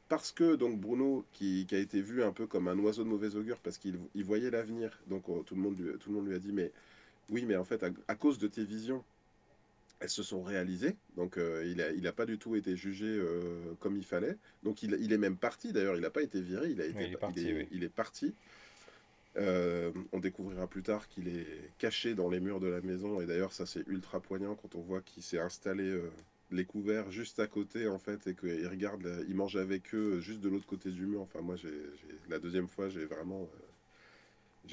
parce 0.10 0.32
que 0.32 0.56
donc 0.56 0.80
Bruno, 0.80 1.24
qui, 1.32 1.66
a 1.72 1.78
été 1.78 2.02
vu 2.02 2.24
un 2.24 2.34
peu 2.34 2.48
comme 2.48 2.68
un 2.68 2.78
oiseau 2.80 3.04
de 3.04 3.10
mauvais 3.10 3.36
augure, 3.36 3.60
parce 3.60 3.78
qu'il 3.78 4.00
voyait 4.16 4.50
l'avenir, 4.50 5.00
donc 5.08 5.30
oh, 5.30 5.44
tout, 5.46 5.56
le 5.56 5.62
monde 5.62 5.80
lui, 5.80 5.98
tout 6.00 6.10
le 6.10 6.16
monde 6.16 6.28
lui 6.28 6.36
a 6.36 6.40
dit, 6.40 6.52
mais 6.52 6.72
oui, 7.30 7.46
mais 7.46 7.56
en 7.56 7.64
fait, 7.64 7.86
à, 8.08 8.16
cause 8.16 8.40
de 8.40 8.48
tes 8.48 8.64
visions, 8.64 9.04
elles 10.00 10.10
se 10.10 10.24
sont 10.24 10.42
réalisées, 10.42 10.96
donc 11.16 11.38
euh, 11.38 11.64
il 11.68 11.78
n'a 11.78 11.92
il 11.92 12.08
a 12.08 12.12
pas 12.12 12.26
du 12.26 12.40
tout 12.40 12.56
été 12.56 12.76
jugé 12.76 13.06
euh, 13.06 13.76
comme 13.80 13.98
il 13.98 14.04
fallait, 14.04 14.36
donc 14.64 14.82
il, 14.82 14.98
il 15.00 15.14
est 15.14 15.18
même 15.18 15.38
parti, 15.38 15.72
d'ailleurs, 15.72 15.96
il 15.96 16.02
n'a 16.02 16.10
pas 16.10 16.24
été 16.24 16.42
viré, 16.42 16.72
il, 16.72 16.82
a 16.82 16.86
été, 16.86 17.06
il, 17.06 17.14
est, 17.14 17.18
parti. 17.18 17.48
Il 17.72 17.84
est, 17.84 17.90
parti. 17.90 18.34
Euh, 19.38 19.92
on 20.12 20.20
découvrira 20.20 20.66
plus 20.66 20.82
tard 20.82 21.08
qu'il 21.08 21.28
est 21.28 21.46
caché 21.78 22.16
dans 22.16 22.30
les 22.30 22.40
murs 22.40 22.60
de 22.60 22.68
la 22.68 22.82
maison, 22.82 23.22
et 23.22 23.28
d'ailleurs, 23.28 23.54
ça 23.54 23.68
c'est 23.68 23.86
ultra 23.88 24.20
poignant 24.20 24.56
quand 24.56 24.74
on 24.74 24.82
voit 24.82 25.02
qu'il 25.02 25.22
s'est 25.22 25.40
installé 25.40 26.02
les 26.52 26.66
couverts 26.66 27.12
juste 27.12 27.40
à 27.40 27.48
côté 27.48 27.88
en 27.88 28.00
fait 28.00 28.28
et 28.28 28.36
qu'ils 28.36 28.68
regardent, 28.68 29.26
ils 29.28 29.36
mangent 29.36 29.58
avec 29.58 29.94
eux 29.94 30.20
juste 30.20 30.42
de 30.42 30.50
l'autre 30.50 30.66
côté 30.66 30.92
du 30.92 31.06
mur. 31.06 31.22
Enfin 31.22 31.42
moi 31.42 31.56
j'ai 31.56 31.74
la 32.30 32.40
deuxième 32.40 32.68
fois 32.68 32.90
j'ai 32.90 33.06
vraiment 33.06 33.48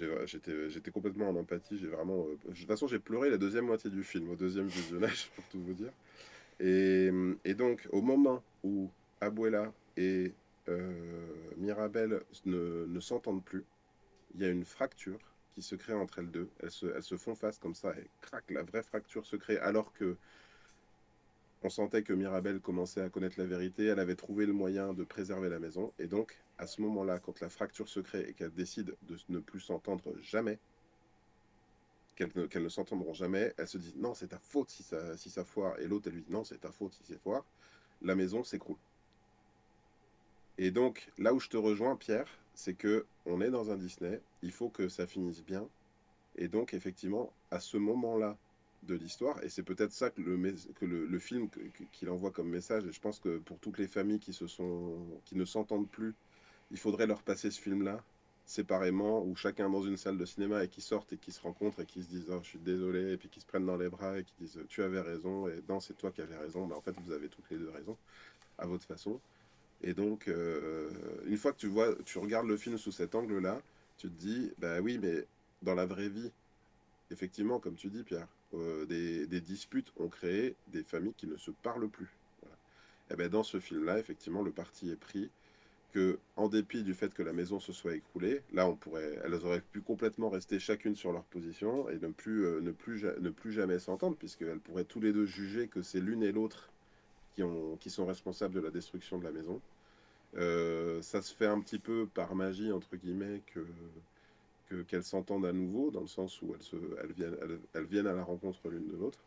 euh, 0.00 0.26
j'étais 0.26 0.70
j'étais 0.70 0.90
complètement 0.90 1.28
en 1.28 1.36
empathie. 1.36 1.78
J'ai 1.78 1.88
vraiment 1.88 2.26
euh, 2.26 2.36
de 2.48 2.54
toute 2.54 2.66
façon 2.66 2.86
j'ai 2.86 2.98
pleuré 2.98 3.30
la 3.30 3.38
deuxième 3.38 3.66
moitié 3.66 3.90
du 3.90 4.04
film 4.04 4.30
au 4.30 4.36
deuxième 4.36 4.66
visionnage 4.66 5.30
pour 5.34 5.44
tout 5.48 5.60
vous 5.60 5.74
dire. 5.74 5.92
Et, 6.60 7.10
et 7.44 7.54
donc 7.54 7.86
au 7.92 8.00
moment 8.00 8.42
où 8.64 8.90
Abuela 9.20 9.72
et 9.96 10.32
euh, 10.68 10.92
Mirabel 11.58 12.22
ne, 12.46 12.86
ne 12.86 13.00
s'entendent 13.00 13.44
plus, 13.44 13.64
il 14.34 14.40
y 14.40 14.44
a 14.44 14.48
une 14.48 14.64
fracture 14.64 15.18
qui 15.54 15.62
se 15.62 15.74
crée 15.74 15.94
entre 15.94 16.18
elles 16.18 16.30
deux. 16.30 16.48
Elles 16.60 16.70
se, 16.70 16.86
elles 16.86 17.02
se 17.02 17.16
font 17.16 17.34
face 17.34 17.58
comme 17.58 17.74
ça 17.74 17.94
et 17.98 18.06
crac, 18.20 18.44
la 18.50 18.62
vraie 18.62 18.82
fracture 18.82 19.24
se 19.26 19.36
crée 19.36 19.58
alors 19.58 19.92
que 19.92 20.16
on 21.66 21.68
sentait 21.68 22.04
que 22.04 22.12
Mirabelle 22.12 22.60
commençait 22.60 23.00
à 23.00 23.08
connaître 23.08 23.40
la 23.40 23.44
vérité, 23.44 23.86
elle 23.86 23.98
avait 23.98 24.14
trouvé 24.14 24.46
le 24.46 24.52
moyen 24.52 24.94
de 24.94 25.02
préserver 25.02 25.48
la 25.48 25.58
maison, 25.58 25.92
et 25.98 26.06
donc 26.06 26.38
à 26.58 26.68
ce 26.68 26.80
moment-là, 26.82 27.18
quand 27.18 27.40
la 27.40 27.48
fracture 27.48 27.88
se 27.88 27.98
crée 27.98 28.24
et 28.28 28.34
qu'elle 28.34 28.54
décide 28.54 28.94
de 29.08 29.18
ne 29.30 29.40
plus 29.40 29.58
s'entendre 29.58 30.14
jamais, 30.20 30.60
qu'elles 32.14 32.30
ne, 32.62 32.68
s'entendront 32.68 33.14
jamais, 33.14 33.52
elle 33.58 33.66
se 33.66 33.78
dit 33.78 33.94
non, 33.96 34.14
c'est 34.14 34.28
ta 34.28 34.38
faute 34.38 34.70
si 34.70 34.84
ça, 34.84 35.16
si 35.16 35.28
ça 35.28 35.44
foire, 35.44 35.76
et 35.80 35.88
l'autre 35.88 36.06
elle 36.06 36.14
lui 36.14 36.22
dit 36.22 36.32
non, 36.32 36.44
c'est 36.44 36.60
ta 36.60 36.70
faute 36.70 36.94
si 36.94 37.02
c'est 37.02 37.20
foire, 37.20 37.44
la 38.00 38.14
maison 38.14 38.44
s'écroule. 38.44 38.78
Et 40.58 40.70
donc 40.70 41.10
là 41.18 41.34
où 41.34 41.40
je 41.40 41.48
te 41.48 41.56
rejoins, 41.56 41.96
Pierre, 41.96 42.28
c'est 42.54 42.74
que 42.74 43.06
on 43.26 43.40
est 43.40 43.50
dans 43.50 43.72
un 43.72 43.76
Disney, 43.76 44.20
il 44.42 44.52
faut 44.52 44.68
que 44.68 44.88
ça 44.88 45.08
finisse 45.08 45.42
bien, 45.42 45.68
et 46.36 46.46
donc 46.46 46.74
effectivement, 46.74 47.32
à 47.50 47.58
ce 47.58 47.76
moment-là 47.76 48.38
de 48.86 48.94
l'histoire. 48.94 49.42
Et 49.42 49.48
c'est 49.48 49.62
peut-être 49.62 49.92
ça 49.92 50.10
que 50.10 50.20
le, 50.20 50.36
que 50.74 50.84
le, 50.84 51.18
film 51.18 51.48
qu'il 51.92 52.10
envoie 52.10 52.30
comme 52.30 52.48
message. 52.48 52.84
Et 52.86 52.92
je 52.92 53.00
pense 53.00 53.18
que 53.18 53.38
pour 53.38 53.58
toutes 53.58 53.78
les 53.78 53.88
familles 53.88 54.20
qui, 54.20 54.32
se 54.32 54.46
sont, 54.46 54.98
qui 55.24 55.36
ne 55.36 55.44
s'entendent 55.44 55.88
plus, 55.88 56.14
il 56.70 56.78
faudrait 56.78 57.06
leur 57.06 57.22
passer 57.22 57.50
ce 57.50 57.60
film-là 57.60 58.02
séparément, 58.46 59.24
ou 59.24 59.34
chacun 59.34 59.68
dans 59.68 59.82
une 59.82 59.96
salle 59.96 60.16
de 60.18 60.24
cinéma 60.24 60.62
et 60.62 60.68
qui 60.68 60.80
sortent 60.80 61.12
et 61.12 61.16
qui 61.16 61.32
se 61.32 61.40
rencontrent 61.40 61.80
et 61.80 61.84
qui 61.84 62.00
se 62.04 62.08
disent 62.08 62.26
oh, 62.30 62.38
je 62.42 62.48
suis 62.50 62.58
désolé, 62.60 63.12
et 63.12 63.16
puis 63.16 63.28
qui 63.28 63.40
se 63.40 63.46
prennent 63.46 63.66
dans 63.66 63.76
les 63.76 63.88
bras 63.88 64.18
et 64.20 64.22
qui 64.24 64.34
disent 64.38 64.60
tu 64.68 64.84
avais 64.84 65.00
raison, 65.00 65.48
et 65.48 65.60
non, 65.68 65.80
c'est 65.80 65.94
toi 65.94 66.12
qui 66.12 66.22
avais 66.22 66.36
raison. 66.36 66.64
Mais 66.66 66.74
en 66.74 66.80
fait, 66.80 66.94
vous 67.04 67.12
avez 67.12 67.28
toutes 67.28 67.50
les 67.50 67.58
deux 67.58 67.70
raison, 67.70 67.96
à 68.58 68.66
votre 68.66 68.84
façon. 68.84 69.20
Et 69.82 69.94
donc, 69.94 70.28
euh, 70.28 70.90
une 71.26 71.36
fois 71.36 71.52
que 71.52 71.58
tu 71.58 71.66
vois, 71.66 71.94
tu 72.04 72.18
regardes 72.18 72.46
le 72.46 72.56
film 72.56 72.78
sous 72.78 72.92
cet 72.92 73.14
angle-là, 73.14 73.60
tu 73.98 74.08
te 74.08 74.14
dis, 74.14 74.52
bah 74.58 74.80
oui, 74.80 74.98
mais 74.98 75.26
dans 75.62 75.74
la 75.74 75.86
vraie 75.86 76.08
vie, 76.08 76.30
effectivement, 77.10 77.58
comme 77.58 77.74
tu 77.74 77.88
dis, 77.88 78.02
Pierre, 78.02 78.28
euh, 78.56 78.86
des, 78.86 79.40
disputes 79.40 79.92
ont 79.98 80.08
créé 80.08 80.56
des 80.68 80.82
familles 80.82 81.14
qui 81.16 81.26
ne 81.26 81.36
se 81.36 81.50
parlent 81.50 81.88
plus. 81.88 82.16
Et 83.08 83.12
eh 83.12 83.16
ben 83.16 83.28
dans 83.28 83.44
ce 83.44 83.60
film-là, 83.60 84.00
effectivement, 84.00 84.42
le 84.42 84.50
parti 84.50 84.90
est 84.90 84.96
pris 84.96 85.30
que, 85.92 86.18
en 86.36 86.48
dépit 86.48 86.82
du 86.82 86.92
fait 86.92 87.14
que 87.14 87.22
la 87.22 87.32
maison 87.32 87.60
se 87.60 87.72
soit 87.72 87.94
écroulée, 87.94 88.42
là, 88.52 88.68
on 88.68 88.74
pourrait, 88.74 89.20
elles 89.24 89.34
auraient 89.34 89.60
pu 89.60 89.80
complètement 89.80 90.28
rester 90.28 90.58
chacune 90.58 90.96
sur 90.96 91.12
leur 91.12 91.22
position 91.22 91.88
et 91.88 91.98
ne 91.98 92.08
plus, 92.08 92.44
euh, 92.44 92.60
ne 92.60 92.72
plus, 92.72 93.04
ne 93.04 93.30
plus 93.30 93.52
jamais 93.52 93.78
s'entendre, 93.78 94.16
puisqu'elles 94.16 94.58
pourraient 94.58 94.84
tous 94.84 95.00
les 95.00 95.12
deux 95.12 95.24
juger 95.24 95.68
que 95.68 95.82
c'est 95.82 96.00
l'une 96.00 96.24
et 96.24 96.32
l'autre 96.32 96.70
qui, 97.34 97.42
qui 97.78 97.90
sont 97.90 98.06
responsables 98.06 98.54
de 98.54 98.60
la 98.60 98.70
destruction 98.70 99.18
de 99.18 99.24
la 99.24 99.30
maison. 99.30 99.60
Euh, 100.36 101.00
ça 101.02 101.22
se 101.22 101.34
fait 101.34 101.46
un 101.46 101.60
petit 101.60 101.78
peu 101.78 102.06
par 102.12 102.34
magie, 102.34 102.72
entre 102.72 102.96
guillemets, 102.96 103.42
que 103.46 103.64
qu'elles 104.88 105.04
s'entendent 105.04 105.46
à 105.46 105.52
nouveau, 105.52 105.90
dans 105.90 106.00
le 106.00 106.06
sens 106.06 106.40
où 106.42 106.54
elles, 106.54 106.62
se, 106.62 106.76
elles, 107.02 107.12
viennent, 107.12 107.36
elles, 107.74 107.84
viennent 107.84 108.06
à 108.06 108.14
la 108.14 108.24
rencontre 108.24 108.68
l'une 108.68 108.88
de 108.88 108.96
l'autre. 108.96 109.18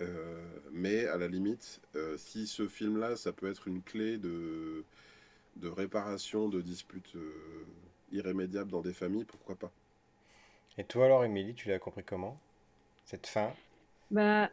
Euh, 0.00 0.44
mais 0.72 1.06
à 1.06 1.16
la 1.16 1.26
limite, 1.26 1.80
si 2.16 2.46
ce 2.46 2.68
film-là, 2.68 3.16
ça 3.16 3.32
peut 3.32 3.50
être 3.50 3.66
une 3.66 3.82
clé 3.82 4.18
de, 4.18 4.84
de 5.56 5.68
réparation 5.68 6.48
de 6.48 6.60
disputes 6.60 7.16
euh, 7.16 7.66
irrémédiables 8.12 8.70
dans 8.70 8.82
des 8.82 8.92
familles, 8.92 9.24
pourquoi 9.24 9.56
pas 9.56 9.72
Et 10.78 10.84
toi 10.84 11.06
alors, 11.06 11.24
Émilie, 11.24 11.54
tu 11.54 11.68
l'as 11.68 11.78
compris 11.78 12.04
comment 12.04 12.38
Cette 13.04 13.26
fin? 13.26 13.52
Bah, 14.10 14.50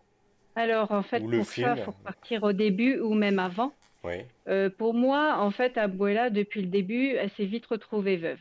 alors 0.55 0.91
en 0.91 1.03
fait, 1.03 1.20
pour 1.20 1.45
ça, 1.45 1.76
il 1.78 1.84
faut 1.84 1.91
partir 1.91 2.43
au 2.43 2.53
début 2.53 2.99
ou 2.99 3.14
même 3.14 3.39
avant. 3.39 3.74
Oui. 4.03 4.26
Euh, 4.47 4.70
pour 4.70 4.93
moi, 4.93 5.38
en 5.39 5.51
fait, 5.51 5.78
Abuela, 5.78 6.30
depuis 6.30 6.61
le 6.61 6.68
début, 6.68 7.09
elle 7.11 7.32
s'est 7.32 7.45
vite 7.45 7.66
retrouvée 7.66 8.18
veuve. 8.18 8.39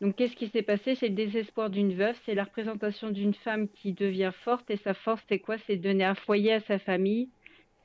Donc, 0.00 0.16
qu'est-ce 0.16 0.36
qui 0.36 0.48
s'est 0.48 0.62
passé? 0.62 0.94
C'est 0.94 1.08
le 1.08 1.14
désespoir 1.14 1.70
d'une 1.70 1.92
veuve, 1.92 2.16
c'est 2.24 2.34
la 2.34 2.44
représentation 2.44 3.10
d'une 3.10 3.34
femme 3.34 3.68
qui 3.68 3.92
devient 3.92 4.32
forte, 4.44 4.70
et 4.70 4.76
sa 4.76 4.94
force, 4.94 5.22
c'est 5.28 5.40
quoi? 5.40 5.58
C'est 5.66 5.76
donner 5.76 6.04
un 6.04 6.14
foyer 6.14 6.52
à 6.52 6.60
sa 6.60 6.78
famille, 6.78 7.28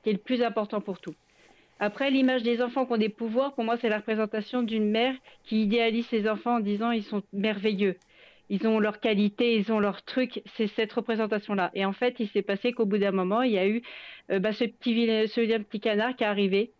qui 0.02 0.10
est 0.10 0.14
le 0.14 0.18
plus 0.18 0.42
important 0.42 0.80
pour 0.80 1.00
tout. 1.00 1.14
Après, 1.80 2.10
l'image 2.10 2.44
des 2.44 2.62
enfants 2.62 2.86
qui 2.86 2.92
ont 2.92 2.98
des 2.98 3.08
pouvoirs, 3.08 3.54
pour 3.54 3.64
moi, 3.64 3.76
c'est 3.76 3.88
la 3.88 3.98
représentation 3.98 4.62
d'une 4.62 4.88
mère 4.88 5.14
qui 5.44 5.62
idéalise 5.62 6.06
ses 6.06 6.28
enfants 6.28 6.56
en 6.56 6.60
disant 6.60 6.92
ils 6.92 7.02
sont 7.02 7.22
merveilleux. 7.32 7.96
Ils 8.48 8.66
ont 8.66 8.78
leurs 8.78 9.00
qualités, 9.00 9.56
ils 9.56 9.72
ont 9.72 9.80
leurs 9.80 10.04
trucs. 10.04 10.42
C'est 10.54 10.66
cette 10.68 10.92
représentation-là. 10.92 11.70
Et 11.74 11.84
en 11.84 11.92
fait, 11.92 12.20
il 12.20 12.28
s'est 12.28 12.42
passé 12.42 12.72
qu'au 12.72 12.86
bout 12.86 12.98
d'un 12.98 13.10
moment, 13.10 13.42
il 13.42 13.52
y 13.52 13.58
a 13.58 13.66
eu 13.66 13.82
euh, 14.30 14.38
bah, 14.38 14.52
ce, 14.52 14.64
petit, 14.64 15.06
ce 15.28 15.40
petit 15.40 15.80
canard 15.80 16.14
qui 16.14 16.24
est 16.24 16.26
arrivé, 16.26 16.72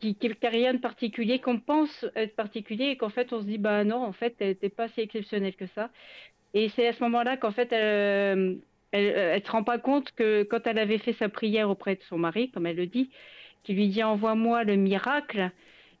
qui 0.00 0.16
n'a 0.20 0.48
rien 0.48 0.74
de 0.74 0.78
particulier, 0.78 1.38
qu'on 1.38 1.58
pense 1.58 2.06
être 2.14 2.36
particulier, 2.36 2.86
et 2.86 2.96
qu'en 2.96 3.08
fait, 3.08 3.32
on 3.32 3.40
se 3.40 3.46
dit 3.46 3.58
bah 3.58 3.84
non, 3.84 4.02
en 4.02 4.12
fait, 4.12 4.34
elle 4.40 4.48
n'était 4.48 4.68
pas 4.68 4.88
si 4.88 5.00
exceptionnelle 5.00 5.56
que 5.56 5.66
ça. 5.66 5.90
Et 6.54 6.68
c'est 6.70 6.86
à 6.86 6.92
ce 6.92 7.02
moment-là 7.04 7.36
qu'en 7.36 7.50
fait, 7.50 7.72
elle, 7.72 8.60
elle, 8.92 9.44
se 9.44 9.50
rend 9.50 9.64
pas 9.64 9.78
compte 9.78 10.12
que 10.12 10.44
quand 10.44 10.66
elle 10.66 10.78
avait 10.78 10.98
fait 10.98 11.12
sa 11.14 11.28
prière 11.28 11.68
auprès 11.68 11.96
de 11.96 12.02
son 12.02 12.18
mari, 12.18 12.50
comme 12.50 12.66
elle 12.66 12.76
le 12.76 12.86
dit, 12.86 13.10
qui 13.64 13.74
lui 13.74 13.88
dit 13.88 14.02
envoie-moi 14.02 14.64
le 14.64 14.76
miracle. 14.76 15.50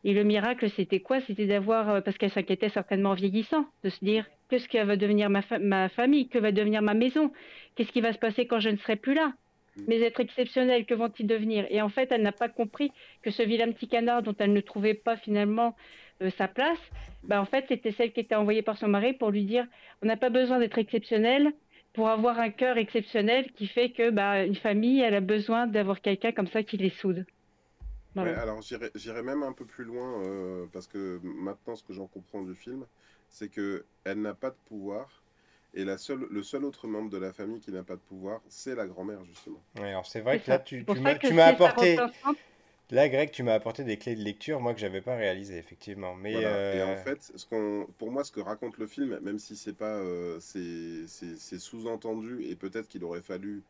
Et 0.04 0.12
le 0.12 0.22
miracle, 0.22 0.68
c'était 0.70 1.00
quoi? 1.00 1.20
C'était 1.22 1.46
d'avoir, 1.46 1.88
euh, 1.88 2.00
parce 2.02 2.18
qu'elle 2.18 2.30
s'inquiétait 2.30 2.68
certainement 2.68 3.10
en 3.10 3.14
vieillissant, 3.14 3.66
de 3.82 3.88
se 3.88 4.04
dire 4.04 4.26
qu'est-ce 4.50 4.68
qui 4.68 4.78
va 4.78 4.96
devenir 4.96 5.30
ma, 5.30 5.40
ma 5.60 5.88
famille, 5.88 6.28
que 6.28 6.38
va 6.38 6.52
devenir 6.52 6.82
ma 6.82 6.94
maison, 6.94 7.32
qu'est-ce 7.74 7.90
qui 7.90 8.02
va 8.02 8.12
se 8.12 8.18
passer 8.18 8.46
quand 8.46 8.60
je 8.60 8.68
ne 8.68 8.76
serai 8.76 8.96
plus 8.96 9.14
là? 9.14 9.32
Mes 9.86 10.00
êtres 10.00 10.20
exceptionnels, 10.20 10.86
que 10.86 10.94
vont-ils 10.94 11.26
devenir? 11.26 11.66
Et 11.70 11.82
en 11.82 11.88
fait, 11.88 12.10
elle 12.12 12.22
n'a 12.22 12.32
pas 12.32 12.48
compris 12.48 12.92
que 13.22 13.30
ce 13.30 13.42
vilain 13.42 13.70
petit 13.72 13.88
canard 13.88 14.22
dont 14.22 14.34
elle 14.38 14.52
ne 14.52 14.60
trouvait 14.60 14.94
pas 14.94 15.16
finalement 15.16 15.74
euh, 16.22 16.30
sa 16.38 16.48
place, 16.48 16.78
bah, 17.24 17.40
en 17.40 17.44
fait, 17.44 17.64
c'était 17.68 17.92
celle 17.92 18.12
qui 18.12 18.20
était 18.20 18.34
envoyée 18.34 18.62
par 18.62 18.78
son 18.78 18.88
mari 18.88 19.12
pour 19.14 19.30
lui 19.30 19.44
dire 19.44 19.66
on 20.02 20.06
n'a 20.06 20.16
pas 20.16 20.30
besoin 20.30 20.58
d'être 20.58 20.78
exceptionnel 20.78 21.52
pour 21.92 22.08
avoir 22.08 22.38
un 22.38 22.50
cœur 22.50 22.76
exceptionnel 22.76 23.50
qui 23.52 23.66
fait 23.66 23.90
que 23.90 24.10
bah, 24.10 24.44
une 24.44 24.56
famille, 24.56 25.00
elle 25.00 25.14
a 25.14 25.20
besoin 25.20 25.66
d'avoir 25.66 26.00
quelqu'un 26.00 26.32
comme 26.32 26.48
ça 26.48 26.62
qui 26.62 26.76
les 26.76 26.90
soude 26.90 27.26
alors 28.16 28.62
j'irai 28.62 29.22
même 29.22 29.42
un 29.42 29.52
peu 29.52 29.64
plus 29.64 29.84
loin 29.84 30.22
euh, 30.22 30.66
parce 30.72 30.86
que 30.86 31.20
maintenant 31.22 31.74
ce 31.74 31.82
que 31.82 31.92
j'en 31.92 32.06
comprends 32.06 32.42
du 32.42 32.54
film, 32.54 32.86
c'est 33.28 33.48
que 33.48 33.84
elle 34.04 34.20
n'a 34.20 34.34
pas 34.34 34.50
de 34.50 34.56
pouvoir 34.66 35.23
et 35.74 35.84
la 35.84 35.98
seule, 35.98 36.26
le 36.30 36.42
seul 36.42 36.64
autre 36.64 36.86
membre 36.86 37.10
de 37.10 37.18
la 37.18 37.32
famille 37.32 37.60
qui 37.60 37.72
n'a 37.72 37.82
pas 37.82 37.96
de 37.96 38.00
pouvoir, 38.00 38.40
c'est 38.48 38.74
la 38.74 38.86
grand-mère 38.86 39.24
justement. 39.24 39.62
alors 39.76 40.06
c'est 40.06 40.20
vrai 40.20 40.40
que 40.40 40.50
là 40.50 40.58
tu, 40.58 40.84
tu 41.20 41.32
m'as 41.32 41.46
apporté. 41.46 41.98
Là, 42.90 43.08
Greg, 43.08 43.30
tu 43.30 43.42
m'as 43.42 43.54
apporté 43.54 43.82
des 43.82 43.96
clés 43.96 44.14
de 44.14 44.22
lecture, 44.22 44.60
moi 44.60 44.74
que 44.74 44.78
j'avais 44.78 45.00
pas 45.00 45.16
réalisé 45.16 45.56
effectivement. 45.56 46.14
Mais 46.14 46.32
Et 46.32 46.36
en 46.36 46.42
euh, 46.44 46.96
fait, 46.98 47.32
ce 47.34 47.46
qu'on, 47.46 47.88
pour 47.96 48.12
moi, 48.12 48.24
ce 48.24 48.30
que 48.30 48.40
raconte 48.40 48.76
le 48.76 48.86
film, 48.86 49.18
même 49.20 49.38
si 49.38 49.56
c'est 49.56 49.72
pas, 49.72 49.96
euh, 49.96 50.38
c'est 50.38 51.58
sous-entendu 51.58 52.44
et 52.44 52.54
peut-être 52.56 52.86
qu'il 52.86 53.02
aurait 53.02 53.22
fallu 53.22 53.62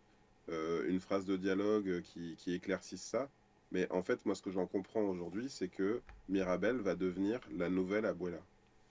une 0.49 1.01
phrase 1.01 1.25
de 1.25 1.37
dialogue 1.37 2.03
qui, 2.03 2.35
qui 2.37 2.55
éclaircisse 2.55 3.03
ça, 3.03 3.31
mais 3.75 3.91
en 3.91 4.03
fait, 4.03 4.25
moi, 4.25 4.35
ce 4.37 4.43
que 4.43 4.51
j'en 4.51 4.67
comprends 4.67 5.03
aujourd'hui, 5.03 5.49
c'est 5.49 5.69
que 5.69 6.01
Mirabelle 6.29 6.77
va 6.77 6.95
devenir 6.95 7.41
la 7.57 7.69
nouvelle 7.69 8.07
Abuela. 8.07 8.39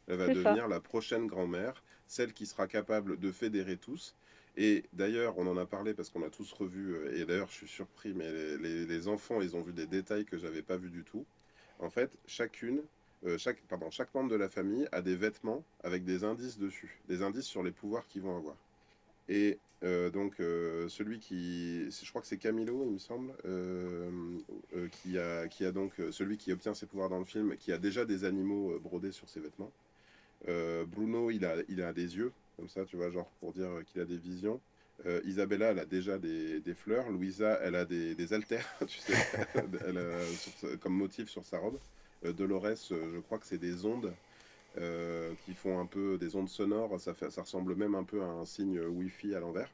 Elle 0.07 0.17
va 0.17 0.27
devenir 0.27 0.67
la 0.67 0.81
prochaine 0.81 1.25
grand-mère, 1.25 1.81
celle 2.07 2.33
qui 2.33 2.45
sera 2.45 2.67
capable 2.67 3.19
de 3.19 3.31
fédérer 3.31 3.77
tous. 3.77 4.15
Et 4.55 4.83
d'ailleurs, 4.93 5.37
on 5.37 5.47
en 5.47 5.57
a 5.57 5.65
parlé 5.65 5.93
parce 5.93 6.09
qu'on 6.09 6.23
a 6.23 6.29
tous 6.29 6.51
revu, 6.53 6.93
euh, 6.93 7.17
et 7.17 7.25
d'ailleurs, 7.25 7.49
je 7.49 7.55
suis 7.55 7.67
surpris, 7.67 8.13
mais 8.13 8.31
les, 8.57 9.07
enfants, 9.07 9.41
ils 9.41 9.55
ont 9.55 9.61
vu 9.61 9.73
des 9.73 9.87
détails 9.87 10.25
que 10.25 10.37
j'avais 10.37 10.61
pas 10.61 10.77
vus 10.77 10.91
du 10.91 11.03
tout. 11.03 11.25
En 11.79 11.89
fait, 11.89 12.11
chacune, 12.27 12.81
euh, 13.25 13.37
chaque, 13.37 13.59
pardon, 13.63 13.89
chaque 13.89 14.13
membre 14.13 14.29
de 14.29 14.35
la 14.35 14.49
famille 14.49 14.87
a 14.91 15.01
des 15.01 15.15
vêtements 15.15 15.63
avec 15.83 16.05
des 16.05 16.23
indices 16.23 16.59
dessus, 16.59 16.99
des 17.07 17.23
indices 17.23 17.45
sur 17.45 17.63
les 17.63 17.71
pouvoirs 17.71 18.07
qu'ils 18.07 18.21
vont 18.21 18.37
avoir. 18.37 18.55
Et 19.27 19.57
euh, 19.83 20.09
donc, 20.11 20.35
celui 20.37 21.19
qui. 21.19 21.89
Je 21.89 22.09
crois 22.09 22.21
que 22.21 22.27
c'est 22.27 22.37
Camilo, 22.37 22.83
il 22.85 22.93
me 22.93 22.97
semble, 22.99 23.33
qui, 24.91 25.17
a, 25.17 25.47
qui 25.47 25.65
a 25.65 25.71
donc. 25.71 25.93
Celui 26.11 26.37
qui 26.37 26.51
obtient 26.51 26.75
ses 26.75 26.85
pouvoirs 26.85 27.09
dans 27.09 27.19
le 27.19 27.25
film, 27.25 27.57
qui 27.57 27.71
a 27.71 27.77
déjà 27.77 28.05
des 28.05 28.23
animaux 28.23 28.79
brodés 28.79 29.11
sur 29.11 29.27
ses 29.29 29.39
vêtements. 29.39 29.71
Bruno, 30.87 31.31
il 31.31 31.45
a, 31.45 31.55
il 31.69 31.81
a 31.81 31.93
des 31.93 32.17
yeux, 32.17 32.31
comme 32.57 32.69
ça, 32.69 32.85
tu 32.85 32.97
vois, 32.97 33.09
genre 33.09 33.29
pour 33.39 33.53
dire 33.53 33.69
qu'il 33.85 34.01
a 34.01 34.05
des 34.05 34.17
visions. 34.17 34.59
Isabella, 35.25 35.71
elle 35.71 35.79
a 35.79 35.85
déjà 35.85 36.17
des, 36.17 36.59
des, 36.61 36.73
fleurs. 36.73 37.09
Louisa, 37.09 37.59
elle 37.61 37.75
a 37.75 37.85
des, 37.85 38.15
des 38.15 38.33
altères, 38.33 38.67
tu 38.87 38.99
sais, 38.99 39.15
comme 40.81 40.93
motif 40.93 41.29
sur 41.29 41.43
sa 41.43 41.57
robe. 41.57 41.77
Dolores, 42.23 42.75
je 42.89 43.19
crois 43.19 43.37
que 43.37 43.45
c'est 43.45 43.57
des 43.57 43.85
ondes. 43.85 44.13
Euh, 44.79 45.35
qui 45.45 45.53
font 45.53 45.79
un 45.79 45.85
peu 45.85 46.17
des 46.17 46.35
ondes 46.35 46.49
sonores. 46.49 46.99
Ça, 46.99 47.13
ça 47.29 47.41
ressemble 47.41 47.75
même 47.75 47.93
un 47.93 48.03
peu 48.03 48.23
à 48.23 48.25
un 48.25 48.45
signe 48.45 48.79
Wi-Fi 48.79 49.35
à 49.35 49.39
l'envers. 49.39 49.69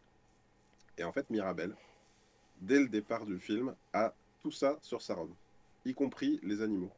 Et 0.98 1.06
en 1.06 1.14
fait, 1.14 1.30
Mirabelle, 1.30 1.74
dès 2.60 2.80
le 2.80 2.90
départ 2.90 3.26
du 3.26 3.40
film, 3.40 3.74
a 3.94 4.14
tout 4.42 4.52
ça 4.52 4.78
sur 4.82 5.02
sa 5.02 5.16
robe, 5.16 5.32
y 5.86 5.94
compris 5.94 6.42
les 6.44 6.62
animaux. 6.62 6.92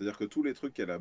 C'est-à-dire 0.00 0.16
que 0.16 0.24
tous 0.24 0.42
les 0.42 0.54
trucs 0.54 0.72
qu'elle 0.72 0.90
a, 0.90 0.98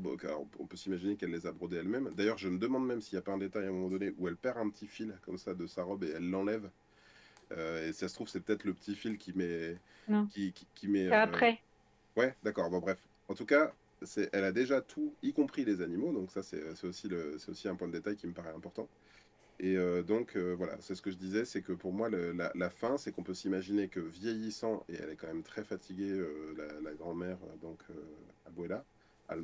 on 0.59 0.65
peut 0.65 0.75
s'imaginer 0.75 1.15
qu'elle 1.15 1.31
les 1.31 1.47
a 1.47 1.53
brodés 1.53 1.77
elle-même. 1.77 2.11
D'ailleurs, 2.17 2.37
je 2.37 2.49
me 2.49 2.57
demande 2.57 2.85
même 2.85 2.99
s'il 2.99 3.15
n'y 3.15 3.19
a 3.19 3.21
pas 3.21 3.31
un 3.31 3.37
détail 3.37 3.63
à 3.63 3.69
un 3.69 3.71
moment 3.71 3.87
donné 3.87 4.13
où 4.17 4.27
elle 4.27 4.35
perd 4.35 4.57
un 4.57 4.69
petit 4.69 4.87
fil 4.87 5.17
comme 5.21 5.37
ça 5.37 5.53
de 5.53 5.67
sa 5.67 5.83
robe 5.83 6.03
et 6.03 6.09
elle 6.09 6.29
l'enlève. 6.29 6.69
Euh, 7.53 7.87
et 7.87 7.93
ça 7.93 8.09
se 8.09 8.13
trouve, 8.13 8.27
c'est 8.27 8.41
peut-être 8.41 8.65
le 8.65 8.73
petit 8.73 8.95
fil 8.95 9.17
qui 9.17 9.31
met. 9.31 9.77
Qui, 10.31 10.53
qui, 10.75 10.89
met. 10.89 11.07
Euh, 11.07 11.13
après. 11.13 11.61
Ouais, 12.17 12.35
d'accord. 12.43 12.69
Bon, 12.69 12.79
bref. 12.79 12.99
En 13.29 13.35
tout 13.35 13.45
cas, 13.45 13.73
elle 14.33 14.43
a 14.43 14.51
déjà 14.51 14.81
tout, 14.81 15.13
y 15.23 15.31
compris 15.31 15.63
les 15.63 15.79
animaux, 15.81 16.11
donc 16.11 16.29
ça 16.29 16.43
c'est 16.43 16.61
aussi, 16.83 17.07
aussi 17.47 17.69
un 17.69 17.75
point 17.75 17.87
de 17.87 17.93
détail 17.93 18.17
qui 18.17 18.27
me 18.27 18.33
paraît 18.33 18.53
important. 18.53 18.89
Et 19.59 19.75
euh, 19.75 20.03
donc 20.03 20.35
euh, 20.35 20.55
voilà, 20.57 20.77
c'est 20.79 20.95
ce 20.95 21.01
que 21.01 21.11
je 21.11 21.17
disais, 21.17 21.43
c'est 21.43 21.61
que 21.61 21.73
pour 21.73 21.91
moi 21.91 22.09
la, 22.09 22.69
fin, 22.69 22.97
c'est 22.97 23.11
qu'on 23.11 23.23
peut 23.23 23.33
s'imaginer 23.33 23.89
que 23.89 23.99
vieillissant, 23.99 24.85
et 24.87 24.95
elle 24.95 25.09
est 25.09 25.15
quand 25.17 25.27
même 25.27 25.43
très 25.43 25.63
fatiguée, 25.65 26.11
euh, 26.11 26.79
la, 26.81 26.93
grand-mère, 26.93 27.37
donc 27.61 27.79
Abuela, 28.47 28.85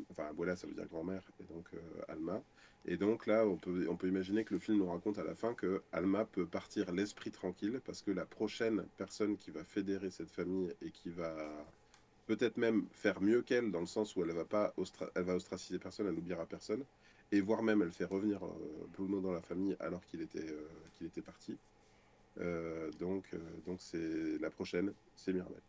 enfin 0.10 0.28
Abuela 0.30 0.56
ça 0.56 0.68
veut 0.68 0.74
dire 0.74 0.88
grand-mère, 0.88 1.24
et 1.40 1.44
donc 1.44 1.70
Alma. 2.08 2.42
Et 2.88 2.98
donc 2.98 3.26
là, 3.26 3.46
on 3.48 3.58
peut, 3.58 3.88
on 3.90 3.96
peut 3.98 4.08
imaginer 4.08 4.44
que 4.46 4.54
le 4.54 4.60
film 4.60 4.78
nous 4.78 4.90
raconte 4.90 5.18
à 5.18 5.24
la 5.24 5.34
fin 5.34 5.56
que 5.56 5.82
Alma 5.92 6.24
peut 6.24 6.46
partir 6.46 6.92
l'esprit 6.94 7.32
tranquille, 7.32 7.82
parce 7.84 8.02
que 8.02 8.12
la 8.12 8.26
prochaine 8.26 8.86
personne 8.98 9.38
qui 9.38 9.52
va 9.52 9.64
fédérer 9.64 10.12
cette 10.12 10.32
famille 10.32 10.74
et 10.82 10.92
qui 10.92 11.10
va 11.10 11.36
peut-être 12.28 12.58
même 12.58 12.86
faire 12.94 13.22
mieux 13.22 13.42
qu'elle, 13.42 13.72
dans 13.72 13.82
le 13.82 13.86
sens 13.86 14.16
où 14.16 14.24
elle 14.24 14.32
va 14.32 14.46
pas 14.46 14.74
elle 15.16 15.24
va 15.24 15.36
ostraciser 15.36 15.78
personne, 15.78 16.08
elle 16.08 16.14
n'oubliera 16.14 16.46
personne, 16.46 16.86
et 17.36 17.42
voire 17.42 17.64
même 17.64 17.82
elle 17.82 17.92
fait 17.92 18.06
revenir 18.06 18.44
euh, 18.44 18.88
Bruno 18.94 19.20
dans 19.20 19.34
la 19.34 19.42
famille 19.42 19.76
alors 19.80 20.06
qu'il 20.06 20.22
était, 20.22 20.48
euh, 20.50 21.22
parti. 21.26 21.58
Euh, 22.40 22.92
donc, 23.00 23.24
donc 23.66 23.80
c'est 23.82 24.38
la 24.40 24.50
prochaine, 24.50 24.94
c'est 25.16 25.34
Mirabel. 25.34 25.62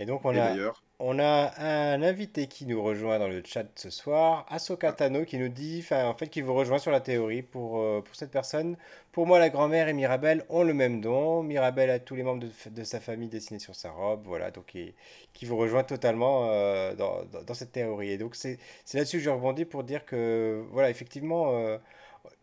Et 0.00 0.06
donc 0.06 0.24
on, 0.24 0.36
a, 0.36 0.54
on 0.98 1.18
a 1.20 1.52
un 1.58 2.02
invité 2.02 2.48
qui 2.48 2.66
nous 2.66 2.82
rejoint 2.82 3.18
dans 3.20 3.28
le 3.28 3.42
chat 3.44 3.66
ce 3.76 3.90
soir, 3.90 4.44
Asoka 4.48 4.92
Tano, 4.92 5.24
qui 5.24 5.38
nous 5.38 5.48
dit, 5.48 5.84
en 5.92 6.14
fait 6.14 6.26
qui 6.28 6.40
vous 6.40 6.54
rejoint 6.54 6.78
sur 6.78 6.90
la 6.90 7.00
théorie 7.00 7.42
pour, 7.42 7.78
euh, 7.78 8.00
pour 8.00 8.16
cette 8.16 8.32
personne. 8.32 8.76
Pour 9.12 9.26
moi, 9.26 9.38
la 9.38 9.50
grand-mère 9.50 9.86
et 9.86 9.92
Mirabelle 9.92 10.44
ont 10.48 10.64
le 10.64 10.74
même 10.74 11.00
don. 11.00 11.44
Mirabelle 11.44 11.90
a 11.90 12.00
tous 12.00 12.16
les 12.16 12.24
membres 12.24 12.42
de, 12.42 12.70
de 12.70 12.84
sa 12.84 12.98
famille 12.98 13.28
dessinés 13.28 13.60
sur 13.60 13.76
sa 13.76 13.92
robe, 13.92 14.22
voilà, 14.26 14.50
donc 14.50 14.66
qui, 14.66 15.46
vous 15.46 15.56
rejoint 15.56 15.84
totalement 15.84 16.48
euh, 16.50 16.94
dans, 16.96 17.24
dans, 17.24 17.54
cette 17.54 17.70
théorie. 17.70 18.10
Et 18.10 18.18
donc 18.18 18.34
c'est 18.34 18.58
là-dessus 18.94 19.18
que 19.18 19.22
je 19.22 19.30
rebondis 19.30 19.64
pour 19.64 19.84
dire 19.84 20.04
que, 20.04 20.64
voilà, 20.72 20.90
effectivement, 20.90 21.54
euh, 21.54 21.78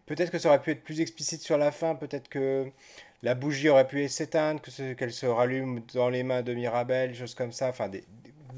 peut-être 0.05 0.31
que 0.31 0.39
ça 0.39 0.49
aurait 0.49 0.61
pu 0.61 0.71
être 0.71 0.83
plus 0.83 1.01
explicite 1.01 1.41
sur 1.41 1.57
la 1.57 1.71
fin, 1.71 1.95
peut-être 1.95 2.29
que 2.29 2.71
la 3.23 3.35
bougie 3.35 3.69
aurait 3.69 3.87
pu 3.87 4.07
s'éteindre, 4.07 4.61
qu'elle 4.61 5.11
se 5.11 5.25
rallume 5.25 5.81
dans 5.93 6.09
les 6.09 6.23
mains 6.23 6.41
de 6.41 6.53
Mirabel, 6.53 7.13
choses 7.13 7.35
comme 7.35 7.51
ça. 7.51 7.69
Enfin, 7.69 7.89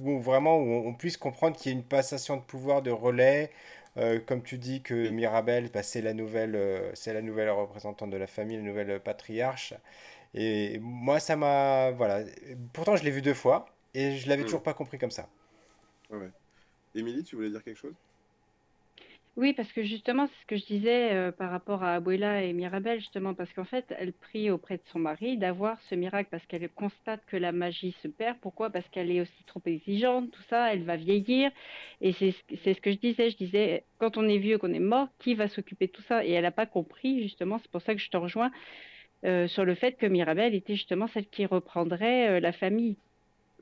où 0.01 0.19
vraiment 0.19 0.57
où 0.57 0.87
on 0.87 0.93
puisse 0.93 1.17
comprendre 1.17 1.57
qu'il 1.57 1.71
y 1.71 1.75
a 1.75 1.77
une 1.77 1.83
passation 1.83 2.37
de 2.37 2.41
pouvoir 2.41 2.81
de 2.81 2.91
relais. 2.91 3.51
Euh, 3.97 4.19
comme 4.25 4.41
tu 4.41 4.57
dis 4.57 4.81
que 4.81 5.09
Mirabel, 5.09 5.69
bah, 5.71 5.83
c'est 5.83 6.01
la 6.01 6.13
nouvelle, 6.13 6.55
euh, 6.55 6.89
c'est 6.95 7.13
la 7.13 7.21
nouvelle 7.21 7.49
représentante 7.49 8.09
de 8.09 8.17
la 8.17 8.25
famille, 8.25 8.57
la 8.57 8.63
nouvelle 8.63 8.99
patriarche. 8.99 9.75
Et 10.33 10.79
moi, 10.79 11.19
ça 11.19 11.35
m'a, 11.35 11.91
voilà. 11.91 12.23
Pourtant, 12.73 12.95
je 12.95 13.03
l'ai 13.03 13.11
vu 13.11 13.21
deux 13.21 13.35
fois 13.35 13.67
et 13.93 14.17
je 14.17 14.27
l'avais 14.29 14.41
hmm. 14.41 14.45
toujours 14.45 14.63
pas 14.63 14.73
compris 14.73 14.97
comme 14.97 15.11
ça. 15.11 15.29
Ouais. 16.09 16.29
Émilie, 16.95 17.23
tu 17.23 17.35
voulais 17.35 17.51
dire 17.51 17.63
quelque 17.63 17.77
chose? 17.77 17.93
Oui, 19.35 19.53
parce 19.53 19.71
que 19.71 19.81
justement, 19.81 20.27
c'est 20.27 20.41
ce 20.41 20.45
que 20.45 20.57
je 20.57 20.65
disais 20.65 21.11
euh, 21.11 21.31
par 21.31 21.49
rapport 21.49 21.83
à 21.83 21.95
Abuela 21.95 22.43
et 22.43 22.53
Mirabel, 22.53 22.99
justement, 22.99 23.33
parce 23.33 23.51
qu'en 23.53 23.65
fait, 23.65 23.85
elle 23.97 24.13
prie 24.13 24.51
auprès 24.51 24.77
de 24.77 24.83
son 24.91 24.99
mari 24.99 25.37
d'avoir 25.37 25.81
ce 25.89 25.95
miracle 25.95 26.29
parce 26.29 26.45
qu'elle 26.45 26.69
constate 26.69 27.25
que 27.25 27.35
la 27.35 27.51
magie 27.51 27.95
se 28.03 28.07
perd. 28.07 28.37
Pourquoi? 28.41 28.69
Parce 28.69 28.87
qu'elle 28.89 29.09
est 29.09 29.21
aussi 29.21 29.43
trop 29.47 29.61
exigeante, 29.65 30.29
tout 30.29 30.43
ça, 30.49 30.71
elle 30.71 30.83
va 30.83 30.97
vieillir. 30.97 31.49
Et 31.99 32.13
c'est 32.13 32.31
ce 32.73 32.79
que 32.79 32.91
je 32.91 32.97
disais, 32.97 33.31
je 33.31 33.37
disais, 33.37 33.83
quand 33.97 34.17
on 34.17 34.27
est 34.27 34.37
vieux, 34.37 34.59
qu'on 34.59 34.73
est 34.73 34.79
mort, 34.79 35.07
qui 35.17 35.33
va 35.33 35.47
s'occuper 35.47 35.87
de 35.87 35.93
tout 35.93 36.03
ça? 36.03 36.23
Et 36.23 36.31
elle 36.31 36.43
n'a 36.43 36.51
pas 36.51 36.67
compris, 36.67 37.23
justement, 37.23 37.57
c'est 37.57 37.71
pour 37.71 37.81
ça 37.81 37.95
que 37.95 38.01
je 38.01 38.11
te 38.11 38.17
rejoins 38.17 38.51
euh, 39.25 39.47
sur 39.47 39.65
le 39.65 39.73
fait 39.73 39.93
que 39.93 40.05
Mirabel 40.05 40.53
était 40.53 40.75
justement 40.75 41.07
celle 41.07 41.25
qui 41.25 41.47
reprendrait 41.47 42.29
euh, 42.29 42.39
la 42.39 42.51
famille. 42.51 42.97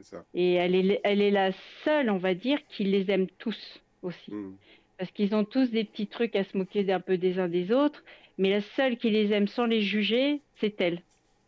Ça. 0.02 0.26
Et 0.34 0.56
elle 0.56 0.76
est, 0.76 1.00
elle 1.06 1.22
est 1.22 1.32
la 1.32 1.52
seule, 1.86 2.10
on 2.10 2.18
va 2.18 2.34
dire, 2.34 2.60
qui 2.68 2.84
les 2.84 3.10
aime 3.10 3.28
tous 3.38 3.82
aussi. 4.02 4.32
Mmh 4.34 4.56
parce 5.02 5.10
qu'ils 5.14 5.34
ont 5.34 5.46
tous 5.46 5.72
des 5.72 5.84
petits 5.84 6.06
trucs 6.06 6.36
à 6.36 6.44
se 6.44 6.56
moquer 6.56 6.94
un 6.94 7.00
peu 7.00 7.18
des 7.18 7.40
uns 7.40 7.48
des 7.48 7.72
autres, 7.72 8.04
mais 8.38 8.52
la 8.52 8.62
seule 8.62 8.98
qui 8.98 9.10
les 9.10 9.34
aime 9.34 9.48
sans 9.48 9.66
les 9.66 9.82
juger, 9.82 10.42
c'est 10.60 10.80
elle. 10.80 11.02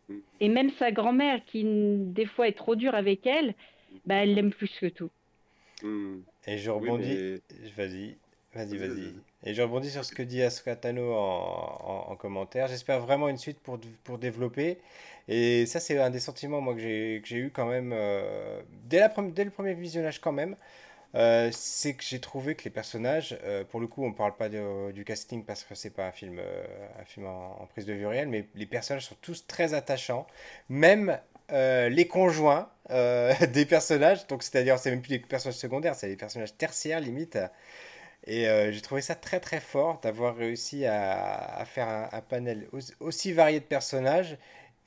Mm. 0.08 0.14
Et 0.40 0.48
même 0.48 0.70
sa 0.76 0.90
grand-mère, 0.90 1.38
qui 1.46 1.62
des 1.64 2.26
fois 2.26 2.48
est 2.48 2.58
trop 2.58 2.74
dure 2.74 2.96
avec 2.96 3.24
elle, 3.28 3.54
bah, 4.06 4.16
elle 4.16 4.34
l'aime 4.34 4.50
plus 4.50 4.76
que 4.80 4.86
tout. 4.86 5.08
Mm. 5.84 6.16
Et 6.48 6.58
je 6.58 6.68
rebondis, 6.68 7.40
vas-y, 7.76 8.16
vas-y, 8.56 8.76
vas-y. 8.76 9.14
Et 9.44 9.54
je 9.54 9.62
rebondis 9.62 9.90
sur 9.90 10.04
ce 10.04 10.12
que 10.12 10.24
dit 10.24 10.42
Ascatano 10.42 11.12
en, 11.12 12.06
en, 12.08 12.16
commentaire. 12.16 12.66
J'espère 12.66 12.98
vraiment 12.98 13.28
une 13.28 13.38
suite 13.38 13.60
pour, 13.60 13.78
pour 14.02 14.18
développer. 14.18 14.78
Et 15.28 15.64
ça, 15.66 15.78
c'est 15.78 15.96
un 16.00 16.10
des 16.10 16.18
sentiments 16.18 16.60
moi, 16.60 16.74
que 16.74 16.80
j'ai 16.80 17.36
eu 17.36 17.52
quand 17.54 17.66
même 17.66 17.92
euh, 17.94 18.60
dès, 18.88 18.98
la, 18.98 19.14
dès 19.32 19.44
le 19.44 19.50
premier 19.50 19.74
visionnage 19.74 20.20
quand 20.20 20.32
même. 20.32 20.56
Euh, 21.14 21.50
c'est 21.52 21.94
que 21.94 22.02
j'ai 22.02 22.18
trouvé 22.18 22.56
que 22.56 22.64
les 22.64 22.70
personnages, 22.70 23.38
euh, 23.44 23.64
pour 23.64 23.78
le 23.78 23.86
coup, 23.86 24.04
on 24.04 24.08
ne 24.08 24.14
parle 24.14 24.34
pas 24.36 24.48
du 24.48 25.04
casting 25.04 25.44
parce 25.44 25.62
que 25.62 25.74
c'est 25.74 25.90
pas 25.90 26.06
un 26.06 26.12
film, 26.12 26.38
euh, 26.40 26.64
un 27.00 27.04
film 27.04 27.26
en, 27.26 27.66
prise 27.66 27.86
de 27.86 27.92
vue 27.92 28.06
réelle, 28.06 28.28
mais 28.28 28.48
les 28.54 28.66
personnages 28.66 29.06
sont 29.06 29.16
tous 29.20 29.46
très 29.46 29.74
attachants, 29.74 30.26
même 30.68 31.18
les 31.50 32.08
conjoints 32.08 32.68
des 32.90 33.66
personnages. 33.66 34.26
Donc, 34.26 34.42
c'est-à-dire, 34.42 34.78
c'est 34.78 34.90
même 34.90 35.02
plus 35.02 35.10
des 35.10 35.18
personnages 35.20 35.58
secondaires, 35.58 35.94
c'est 35.94 36.08
des 36.08 36.16
personnages 36.16 36.56
tertiaires 36.56 37.00
limite. 37.00 37.38
Et 38.26 38.46
j'ai 38.72 38.80
trouvé 38.80 39.02
ça 39.02 39.14
très 39.14 39.38
très 39.38 39.60
fort 39.60 40.00
d'avoir 40.02 40.34
réussi 40.34 40.86
à, 40.86 41.62
faire 41.66 41.88
un, 41.88 42.20
panel 42.22 42.66
aussi 42.98 43.32
varié 43.32 43.60
de 43.60 43.64
personnages 43.64 44.38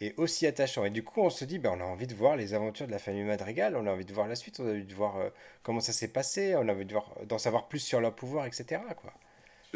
et 0.01 0.13
aussi 0.17 0.45
attachant. 0.45 0.85
Et 0.85 0.89
du 0.89 1.03
coup, 1.03 1.21
on 1.21 1.29
se 1.29 1.45
dit, 1.45 1.59
ben, 1.59 1.71
on 1.77 1.81
a 1.81 1.85
envie 1.85 2.07
de 2.07 2.13
voir 2.13 2.35
les 2.35 2.53
aventures 2.53 2.87
de 2.87 2.91
la 2.91 2.99
famille 2.99 3.23
Madrigal, 3.23 3.75
on 3.75 3.87
a 3.87 3.91
envie 3.91 4.05
de 4.05 4.13
voir 4.13 4.27
la 4.27 4.35
suite, 4.35 4.59
on 4.59 4.67
a 4.67 4.71
envie 4.71 4.85
de 4.85 4.93
voir 4.93 5.17
euh, 5.17 5.29
comment 5.63 5.79
ça 5.79 5.93
s'est 5.93 6.07
passé, 6.09 6.55
on 6.55 6.67
a 6.67 6.73
envie 6.73 6.85
de 6.85 6.93
voir, 6.93 7.13
d'en 7.25 7.37
savoir 7.37 7.67
plus 7.67 7.79
sur 7.79 7.99
leur 7.99 8.15
pouvoir, 8.15 8.45
etc. 8.45 8.81
Quoi. 9.01 9.13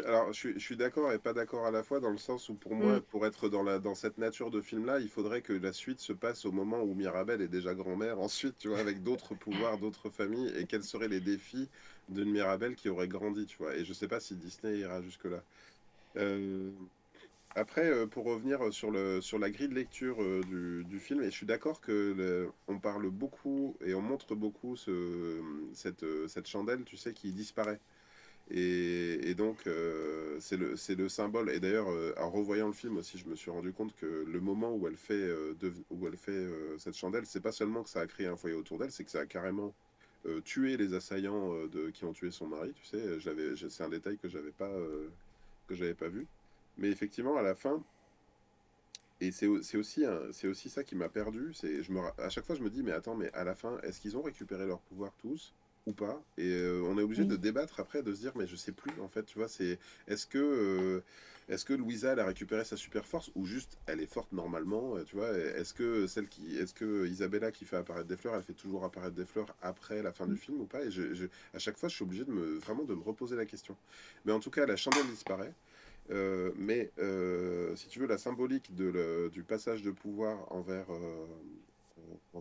Alors, 0.05 0.31
je 0.31 0.57
suis, 0.57 0.77
d'accord 0.77 1.11
et 1.11 1.19
pas 1.19 1.33
d'accord 1.33 1.65
à 1.65 1.71
la 1.71 1.83
fois, 1.83 1.99
dans 1.99 2.09
le 2.09 2.17
sens 2.17 2.49
où 2.49 2.53
pour 2.53 2.75
moi, 2.75 2.97
mm. 2.97 3.01
pour 3.01 3.25
être 3.25 3.49
dans, 3.49 3.63
la, 3.63 3.79
dans 3.79 3.95
cette 3.95 4.17
nature 4.17 4.49
de 4.49 4.61
film-là, 4.61 4.99
il 4.99 5.09
faudrait 5.09 5.41
que 5.41 5.53
la 5.53 5.73
suite 5.73 5.99
se 5.99 6.13
passe 6.13 6.45
au 6.45 6.51
moment 6.51 6.81
où 6.81 6.93
Mirabelle 6.93 7.41
est 7.41 7.49
déjà 7.49 7.73
grand-mère, 7.73 8.19
ensuite, 8.19 8.57
tu 8.57 8.69
vois, 8.69 8.79
avec 8.79 9.03
d'autres 9.03 9.35
pouvoirs, 9.39 9.77
d'autres 9.77 10.09
familles, 10.09 10.53
et 10.55 10.65
quels 10.65 10.83
seraient 10.83 11.09
les 11.09 11.19
défis 11.19 11.67
d'une 12.09 12.31
Mirabelle 12.31 12.75
qui 12.75 12.89
aurait 12.89 13.07
grandi, 13.07 13.45
tu 13.45 13.57
vois. 13.57 13.75
Et 13.75 13.83
je 13.83 13.93
sais 13.93 14.07
pas 14.07 14.19
si 14.19 14.35
Disney 14.35 14.77
ira 14.77 15.01
jusque-là. 15.01 15.43
Euh, 16.17 16.71
après, 17.55 17.89
euh, 17.89 18.07
pour 18.07 18.25
revenir 18.25 18.73
sur, 18.73 18.91
le, 18.91 19.19
sur 19.21 19.37
la 19.37 19.49
grille 19.49 19.67
de 19.67 19.75
lecture 19.75 20.21
euh, 20.21 20.41
du, 20.43 20.85
du, 20.85 20.99
film, 20.99 21.21
et 21.21 21.25
je 21.25 21.31
suis 21.31 21.45
d'accord 21.45 21.81
que 21.81 22.49
on 22.67 22.79
parle 22.79 23.09
beaucoup 23.09 23.75
et 23.85 23.93
on 23.93 24.01
montre 24.01 24.35
beaucoup 24.35 24.75
ce, 24.77 25.41
cette, 25.73 26.05
cette, 26.27 26.47
chandelle, 26.47 26.83
tu 26.85 26.97
sais, 26.97 27.13
qui 27.13 27.31
disparaît. 27.33 27.79
Et, 28.51 29.33
donc, 29.35 29.67
euh, 29.67 30.37
c'est 30.39 30.57
le, 30.57 30.75
le, 30.97 31.09
symbole. 31.09 31.49
Et 31.51 31.59
d'ailleurs, 31.59 31.87
en 32.17 32.29
revoyant 32.29 32.67
le 32.67 32.73
film 32.73 32.97
aussi, 32.97 33.17
je 33.17 33.25
me 33.27 33.35
suis 33.35 33.51
rendu 33.51 33.71
compte 33.73 33.95
que 33.95 34.25
le 34.27 34.39
moment 34.41 34.73
où 34.73 34.87
elle 34.87 34.97
fait, 34.97 35.29
où 35.89 36.07
elle 36.07 36.17
fait 36.17 36.47
cette 36.77 36.95
chandelle, 36.95 37.25
c'est 37.25 37.41
pas 37.41 37.51
seulement 37.53 37.83
que 37.83 37.89
ça 37.89 38.01
a 38.01 38.07
créé 38.07 38.27
un 38.27 38.35
foyer 38.35 38.55
autour 38.55 38.77
d'elle, 38.79 38.91
c'est 38.91 39.03
que 39.05 39.11
ça 39.11 39.21
a 39.21 39.25
carrément 39.25 39.73
tué 40.45 40.77
les 40.77 40.93
assaillants 40.93 41.53
de, 41.67 41.89
qui 41.91 42.05
ont 42.05 42.13
tué 42.13 42.31
son 42.31 42.47
mari. 42.47 42.73
Tu 42.75 42.85
sais, 42.85 43.69
c'est 43.69 43.83
un 43.83 43.89
détail 43.89 44.17
que 44.17 44.27
j'avais 44.27 44.51
pas, 44.51 44.71
que 45.67 45.75
j'avais 45.75 45.93
pas 45.93 46.09
vu. 46.09 46.27
Mais 46.77 46.89
effectivement, 46.89 47.37
à 47.37 47.41
la 47.41 47.55
fin, 47.55 47.83
et 49.21 49.31
c'est 49.31 49.45
aussi, 49.45 50.03
c'est 50.31 50.47
aussi 50.47 50.69
ça 50.69 50.83
qui 50.83 50.95
m'a 50.95 51.07
perdu. 51.07 51.53
C'est, 51.53 51.83
je 51.83 51.91
me, 51.91 51.99
à 52.17 52.29
chaque 52.29 52.43
fois, 52.45 52.55
je 52.55 52.63
me 52.63 52.71
dis, 52.71 52.81
mais 52.81 52.91
attends, 52.91 53.15
mais 53.15 53.31
à 53.33 53.43
la 53.43 53.53
fin, 53.53 53.77
est-ce 53.83 54.01
qu'ils 54.01 54.17
ont 54.17 54.23
récupéré 54.23 54.65
leur 54.65 54.79
pouvoir 54.81 55.13
tous 55.19 55.53
ou 55.85 55.93
pas? 55.93 56.23
Et 56.39 56.51
euh, 56.51 56.81
on 56.87 56.97
est 56.97 57.03
obligé 57.03 57.23
de 57.23 57.35
débattre 57.35 57.79
après, 57.79 58.01
de 58.01 58.13
se 58.15 58.19
dire, 58.19 58.31
mais 58.35 58.47
je 58.47 58.55
sais 58.55 58.71
plus, 58.71 58.99
en 58.99 59.07
fait, 59.07 59.23
tu 59.23 59.37
vois, 59.37 59.47
c'est, 59.47 59.77
est-ce 60.07 60.25
que, 60.25 60.39
euh, 60.39 61.03
est-ce 61.49 61.65
que 61.65 61.73
Louisa, 61.73 62.13
elle 62.13 62.19
a 62.19 62.25
récupéré 62.25 62.63
sa 62.63 62.77
super 62.77 63.05
force 63.05 63.29
ou 63.35 63.45
juste, 63.45 63.77
elle 63.85 63.99
est 64.01 64.11
forte 64.11 64.31
normalement, 64.31 64.95
euh, 64.95 65.03
tu 65.03 65.15
vois? 65.15 65.29
Est-ce 65.37 65.75
que 65.75 66.07
celle 66.07 66.27
qui, 66.27 66.57
est-ce 66.57 66.73
que 66.73 67.05
Isabella 67.05 67.51
qui 67.51 67.65
fait 67.65 67.77
apparaître 67.77 68.07
des 68.07 68.17
fleurs, 68.17 68.33
elle 68.33 68.43
fait 68.43 68.53
toujours 68.53 68.85
apparaître 68.85 69.15
des 69.15 69.25
fleurs 69.25 69.55
après 69.61 70.01
la 70.01 70.13
fin 70.13 70.25
du 70.25 70.37
film 70.37 70.61
ou 70.61 70.65
pas? 70.65 70.83
Et 70.83 70.89
je, 70.89 71.27
à 71.53 71.59
chaque 71.59 71.77
fois, 71.77 71.89
je 71.89 71.93
suis 71.93 72.03
obligé 72.03 72.25
de 72.25 72.31
me, 72.31 72.57
vraiment 72.57 72.85
de 72.85 72.95
me 72.95 73.03
reposer 73.03 73.35
la 73.35 73.45
question. 73.45 73.75
Mais 74.25 74.31
en 74.31 74.39
tout 74.39 74.49
cas, 74.49 74.65
la 74.65 74.77
chandelle 74.77 75.05
disparaît. 75.05 75.53
Euh, 76.11 76.51
mais 76.55 76.91
euh, 76.99 77.75
si 77.75 77.87
tu 77.87 77.99
veux, 77.99 78.07
la 78.07 78.17
symbolique 78.17 78.73
du 78.75 79.43
passage 79.43 79.81
de 79.81 79.91
pouvoir 79.91 80.51
envers, 80.51 80.85
euh, 80.91 81.25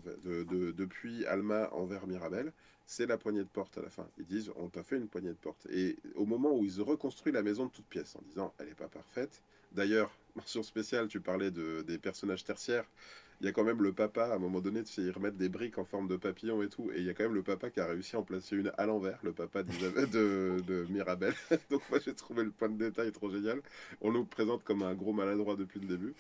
de, 0.05 0.73
depuis 0.73 1.25
Alma 1.27 1.71
envers 1.73 2.07
Mirabel, 2.07 2.53
c'est 2.87 3.07
la 3.07 3.19
poignée 3.19 3.45
de 3.45 3.49
porte 3.49 3.79
à 3.79 3.83
la 3.83 3.91
fin. 3.91 4.07
Ils 4.19 4.27
disent 4.27 4.51
on 4.57 4.69
t'a 4.69 4.83
fait 4.83 4.97
une 4.97 5.09
poignée 5.09 5.29
de 5.29 5.35
porte. 5.35 5.67
Et 5.71 5.97
au 6.17 6.27
moment 6.27 6.53
où 6.53 6.65
ils 6.65 6.81
reconstruisent 6.81 7.35
la 7.35 7.43
maison 7.43 7.67
de 7.67 7.71
toutes 7.71 7.87
pièces 7.87 8.17
en 8.17 8.23
disant 8.27 8.53
elle 8.59 8.69
n'est 8.69 8.75
pas 8.75 8.89
parfaite. 8.89 9.43
D'ailleurs, 9.73 10.11
mention 10.37 10.63
spéciale, 10.63 11.09
tu 11.09 11.21
parlais 11.21 11.51
de, 11.51 11.83
des 11.83 11.99
personnages 11.99 12.45
tertiaires 12.45 12.87
il 13.41 13.47
y 13.47 13.49
a 13.49 13.53
quand 13.53 13.65
même 13.65 13.83
le 13.83 13.93
papa, 13.93 14.25
à 14.27 14.35
un 14.35 14.39
moment 14.39 14.61
donné, 14.61 14.83
tu 14.85 14.93
sais, 14.93 15.03
ils 15.03 15.11
remettent 15.11 15.39
des 15.39 15.49
briques 15.49 15.79
en 15.79 15.85
forme 15.85 16.09
de 16.09 16.17
papillon 16.17 16.63
et 16.63 16.69
tout, 16.69 16.91
et 16.93 16.99
il 16.99 17.05
y 17.05 17.11
a 17.11 17.15
quand 17.15 17.25
même 17.25 17.35
le 17.35 17.43
papa 17.43 17.71
qui 17.71 17.81
a 17.81 17.87
réussi 17.87 18.17
à 18.17 18.19
en 18.19 18.23
placer 18.23 18.57
une 18.57 18.71
à 18.77 18.85
l'envers, 18.85 19.19
le 19.23 19.33
papa 19.33 19.63
de, 19.63 20.61
de 20.61 20.87
Mirabel. 20.91 21.35
Donc 21.71 21.83
moi 21.89 21.99
j'ai 22.05 22.15
trouvé 22.15 22.45
le 22.45 22.51
point 22.51 22.69
de 22.69 22.77
détail 22.77 23.13
trop 23.13 23.31
génial. 23.31 23.63
On 24.03 24.13
nous 24.13 24.25
présente 24.25 24.63
comme 24.63 24.83
un 24.83 24.95
gros 24.95 25.13
maladroit 25.13 25.57
depuis 25.57 25.81
le 25.81 25.87
début. 25.87 26.15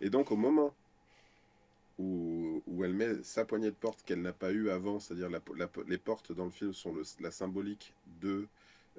Et 0.00 0.10
donc 0.10 0.30
au 0.30 0.36
moment 0.36 0.72
où, 1.98 2.62
où 2.66 2.84
elle 2.84 2.94
met 2.94 3.22
sa 3.22 3.44
poignée 3.44 3.70
de 3.70 3.76
porte 3.76 4.02
qu'elle 4.04 4.22
n'a 4.22 4.32
pas 4.32 4.52
eu 4.52 4.70
avant, 4.70 5.00
c'est-à-dire 5.00 5.28
la, 5.28 5.40
les 5.88 5.98
portes 5.98 6.32
dans 6.32 6.44
le 6.44 6.50
film 6.50 6.72
sont 6.72 6.94
la 7.20 7.30
symbolique 7.30 7.92
de 8.22 8.46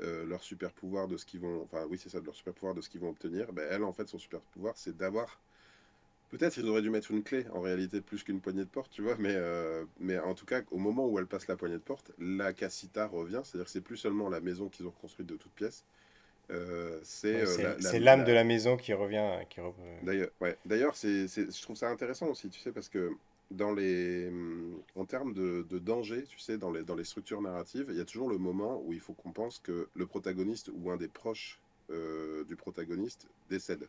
euh, 0.01 0.26
leur 0.26 0.43
super 0.43 0.72
pouvoir, 0.72 1.07
de 1.07 1.17
ce 1.17 1.26
qu'ils 1.26 1.39
vont, 1.39 1.63
enfin 1.63 1.86
oui 1.89 1.97
c'est 1.97 2.09
ça, 2.09 2.19
leur 2.19 2.36
super 2.36 2.53
pouvoir, 2.53 2.76
de 2.76 2.82
ce 2.82 2.89
qu'ils 2.89 3.01
vont 3.01 3.09
obtenir, 3.09 3.51
ben, 3.53 3.67
elle 3.69 3.84
en 3.84 3.93
fait 3.93 4.07
son 4.07 4.19
super 4.19 4.41
pouvoir 4.41 4.78
c'est 4.78 4.95
d'avoir 4.95 5.39
Peut-être 6.32 6.53
qu'ils 6.53 6.67
auraient 6.69 6.82
dû 6.82 6.89
mettre 6.89 7.11
une 7.11 7.23
clé 7.23 7.45
en 7.53 7.59
réalité 7.59 7.99
plus 7.99 8.23
qu'une 8.23 8.39
poignée 8.39 8.63
de 8.63 8.69
porte, 8.69 8.89
tu 8.89 9.01
vois, 9.01 9.17
mais, 9.19 9.34
euh, 9.36 9.84
mais 9.99 10.17
en 10.17 10.34
tout 10.34 10.45
cas, 10.45 10.61
au 10.71 10.77
moment 10.77 11.05
où 11.05 11.19
elle 11.19 11.27
passe 11.27 11.45
la 11.47 11.57
poignée 11.57 11.75
de 11.75 11.82
porte, 11.82 12.13
la 12.19 12.53
casita 12.53 13.05
revient, 13.05 13.41
c'est-à-dire 13.43 13.65
que 13.65 13.71
c'est 13.71 13.82
plus 13.82 13.97
seulement 13.97 14.29
la 14.29 14.39
maison 14.39 14.69
qu'ils 14.69 14.88
ont 14.88 14.91
construite 14.91 15.27
de 15.27 15.36
toutes 15.36 15.51
pièces. 15.51 15.84
Euh, 16.49 16.99
c'est 17.03 17.45
euh, 17.45 17.99
l'âme 17.99 18.23
de 18.23 18.32
la 18.32 18.45
maison 18.45 18.77
qui 18.77 18.93
revient. 18.93 19.29
Qui 19.49 19.59
D'ailleurs, 20.03 20.29
ouais. 20.39 20.57
D'ailleurs, 20.65 20.95
je 20.95 21.61
trouve 21.61 21.75
ça 21.75 21.89
intéressant 21.89 22.27
aussi, 22.27 22.49
tu 22.49 22.61
sais, 22.61 22.71
parce 22.71 22.88
que 22.88 23.11
dans 23.51 23.73
les, 23.73 24.29
hum, 24.29 24.82
en 24.95 25.03
termes 25.03 25.34
de, 25.34 25.65
de, 25.69 25.79
danger, 25.79 26.23
tu 26.23 26.39
sais, 26.39 26.57
dans 26.57 26.71
les, 26.71 26.84
dans 26.84 26.95
les 26.95 27.03
structures 27.03 27.41
narratives, 27.41 27.88
il 27.89 27.97
y 27.97 28.01
a 28.01 28.05
toujours 28.05 28.29
le 28.29 28.38
moment 28.38 28.82
où 28.86 28.93
il 28.93 29.01
faut 29.01 29.13
qu'on 29.13 29.34
pense 29.34 29.59
que 29.59 29.89
le 29.93 30.05
protagoniste 30.05 30.71
ou 30.73 30.91
un 30.91 30.97
des 30.97 31.09
proches 31.09 31.59
du 32.47 32.55
protagoniste 32.55 33.27
décède, 33.49 33.86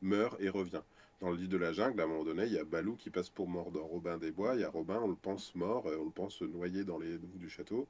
meurt 0.00 0.40
et 0.40 0.48
revient 0.48 0.80
dans 1.20 1.30
le 1.30 1.36
lit 1.36 1.48
de 1.48 1.56
la 1.56 1.72
jungle, 1.72 2.00
à 2.00 2.04
un 2.04 2.06
moment 2.06 2.24
donné, 2.24 2.44
il 2.46 2.52
y 2.52 2.58
a 2.58 2.64
Balou 2.64 2.96
qui 2.96 3.10
passe 3.10 3.28
pour 3.28 3.48
mort 3.48 3.70
dans 3.70 3.84
Robin 3.84 4.16
des 4.16 4.30
Bois. 4.30 4.54
Il 4.54 4.62
y 4.62 4.64
a 4.64 4.70
Robin, 4.70 5.00
on 5.02 5.08
le 5.08 5.16
pense 5.16 5.54
mort, 5.54 5.86
euh, 5.86 5.98
on 6.00 6.06
le 6.06 6.10
pense 6.10 6.40
noyé 6.42 6.84
dans 6.84 6.98
les 6.98 7.18
douves 7.18 7.38
du 7.38 7.50
château. 7.50 7.86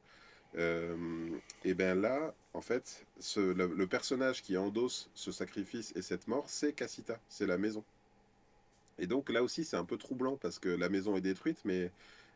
Euh, 0.57 1.31
et 1.65 1.75
bien 1.75 1.95
là, 1.95 2.35
en 2.55 2.61
fait, 2.61 3.07
le, 3.37 3.85
personnage 3.87 4.43
qui 4.43 4.57
endosse 4.57 5.09
ce 5.15 5.31
sacrifice 5.31 5.93
et 5.95 6.03
cette 6.03 6.27
mort, 6.27 6.45
c'est 6.49 6.73
Cassita, 6.73 7.21
c'est 7.29 7.47
la 7.47 7.57
maison. 7.57 7.85
Et 8.99 9.07
donc 9.07 9.31
là 9.31 9.43
aussi, 9.45 9.65
c'est 9.65 9.77
un 9.77 9.85
peu 9.85 9.97
troublant 9.97 10.37
parce 10.37 10.59
que 10.59 10.69
la 10.69 10.89
maison 10.89 11.17
est 11.17 11.21
détruite, 11.21 11.61
mais 11.65 11.91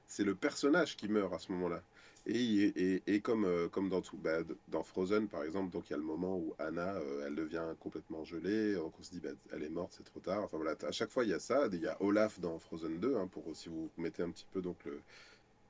c'est 0.07 0.25
le 0.25 0.37
personnage 0.37 0.97
qui 0.97 1.09
meurt 1.09 1.33
à 1.35 1.39
ce 1.41 1.51
moment-là. 1.53 1.83
Et, 2.27 3.03
et, 3.07 3.21
comme, 3.21 3.45
euh, 3.45 3.69
comme 3.69 3.91
dans 3.91 4.01
tout, 4.01 4.17
bah, 4.17 4.39
dans 4.69 4.83
Frozen 4.83 5.29
par 5.29 5.45
exemple, 5.45 5.71
donc 5.71 5.91
il 5.91 5.93
y 5.93 5.95
a 5.95 5.99
le 5.99 6.05
moment 6.05 6.39
où 6.39 6.55
Anna, 6.59 6.95
euh, 6.95 7.27
elle 7.27 7.35
devient 7.35 7.65
complètement 7.81 8.25
gelée, 8.25 8.77
on 8.79 9.03
se 9.03 9.11
dit 9.11 9.21
bah, 9.21 9.31
elle 9.53 9.63
est 9.63 9.69
morte, 9.69 9.93
c'est 9.97 10.05
trop 10.05 10.21
tard. 10.21 10.43
Enfin 10.43 10.57
voilà, 10.57 10.75
à 10.87 10.93
chaque 10.93 11.11
fois 11.11 11.25
il 11.25 11.31
y 11.31 11.35
a 11.35 11.39
ça. 11.39 11.69
Il 11.71 11.81
y 11.81 11.87
a 11.87 12.01
Olaf 12.03 12.41
dans 12.41 12.59
Frozen 12.59 12.99
2, 12.99 13.17
hein, 13.17 13.29
pour 13.31 13.45
si 13.55 13.69
vous 13.69 13.91
mettez 13.99 14.23
un 14.23 14.31
petit 14.31 14.47
peu 14.53 14.63
donc 14.63 14.79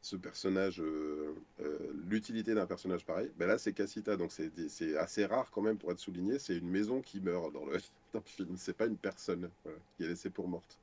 ce 0.01 0.17
personnage, 0.17 0.83
l'utilité 2.09 2.55
d'un 2.55 2.67
personnage 2.67 3.05
pareil. 3.05 3.31
Ben 3.39 3.47
là, 3.49 3.59
c'est 3.59 3.73
Cassita, 3.73 4.17
donc 4.17 4.31
c'est 4.33 4.97
assez 4.97 5.27
rare 5.27 5.51
quand 5.51 5.63
même 5.63 5.79
pour 5.79 5.91
être 5.93 5.99
souligné. 5.99 6.39
C'est 6.39 6.57
une 6.57 6.71
maison 6.71 7.01
qui 7.03 7.21
meurt 7.21 7.53
dans 7.53 7.65
le, 7.65 7.79
dans 8.13 8.21
le 8.21 8.25
film. 8.27 8.57
C'est 8.59 8.77
pas 8.77 8.87
une 8.87 8.99
personne 8.99 9.51
qui 9.97 10.05
est 10.05 10.09
laissée 10.09 10.31
pour 10.31 10.47
morte. 10.49 10.79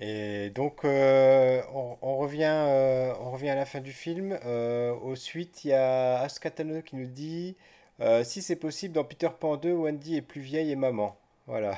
Et 0.00 0.50
donc, 0.50 0.84
on, 0.84 2.16
revient, 2.16 2.54
on 3.20 3.30
revient 3.30 3.50
à 3.50 3.54
la 3.54 3.66
fin 3.66 3.80
du 3.80 3.92
film. 3.92 4.38
au 5.02 5.14
suite, 5.16 5.64
il 5.64 5.68
y 5.68 5.72
a 5.72 6.20
Ascatano 6.20 6.82
qui 6.82 6.96
nous 6.96 7.06
dit 7.06 7.56
si 8.22 8.42
c'est 8.42 8.56
possible, 8.56 8.94
dans 8.94 9.04
Peter 9.04 9.28
Pan 9.38 9.56
2, 9.56 9.72
Wendy 9.72 10.16
est 10.16 10.22
plus 10.22 10.40
vieille 10.40 10.70
et 10.70 10.76
maman. 10.76 11.16
Voilà. 11.46 11.76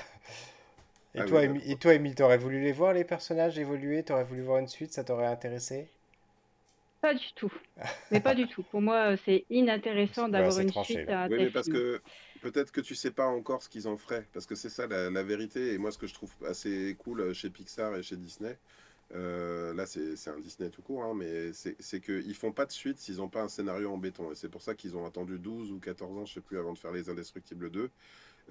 Et, 1.14 1.20
ah 1.20 1.24
toi, 1.24 1.42
et 1.44 1.76
toi, 1.76 1.94
Emile, 1.94 2.14
t'aurais 2.14 2.38
voulu 2.38 2.60
les 2.60 2.72
voir, 2.72 2.92
les 2.92 3.04
personnages 3.04 3.58
évoluer? 3.58 4.02
T'aurais 4.02 4.24
voulu 4.24 4.42
voir 4.42 4.58
une 4.58 4.68
suite? 4.68 4.92
Ça 4.92 5.02
t'aurait 5.02 5.26
intéressé? 5.26 5.88
Pas 7.00 7.14
du 7.14 7.32
tout. 7.34 7.52
Mais 8.10 8.20
pas 8.20 8.34
du 8.34 8.46
tout. 8.46 8.62
Pour 8.64 8.80
moi, 8.80 9.16
c'est 9.24 9.44
inintéressant 9.48 10.28
d'avoir 10.28 10.58
une 10.60 10.70
suite 10.84 11.08
à 11.08 11.26
Oui, 11.28 11.36
mais 11.38 11.50
parce 11.50 11.68
que 11.68 12.00
peut-être 12.40 12.72
que 12.72 12.80
tu 12.80 12.94
sais 12.94 13.10
pas 13.10 13.26
encore 13.26 13.62
ce 13.62 13.68
qu'ils 13.68 13.88
en 13.88 13.96
feraient. 13.96 14.26
Parce 14.32 14.46
que 14.46 14.54
c'est 14.54 14.68
ça 14.68 14.86
la, 14.86 15.22
vérité. 15.22 15.74
Et 15.74 15.78
moi, 15.78 15.92
ce 15.92 15.98
que 15.98 16.06
je 16.06 16.14
trouve 16.14 16.32
assez 16.46 16.96
cool 16.98 17.20
euh, 17.20 17.34
chez 17.34 17.50
Pixar 17.50 17.94
et 17.96 18.02
chez 18.02 18.16
Disney, 18.16 18.58
euh, 19.14 19.74
là, 19.74 19.86
c'est 19.86 20.28
un 20.28 20.38
Disney 20.38 20.70
tout 20.70 20.82
court, 20.82 21.02
hein, 21.02 21.14
mais 21.16 21.52
c'est 21.52 22.00
qu'ils 22.00 22.34
font 22.34 22.52
pas 22.52 22.66
de 22.66 22.72
suite 22.72 22.98
s'ils 22.98 23.16
n'ont 23.16 23.28
pas 23.28 23.42
un 23.42 23.48
scénario 23.48 23.90
en 23.92 23.98
béton. 23.98 24.30
Et 24.30 24.34
c'est 24.34 24.48
pour 24.48 24.62
ça 24.62 24.74
qu'ils 24.74 24.96
ont 24.96 25.04
attendu 25.06 25.38
12 25.38 25.72
ou 25.72 25.78
14 25.78 26.18
ans, 26.18 26.26
je 26.26 26.34
sais 26.34 26.40
plus, 26.40 26.58
avant 26.58 26.72
de 26.72 26.78
faire 26.78 26.92
Les 26.92 27.08
Indestructibles 27.08 27.70
2. 27.70 27.90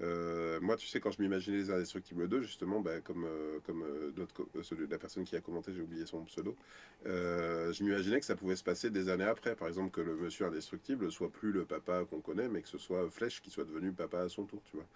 Euh, 0.02 0.58
moi, 0.60 0.76
tu 0.76 0.86
sais, 0.86 1.00
quand 1.00 1.10
je 1.10 1.20
m'imaginais 1.20 1.58
les 1.58 1.70
Indestructibles 1.70 2.28
2, 2.28 2.42
justement, 2.42 2.80
bah, 2.80 3.00
comme, 3.00 3.24
euh, 3.24 3.58
euh, 3.68 4.86
la 4.88 4.98
personne 4.98 5.24
qui 5.24 5.36
a 5.36 5.40
commenté, 5.40 5.72
j'ai 5.74 5.82
oublié 5.82 6.06
son 6.06 6.24
pseudo, 6.24 6.56
je 7.04 7.84
m'imaginais 7.84 8.20
que 8.20 8.26
ça 8.26 8.36
pouvait 8.36 8.56
se 8.56 8.64
passer 8.64 8.90
des 8.90 9.08
années 9.08 9.24
après. 9.24 9.54
Par 9.56 9.68
exemple, 9.68 9.90
que 9.90 10.00
le 10.00 10.16
monsieur 10.16 10.46
indestructible 10.46 11.10
soit 11.12 11.30
plus 11.30 11.52
le 11.52 11.64
papa 11.64 12.04
qu'on 12.08 12.20
connaît, 12.20 12.48
mais 12.48 12.62
que 12.62 12.68
ce 12.68 12.78
soit 12.78 13.10
Flèche 13.10 13.42
qui 13.42 13.50
soit 13.50 13.64
devenu 13.64 13.92
papa 13.92 14.20
à 14.20 14.28
son 14.28 14.44
tour, 14.44 14.62
tu 14.64 14.76
vois. 14.76 14.86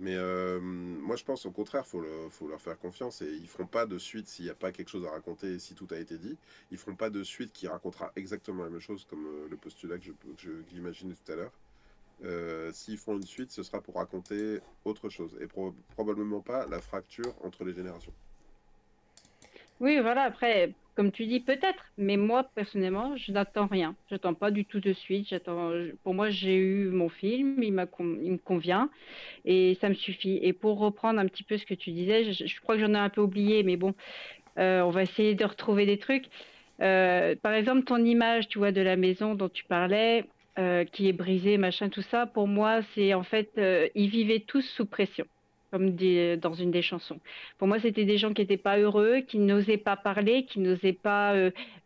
Mais 0.00 0.16
moi, 0.60 1.16
je 1.16 1.24
pense 1.24 1.46
au 1.46 1.50
contraire, 1.50 1.86
faut, 1.86 2.04
faut, 2.30 2.48
leur 2.48 2.60
faire 2.60 2.78
confiance 2.78 3.22
et 3.22 3.30
ils 3.30 3.48
feront 3.48 3.66
pas 3.66 3.86
de 3.86 3.98
suite 3.98 4.28
s'il 4.28 4.44
n'y 4.44 4.50
a 4.50 4.54
pas 4.54 4.72
quelque 4.72 4.88
chose 4.88 5.06
à 5.06 5.10
raconter, 5.10 5.58
si 5.58 5.74
tout 5.74 5.88
a 5.90 5.98
été 5.98 6.18
dit. 6.18 6.36
Ils 6.70 6.78
feront 6.78 6.96
pas 6.96 7.10
de 7.10 7.22
suite 7.22 7.52
qui 7.52 7.66
racontera 7.68 8.12
exactement 8.16 8.64
la 8.64 8.70
même 8.70 8.80
chose, 8.80 9.06
comme 9.08 9.26
le 9.48 9.56
postulat 9.56 9.98
que 9.98 10.12
j'imaginais 10.68 11.14
tout 11.14 11.32
à 11.32 11.36
l'heure. 11.36 11.52
Euh, 12.24 12.70
s'ils 12.72 12.98
font 12.98 13.16
une 13.16 13.26
suite, 13.26 13.50
ce 13.50 13.62
sera 13.62 13.80
pour 13.80 13.96
raconter 13.96 14.60
autre 14.84 15.08
chose 15.08 15.36
et 15.40 15.46
probablement 15.94 16.40
pas 16.40 16.66
la 16.66 16.80
fracture 16.80 17.34
entre 17.42 17.64
les 17.64 17.74
générations. 17.74 18.12
Oui, 19.80 19.98
voilà, 20.00 20.22
après, 20.22 20.72
comme 20.94 21.10
tu 21.10 21.26
dis, 21.26 21.40
peut-être, 21.40 21.84
mais 21.98 22.16
moi, 22.16 22.44
personnellement, 22.54 23.16
je 23.16 23.32
n'attends 23.32 23.66
rien. 23.66 23.96
J'attends 24.10 24.34
pas 24.34 24.50
du 24.50 24.64
tout 24.64 24.78
de 24.78 24.92
suite. 24.92 25.34
Pour 26.04 26.14
moi, 26.14 26.30
j'ai 26.30 26.54
eu 26.54 26.88
mon 26.90 27.08
film, 27.08 27.62
il 27.62 27.72
me 27.72 28.36
convient 28.36 28.90
et 29.44 29.76
ça 29.80 29.88
me 29.88 29.94
suffit. 29.94 30.38
Et 30.42 30.52
pour 30.52 30.78
reprendre 30.78 31.18
un 31.18 31.26
petit 31.26 31.42
peu 31.42 31.56
ce 31.56 31.66
que 31.66 31.74
tu 31.74 31.90
disais, 31.90 32.32
je, 32.32 32.60
crois 32.60 32.76
que 32.76 32.82
j'en 32.82 32.94
ai 32.94 32.98
un 32.98 33.08
peu 33.08 33.22
oublié, 33.22 33.62
mais 33.62 33.76
bon, 33.76 33.94
euh, 34.58 34.82
on 34.82 34.90
va 34.90 35.02
essayer 35.02 35.34
de 35.34 35.44
retrouver 35.44 35.86
des 35.86 35.98
trucs. 35.98 36.26
Euh, 36.80 37.34
par 37.42 37.52
exemple, 37.52 37.84
ton 37.84 38.04
image, 38.04 38.48
tu 38.48 38.58
vois, 38.58 38.70
de 38.70 38.82
la 38.82 38.96
maison 38.96 39.34
dont 39.34 39.48
tu 39.48 39.64
parlais, 39.64 40.26
euh, 40.58 40.84
qui 40.84 41.08
est 41.08 41.14
brisé, 41.14 41.56
machin, 41.56 41.88
tout 41.88 42.02
ça, 42.02 42.26
pour 42.26 42.46
moi, 42.46 42.80
c'est 42.94 43.14
en 43.14 43.22
fait, 43.22 43.50
euh, 43.56 43.88
ils 43.94 44.10
vivaient 44.10 44.40
tous 44.40 44.60
sous 44.60 44.84
pression, 44.84 45.24
comme 45.70 45.92
dit 45.92 46.36
dans 46.36 46.52
une 46.52 46.70
des 46.70 46.82
chansons. 46.82 47.18
Pour 47.56 47.68
moi, 47.68 47.80
c'était 47.80 48.04
des 48.04 48.18
gens 48.18 48.34
qui 48.34 48.42
n'étaient 48.42 48.58
pas 48.58 48.76
heureux, 48.76 49.20
qui 49.20 49.38
n'osaient 49.38 49.78
pas 49.78 49.96
parler, 49.96 50.44
qui 50.44 50.60
n'osaient 50.60 50.92
pas, 50.92 51.34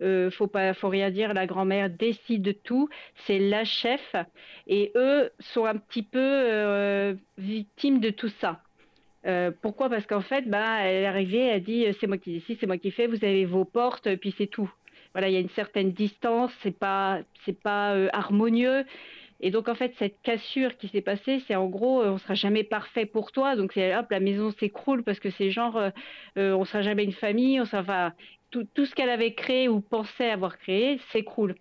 euh, 0.03 0.31
faut 0.33 0.49
pas, 0.49 0.75
faut 0.75 0.89
rien 0.89 1.11
dire, 1.11 1.33
la 1.33 1.47
grand-mère 1.47 1.91
décide 1.91 2.43
de 2.43 2.51
tout, 2.51 2.89
c'est 3.27 3.39
la 3.39 3.65
chef, 3.65 4.17
et 4.67 4.91
eux 4.97 5.31
sont 5.39 5.67
un 5.67 5.77
petit 5.77 6.03
peu 6.03 7.17
victimes 7.39 8.01
de 8.01 8.11
tout 8.11 8.33
ça. 8.41 8.63
pourquoi? 9.63 9.89
Parce 9.89 10.07
qu'en 10.07 10.23
fait, 10.23 10.51
bah, 10.51 10.81
elle 10.81 11.05
est 11.05 11.07
arrivée, 11.07 11.47
elle 11.47 11.63
dit 11.63 11.87
c'est 12.01 12.09
moi 12.09 12.19
qui 12.19 12.33
décide, 12.33 12.59
c'est 12.59 12.67
moi 12.67 12.79
qui 12.79 12.91
fais, 12.91 13.07
vous 13.07 13.25
avez 13.25 13.45
vos 13.45 13.65
portes, 13.65 14.13
puis 14.17 14.35
c'est 14.37 14.49
tout 14.49 14.73
voilà, 15.17 15.31
il 15.31 15.33
y 15.33 15.39
a 15.39 15.41
une 15.41 15.49
certaine 15.49 15.93
distance, 15.93 16.53
c'est 16.63 16.79
pas, 16.79 17.21
c'est 17.47 17.59
pas 17.59 17.95
euh, 17.95 18.11
harmonieux. 18.13 18.85
Et 19.41 19.51
donc 19.51 19.67
en 19.67 19.75
fait, 19.75 19.95
cette 19.99 20.21
cassure 20.21 20.77
qui 20.77 20.89
s'est 20.89 21.01
passée, 21.01 21.43
c'est 21.47 21.55
en 21.55 21.69
gros, 21.69 22.03
euh, 22.03 22.11
on 22.11 22.19
sera 22.19 22.35
jamais 22.35 22.65
parfait 22.65 23.07
pour 23.07 23.33
toi. 23.33 23.57
Donc 23.57 23.73
c'est 23.73 23.97
hop, 23.97 24.11
la 24.11 24.21
maison 24.21 24.51
s'écroule 24.61 25.03
parce 25.05 25.19
que 25.19 25.31
c'est 25.31 25.51
genre, 25.51 25.79
euh, 25.79 26.53
on 26.53 26.67
sera 26.67 26.83
jamais 26.83 27.03
une 27.03 27.15
famille, 27.15 27.59
on 27.59 27.65
sera, 27.65 28.13
tout, 28.51 28.67
tout 28.75 28.85
ce 28.85 28.95
qu'elle 28.95 29.09
avait 29.09 29.33
créé 29.33 29.71
ou 29.71 29.81
pensait 29.81 30.29
avoir 30.29 30.59
créé 30.59 31.01
s'écroule. 31.13 31.55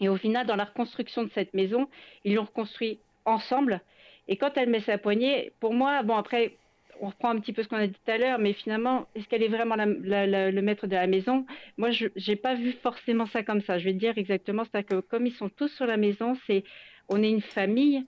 Et 0.00 0.08
au 0.08 0.16
final, 0.16 0.44
dans 0.44 0.56
la 0.56 0.64
reconstruction 0.64 1.22
de 1.22 1.30
cette 1.30 1.54
maison, 1.54 1.88
ils 2.24 2.34
l'ont 2.34 2.46
reconstruit 2.46 2.98
ensemble. 3.24 3.80
Et 4.26 4.36
quand 4.36 4.56
elle 4.56 4.70
met 4.70 4.80
sa 4.80 4.98
poignée, 4.98 5.52
pour 5.60 5.72
moi, 5.72 6.02
bon 6.02 6.16
après, 6.16 6.56
on 7.02 7.08
reprend 7.08 7.30
un 7.30 7.40
petit 7.40 7.52
peu 7.52 7.64
ce 7.64 7.68
qu'on 7.68 7.76
a 7.76 7.86
dit 7.88 7.92
tout 7.92 8.10
à 8.10 8.16
l'heure, 8.16 8.38
mais 8.38 8.52
finalement, 8.52 9.06
est-ce 9.16 9.26
qu'elle 9.28 9.42
est 9.42 9.48
vraiment 9.48 9.74
le 9.76 10.60
maître 10.60 10.86
de 10.86 10.94
la 10.94 11.08
maison? 11.08 11.44
Moi, 11.76 11.90
je 11.90 12.06
n'ai 12.28 12.36
pas 12.36 12.54
vu 12.54 12.72
forcément 12.80 13.26
ça 13.26 13.42
comme 13.42 13.60
ça. 13.60 13.78
Je 13.78 13.84
vais 13.84 13.92
dire 13.92 14.16
exactement, 14.16 14.62
c'est 14.72 14.84
que 14.84 15.00
comme 15.00 15.26
ils 15.26 15.34
sont 15.34 15.48
tous 15.48 15.68
sur 15.68 15.86
la 15.86 15.96
maison, 15.96 16.36
c'est 16.46 16.62
on 17.08 17.20
est 17.22 17.28
une 17.28 17.42
famille 17.42 18.06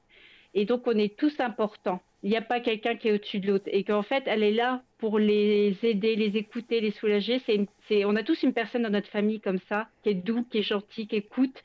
et 0.55 0.65
donc 0.65 0.87
on 0.87 0.97
est 0.97 1.19
tous 1.19 1.41
importants. 1.41 2.01
Il 2.23 2.31
n'y 2.31 2.37
a 2.37 2.43
pas 2.43 2.61
quelqu'un 2.61 2.95
qui 2.95 3.09
est 3.09 3.13
au-dessus 3.13 3.41
de 3.41 3.49
l'autre 3.49 3.67
et 3.67 3.83
qu'en 3.83 4.03
fait, 4.03 4.23
elle 4.27 4.45
est 4.45 4.53
là 4.53 4.83
pour 4.99 5.19
les 5.19 5.77
aider, 5.83 6.15
les 6.15 6.37
écouter, 6.37 6.81
les 6.81 6.93
soulager. 6.93 7.43
C'est, 7.89 8.05
on 8.05 8.15
a 8.15 8.23
tous 8.23 8.45
une 8.45 8.55
personne 8.55 8.83
dans 8.83 8.91
notre 8.91 9.11
famille 9.11 9.41
comme 9.41 9.59
ça, 9.69 9.89
qui 10.05 10.11
est 10.11 10.15
doux, 10.15 10.45
qui 10.45 10.59
est 10.59 10.63
gentil, 10.63 11.09
qui 11.09 11.17
écoute 11.17 11.63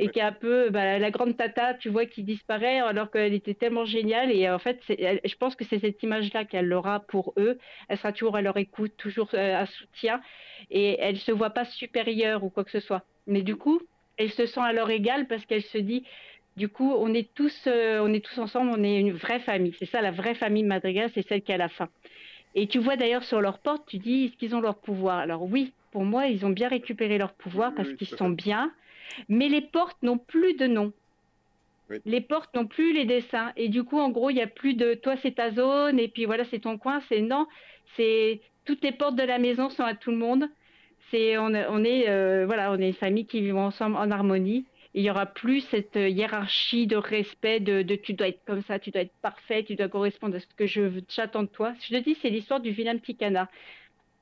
et 0.00 0.08
qui 0.08 0.18
est 0.18 0.22
un 0.22 0.32
peu 0.32 0.70
bah, 0.70 0.98
la 0.98 1.10
grande 1.10 1.36
tata, 1.36 1.74
tu 1.74 1.90
vois, 1.90 2.06
qui 2.06 2.22
disparaît 2.22 2.80
alors 2.80 3.10
qu'elle 3.10 3.34
était 3.34 3.52
tellement 3.52 3.84
géniale. 3.84 4.32
Et 4.32 4.48
en 4.48 4.58
fait, 4.58 4.80
je 4.88 5.36
pense 5.36 5.54
que 5.54 5.64
c'est 5.64 5.78
cette 5.78 6.02
image-là 6.02 6.46
qu'elle 6.46 6.72
aura 6.72 7.00
pour 7.00 7.34
eux. 7.36 7.58
Elle 7.88 7.98
sera 7.98 8.12
toujours 8.12 8.36
à 8.36 8.42
leur 8.42 8.56
écoute, 8.56 8.92
toujours 8.96 9.28
euh, 9.34 9.62
à 9.62 9.66
soutien, 9.66 10.22
et 10.70 10.98
elle 11.00 11.18
se 11.18 11.32
voit 11.32 11.50
pas 11.50 11.66
supérieure 11.66 12.42
ou 12.44 12.48
quoi 12.48 12.64
que 12.64 12.70
ce 12.70 12.80
soit. 12.80 13.04
Mais 13.26 13.42
du 13.42 13.56
coup, 13.56 13.80
elle 14.16 14.30
se 14.30 14.46
sent 14.46 14.60
à 14.60 14.72
leur 14.72 14.88
égal 14.90 15.26
parce 15.26 15.44
qu'elle 15.44 15.62
se 15.62 15.78
dit, 15.78 16.04
du 16.56 16.68
coup, 16.68 16.94
on 16.96 17.12
est 17.12 17.34
tous, 17.34 17.64
euh, 17.66 18.00
on 18.00 18.12
est 18.14 18.24
tous 18.24 18.38
ensemble, 18.38 18.72
on 18.74 18.82
est 18.82 18.98
une 18.98 19.12
vraie 19.12 19.40
famille. 19.40 19.74
C'est 19.78 19.86
ça, 19.86 20.00
la 20.00 20.12
vraie 20.12 20.34
famille 20.34 20.64
Madrigal, 20.64 21.10
c'est 21.14 21.26
celle 21.28 21.42
qui 21.42 21.52
a 21.52 21.58
la 21.58 21.68
fin. 21.68 21.90
Et 22.54 22.66
tu 22.68 22.78
vois 22.78 22.96
d'ailleurs 22.96 23.22
sur 23.24 23.42
leur 23.42 23.58
porte, 23.58 23.86
tu 23.86 23.98
dis, 23.98 24.24
est-ce 24.24 24.36
qu'ils 24.38 24.54
ont 24.54 24.60
leur 24.60 24.78
pouvoir? 24.80 25.18
Alors 25.18 25.42
oui, 25.42 25.72
pour 25.92 26.04
moi, 26.04 26.26
ils 26.26 26.46
ont 26.46 26.50
bien 26.50 26.68
récupéré 26.68 27.18
leur 27.18 27.34
pouvoir 27.34 27.74
parce 27.74 27.92
qu'ils 27.92 28.08
sont 28.08 28.30
bien 28.30 28.72
mais 29.28 29.48
les 29.48 29.60
portes 29.60 30.02
n'ont 30.02 30.18
plus 30.18 30.54
de 30.54 30.66
nom. 30.66 30.92
Les 32.04 32.20
portes 32.20 32.54
n'ont 32.54 32.66
plus 32.66 32.92
les 32.92 33.04
dessins. 33.04 33.52
Et 33.56 33.68
du 33.68 33.82
coup, 33.82 33.98
en 33.98 34.10
gros, 34.10 34.30
il 34.30 34.34
n'y 34.34 34.42
a 34.42 34.46
plus 34.46 34.74
de 34.74 34.94
toi, 34.94 35.16
c'est 35.16 35.36
ta 35.36 35.50
zone, 35.50 35.98
et 35.98 36.08
puis 36.08 36.24
voilà, 36.24 36.44
c'est 36.44 36.60
ton 36.60 36.78
coin. 36.78 37.00
C'est 37.08 37.20
non, 37.20 37.46
c'est 37.96 38.40
toutes 38.64 38.82
les 38.82 38.92
portes 38.92 39.16
de 39.16 39.22
la 39.22 39.38
maison 39.38 39.70
sont 39.70 39.84
à 39.84 39.94
tout 39.94 40.10
le 40.10 40.16
monde. 40.16 40.48
C'est 41.10 41.36
on, 41.38 41.52
est 41.52 42.08
euh, 42.08 42.46
voilà, 42.46 42.70
on 42.70 42.78
est 42.78 42.88
une 42.88 42.94
famille 42.94 43.26
qui 43.26 43.40
vit 43.40 43.52
ensemble 43.52 43.96
en 43.96 44.10
harmonie. 44.10 44.64
Il 44.94 45.02
n'y 45.02 45.10
aura 45.10 45.26
plus 45.26 45.60
cette 45.70 45.96
hiérarchie 45.96 46.86
de 46.86 46.96
respect 46.96 47.60
de, 47.60 47.82
de, 47.82 47.94
tu 47.94 48.12
dois 48.12 48.28
être 48.28 48.44
comme 48.44 48.62
ça, 48.62 48.78
tu 48.78 48.90
dois 48.90 49.02
être 49.02 49.14
parfait, 49.22 49.62
tu 49.62 49.76
dois 49.76 49.88
correspondre 49.88 50.36
à 50.36 50.40
ce 50.40 50.46
que 50.56 50.66
je 50.66 50.82
j'attends 51.08 51.44
de 51.44 51.48
toi. 51.48 51.74
Je 51.80 51.96
te 51.96 52.02
dis, 52.02 52.16
c'est 52.20 52.30
l'histoire 52.30 52.60
du 52.60 52.70
vilain 52.70 52.96
petit 52.98 53.16
canard 53.16 53.48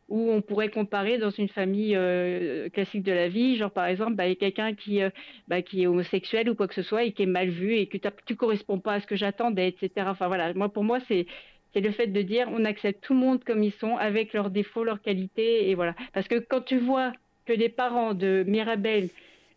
où 0.09 0.31
on 0.31 0.41
pourrait 0.41 0.71
comparer 0.71 1.19
dans 1.19 1.31
une 1.31 1.49
famille 1.49 1.95
euh, 1.95 2.69
classique 2.71 3.03
de 3.03 3.13
la 3.13 3.29
vie, 3.29 3.57
genre 3.57 3.71
par 3.71 3.87
exemple, 3.87 4.15
bah, 4.15 4.35
quelqu'un 4.35 4.75
qui, 4.75 5.03
euh, 5.03 5.11
bah, 5.49 5.63
qui 5.63 5.83
est 5.83 5.87
homosexuel 5.87 6.49
ou 6.49 6.55
quoi 6.55 6.67
que 6.67 6.75
ce 6.75 6.83
soit 6.83 7.05
et 7.05 7.13
qui 7.13 7.25
est 7.25 7.27
mal 7.27 7.49
vu 7.49 7.75
et 7.75 7.87
que 7.87 7.99
tu 8.25 8.37
corresponds 8.37 8.79
pas 8.79 8.95
à 8.95 9.01
ce 9.01 9.07
que 9.07 9.17
j'attendais, 9.17 9.69
etc. 9.69 10.07
Enfin 10.09 10.29
voilà, 10.29 10.55
moi 10.55 10.71
pour 10.71 10.85
moi 10.85 10.99
c'est 11.09 11.27
c'est 11.75 11.81
le 11.81 11.91
fait 11.91 12.07
de 12.07 12.23
dire 12.23 12.49
on 12.51 12.65
accepte 12.65 13.05
tout 13.05 13.13
le 13.13 13.21
monde 13.21 13.45
comme 13.45 13.63
ils 13.63 13.73
sont 13.73 13.97
avec 13.97 14.33
leurs 14.33 14.51
défauts, 14.51 14.85
leurs 14.85 15.03
qualités 15.03 15.69
et 15.69 15.75
voilà. 15.75 15.95
Parce 16.15 16.27
que 16.27 16.39
quand 16.39 16.63
tu 16.63 16.79
vois 16.79 17.13
que 17.45 17.53
les 17.53 17.69
parents 17.69 18.15
de 18.15 18.45
Mirabel 18.47 19.09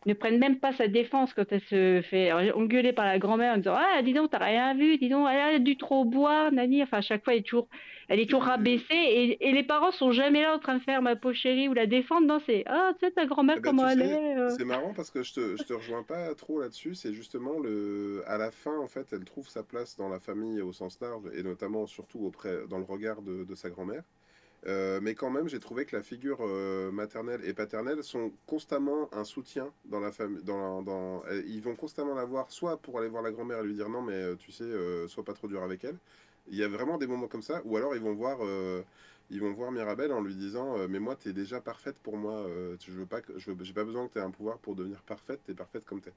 ne 0.05 0.13
prennent 0.13 0.39
même 0.39 0.59
pas 0.59 0.73
sa 0.73 0.87
défense 0.87 1.33
quand 1.33 1.45
elle 1.51 1.61
se 1.61 2.01
fait 2.09 2.31
engueuler 2.31 2.93
par 2.93 3.05
la 3.05 3.19
grand-mère 3.19 3.53
en 3.53 3.57
disant 3.57 3.75
ah 3.77 4.01
dis 4.01 4.13
donc 4.13 4.31
t'as 4.31 4.39
rien 4.39 4.73
vu, 4.73 4.97
dis 4.97 5.09
donc 5.09 5.27
elle 5.31 5.55
a 5.55 5.59
dû 5.59 5.77
trop 5.77 6.05
boire, 6.05 6.51
Nani. 6.51 6.83
Enfin 6.83 6.97
à 6.97 7.01
chaque 7.01 7.23
fois 7.23 7.33
elle 7.33 7.39
est 7.39 7.43
toujours 7.43 7.67
elle 8.11 8.19
est 8.19 8.25
toujours 8.25 8.43
rabaissée 8.43 8.83
et, 8.91 9.47
et, 9.47 9.53
les 9.53 9.63
parents 9.63 9.91
sont 9.91 10.11
jamais 10.11 10.41
là 10.41 10.55
en 10.55 10.59
train 10.59 10.75
de 10.75 10.83
faire 10.83 11.01
ma 11.01 11.15
chérie 11.31 11.69
ou 11.69 11.73
la 11.73 11.85
défendre. 11.85 12.27
Non, 12.27 12.41
c'est 12.45 12.65
ah, 12.67 12.91
tu 12.99 13.05
sais, 13.05 13.11
ta 13.13 13.25
grand-mère, 13.25 13.55
eh 13.57 13.61
ben, 13.61 13.69
comment 13.69 13.87
elle 13.87 14.01
est. 14.01 14.37
Euh. 14.37 14.49
C'est 14.49 14.65
marrant 14.65 14.93
parce 14.93 15.11
que 15.11 15.23
je 15.23 15.33
te, 15.33 15.55
je 15.55 15.63
te 15.63 15.71
rejoins 15.71 16.03
pas 16.03 16.35
trop 16.35 16.59
là-dessus. 16.59 16.93
C'est 16.93 17.13
justement 17.13 17.57
le. 17.59 18.21
À 18.27 18.37
la 18.37 18.51
fin, 18.51 18.77
en 18.77 18.87
fait, 18.87 19.07
elle 19.13 19.23
trouve 19.23 19.47
sa 19.47 19.63
place 19.63 19.95
dans 19.95 20.09
la 20.09 20.19
famille 20.19 20.61
au 20.61 20.73
sens 20.73 20.99
large 20.99 21.23
et 21.33 21.41
notamment, 21.41 21.87
surtout, 21.87 22.19
auprès, 22.19 22.67
dans 22.69 22.79
le 22.79 22.83
regard 22.83 23.21
de, 23.21 23.45
de 23.45 23.55
sa 23.55 23.69
grand-mère. 23.69 24.03
Euh, 24.67 24.99
mais 25.01 25.15
quand 25.15 25.31
même, 25.31 25.47
j'ai 25.47 25.59
trouvé 25.59 25.85
que 25.85 25.95
la 25.95 26.03
figure 26.03 26.37
euh, 26.41 26.91
maternelle 26.91 27.41
et 27.45 27.53
paternelle 27.53 28.03
sont 28.03 28.31
constamment 28.45 29.09
un 29.13 29.23
soutien 29.23 29.73
dans 29.85 29.99
la 29.99 30.11
famille. 30.11 30.41
Ils 31.47 31.61
vont 31.61 31.75
constamment 31.75 32.13
la 32.13 32.25
voir, 32.25 32.51
soit 32.51 32.77
pour 32.77 32.99
aller 32.99 33.09
voir 33.09 33.23
la 33.23 33.31
grand-mère 33.31 33.59
et 33.59 33.63
lui 33.63 33.73
dire 33.73 33.89
non, 33.89 34.01
mais 34.01 34.35
tu 34.37 34.51
sais, 34.51 34.69
sois 35.07 35.23
pas 35.23 35.33
trop 35.33 35.47
dur 35.47 35.63
avec 35.63 35.83
elle, 35.83 35.97
il 36.47 36.57
y 36.57 36.63
a 36.63 36.67
vraiment 36.67 36.97
des 36.97 37.07
moments 37.07 37.27
comme 37.27 37.41
ça, 37.41 37.61
ou 37.65 37.77
alors 37.77 37.95
ils 37.95 38.01
vont 38.01 38.13
voir, 38.13 38.39
euh, 38.41 38.83
ils 39.31 39.41
vont 39.41 39.51
voir 39.51 39.71
Mirabelle 39.71 40.11
en 40.11 40.21
lui 40.21 40.35
disant 40.35 40.87
Mais 40.87 40.99
moi, 40.99 41.15
tu 41.15 41.29
es 41.29 41.33
déjà 41.33 41.61
parfaite 41.61 41.97
pour 41.99 42.17
moi. 42.17 42.45
je 42.79 42.91
veux 42.91 43.05
pas, 43.05 43.21
j'ai 43.37 43.73
pas 43.73 43.83
besoin 43.83 44.07
que 44.07 44.13
tu 44.13 44.19
aies 44.19 44.23
un 44.23 44.31
pouvoir 44.31 44.59
pour 44.59 44.75
devenir 44.75 45.01
parfaite. 45.03 45.41
Tu 45.45 45.51
es 45.51 45.55
parfaite 45.55 45.85
comme 45.85 46.01
tu 46.01 46.09
es. 46.09 46.13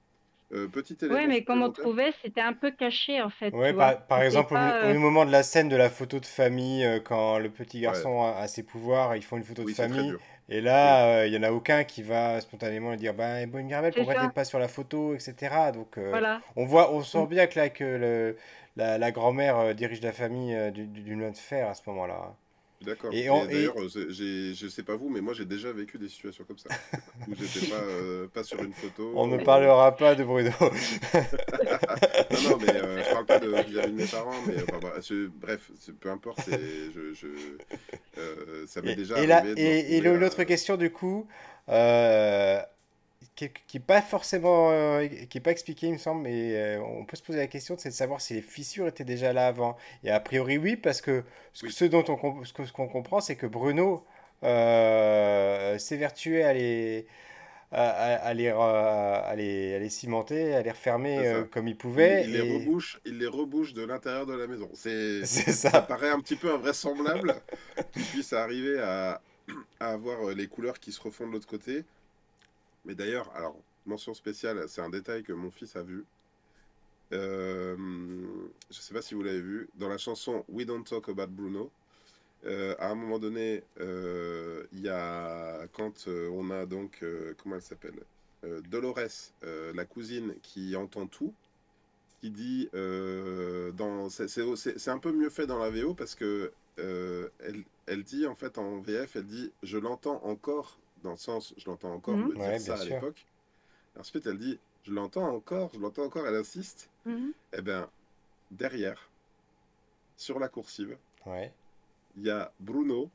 Euh, 0.53 0.69
petit 0.69 0.97
élément. 1.01 1.15
Ouais, 1.15 1.27
mais 1.27 1.43
comme 1.43 1.63
on 1.63 1.71
trouvait, 1.71 2.13
c'était 2.23 2.41
un 2.41 2.53
peu 2.53 2.71
caché 2.71 3.21
en 3.21 3.31
fait. 3.31 3.51
Ouais, 3.53 3.73
par, 3.73 4.23
exemple, 4.23 4.55
au, 4.55 4.95
moment 4.99 5.25
de 5.25 5.33
la 5.33 5.43
scène 5.43 5.69
de 5.69 5.77
la 5.77 5.91
photo 5.91 6.21
de 6.21 6.27
famille, 6.27 6.87
quand 7.05 7.39
le 7.39 7.51
petit 7.51 7.81
garçon 7.81 8.23
a, 8.23 8.47
ses 8.47 8.63
pouvoirs, 8.63 9.17
ils 9.17 9.23
font 9.23 9.37
une 9.37 9.45
photo 9.45 9.65
de 9.65 9.71
famille. 9.73 10.15
Et 10.51 10.61
là, 10.61 11.25
il 11.25 11.31
n'y 11.31 11.39
en 11.39 11.43
a 11.43 11.53
aucun 11.53 11.85
qui 11.85 12.03
va 12.03 12.41
spontanément 12.41 12.95
dire 12.97 13.15
Bah, 13.15 13.47
bon, 13.47 13.65
Mirabelle, 13.65 13.95
pourquoi 13.95 14.15
tu 14.15 14.31
pas 14.31 14.45
sur 14.45 14.59
la 14.59 14.69
photo, 14.69 15.15
etc. 15.15 15.73
Donc, 15.73 15.99
on, 16.57 16.65
voit, 16.67 16.93
on 16.93 17.03
sent 17.03 17.27
bien 17.27 17.47
que, 17.47 17.59
là, 17.59 17.69
que 17.71 17.85
le, 17.85 18.37
la, 18.77 18.99
la 18.99 19.11
grand-mère 19.13 19.75
dirige 19.75 20.03
la 20.03 20.13
famille 20.13 20.57
d'une 20.73 21.21
main 21.21 21.31
de 21.31 21.37
fer 21.37 21.69
à 21.69 21.75
ce 21.75 21.83
moment-là. 21.87 22.35
D'accord. 22.85 23.13
Et, 23.13 23.27
d'ailleurs, 23.27 23.77
je 23.89 24.69
sais 24.69 24.83
pas 24.83 24.97
vous, 24.97 25.09
mais 25.09 25.21
moi 25.21 25.35
j'ai 25.35 25.45
déjà 25.45 25.73
vécu 25.73 25.99
des 25.99 26.09
situations 26.09 26.45
comme 26.45 26.59
ça 26.59 26.69
où 27.29 27.35
j'étais 27.35 27.67
pas, 27.67 27.77
euh, 27.77 28.27
pas 28.29 28.45
sur 28.45 28.63
une 28.63 28.73
photo. 28.73 29.13
On 29.17 29.27
ne 29.27 29.39
parlera 29.39 29.97
pas 29.97 30.15
de 30.15 30.25
Bruno. 30.25 30.51
non, 30.61 32.51
non, 32.51 32.59
mais 32.61 32.75
euh, 32.75 33.03
je 33.03 33.11
parle 33.13 33.27
pas 33.27 33.39
de 33.39 33.49
vis-à-vis 33.49 33.93
de 33.93 33.97
mes 33.97 34.07
parents, 34.07 34.33
mais 34.47 34.57
bref, 35.41 35.71
peu 36.01 36.11
importe. 36.11 36.41
Je, 36.49 37.15
je, 37.15 37.27
euh, 38.19 38.67
ça 38.67 38.83
m'est 38.83 38.97
déjà 38.97 39.23
et 39.23 39.31
arrivé. 39.31 39.61
et, 39.61 39.97
et 39.97 40.01
l'autre 40.01 40.45
question 40.45 40.77
du 40.77 40.91
coup. 40.91 41.27
Euh, 43.43 43.49
qui 43.67 43.79
n'est 43.79 43.85
pas 43.85 44.01
forcément 44.01 44.71
euh, 44.71 45.07
qui 45.29 45.39
est 45.39 45.41
pas 45.41 45.51
expliqué 45.51 45.89
il 45.89 45.95
me 45.95 45.99
semble 45.99 46.23
mais 46.23 46.55
euh, 46.55 46.81
on 46.81 47.05
peut 47.05 47.17
se 47.17 47.23
poser 47.23 47.39
la 47.39 47.49
question 47.49 47.75
c'est 47.77 47.89
de 47.89 47.95
savoir 47.95 48.21
si 48.21 48.35
les 48.35 48.43
fissures 48.43 48.87
étaient 48.87 49.05
déjà 49.05 49.33
là 49.33 49.49
avant 49.49 49.77
et 50.05 50.11
a 50.11 50.21
priori 50.21 50.57
oui 50.57 50.77
parce 50.77 51.01
que 51.01 51.25
ce, 51.53 51.85
dont 51.85 52.05
on 52.09 52.45
ce 52.45 52.53
qu'on 52.73 52.87
comprend 52.87 53.21
c'est 53.21 53.35
que 53.35 53.47
Bruno 53.47 54.05
euh, 54.45 55.79
s'évertuait 55.79 56.45
à 56.45 56.53
les 56.53 57.07
à, 57.73 58.33
les, 58.35 58.51
à, 58.51 59.35
les, 59.37 59.75
à 59.75 59.79
les 59.81 59.89
cimenter, 59.89 60.55
à 60.55 60.63
les 60.63 60.71
refermer 60.71 61.43
comme 61.51 61.67
il 61.67 61.77
pouvait. 61.77 62.23
Il, 62.25 62.35
les 62.35 62.41
rebouche, 62.41 63.01
il 63.05 63.19
les 63.19 63.27
rebouche 63.27 63.75
de 63.75 63.85
l'intérieur 63.85 64.27
de 64.27 64.35
la 64.35 64.47
maison. 64.47 64.69
C'est 64.75 65.27
ça. 65.27 65.71
ça 65.71 65.83
paraît 65.83 66.11
un 66.11 66.21
petit 66.21 66.37
peu 66.37 66.55
invraisemblable 66.55 67.35
qu'il 67.93 68.05
puisse 68.05 68.33
arriver 68.33 68.79
à, 68.79 69.21
à 69.81 69.89
avoir 69.89 70.33
les 70.37 70.47
couleurs 70.47 70.79
qui 70.79 70.93
se 70.93 71.01
refont 71.01 71.27
de 71.27 71.33
l'autre 71.33 71.49
côté 71.49 71.83
mais 72.85 72.95
d'ailleurs, 72.95 73.31
alors, 73.35 73.57
mention 73.87 74.15
spéciale, 74.15 74.65
c'est 74.69 74.81
un 74.81 74.91
détail 74.91 75.23
que 75.23 75.33
mon 75.33 75.51
fils 75.51 75.77
a 75.77 75.83
vu. 75.83 76.05
Euh, 77.13 77.77
je 78.71 78.77
ne 78.77 78.83
sais 78.83 78.95
pas 78.95 79.03
si 79.03 79.15
vous 79.15 79.23
l'avez 79.23 79.41
vu. 79.41 79.69
Dans 79.77 79.89
la 79.89 79.99
chanson 79.99 80.45
We 80.49 80.67
Don't 80.67 80.85
Talk 80.85 81.09
About 81.09 81.29
Bruno, 81.29 81.71
euh, 82.45 82.75
à 82.79 82.91
un 82.91 82.95
moment 82.95 83.19
donné, 83.19 83.63
euh, 83.81 84.65
il 84.73 84.81
y 84.81 84.89
a 84.89 85.67
quand 85.73 86.09
on 86.09 86.51
a 86.51 86.67
donc, 86.67 87.05
comment 87.43 87.57
elle 87.57 87.63
s'appelle 87.63 88.01
Dolores, 88.69 89.33
la 89.43 89.85
cousine 89.85 90.35
qui 90.43 90.77
entend 90.77 91.07
tout, 91.07 91.33
qui 92.21 92.31
dit, 92.31 92.69
dans, 92.73 94.09
c'est 94.11 94.89
un 94.89 94.99
peu 94.99 95.13
mieux 95.13 95.31
fait 95.31 95.47
dans 95.47 95.59
la 95.59 95.71
VO 95.71 95.95
parce 95.95 96.15
que 96.15 96.53
elle, 96.77 97.65
elle 97.87 98.03
dit 98.03 98.27
en 98.27 98.35
fait 98.35 98.59
en 98.59 98.81
VF, 98.81 99.17
elle 99.17 99.27
dit, 99.27 99.53
je 99.63 99.79
l'entends 99.79 100.23
encore 100.25 100.79
dans 101.05 101.13
le 101.13 101.17
sens, 101.17 101.55
je 101.57 101.67
l'entends 101.67 101.93
encore 101.93 102.17
mhm. 102.17 102.29
me 102.29 102.35
dire 102.35 102.61
ça 102.61 102.75
à 102.75 102.85
l'époque. 102.85 103.25
Ensuite, 103.97 104.27
elle 104.27 104.39
dit, 104.39 104.59
je 104.83 104.93
l'entends 104.93 105.29
encore, 105.29 105.71
je 105.75 105.79
l'entends 105.79 106.05
encore, 106.05 106.27
elle 106.27 106.35
insiste. 106.35 106.91
Mhm. 107.05 107.33
Eh 107.53 107.63
bien, 107.63 107.89
derrière, 108.51 109.09
sur 110.17 110.41
la 110.41 110.49
coursive, 110.49 110.97
il 111.27 112.23
y 112.23 112.31
a 112.31 112.53
Bruno 112.59 113.11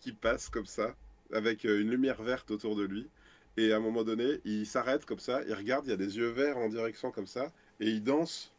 qui 0.00 0.12
passe 0.12 0.48
comme 0.48 0.66
ça, 0.66 0.94
avec 1.32 1.64
euh, 1.64 1.80
une 1.80 1.90
lumière 1.90 2.22
verte 2.22 2.50
autour 2.50 2.76
de 2.76 2.84
lui. 2.84 3.08
Et 3.56 3.72
à 3.72 3.76
un 3.76 3.80
moment 3.80 4.04
donné, 4.04 4.40
il 4.44 4.66
s'arrête 4.66 5.04
comme 5.04 5.18
ça, 5.18 5.42
il 5.46 5.54
regarde, 5.54 5.86
il 5.86 5.90
y 5.90 5.92
a 5.92 5.96
des 5.96 6.16
yeux 6.16 6.28
verts 6.28 6.58
en 6.58 6.68
direction 6.68 7.10
comme 7.10 7.26
ça, 7.26 7.52
et 7.80 7.88
il 7.88 8.02
danse 8.02 8.52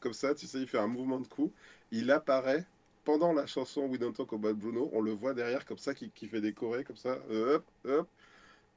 comme 0.00 0.12
ça, 0.12 0.34
tu 0.34 0.46
sais, 0.46 0.60
il 0.60 0.66
fait 0.66 0.78
un 0.78 0.86
mouvement 0.86 1.20
de 1.20 1.26
cou. 1.26 1.52
Il 1.90 2.10
apparaît 2.10 2.66
pendant 3.04 3.32
la 3.32 3.46
chanson 3.46 3.86
We 3.86 3.98
Don't 3.98 4.12
Talk 4.12 4.32
About 4.32 4.54
Bruno, 4.54 4.90
on 4.92 5.00
le 5.00 5.12
voit 5.12 5.34
derrière 5.34 5.64
comme 5.64 5.78
ça, 5.78 5.94
qui, 5.94 6.10
fait 6.26 6.40
des 6.40 6.52
chorés 6.52 6.84
comme 6.84 6.96
ça, 6.96 7.18
euh, 7.30 7.56
hop, 7.56 7.64
hop, 7.86 8.08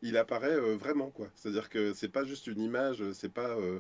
il 0.02 0.18
apparaît 0.18 0.56
euh, 0.56 0.76
vraiment 0.76 1.10
quoi. 1.10 1.28
C'est-à-dire 1.36 1.70
que 1.70 1.94
c'est 1.94 2.10
pas 2.10 2.26
juste 2.26 2.48
une 2.48 2.62
image, 2.62 3.04
c'est 3.14 3.32
pas 3.32 3.50
euh, 3.58 3.80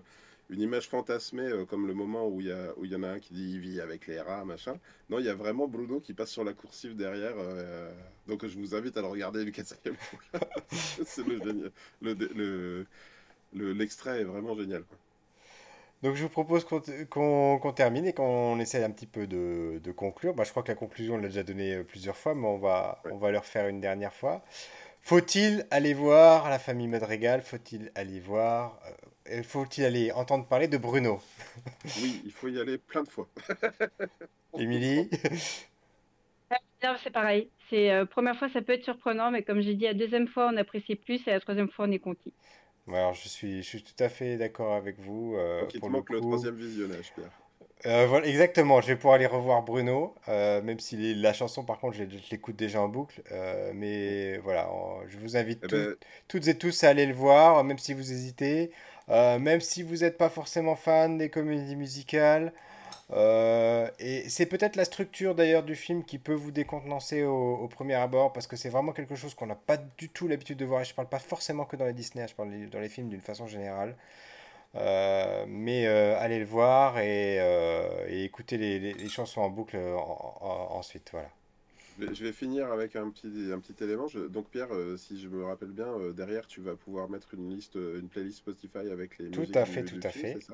une 0.50 0.62
image 0.62 0.88
fantasmée 0.88 1.50
comme 1.70 1.88
le 1.88 1.94
moment 1.94 2.28
où 2.28 2.42
il 2.42 2.48
y 2.48 2.96
en 2.96 3.04
a 3.04 3.10
un 3.10 3.20
qui 3.20 3.34
dit 3.34 3.52
il 3.52 3.60
vit 3.60 3.82
avec 3.82 4.08
les 4.08 4.20
rats 4.20 4.46
machin. 4.46 4.80
Non, 5.10 5.20
il 5.20 5.26
y 5.26 5.30
a 5.30 5.36
vraiment 5.36 5.68
Bruno 5.68 6.00
qui 6.00 6.14
passe 6.14 6.32
sur 6.32 6.44
la 6.44 6.54
coursive 6.54 6.96
derrière. 6.96 7.36
donc 8.28 8.46
je 8.48 8.58
vous 8.58 8.74
invite 8.76 8.98
à 8.98 9.02
le 9.02 9.08
regarder 9.08 9.44
le 9.44 9.52
quatrième 9.52 9.96
fois. 9.98 10.40
c'est 11.06 11.24
le 13.54 13.74
l'extrait 13.74 14.22
est 14.22 14.26
vraiment 14.26 14.56
génial. 14.56 14.84
Donc 16.04 16.16
je 16.16 16.24
vous 16.24 16.30
propose 16.30 16.64
qu'on 16.66 17.74
termine 17.76 18.06
et 18.06 18.14
qu'on 18.14 18.60
essaie 18.60 18.84
un 18.84 18.92
petit 18.92 19.08
peu 19.08 19.26
de, 19.26 19.92
conclure. 19.92 20.34
Bah, 20.34 20.44
je 20.44 20.52
crois 20.52 20.64
que 20.64 20.70
la 20.70 20.76
conclusion, 20.76 21.16
on 21.16 21.18
l'a 21.18 21.28
déjà 21.28 21.44
donnée 21.44 21.76
euh, 21.76 21.84
plusieurs 21.84 22.16
fois, 22.16 22.36
mais 22.36 22.48
on 22.48 22.58
va, 22.58 23.02
on 23.06 23.18
va 23.18 23.32
le 23.32 23.40
refaire 23.40 23.68
une 23.68 23.82
dernière 23.82 24.14
fois. 24.14 24.44
Faut-il 25.02 25.66
aller 25.72 25.94
voir 25.94 26.50
la 26.50 26.60
famille 26.60 26.88
Madrigal? 26.88 27.42
Faut-il 27.42 27.92
aller 27.96 28.20
voir 28.20 28.80
euh, 29.32 29.42
Faut-il 29.42 29.86
aller 29.86 30.12
entendre 30.12 30.46
parler 30.46 30.68
de 30.68 30.78
Bruno? 30.78 31.20
Oui, 32.02 32.22
il 32.26 32.32
faut 32.32 32.50
y 32.50 32.60
aller 32.60 32.78
plein 32.78 33.04
de 33.04 33.10
fois. 33.10 33.28
Émilie? 34.58 35.10
C'est 37.02 37.12
pareil. 37.12 37.50
C'est 37.70 37.92
euh, 37.92 38.06
première 38.06 38.38
fois, 38.38 38.50
ça 38.50 38.62
peut 38.62 38.74
être 38.74 38.84
surprenant, 38.84 39.32
mais 39.32 39.44
comme 39.44 39.62
j'ai 39.62 39.74
dit, 39.74 39.86
la 39.86 39.94
deuxième 39.94 40.28
fois, 40.28 40.50
on 40.54 40.58
apprécie 40.58 40.96
plus 40.96 41.26
et 41.28 41.32
la 41.32 41.40
troisième 41.40 41.70
fois, 41.70 41.86
on 41.88 41.92
est 41.92 42.00
content. 42.00 42.32
Alors, 42.96 43.14
je 43.14 43.28
suis, 43.28 43.64
je 43.64 43.68
suis 43.68 43.84
tout 43.84 44.02
à 44.04 44.10
fait 44.10 44.38
d'accord 44.38 44.74
avec 44.74 45.00
vous. 45.00 45.36
Euh, 45.36 45.62
Donc, 45.62 45.74
il 45.74 45.82
te 45.82 45.86
manque 45.86 46.10
le, 46.10 46.22
troisième 46.22 46.56
visionnage, 46.56 47.12
Pierre. 47.14 47.32
Euh, 47.86 48.08
voilà, 48.08 48.26
exactement, 48.26 48.82
je 48.82 48.88
vais 48.88 48.96
pouvoir 48.96 49.16
aller 49.16 49.28
revoir 49.28 49.62
Bruno, 49.62 50.16
euh, 50.30 50.64
même 50.64 50.80
si 50.80 51.14
la 51.14 51.32
chanson, 51.32 51.64
par 51.64 51.78
contre, 51.78 51.96
je, 51.96 52.04
l'écoute 52.32 52.56
déjà 52.56 52.82
en 52.82 52.88
boucle. 52.88 53.22
Euh, 53.32 53.72
mais 53.76 54.38
voilà, 54.40 54.68
je 55.08 55.18
vous 55.18 55.38
invite 55.38 55.60
eh 55.66 55.68
ben, 55.68 55.96
toutes 56.28 56.48
et 56.48 56.58
tous 56.58 56.84
à 56.84 56.90
aller 56.90 57.06
le 57.06 57.14
voir, 57.14 57.64
même 57.64 57.78
si 57.78 57.94
vous 57.94 58.12
hésitez, 58.12 58.72
même 59.08 59.62
si 59.62 59.84
vous 59.84 59.98
n'êtes 59.98 60.18
pas 60.18 60.30
forcément 60.30 60.76
fan 60.76 61.18
des 61.18 61.30
comédies 61.30 61.76
musicales. 61.76 62.52
Euh, 63.12 63.90
et 64.00 64.28
c'est 64.30 64.46
peut-être 64.48 64.76
la 64.76 64.84
structure 64.86 65.34
d'ailleurs 65.34 65.64
du 65.64 65.76
film 65.76 66.04
qui 66.04 66.18
peut 66.20 66.34
vous 66.34 66.52
décontenancer 66.52 67.24
au, 67.24 67.68
premier 67.70 67.94
abord 67.94 68.34
parce 68.34 68.48
que 68.48 68.58
c'est 68.58 68.70
vraiment 68.70 68.92
quelque 68.92 69.16
chose 69.16 69.34
qu'on 69.34 69.46
n'a 69.46 69.56
pas 69.56 69.78
du 69.78 70.10
tout 70.10 70.28
l'habitude 70.28 70.58
de 70.58 70.66
voir. 70.66 70.82
Et 70.82 70.86
je 70.86 70.94
parle 70.94 71.10
pas 71.10 71.20
forcément 71.20 71.66
que 71.66 71.76
dans 71.76 71.86
les 71.86 71.94
Disney, 71.94 72.28
je 72.28 72.36
parle 72.36 72.70
dans 72.70 72.80
les 72.80 72.90
films 72.90 73.10
d'une 73.10 73.22
façon 73.22 73.48
générale. 73.48 73.96
Euh, 74.76 75.46
mais 75.48 75.88
euh, 75.88 76.20
allez 76.20 76.40
le 76.40 76.46
voir 76.46 77.00
et, 77.00 77.38
et 78.10 78.24
écoutez 78.26 78.58
les, 78.58 79.10
chansons 79.10 79.42
en 79.42 79.50
boucle 79.50 79.78
ensuite. 79.78 81.10
Voilà. 81.12 81.30
Je 82.00 82.24
vais 82.24 82.32
finir 82.32 82.72
avec 82.72 82.96
un 82.96 83.10
petit, 83.10 83.52
un 83.52 83.60
petit 83.60 83.84
élément. 83.84 84.08
donc 84.30 84.50
Pierre, 84.50 84.70
si 84.98 85.20
je 85.20 85.28
me 85.30 85.44
rappelle 85.44 85.72
bien, 85.72 86.12
derrière 86.16 86.48
tu 86.48 86.62
vas 86.62 86.76
pouvoir 86.76 87.10
mettre 87.10 87.34
une 87.34 87.50
liste, 87.50 87.76
une 87.76 88.08
playlist 88.08 88.38
Spotify 88.38 88.90
avec 88.92 89.18
les 89.18 89.32
tout 89.32 89.48
à 89.54 89.66
fait, 89.66 89.84
tout 89.84 90.00
à 90.04 90.10
fait. 90.10 90.40
Ça? 90.42 90.54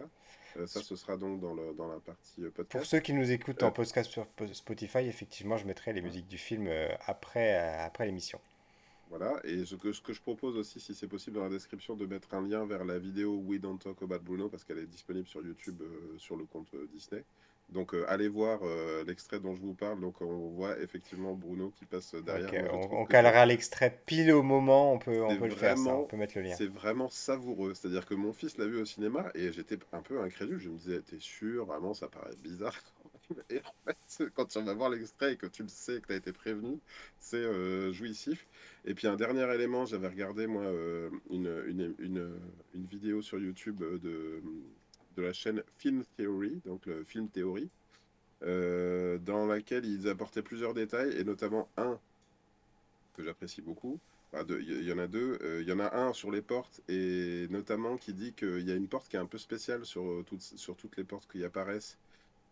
Euh, 0.58 0.68
ça, 0.68 0.82
ce 0.82 0.96
sera 0.96 1.18
donc 1.18 1.40
dans, 1.40 1.54
le, 1.54 1.74
dans 1.74 1.88
la 1.88 2.00
partie 2.00 2.44
euh, 2.44 2.52
podcast. 2.52 2.72
Pour 2.72 2.86
ceux 2.86 3.00
qui 3.00 3.14
nous 3.14 3.32
écoutent 3.32 3.64
en 3.64 3.68
euh, 3.68 3.72
podcast 3.72 4.10
sur 4.10 4.28
Spotify, 4.54 5.00
effectivement, 5.00 5.58
je 5.58 5.66
mettrai 5.66 5.94
les 5.94 6.02
musiques 6.02 6.28
du 6.28 6.38
film 6.38 6.70
après, 7.06 7.56
après 7.80 8.06
l'émission. 8.06 8.40
Voilà, 9.10 9.40
et 9.44 9.64
ce 9.66 9.76
que, 9.76 9.92
ce 9.92 10.02
que 10.02 10.14
je 10.14 10.22
propose 10.22 10.58
aussi, 10.58 10.80
si 10.80 10.96
c'est 10.96 11.08
possible, 11.08 11.38
dans 11.38 11.44
la 11.44 11.50
description, 11.50 11.96
de 11.96 12.06
mettre 12.06 12.34
un 12.34 12.48
lien 12.48 12.66
vers 12.66 12.84
la 12.84 12.98
vidéo 12.98 13.36
We 13.46 13.60
Don't 13.60 13.78
Talk 13.78 14.02
About 14.02 14.20
Bruno, 14.20 14.50
parce 14.50 14.64
qu'elle 14.64 14.80
est 14.80 14.88
disponible 14.88 15.28
sur 15.28 15.46
YouTube 15.46 15.82
sur 16.18 16.36
le 16.36 16.46
compte 16.46 16.72
Disney. 16.92 17.24
Donc 17.70 17.94
euh, 17.94 18.06
allez 18.08 18.28
voir 18.28 18.60
euh, 18.64 19.04
l'extrait 19.06 19.40
dont 19.40 19.56
je 19.56 19.62
vous 19.62 19.74
parle. 19.74 20.00
Donc 20.00 20.22
on 20.22 20.50
voit 20.50 20.80
effectivement 20.80 21.34
Bruno 21.34 21.72
qui 21.72 21.86
passe 21.86 22.14
derrière. 22.16 22.74
on, 22.74 23.06
calera 23.06 23.46
l'extrait 23.46 24.02
pile 24.06 24.32
au 24.32 24.44
moment. 24.44 24.94
On 24.94 25.00
peut, 25.00 25.24
on 25.24 25.36
peut 25.36 25.48
le 25.48 25.56
faire. 25.56 25.78
on 25.78 26.06
peut 26.06 26.18
mettre 26.18 26.38
le 26.38 26.44
lien. 26.44 26.56
C'est 26.56 26.68
vraiment 26.68 27.10
savoureux. 27.10 27.74
C'est-à-dire 27.74 28.06
que 28.06 28.14
mon 28.14 28.34
fils 28.34 28.58
l'a 28.58 28.68
vu 28.68 28.80
au 28.80 28.86
cinéma 28.86 29.32
et 29.34 29.52
j'étais 29.52 29.80
un 29.92 30.02
peu 30.02 30.22
incrédule. 30.22 30.60
Je 30.60 30.70
me 30.70 30.78
disais, 30.78 31.02
t'es 31.02 31.20
sûr? 31.20 31.66
Vraiment, 31.66 31.94
ça 31.94 32.08
paraît 32.08 32.36
bizarre. 32.44 32.76
Et 33.50 33.60
en 33.60 33.74
fait, 33.86 34.30
quand 34.36 34.46
tu 34.46 34.62
vas 34.62 34.74
voir 34.74 34.90
l'extrait 34.90 35.34
et 35.34 35.38
que 35.38 35.48
tu 35.48 35.64
le 35.64 35.70
sais, 35.70 36.02
que 36.02 36.08
tu 36.08 36.14
as 36.14 36.18
été 36.18 36.34
prévenu, 36.34 36.78
c'est 37.20 37.38
euh, 37.38 37.94
jouissif. 37.94 38.46
Et 38.86 38.94
puis 38.94 39.08
un 39.08 39.16
dernier 39.16 39.52
élément, 39.56 39.86
j'avais 39.86 40.10
regardé 40.10 40.46
moi 40.46 40.66
une, 41.30 41.64
une, 41.68 41.96
une, 42.00 42.38
une, 42.76 42.86
vidéo 42.86 43.22
sur 43.22 43.40
YouTube 43.40 43.80
de 43.80 44.44
de 45.16 45.22
la 45.22 45.34
chaîne 45.34 45.64
Film 45.78 46.04
Theory, 46.18 46.62
donc 46.66 46.86
le 46.86 47.04
film 47.04 47.30
théorie, 47.30 47.70
euh, 48.44 49.18
dans 49.20 49.46
laquelle 49.46 49.86
ils 49.86 50.08
apportaient 50.08 50.42
plusieurs 50.42 50.74
détails, 50.74 51.16
et 51.18 51.24
notamment 51.24 51.70
un 51.78 52.00
que 53.16 53.24
j'apprécie 53.24 53.62
beaucoup. 53.62 54.00
Il 54.50 54.84
y, 54.84 54.92
en 54.92 54.98
a 54.98 55.06
deux. 55.06 55.38
Euh, 55.44 55.62
il 55.62 55.70
y 55.70 55.72
en 55.72 55.80
a 55.80 55.96
un 55.96 56.12
sur 56.12 56.32
les 56.32 56.42
portes, 56.42 56.82
et 56.90 57.48
notamment 57.52 57.98
qui 57.98 58.14
dit 58.14 58.34
qu'il 58.34 58.68
y 58.68 58.72
a 58.72 58.76
une 58.76 58.88
porte 58.88 59.08
qui 59.08 59.16
est 59.16 59.20
un 59.20 59.28
peu 59.28 59.38
spéciale 59.38 59.86
sur, 59.86 60.04
euh, 60.04 60.26
sur 60.40 60.76
toutes 60.76 60.98
les 60.98 61.04
portes 61.04 61.32
qui 61.32 61.44
apparaissent. 61.44 62.00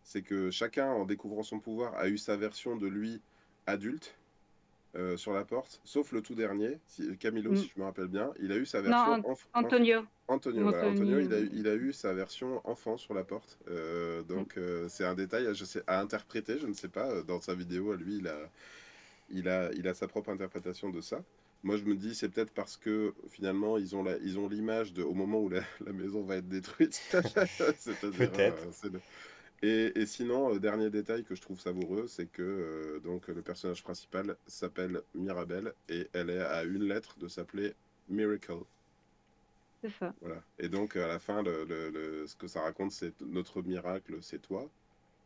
C'est 0.04 0.22
que 0.22 0.50
chacun, 0.50 0.90
en 0.90 1.04
découvrant 1.04 1.42
son 1.42 1.58
pouvoir, 1.58 1.94
a 1.96 2.08
eu 2.08 2.18
sa 2.18 2.36
version 2.36 2.76
de 2.76 2.86
lui 2.86 3.20
adulte 3.66 4.14
sur 5.16 5.32
la 5.32 5.44
porte, 5.44 5.80
sauf 5.84 6.12
le 6.12 6.20
tout 6.20 6.34
dernier, 6.34 6.78
si, 6.86 7.16
Camilo, 7.16 7.54
si 7.56 7.64
mm. 7.64 7.68
je 7.74 7.80
me 7.80 7.84
rappelle 7.84 8.08
bien, 8.08 8.30
il 8.40 8.52
a 8.52 8.56
eu 8.56 8.66
sa 8.66 8.80
version. 8.80 9.18
Non, 9.18 9.34
Antonio. 9.54 10.04
Antonio, 10.28 10.68
Antonio 10.68 11.18
il, 11.18 11.32
a, 11.32 11.38
il, 11.38 11.66
a, 11.66 11.74
eu 11.74 11.92
sa 11.92 12.12
version 12.12 12.60
enfant 12.64 12.96
sur 12.96 13.14
la 13.14 13.24
porte. 13.24 13.58
donc 14.28 14.56
mm. 14.56 14.88
c'est 14.88 15.04
un 15.04 15.14
détail 15.14 15.48
je 15.54 15.64
sais, 15.64 15.82
à 15.86 16.00
interpréter, 16.00 16.58
je 16.58 16.66
ne 16.66 16.74
sais 16.74 16.88
pas. 16.88 17.22
Dans 17.22 17.40
sa 17.40 17.54
vidéo, 17.54 17.94
lui, 17.94 18.16
il 18.18 18.28
a, 18.28 18.36
il 19.30 19.48
a, 19.48 19.72
il 19.72 19.88
a 19.88 19.94
sa 19.94 20.08
propre 20.08 20.30
interprétation 20.30 20.90
de 20.90 21.00
ça. 21.00 21.22
Moi, 21.64 21.76
je 21.76 21.84
me 21.84 21.94
dis, 21.94 22.14
c'est 22.14 22.28
peut-être 22.28 22.52
parce 22.52 22.76
que 22.76 23.14
finalement, 23.28 23.78
ils 23.78 23.94
ont, 23.94 24.02
la, 24.02 24.16
ils 24.18 24.38
ont 24.38 24.48
l'image 24.48 24.92
de, 24.92 25.02
au 25.02 25.14
moment 25.14 25.40
où 25.40 25.48
la, 25.48 25.60
la, 25.86 25.92
maison 25.92 26.22
va 26.22 26.36
être 26.36 26.48
détruite. 26.48 27.00
peut-être. 27.10 28.66
Euh, 28.84 28.98
et, 29.62 29.92
et, 30.00 30.06
sinon, 30.06 30.48
le 30.48 30.60
dernier 30.60 30.90
détail 30.90 31.24
que 31.24 31.34
je 31.34 31.40
trouve 31.40 31.60
savoureux, 31.60 32.06
c'est 32.08 32.26
que 32.26 32.42
euh, 32.42 33.00
donc 33.00 33.28
le 33.28 33.42
personnage 33.42 33.82
principal 33.82 34.36
s'appelle 34.46 35.02
Mirabelle 35.14 35.72
et 35.88 36.08
elle 36.12 36.30
est 36.30 36.40
à 36.40 36.64
une 36.64 36.84
lettre 36.84 37.18
de 37.18 37.28
s'appeler 37.28 37.74
Miracle. 38.08 38.64
C'est 39.82 39.92
ça. 39.98 40.14
Voilà. 40.20 40.42
Et 40.58 40.68
donc 40.68 40.96
à 40.96 41.06
la 41.06 41.18
fin, 41.18 41.42
le, 41.42 41.64
le, 41.64 42.26
ce 42.26 42.36
que 42.36 42.46
ça 42.46 42.62
raconte, 42.62 42.92
c'est 42.92 43.20
notre 43.20 43.62
miracle, 43.62 44.18
c'est 44.20 44.40
toi. 44.40 44.68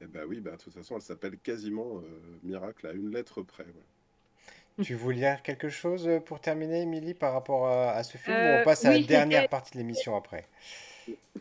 Et 0.00 0.04
eh 0.04 0.06
ben 0.06 0.24
oui, 0.28 0.40
bah, 0.40 0.52
de 0.52 0.56
toute 0.56 0.74
façon, 0.74 0.96
elle 0.96 1.02
s'appelle 1.02 1.38
quasiment 1.38 1.98
euh, 1.98 2.02
Miracle 2.42 2.86
à 2.86 2.92
une 2.92 3.10
lettre 3.10 3.42
près. 3.42 3.64
Tu 4.82 4.94
voulais 4.94 5.20
dire 5.20 5.42
quelque 5.42 5.70
chose 5.70 6.06
euh, 6.06 6.20
pour 6.20 6.38
terminer, 6.38 6.82
Émilie, 6.82 7.14
par 7.14 7.32
rapport 7.32 7.66
à, 7.66 8.02
ce 8.04 8.18
film 8.18 8.36
ou 8.36 8.40
on 8.40 8.60
euh, 8.60 8.64
passe 8.64 8.84
à 8.84 8.92
la 8.92 8.98
dernière 8.98 9.48
partie 9.48 9.72
de 9.72 9.78
l'émission 9.78 10.14
après? 10.14 10.46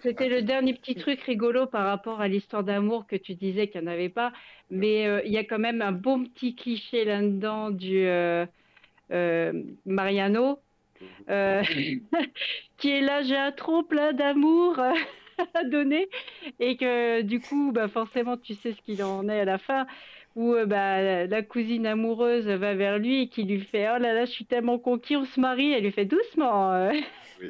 C'était 0.01 0.30
le 0.30 0.41
dernier 0.41 0.74
petit 0.74 0.95
truc 0.95 1.22
rigolo 1.22 1.66
par 1.66 1.86
rapport 1.86 2.22
à 2.22 2.28
l'histoire 2.28 2.63
d'amour 2.63 3.07
que 3.07 3.16
tu 3.16 3.34
disais 3.34 3.68
qu'il 3.68 3.82
n'y 3.82 3.88
en 3.88 3.91
avait 3.91 4.09
pas, 4.09 4.34
mais 4.70 5.24
il 5.26 5.32
y 5.32 5.38
a 5.38 5.43
quand 5.43 5.59
même 5.59 5.82
un 5.82 5.91
bon 5.91 6.26
petit 6.26 6.55
cliché 6.55 7.05
là-dedans 7.05 7.72
du 7.72 8.05
Mariano, 9.86 10.59
qui 12.78 12.89
est 12.89 13.01
là, 13.01 13.24
j'ai 13.24 13.38
un 13.38 13.51
trop 13.51 13.84
plein 13.84 14.13
d'amour 14.13 14.80
à 15.53 15.63
donner 15.63 16.07
et 16.59 16.78
que 16.78 17.22
du 17.22 17.39
coup, 17.39 17.72
bah, 17.74 17.88
forcément, 17.88 18.38
tu 18.38 18.53
sais 18.53 18.74
ce 18.74 18.82
qu'il 18.82 19.03
en 19.03 19.28
est 19.30 19.39
à 19.39 19.45
la 19.45 19.57
fin 19.57 19.88
où 20.36 20.53
euh, 20.53 20.66
bah, 20.66 21.26
la 21.28 21.41
cousine 21.41 21.88
amoureuse 21.88 22.47
va 22.47 22.74
vers 22.74 22.99
lui 22.99 23.22
et 23.22 23.28
qui 23.28 23.43
lui 23.43 23.61
fait 23.61 23.88
Oh 23.89 23.99
là 23.99 24.13
là, 24.13 24.26
je 24.26 24.32
suis 24.32 24.45
tellement 24.45 24.78
conquis, 24.78 25.16
on 25.16 25.26
se 25.26 25.39
marie. 25.39 25.72
Elle 25.72 25.84
lui 25.84 25.91
fait 25.91 26.05
doucement. 26.05 26.91
Euh. 27.44 27.50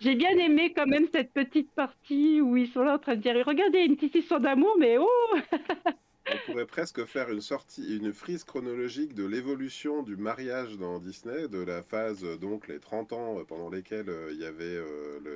J'ai 0.00 0.14
bien 0.14 0.36
aimé 0.38 0.72
quand 0.74 0.86
même 0.86 1.06
cette 1.12 1.32
petite 1.32 1.70
partie 1.72 2.40
où 2.40 2.56
ils 2.56 2.68
sont 2.68 2.82
là 2.82 2.94
en 2.94 2.98
train 2.98 3.16
de 3.16 3.22
dire 3.22 3.34
Regardez, 3.46 3.80
une 3.80 3.96
petite 3.96 4.14
histoire 4.14 4.40
d'amour, 4.40 4.74
mais 4.78 4.96
oh 4.98 5.36
On 6.28 6.50
pourrait 6.50 6.66
presque 6.66 7.04
faire 7.04 7.30
une 7.30 7.40
sortie, 7.40 7.98
une 7.98 8.12
frise 8.12 8.42
chronologique 8.42 9.14
de 9.14 9.24
l'évolution 9.24 10.02
du 10.02 10.16
mariage 10.16 10.76
dans 10.76 10.98
Disney, 10.98 11.46
de 11.46 11.60
la 11.60 11.82
phase, 11.82 12.24
donc 12.40 12.66
les 12.66 12.80
30 12.80 13.12
ans 13.12 13.44
pendant 13.46 13.70
lesquels 13.70 14.08
euh, 14.08 14.32
il 14.32 14.40
y 14.40 14.44
avait 14.44 14.76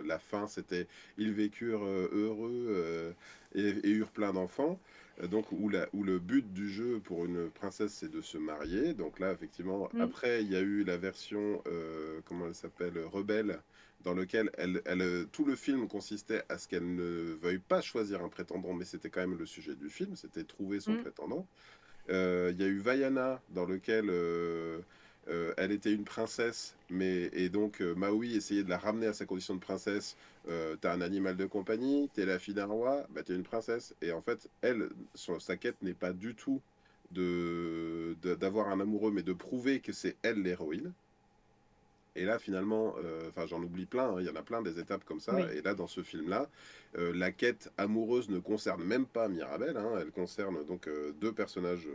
la 0.04 0.18
fin, 0.18 0.48
c'était 0.48 0.88
ils 1.16 1.32
vécurent 1.32 1.84
heureux 1.84 3.14
et, 3.54 3.68
et, 3.68 3.90
eurent 3.90 4.10
plein 4.10 4.32
d'enfants. 4.32 4.80
Euh, 5.22 5.26
donc 5.26 5.50
où, 5.52 5.68
la, 5.68 5.88
où, 5.92 6.02
le 6.02 6.18
but 6.18 6.52
du 6.52 6.68
jeu 6.68 7.00
pour 7.00 7.24
une 7.24 7.50
princesse 7.50 7.92
c'est 7.92 8.10
de 8.10 8.20
se 8.20 8.38
marier. 8.38 8.94
Donc 8.94 9.18
là 9.18 9.32
effectivement 9.32 9.88
mm. 9.92 10.00
après 10.00 10.42
il 10.42 10.50
y 10.50 10.56
a 10.56 10.60
eu 10.60 10.84
la 10.84 10.96
version 10.96 11.62
euh, 11.66 12.20
comment 12.24 12.46
elle 12.46 12.54
s'appelle 12.54 12.98
rebelle 13.12 13.60
dans 14.02 14.14
lequel 14.14 14.50
elle, 14.56 14.82
elle, 14.84 15.26
tout 15.32 15.44
le 15.44 15.56
film 15.56 15.88
consistait 15.88 16.42
à 16.48 16.58
ce 16.58 16.68
qu'elle 16.68 16.94
ne 16.94 17.36
veuille 17.42 17.58
pas 17.58 17.80
choisir 17.80 18.22
un 18.22 18.28
prétendant, 18.28 18.72
mais 18.72 18.84
c'était 18.84 19.10
quand 19.10 19.20
même 19.20 19.38
le 19.38 19.46
sujet 19.46 19.74
du 19.74 19.88
film, 19.88 20.16
c'était 20.16 20.44
trouver 20.44 20.80
son 20.80 20.92
mm. 20.92 21.02
prétendant. 21.02 21.46
Euh, 22.08 22.50
il 22.52 22.60
y 22.60 22.64
a 22.64 22.68
eu 22.68 22.78
Vaiana 22.78 23.40
dans 23.50 23.66
lequel 23.66 24.10
euh, 25.28 25.52
elle 25.56 25.70
était 25.70 25.92
une 25.92 26.04
princesse, 26.04 26.74
mais 26.88 27.30
et 27.32 27.50
donc 27.50 27.80
euh, 27.82 27.94
Maui 27.94 28.34
essayait 28.34 28.64
de 28.64 28.70
la 28.70 28.78
ramener 28.78 29.06
à 29.06 29.12
sa 29.12 29.26
condition 29.26 29.54
de 29.54 29.60
princesse. 29.60 30.16
Euh, 30.48 30.76
t'as 30.80 30.92
un 30.92 31.00
animal 31.00 31.36
de 31.36 31.46
compagnie, 31.46 32.08
t'es 32.14 32.24
la 32.24 32.38
fille 32.38 32.54
d'un 32.54 32.66
roi, 32.66 33.06
bah 33.10 33.22
t'es 33.22 33.34
une 33.34 33.44
princesse. 33.44 33.94
Et 34.02 34.12
en 34.12 34.22
fait, 34.22 34.48
elle, 34.62 34.88
sa 35.14 35.56
quête 35.56 35.80
n'est 35.82 35.94
pas 35.94 36.12
du 36.12 36.34
tout 36.34 36.60
de 37.12 38.16
d'avoir 38.22 38.68
un 38.68 38.80
amoureux, 38.80 39.12
mais 39.12 39.22
de 39.22 39.32
prouver 39.32 39.80
que 39.80 39.92
c'est 39.92 40.16
elle 40.22 40.42
l'héroïne. 40.42 40.92
Et 42.16 42.24
là, 42.24 42.38
finalement, 42.38 42.94
enfin, 43.28 43.46
j'en 43.46 43.62
oublie 43.62 43.86
plein. 43.86 44.10
Hein, 44.10 44.16
il 44.20 44.26
y 44.26 44.30
en 44.30 44.36
a 44.36 44.42
plein 44.42 44.62
des 44.62 44.78
étapes 44.78 45.04
comme 45.04 45.20
ça. 45.20 45.38
Et 45.52 45.62
là, 45.62 45.74
dans 45.74 45.86
ce 45.86 46.02
film-là, 46.02 46.48
la 46.96 47.30
quête 47.32 47.70
amoureuse 47.78 48.28
ne 48.28 48.38
concerne 48.38 48.82
même 48.82 49.06
pas 49.06 49.28
Mirabelle. 49.28 49.76
Hein, 49.76 49.92
elle 50.00 50.10
concerne 50.10 50.64
donc 50.66 50.88
deux 51.20 51.32
personnages 51.32 51.88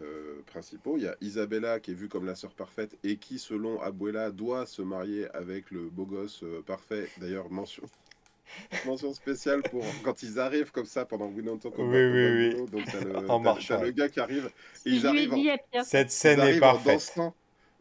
euh, 0.00 0.40
principaux. 0.46 0.96
Il 0.96 1.02
y 1.02 1.06
a 1.06 1.14
Isabella 1.20 1.78
qui 1.78 1.90
est 1.90 1.94
vue 1.94 2.08
comme 2.08 2.24
la 2.24 2.34
sœur 2.34 2.52
parfaite 2.52 2.96
et 3.04 3.18
qui, 3.18 3.38
selon 3.38 3.78
Abuela, 3.82 4.30
doit 4.30 4.64
se 4.64 4.80
marier 4.80 5.28
avec 5.34 5.70
le 5.70 5.90
beau 5.90 6.06
gosse 6.06 6.42
euh, 6.44 6.62
parfait. 6.62 7.10
D'ailleurs, 7.18 7.50
mention. 7.50 7.82
Mention 8.86 9.12
spéciale 9.12 9.62
pour 9.62 9.84
quand 10.02 10.22
ils 10.22 10.38
arrivent 10.38 10.72
comme 10.72 10.86
ça 10.86 11.04
pendant 11.04 11.26
Winonto 11.26 11.72
Oui, 11.76 11.84
oui, 11.86 12.54
oui. 12.54 12.70
Donc, 12.70 12.90
le, 12.92 13.30
en 13.30 13.38
le 13.38 13.90
gars 13.90 14.08
qui 14.08 14.20
arrive. 14.20 14.50
Et 14.86 14.90
ils 14.90 15.06
arrivent 15.06 15.34
Cette 15.84 16.10
scène 16.10 16.40
est 16.40 16.58
parfaite 16.58 17.14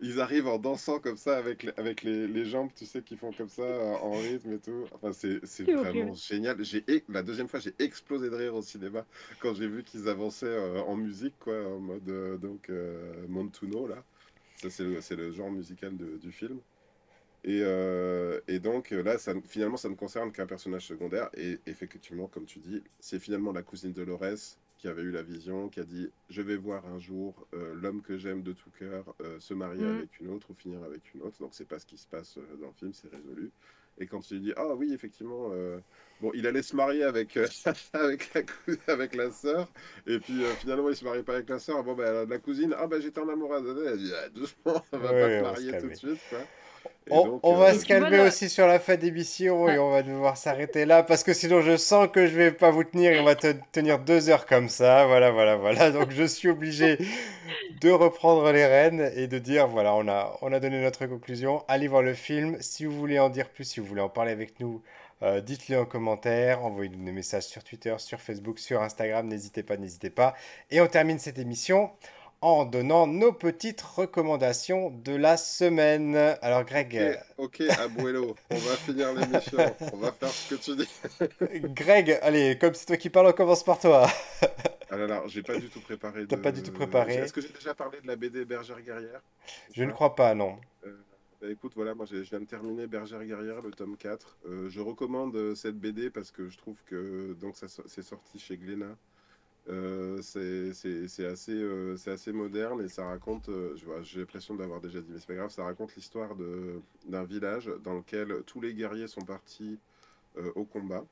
ils 0.01 0.19
arrivent 0.19 0.47
en 0.47 0.57
dansant 0.57 0.99
comme 0.99 1.15
ça 1.15 1.37
avec, 1.37 1.63
les, 1.63 1.71
avec 1.77 2.01
les, 2.01 2.27
les, 2.27 2.45
jambes, 2.45 2.69
tu 2.75 2.85
sais, 2.85 3.01
qui 3.03 3.15
font 3.15 3.31
comme 3.31 3.49
ça 3.49 3.63
en 3.63 4.11
rythme 4.11 4.53
et 4.53 4.59
tout. 4.59 4.85
Enfin, 4.91 5.11
c'est 5.13 5.63
vraiment 5.63 6.13
génial. 6.13 6.63
J'ai 6.63 6.83
la 7.07 7.21
deuxième 7.21 7.47
fois, 7.47 7.59
j'ai 7.59 7.75
explosé 7.79 8.29
de 8.29 8.35
rire 8.35 8.55
au 8.55 8.61
cinéma 8.61 9.05
quand 9.39 9.53
j'ai 9.53 9.67
vu 9.67 9.83
qu'ils 9.83 10.09
avançaient 10.09 10.45
euh, 10.47 10.81
en 10.81 10.95
musique, 10.95 11.35
quoi, 11.39 11.55
en 11.67 11.79
mode 11.79 12.09
euh, 12.09 12.37
donc 12.37 12.69
euh, 12.69 13.25
Montuno 13.29 13.87
là. 13.87 14.03
Ça, 14.55 14.69
c'est 14.69 14.83
le, 14.83 14.99
le, 15.15 15.31
genre 15.31 15.51
musical 15.51 15.95
de, 15.95 16.17
du 16.17 16.31
film. 16.31 16.59
Et, 17.43 17.61
et, 18.47 18.59
donc 18.59 18.91
là, 18.91 19.17
ça, 19.17 19.33
finalement, 19.47 19.77
ça 19.77 19.89
ne 19.89 19.95
concerne 19.95 20.31
qu'un 20.31 20.45
personnage 20.45 20.85
secondaire. 20.85 21.31
Et 21.35 21.57
effectivement, 21.65 22.27
comme 22.27 22.45
tu 22.45 22.59
dis, 22.59 22.83
c'est 22.99 23.17
finalement 23.17 23.51
la 23.51 23.63
cousine 23.63 23.91
de 23.91 24.05
Dolores 24.05 24.59
qui 24.81 24.87
avait 24.87 25.03
eu 25.03 25.11
la 25.11 25.21
vision, 25.21 25.69
qui 25.69 25.79
a 25.79 25.83
dit 25.83 26.09
je 26.29 26.41
vais 26.41 26.57
voir 26.57 26.87
un 26.87 26.97
jour 26.97 27.47
euh, 27.53 27.75
l'homme 27.75 28.01
que 28.01 28.17
j'aime 28.17 28.41
de 28.41 28.51
tout 28.51 28.71
cœur 28.71 29.13
euh, 29.21 29.39
se 29.39 29.53
marier 29.53 29.85
mm. 29.85 29.95
avec 29.95 30.19
une 30.19 30.29
autre 30.31 30.49
ou 30.49 30.55
finir 30.55 30.83
avec 30.83 31.13
une 31.13 31.21
autre. 31.21 31.37
Donc 31.39 31.51
c'est 31.53 31.67
pas 31.67 31.77
ce 31.77 31.85
qui 31.85 31.97
se 31.97 32.07
passe 32.07 32.37
euh, 32.37 32.55
dans 32.59 32.67
le 32.67 32.73
film, 32.73 32.91
c'est 32.91 33.11
résolu. 33.11 33.51
Et 33.99 34.07
quand 34.07 34.21
tu 34.21 34.39
dis 34.39 34.53
ah 34.55 34.73
oui 34.73 34.93
effectivement 34.93 35.49
bon 36.21 36.31
il 36.33 36.47
allait 36.47 36.61
se 36.61 36.77
marier 36.77 37.03
avec 37.03 37.37
avec 37.93 38.33
la 38.33 38.41
avec 38.87 39.15
la 39.15 39.29
sœur 39.29 39.69
et 40.07 40.17
puis 40.17 40.41
finalement 40.59 40.89
il 40.89 40.95
se 40.95 41.03
marie 41.03 41.23
pas 41.23 41.33
avec 41.33 41.49
la 41.49 41.59
sœur 41.59 41.83
bon 41.83 41.93
ben 41.93 42.27
la 42.27 42.39
cousine 42.39 42.73
ah 42.77 42.87
ben 42.87 43.01
j'étais 43.01 43.19
en 43.19 43.27
amour 43.27 43.53
elle 43.53 43.97
dit 43.97 44.11
ah, 44.15 44.29
doucement 44.29 44.81
on 44.93 44.97
va 44.97 45.09
pas 45.09 45.27
te 45.27 45.41
marier 45.41 45.77
tout 45.77 45.89
de 45.89 45.93
suite 45.93 46.21
quoi. 46.29 46.39
On, 47.09 47.55
va 47.55 47.73
se 47.73 47.83
calmer 47.83 48.19
aussi 48.19 48.47
sur 48.47 48.67
la 48.67 48.79
fin 48.79 48.95
d'émission 48.95 49.67
et 49.67 49.79
on 49.79 49.89
va 49.89 50.03
devoir 50.03 50.37
s'arrêter 50.37 50.85
là 50.85 51.01
parce 51.01 51.23
que 51.23 51.33
sinon 51.33 51.61
je 51.61 51.75
sens 51.75 52.07
que 52.13 52.27
je 52.27 52.35
vais 52.35 52.51
pas 52.51 52.69
vous 52.69 52.83
tenir 52.83 53.11
et 53.11 53.19
on 53.19 53.23
va 53.23 53.35
te 53.35 53.53
tenir 53.71 53.99
deux 53.99 54.29
heures 54.29 54.45
comme 54.45 54.69
ça. 54.69 55.07
Voilà, 55.07 55.31
voilà, 55.31 55.55
voilà. 55.55 55.91
Donc 55.91 56.11
je 56.11 56.23
suis 56.23 56.49
obligé 56.49 56.99
de 57.81 57.89
reprendre 57.89 58.51
les 58.51 58.65
rênes 58.65 59.11
et 59.15 59.27
de 59.27 59.39
dire 59.39 59.67
voilà, 59.67 59.95
on 59.95 60.07
a, 60.07 60.37
on 60.41 60.53
a 60.53 60.59
donné 60.59 60.81
notre 60.81 61.07
conclusion. 61.07 61.63
Allez 61.67 61.87
voir 61.87 62.03
le 62.03 62.13
film. 62.13 62.57
Si 62.59 62.85
vous 62.85 62.97
voulez 62.97 63.19
en 63.19 63.29
dire 63.29 63.49
plus, 63.49 63.63
si 63.63 63.79
vous 63.79 63.87
voulez 63.87 64.01
en 64.01 64.09
parler 64.09 64.31
avec 64.31 64.59
nous, 64.59 64.81
euh, 65.23 65.41
dites-le 65.41 65.79
en 65.79 65.85
commentaire, 65.85 66.63
envoyez-nous 66.63 67.03
des 67.03 67.11
messages 67.11 67.43
sur 67.43 67.63
Twitter, 67.63 67.95
sur 67.97 68.19
Facebook, 68.19 68.59
sur 68.59 68.81
Instagram. 68.81 69.27
N'hésitez 69.27 69.63
pas, 69.63 69.77
n'hésitez 69.77 70.09
pas. 70.09 70.35
Et 70.69 70.81
on 70.81 70.87
termine 70.87 71.19
cette 71.19 71.39
émission 71.39 71.91
en 72.41 72.65
donnant 72.65 73.05
nos 73.05 73.31
petites 73.31 73.81
recommandations 73.81 74.89
de 74.89 75.15
la 75.15 75.37
semaine. 75.37 76.15
Alors 76.41 76.63
Greg... 76.65 77.19
Ok, 77.37 77.61
Abuelo, 77.61 78.35
on 78.49 78.55
va 78.55 78.75
finir 78.75 79.13
l'émission, 79.13 79.59
on 79.93 79.97
va 79.97 80.11
faire 80.11 80.29
ce 80.29 80.55
que 80.55 80.59
tu 80.59 80.75
dis. 80.75 80.89
Greg, 81.73 82.19
allez, 82.23 82.57
comme 82.57 82.73
c'est 82.73 82.87
toi 82.87 82.97
qui 82.97 83.09
parles, 83.09 83.27
on 83.27 83.33
commence 83.33 83.63
par 83.63 83.79
toi. 83.79 84.07
ah 84.89 84.97
là 84.97 85.05
là, 85.05 85.23
j'ai 85.27 85.43
pas 85.43 85.57
du 85.57 85.69
tout 85.69 85.81
préparé. 85.81 86.25
T'as 86.27 86.37
pas 86.37 86.51
du 86.51 86.63
tout 86.63 86.71
préparé. 86.71 87.15
Est-ce 87.15 87.33
que 87.33 87.41
j'ai 87.41 87.49
déjà 87.49 87.75
parlé 87.75 88.01
de 88.01 88.07
la 88.07 88.15
BD 88.15 88.43
Bergère 88.43 88.81
Guerrière? 88.81 89.21
Je 89.73 89.83
ne 89.83 89.91
crois 89.91 90.15
pas, 90.15 90.33
non. 90.33 90.57
Euh, 90.85 90.97
bah, 91.41 91.47
écoute, 91.49 91.73
voilà, 91.75 91.93
moi 91.93 92.05
je 92.05 92.17
viens 92.17 92.39
de 92.39 92.45
terminer 92.45 92.87
Bergère 92.87 93.23
Guerrière, 93.23 93.61
le 93.61 93.71
tome 93.71 93.97
4. 93.97 94.37
Euh, 94.45 94.69
je 94.69 94.79
recommande 94.79 95.35
euh, 95.35 95.53
cette 95.55 95.79
BD 95.79 96.09
parce 96.09 96.31
que 96.31 96.49
je 96.49 96.57
trouve 96.57 96.77
que 96.85 97.33
donc 97.39 97.55
ça 97.55 97.67
c'est 97.67 98.03
sorti 98.03 98.39
chez 98.39 98.57
Glénat. 98.57 98.97
Euh, 99.69 100.19
c'est 100.21 101.25
assez, 101.25 101.53
euh, 101.53 101.95
assez 102.07 102.31
moderne 102.31 102.81
et 102.81 102.87
ça 102.87 103.05
raconte, 103.05 103.49
euh, 103.49 103.75
j'ai 104.01 104.19
l'impression 104.19 104.55
d'avoir 104.55 104.81
déjà 104.81 105.01
dit, 105.01 105.09
mais 105.11 105.19
c'est 105.19 105.27
pas 105.27 105.35
grave, 105.35 105.51
ça 105.51 105.63
raconte 105.63 105.95
l'histoire 105.95 106.35
d'un 107.05 107.23
village 107.23 107.69
dans 107.83 107.93
lequel 107.93 108.41
tous 108.45 108.59
les 108.59 108.73
guerriers 108.73 109.07
sont 109.07 109.21
partis 109.21 109.77
au 110.55 110.63
combat 110.63 111.03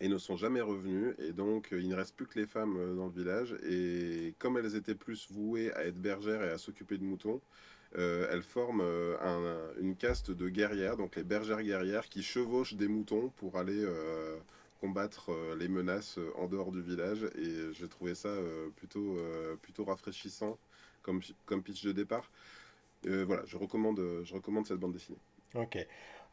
et 0.00 0.08
ne 0.08 0.18
sont 0.18 0.36
jamais 0.36 0.62
revenus. 0.62 1.14
Et 1.18 1.32
donc, 1.32 1.68
il 1.72 1.88
ne 1.88 1.94
reste 1.94 2.16
plus 2.16 2.26
que 2.26 2.38
les 2.38 2.46
femmes 2.46 2.96
dans 2.96 3.06
le 3.06 3.12
village. 3.12 3.54
Et 3.68 4.34
comme 4.38 4.56
elles 4.56 4.74
étaient 4.74 4.94
plus 4.94 5.30
vouées 5.30 5.72
à 5.74 5.84
être 5.84 6.00
bergères 6.00 6.42
et 6.42 6.50
à 6.50 6.58
s'occuper 6.58 6.96
de 6.96 7.04
moutons, 7.04 7.40
elles 7.94 8.42
forment 8.42 8.84
une 9.78 9.96
caste 9.96 10.30
de 10.30 10.48
guerrières, 10.48 10.96
donc 10.96 11.16
les 11.16 11.24
bergères 11.24 11.62
guerrières, 11.62 12.08
qui 12.08 12.22
chevauchent 12.22 12.74
des 12.74 12.88
moutons 12.88 13.30
pour 13.36 13.58
aller 13.58 13.86
combattre 14.80 15.30
les 15.58 15.68
menaces 15.68 16.18
en 16.36 16.46
dehors 16.46 16.72
du 16.72 16.82
village. 16.82 17.24
Et 17.38 17.72
j'ai 17.72 17.88
trouvé 17.88 18.14
ça 18.14 18.30
plutôt, 18.76 19.18
plutôt 19.62 19.84
rafraîchissant 19.84 20.58
comme, 21.02 21.20
comme 21.44 21.62
pitch 21.62 21.84
de 21.84 21.92
départ. 21.92 22.30
voilà, 23.04 23.42
je 23.46 23.56
recommande, 23.56 24.00
je 24.24 24.34
recommande 24.34 24.66
cette 24.66 24.78
bande 24.78 24.92
dessinée. 24.92 25.18
Ok. 25.54 25.78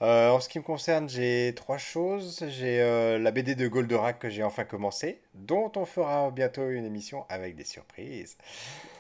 Euh, 0.02 0.30
en 0.32 0.40
ce 0.40 0.50
qui 0.50 0.60
me 0.60 0.64
concerne, 0.64 1.08
j'ai 1.08 1.54
trois 1.56 1.78
choses. 1.78 2.44
J'ai 2.50 2.82
euh, 2.82 3.20
la 3.20 3.32
BD 3.32 3.56
de 3.56 3.68
Goldorak 3.68 4.20
que 4.20 4.30
j'ai 4.30 4.44
enfin 4.44 4.66
commencé, 4.66 5.22
dont 5.34 5.72
on 5.76 5.86
fera 5.86 6.30
bientôt 6.32 6.70
une 6.70 6.86
émission 6.86 7.26
avec 7.30 7.56
des 7.56 7.64
surprises. 7.64 8.38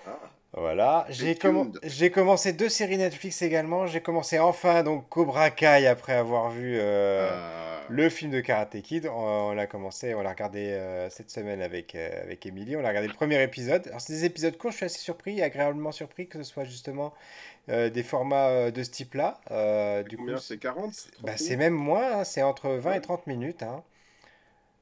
Ah. 0.07 0.17
Voilà. 0.53 1.07
J'ai 1.09 2.11
commencé 2.11 2.53
deux 2.53 2.69
séries 2.69 2.97
Netflix 2.97 3.41
également. 3.41 3.87
J'ai 3.87 4.01
commencé 4.01 4.37
enfin 4.39 4.83
donc 4.83 5.09
Cobra 5.09 5.49
Kai 5.49 5.87
après 5.87 6.13
avoir 6.13 6.51
vu 6.51 6.77
euh, 6.79 7.29
ah. 7.31 7.72
Le 7.89 8.09
film 8.09 8.31
de 8.31 8.41
Karate 8.41 8.81
Kid. 8.81 9.07
On, 9.07 9.53
l'a 9.53 9.67
commencé, 9.67 10.13
on 10.13 10.21
l'a 10.21 10.31
regardé 10.31 11.07
cette 11.09 11.29
semaine 11.29 11.61
avec 11.61 11.95
avec 11.95 12.45
Emily. 12.45 12.75
On 12.75 12.83
a 12.83 12.87
regardé 12.87 13.07
le 13.07 13.13
premier 13.13 13.41
épisode. 13.41 13.87
Alors 13.87 14.01
c'est 14.01 14.13
des 14.13 14.25
épisodes 14.25 14.57
courts. 14.57 14.71
Je 14.71 14.77
suis 14.77 14.85
assez 14.85 14.99
surpris, 14.99 15.41
agréablement 15.41 15.91
surpris 15.91 16.27
que 16.27 16.37
ce 16.41 16.43
soit 16.43 16.63
justement 16.63 17.13
euh, 17.69 17.89
des 17.89 18.03
formats 18.03 18.49
euh, 18.49 18.71
de 18.71 18.83
ce 18.83 18.91
type-là. 18.91 19.39
Euh, 19.49 20.03
du 20.03 20.17
combien? 20.17 20.37
C'est 20.37 20.57
40 20.57 20.91
bah, 21.21 21.37
C'est 21.37 21.55
même 21.55 21.73
moins, 21.73 22.19
hein, 22.19 22.23
c'est 22.25 22.43
entre 22.43 22.71
20 22.71 22.93
et 22.95 23.01
30 23.01 23.25
minutes. 23.27 23.63
Hein. 23.63 23.83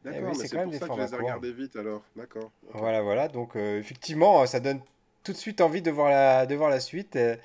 D'accord, 0.04 0.36
c'est 0.36 0.50
quand 0.50 0.58
même 0.58 0.72
des 0.72 0.80
formats 0.80 1.08
que 1.08 1.16
je 1.16 1.46
les 1.46 1.54
vite 1.54 1.76
alors. 1.76 2.02
D'accord. 2.16 2.50
Voilà, 2.74 3.04
voilà. 3.04 3.28
Donc 3.28 3.56
effectivement, 3.56 4.48
ça 4.48 4.60
donne 4.60 4.82
tout 5.24 5.32
de 5.32 5.38
suite 5.38 5.62
envie 5.62 5.82
de 5.82 5.92
voir 5.92 6.10
la, 6.10 6.46
de 6.46 6.56
voir 6.56 6.70
la 6.70 6.80
suite. 6.80 7.16
Euh, 7.16 7.36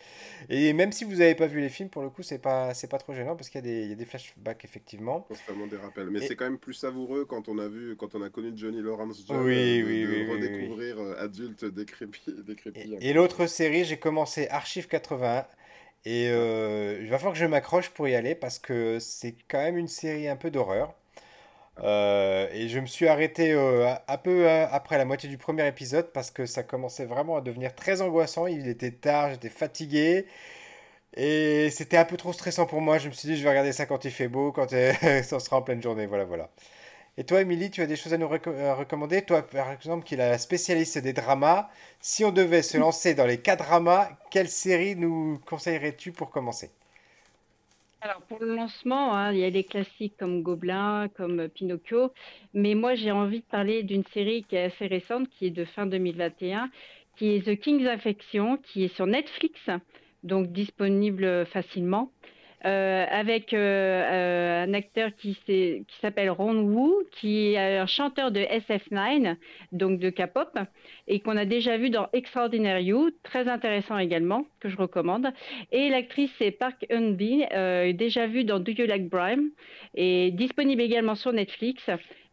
et 0.49 0.73
même 0.73 0.93
si 0.93 1.05
vous 1.05 1.17
n'avez 1.17 1.35
pas 1.35 1.47
vu 1.47 1.61
les 1.61 1.69
films, 1.69 1.89
pour 1.89 2.03
le 2.03 2.11
coup, 2.11 2.23
c'est 2.23 2.39
pas, 2.39 2.75
c'est 2.75 2.89
pas 2.89 2.99
trop 2.99 3.13
gênant 3.13 3.37
parce 3.37 3.49
qu'il 3.49 3.67
y, 3.67 3.89
y, 3.89 3.93
a 3.93 3.95
des 3.95 4.05
flashbacks, 4.05 4.65
effectivement. 4.65 5.21
Constamment 5.23 5.67
des 5.67 5.77
rappels. 5.77 6.11
Mais 6.11 6.21
c'est 6.21 6.37
quand 6.37 6.45
même 6.45 6.59
plus 6.59 6.75
savoureux 6.75 7.25
quand 7.25 7.49
on 7.49 7.59
a 7.59 7.69
vu, 7.69 7.97
quand 7.97 8.15
on 8.15 8.23
a 8.23 8.31
connu 8.31 8.53
Johnny 8.55 8.81
Lawrence 8.81 9.25
John, 9.27 9.43
oui, 9.45 9.81
de, 9.81 9.87
oui, 9.87 10.07
oui, 10.07 10.31
redécouvrir 10.31 10.99
euh, 10.99 11.17
adulte 11.19 11.65
décrépit. 11.65 12.23
et, 13.01 13.13
l'autre 13.13 13.47
série, 13.47 13.85
j'ai 13.85 13.99
commencé 13.99 14.49
Archive 14.49 14.87
81. 14.87 15.47
Et 16.05 16.29
euh, 16.31 16.99
il 17.03 17.09
va 17.09 17.19
falloir 17.19 17.33
que 17.33 17.41
je 17.41 17.47
m'accroche 17.47 17.91
pour 17.91 18.07
y 18.07 18.15
aller 18.15 18.37
parce 18.37 18.61
que 18.61 18.99
c'est 19.01 19.35
quand 19.49 19.59
même 19.59 19.77
une 19.77 19.89
série 19.89 20.29
un 20.29 20.37
peu 20.37 20.51
d'horreur. 20.51 20.95
Euh, 21.83 22.49
et 22.53 22.69
je 22.69 22.79
me 22.81 22.87
suis 22.87 23.07
arrêté 23.07 23.53
euh, 23.53 23.95
un 24.09 24.17
peu 24.17 24.49
euh, 24.49 24.67
après 24.71 24.97
la 24.97 25.05
moitié 25.05 25.29
du 25.29 25.37
premier 25.37 25.67
épisode 25.69 26.11
parce 26.13 26.31
que 26.31 26.47
ça 26.47 26.63
commençait 26.63 27.05
vraiment 27.05 27.37
à 27.37 27.41
devenir 27.43 27.75
très 27.75 28.01
angoissant. 28.03 28.47
Il 28.47 28.67
était 28.69 28.93
tard, 28.93 29.31
j'étais 29.33 29.51
fatigué. 29.51 30.27
Et 31.17 31.71
c'était 31.71 31.97
un 31.99 32.05
peu 32.05 32.17
trop 32.17 32.33
stressant 32.33 32.67
pour 32.67 32.81
moi. 32.81 32.99
Je 32.99 33.09
me 33.09 33.15
suis 33.15 33.29
dit, 33.29 33.37
je 33.37 33.43
vais 33.45 33.51
regarder 33.51 33.73
ça 33.73 33.87
quand 33.87 34.05
il 34.05 34.11
fait 34.13 34.29
beau, 34.29 34.53
quand 34.53 34.71
ça 34.71 35.41
sera 35.41 35.59
en 35.59 35.63
pleine 35.63 35.83
journée. 35.83 36.07
Voilà, 36.07 36.25
voilà. 36.25 36.51
Et 37.19 37.25
toi, 37.25 37.41
Émilie, 37.43 37.71
tu 37.71 37.83
as 37.83 37.87
des 37.87 37.97
choses 37.97 38.15
à 38.15 38.19
nous 38.19 38.29
recommander? 38.29 39.23
Toi, 39.23 39.43
par 39.43 39.73
exemple, 39.73 40.05
qui 40.05 40.15
est 40.15 40.19
la 40.19 40.39
spécialiste 40.39 40.99
des 40.99 41.13
dramas, 41.15 41.71
si 42.01 42.25
on 42.25 42.33
devait 42.33 42.63
se 42.63 42.79
lancer 42.79 43.15
dans 43.15 43.27
les 43.27 43.41
quatre 43.41 43.65
dramas, 43.65 44.11
quelle 44.31 44.49
série 44.51 44.97
nous 44.97 45.41
conseillerais-tu 45.47 46.13
pour 46.13 46.31
commencer? 46.31 46.71
Alors 48.07 48.23
pour 48.23 48.39
le 48.39 48.55
lancement, 48.55 49.15
hein, 49.15 49.33
il 49.33 49.41
y 49.41 49.45
a 49.45 49.51
les 49.51 49.65
classiques 49.65 50.17
comme 50.17 50.43
Gobelin, 50.43 51.09
comme 51.17 51.49
Pinocchio, 51.49 52.13
mais 52.55 52.77
moi 52.77 52.95
j'ai 52.95 53.11
envie 53.11 53.41
de 53.41 53.45
parler 53.45 53.83
d'une 53.83 54.05
série 54.05 54.45
qui 54.45 54.55
est 54.55 54.65
assez 54.65 54.87
récente, 54.87 55.29
qui 55.29 55.47
est 55.47 55.51
de 55.51 55.65
fin 55.65 55.87
2021, 55.87 56.71
qui 57.17 57.35
est 57.35 57.45
The 57.45 57.59
King's 57.59 57.87
Affection, 57.89 58.59
qui 58.59 58.85
est 58.85 58.95
sur 58.95 59.09
Netflix, 59.09 59.59
donc 60.23 60.53
disponible 60.53 61.47
facilement. 61.47 62.13
Euh, 62.67 63.07
avec 63.09 63.53
euh, 63.53 63.59
euh, 63.59 64.65
un 64.65 64.75
acteur 64.75 65.11
qui 65.15 65.39
s'appelle 66.01 66.31
Ron 66.31 66.63
Wu, 66.63 67.05
qui 67.13 67.53
est 67.53 67.79
un 67.79 67.87
chanteur 67.87 68.33
de 68.33 68.41
SF9, 68.41 69.37
donc 69.71 70.01
de 70.01 70.11
K-pop, 70.11 70.59
et 71.07 71.21
qu'on 71.21 71.37
a 71.37 71.45
déjà 71.45 71.77
vu 71.77 71.91
dans 71.91 72.09
Extraordinary 72.13 72.87
You, 72.87 73.11
très 73.23 73.47
intéressant 73.47 73.99
également, 73.99 74.47
que 74.59 74.69
je 74.69 74.77
recommande. 74.77 75.29
Et 75.71 75.91
l'actrice 75.91 76.33
c'est 76.39 76.51
Park 76.51 76.87
Eun-bi, 76.91 77.45
déjà 77.95 78.27
vue 78.27 78.43
dans 78.43 78.59
Do 78.59 78.73
You 78.73 78.87
Like 78.87 79.09
Brime, 79.09 79.51
et 79.95 80.33
disponible 80.33 80.83
également 80.83 81.15
sur 81.15 81.33
Netflix. 81.33 81.85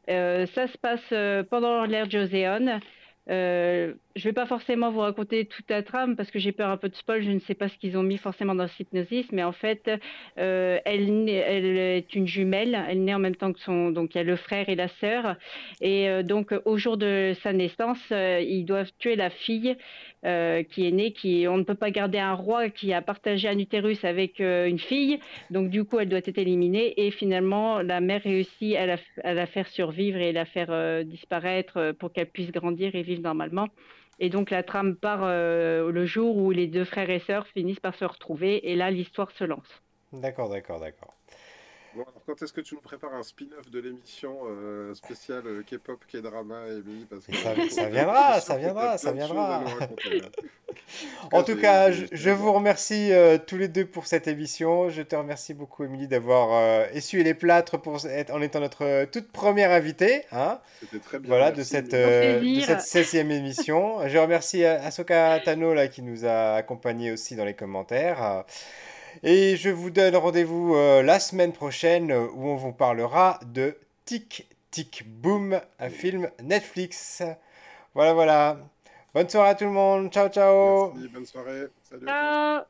ça 0.07 0.67
se 0.67 0.77
passe 0.79 1.45
pendant 1.49 1.85
l'ère 1.85 2.09
Joseon. 2.09 2.79
Euh, 3.29 3.93
je 4.15 4.21
ne 4.21 4.29
vais 4.29 4.33
pas 4.33 4.45
forcément 4.45 4.91
vous 4.91 4.99
raconter 4.99 5.45
toute 5.45 5.69
la 5.69 5.81
trame 5.81 6.15
parce 6.15 6.29
que 6.29 6.39
j'ai 6.39 6.51
peur 6.51 6.69
un 6.69 6.77
peu 6.77 6.89
de 6.89 6.95
spoil. 6.95 7.21
Je 7.23 7.31
ne 7.31 7.39
sais 7.39 7.53
pas 7.53 7.69
ce 7.69 7.77
qu'ils 7.77 7.97
ont 7.97 8.03
mis 8.03 8.17
forcément 8.17 8.55
dans 8.55 8.67
Hypnosis, 8.67 9.31
mais 9.31 9.43
en 9.43 9.51
fait, 9.51 9.89
euh, 10.37 10.79
elle, 10.85 11.29
elle, 11.29 11.77
est 11.77 12.15
une 12.15 12.27
jumelle. 12.27 12.83
Elle 12.89 13.03
naît 13.03 13.13
en 13.13 13.19
même 13.19 13.35
temps 13.35 13.53
que 13.53 13.59
son. 13.59 13.91
Donc, 13.91 14.15
il 14.15 14.17
y 14.17 14.21
a 14.21 14.23
le 14.23 14.35
frère 14.35 14.69
et 14.69 14.75
la 14.75 14.87
sœur. 14.87 15.35
Et 15.81 16.09
euh, 16.09 16.23
donc, 16.23 16.53
au 16.65 16.77
jour 16.77 16.97
de 16.97 17.33
sa 17.41 17.53
naissance, 17.53 17.99
ils 18.11 18.65
doivent 18.65 18.91
tuer 18.99 19.15
la 19.15 19.29
fille 19.29 19.75
qui 20.23 20.87
est 20.87 20.91
née. 20.91 21.11
Qui, 21.13 21.45
on 21.47 21.57
ne 21.57 21.63
peut 21.63 21.75
pas 21.75 21.91
garder 21.91 22.19
un 22.19 22.33
roi 22.33 22.69
qui 22.69 22.93
a 22.93 23.01
partagé 23.01 23.47
un 23.49 23.57
utérus 23.57 24.03
avec 24.05 24.39
une 24.39 24.79
fille. 24.79 25.19
Donc, 25.49 25.69
du 25.69 25.83
coup, 25.83 25.99
elle 25.99 26.09
doit 26.09 26.19
être 26.19 26.37
éliminée. 26.37 26.93
Et 27.05 27.11
finalement, 27.11 27.81
la 27.81 28.01
mère 28.01 28.21
réussit 28.23 28.75
à 28.75 28.85
la, 29.33 29.45
faire 29.45 29.67
survivre 29.67 30.17
et 30.17 30.31
la 30.31 30.45
faire 30.45 31.03
disparaître 31.05 31.91
pour 31.99 32.13
qu'elle 32.13 32.29
puisse 32.29 32.51
grandir 32.51 32.95
et 32.95 33.03
vivre 33.03 33.21
normalement. 33.21 33.67
Et 34.19 34.29
donc 34.29 34.51
la 34.51 34.63
trame 34.63 34.95
part 34.95 35.21
euh, 35.23 35.91
le 35.91 36.05
jour 36.05 36.37
où 36.37 36.51
les 36.51 36.67
deux 36.67 36.85
frères 36.85 37.09
et 37.09 37.19
sœurs 37.19 37.47
finissent 37.47 37.79
par 37.79 37.95
se 37.95 38.05
retrouver 38.05 38.71
et 38.71 38.75
là 38.75 38.91
l'histoire 38.91 39.31
se 39.31 39.43
lance. 39.43 39.81
D'accord, 40.11 40.49
d'accord, 40.49 40.79
d'accord. 40.79 41.13
Bon, 41.95 42.01
alors 42.01 42.23
quand 42.25 42.41
est-ce 42.41 42.51
que 42.51 42.61
tu 42.61 42.73
nous 42.73 42.81
prépares 42.81 43.13
un 43.13 43.21
spin-off 43.21 43.69
de 43.69 43.79
l'émission 43.79 44.39
euh, 44.47 44.95
spéciale 44.95 45.43
euh, 45.45 45.61
K-pop, 45.61 45.99
K-drama, 46.11 46.61
Emily 46.67 47.05
parce 47.07 47.27
que 47.27 47.35
ça, 47.35 47.53
ça, 47.69 47.89
viendra, 47.89 48.41
ça 48.41 48.57
viendra, 48.57 48.97
ça 48.97 49.11
viendra. 49.11 49.63
en 51.31 51.43
tout 51.43 51.55
cas, 51.55 51.91
je, 51.91 52.29
vous 52.31 52.51
remercie 52.51 53.11
euh, 53.11 53.37
tous 53.37 53.57
les 53.57 53.67
deux 53.67 53.85
pour 53.85 54.07
cette 54.07 54.27
émission. 54.27 54.89
Je 54.89 55.03
te 55.03 55.15
remercie 55.15 55.53
beaucoup, 55.53 55.83
Émilie, 55.83 56.07
d'avoir 56.07 56.89
essuyé 56.93 57.23
les 57.23 57.35
plâtres 57.35 57.79
pour 57.79 58.03
être, 58.07 58.33
en 58.33 58.41
étant 58.41 58.59
notre 58.59 59.05
toute 59.05 59.31
première 59.31 59.69
invitée. 59.69 60.23
Hein 60.31 60.59
C'était 60.79 60.99
très 60.99 61.19
bien. 61.19 61.27
Voilà, 61.27 61.51
de 61.51 61.61
cette, 61.61 61.91
de 61.91 62.59
cette 62.61 62.79
16e 62.79 63.29
émission. 63.29 64.07
Je 64.07 64.17
remercie 64.17 64.65
Asoka 64.65 65.39
Tano 65.45 65.75
là, 65.75 65.87
qui 65.87 66.01
nous 66.01 66.25
a 66.25 66.55
accompagnés 66.55 67.11
aussi 67.11 67.35
dans 67.35 67.45
les 67.45 67.53
commentaires. 67.53 68.45
Et 69.25 69.55
je 69.55 69.69
vous 69.69 69.89
donne 69.89 70.17
rendez-vous 70.17 70.75
euh, 70.75 71.01
la 71.01 71.17
semaine 71.17 71.53
prochaine 71.53 72.11
euh, 72.11 72.27
où 72.33 72.49
on 72.49 72.57
vous 72.57 72.73
parlera 72.73 73.39
de 73.53 73.73
Tic 74.03 74.45
Tic 74.69 75.03
Boom, 75.05 75.61
un 75.79 75.89
film 75.89 76.29
Netflix. 76.41 77.23
Voilà, 77.93 78.13
voilà. 78.13 78.57
Bonne 79.13 79.29
soirée 79.29 79.51
à 79.51 79.55
tout 79.55 79.63
le 79.63 79.71
monde. 79.71 80.11
Ciao, 80.11 80.27
ciao. 80.27 80.91
Merci, 80.93 81.07
bonne 81.07 81.25
soirée. 81.25 81.67
Salut. 81.89 82.05
Ciao. 82.05 82.63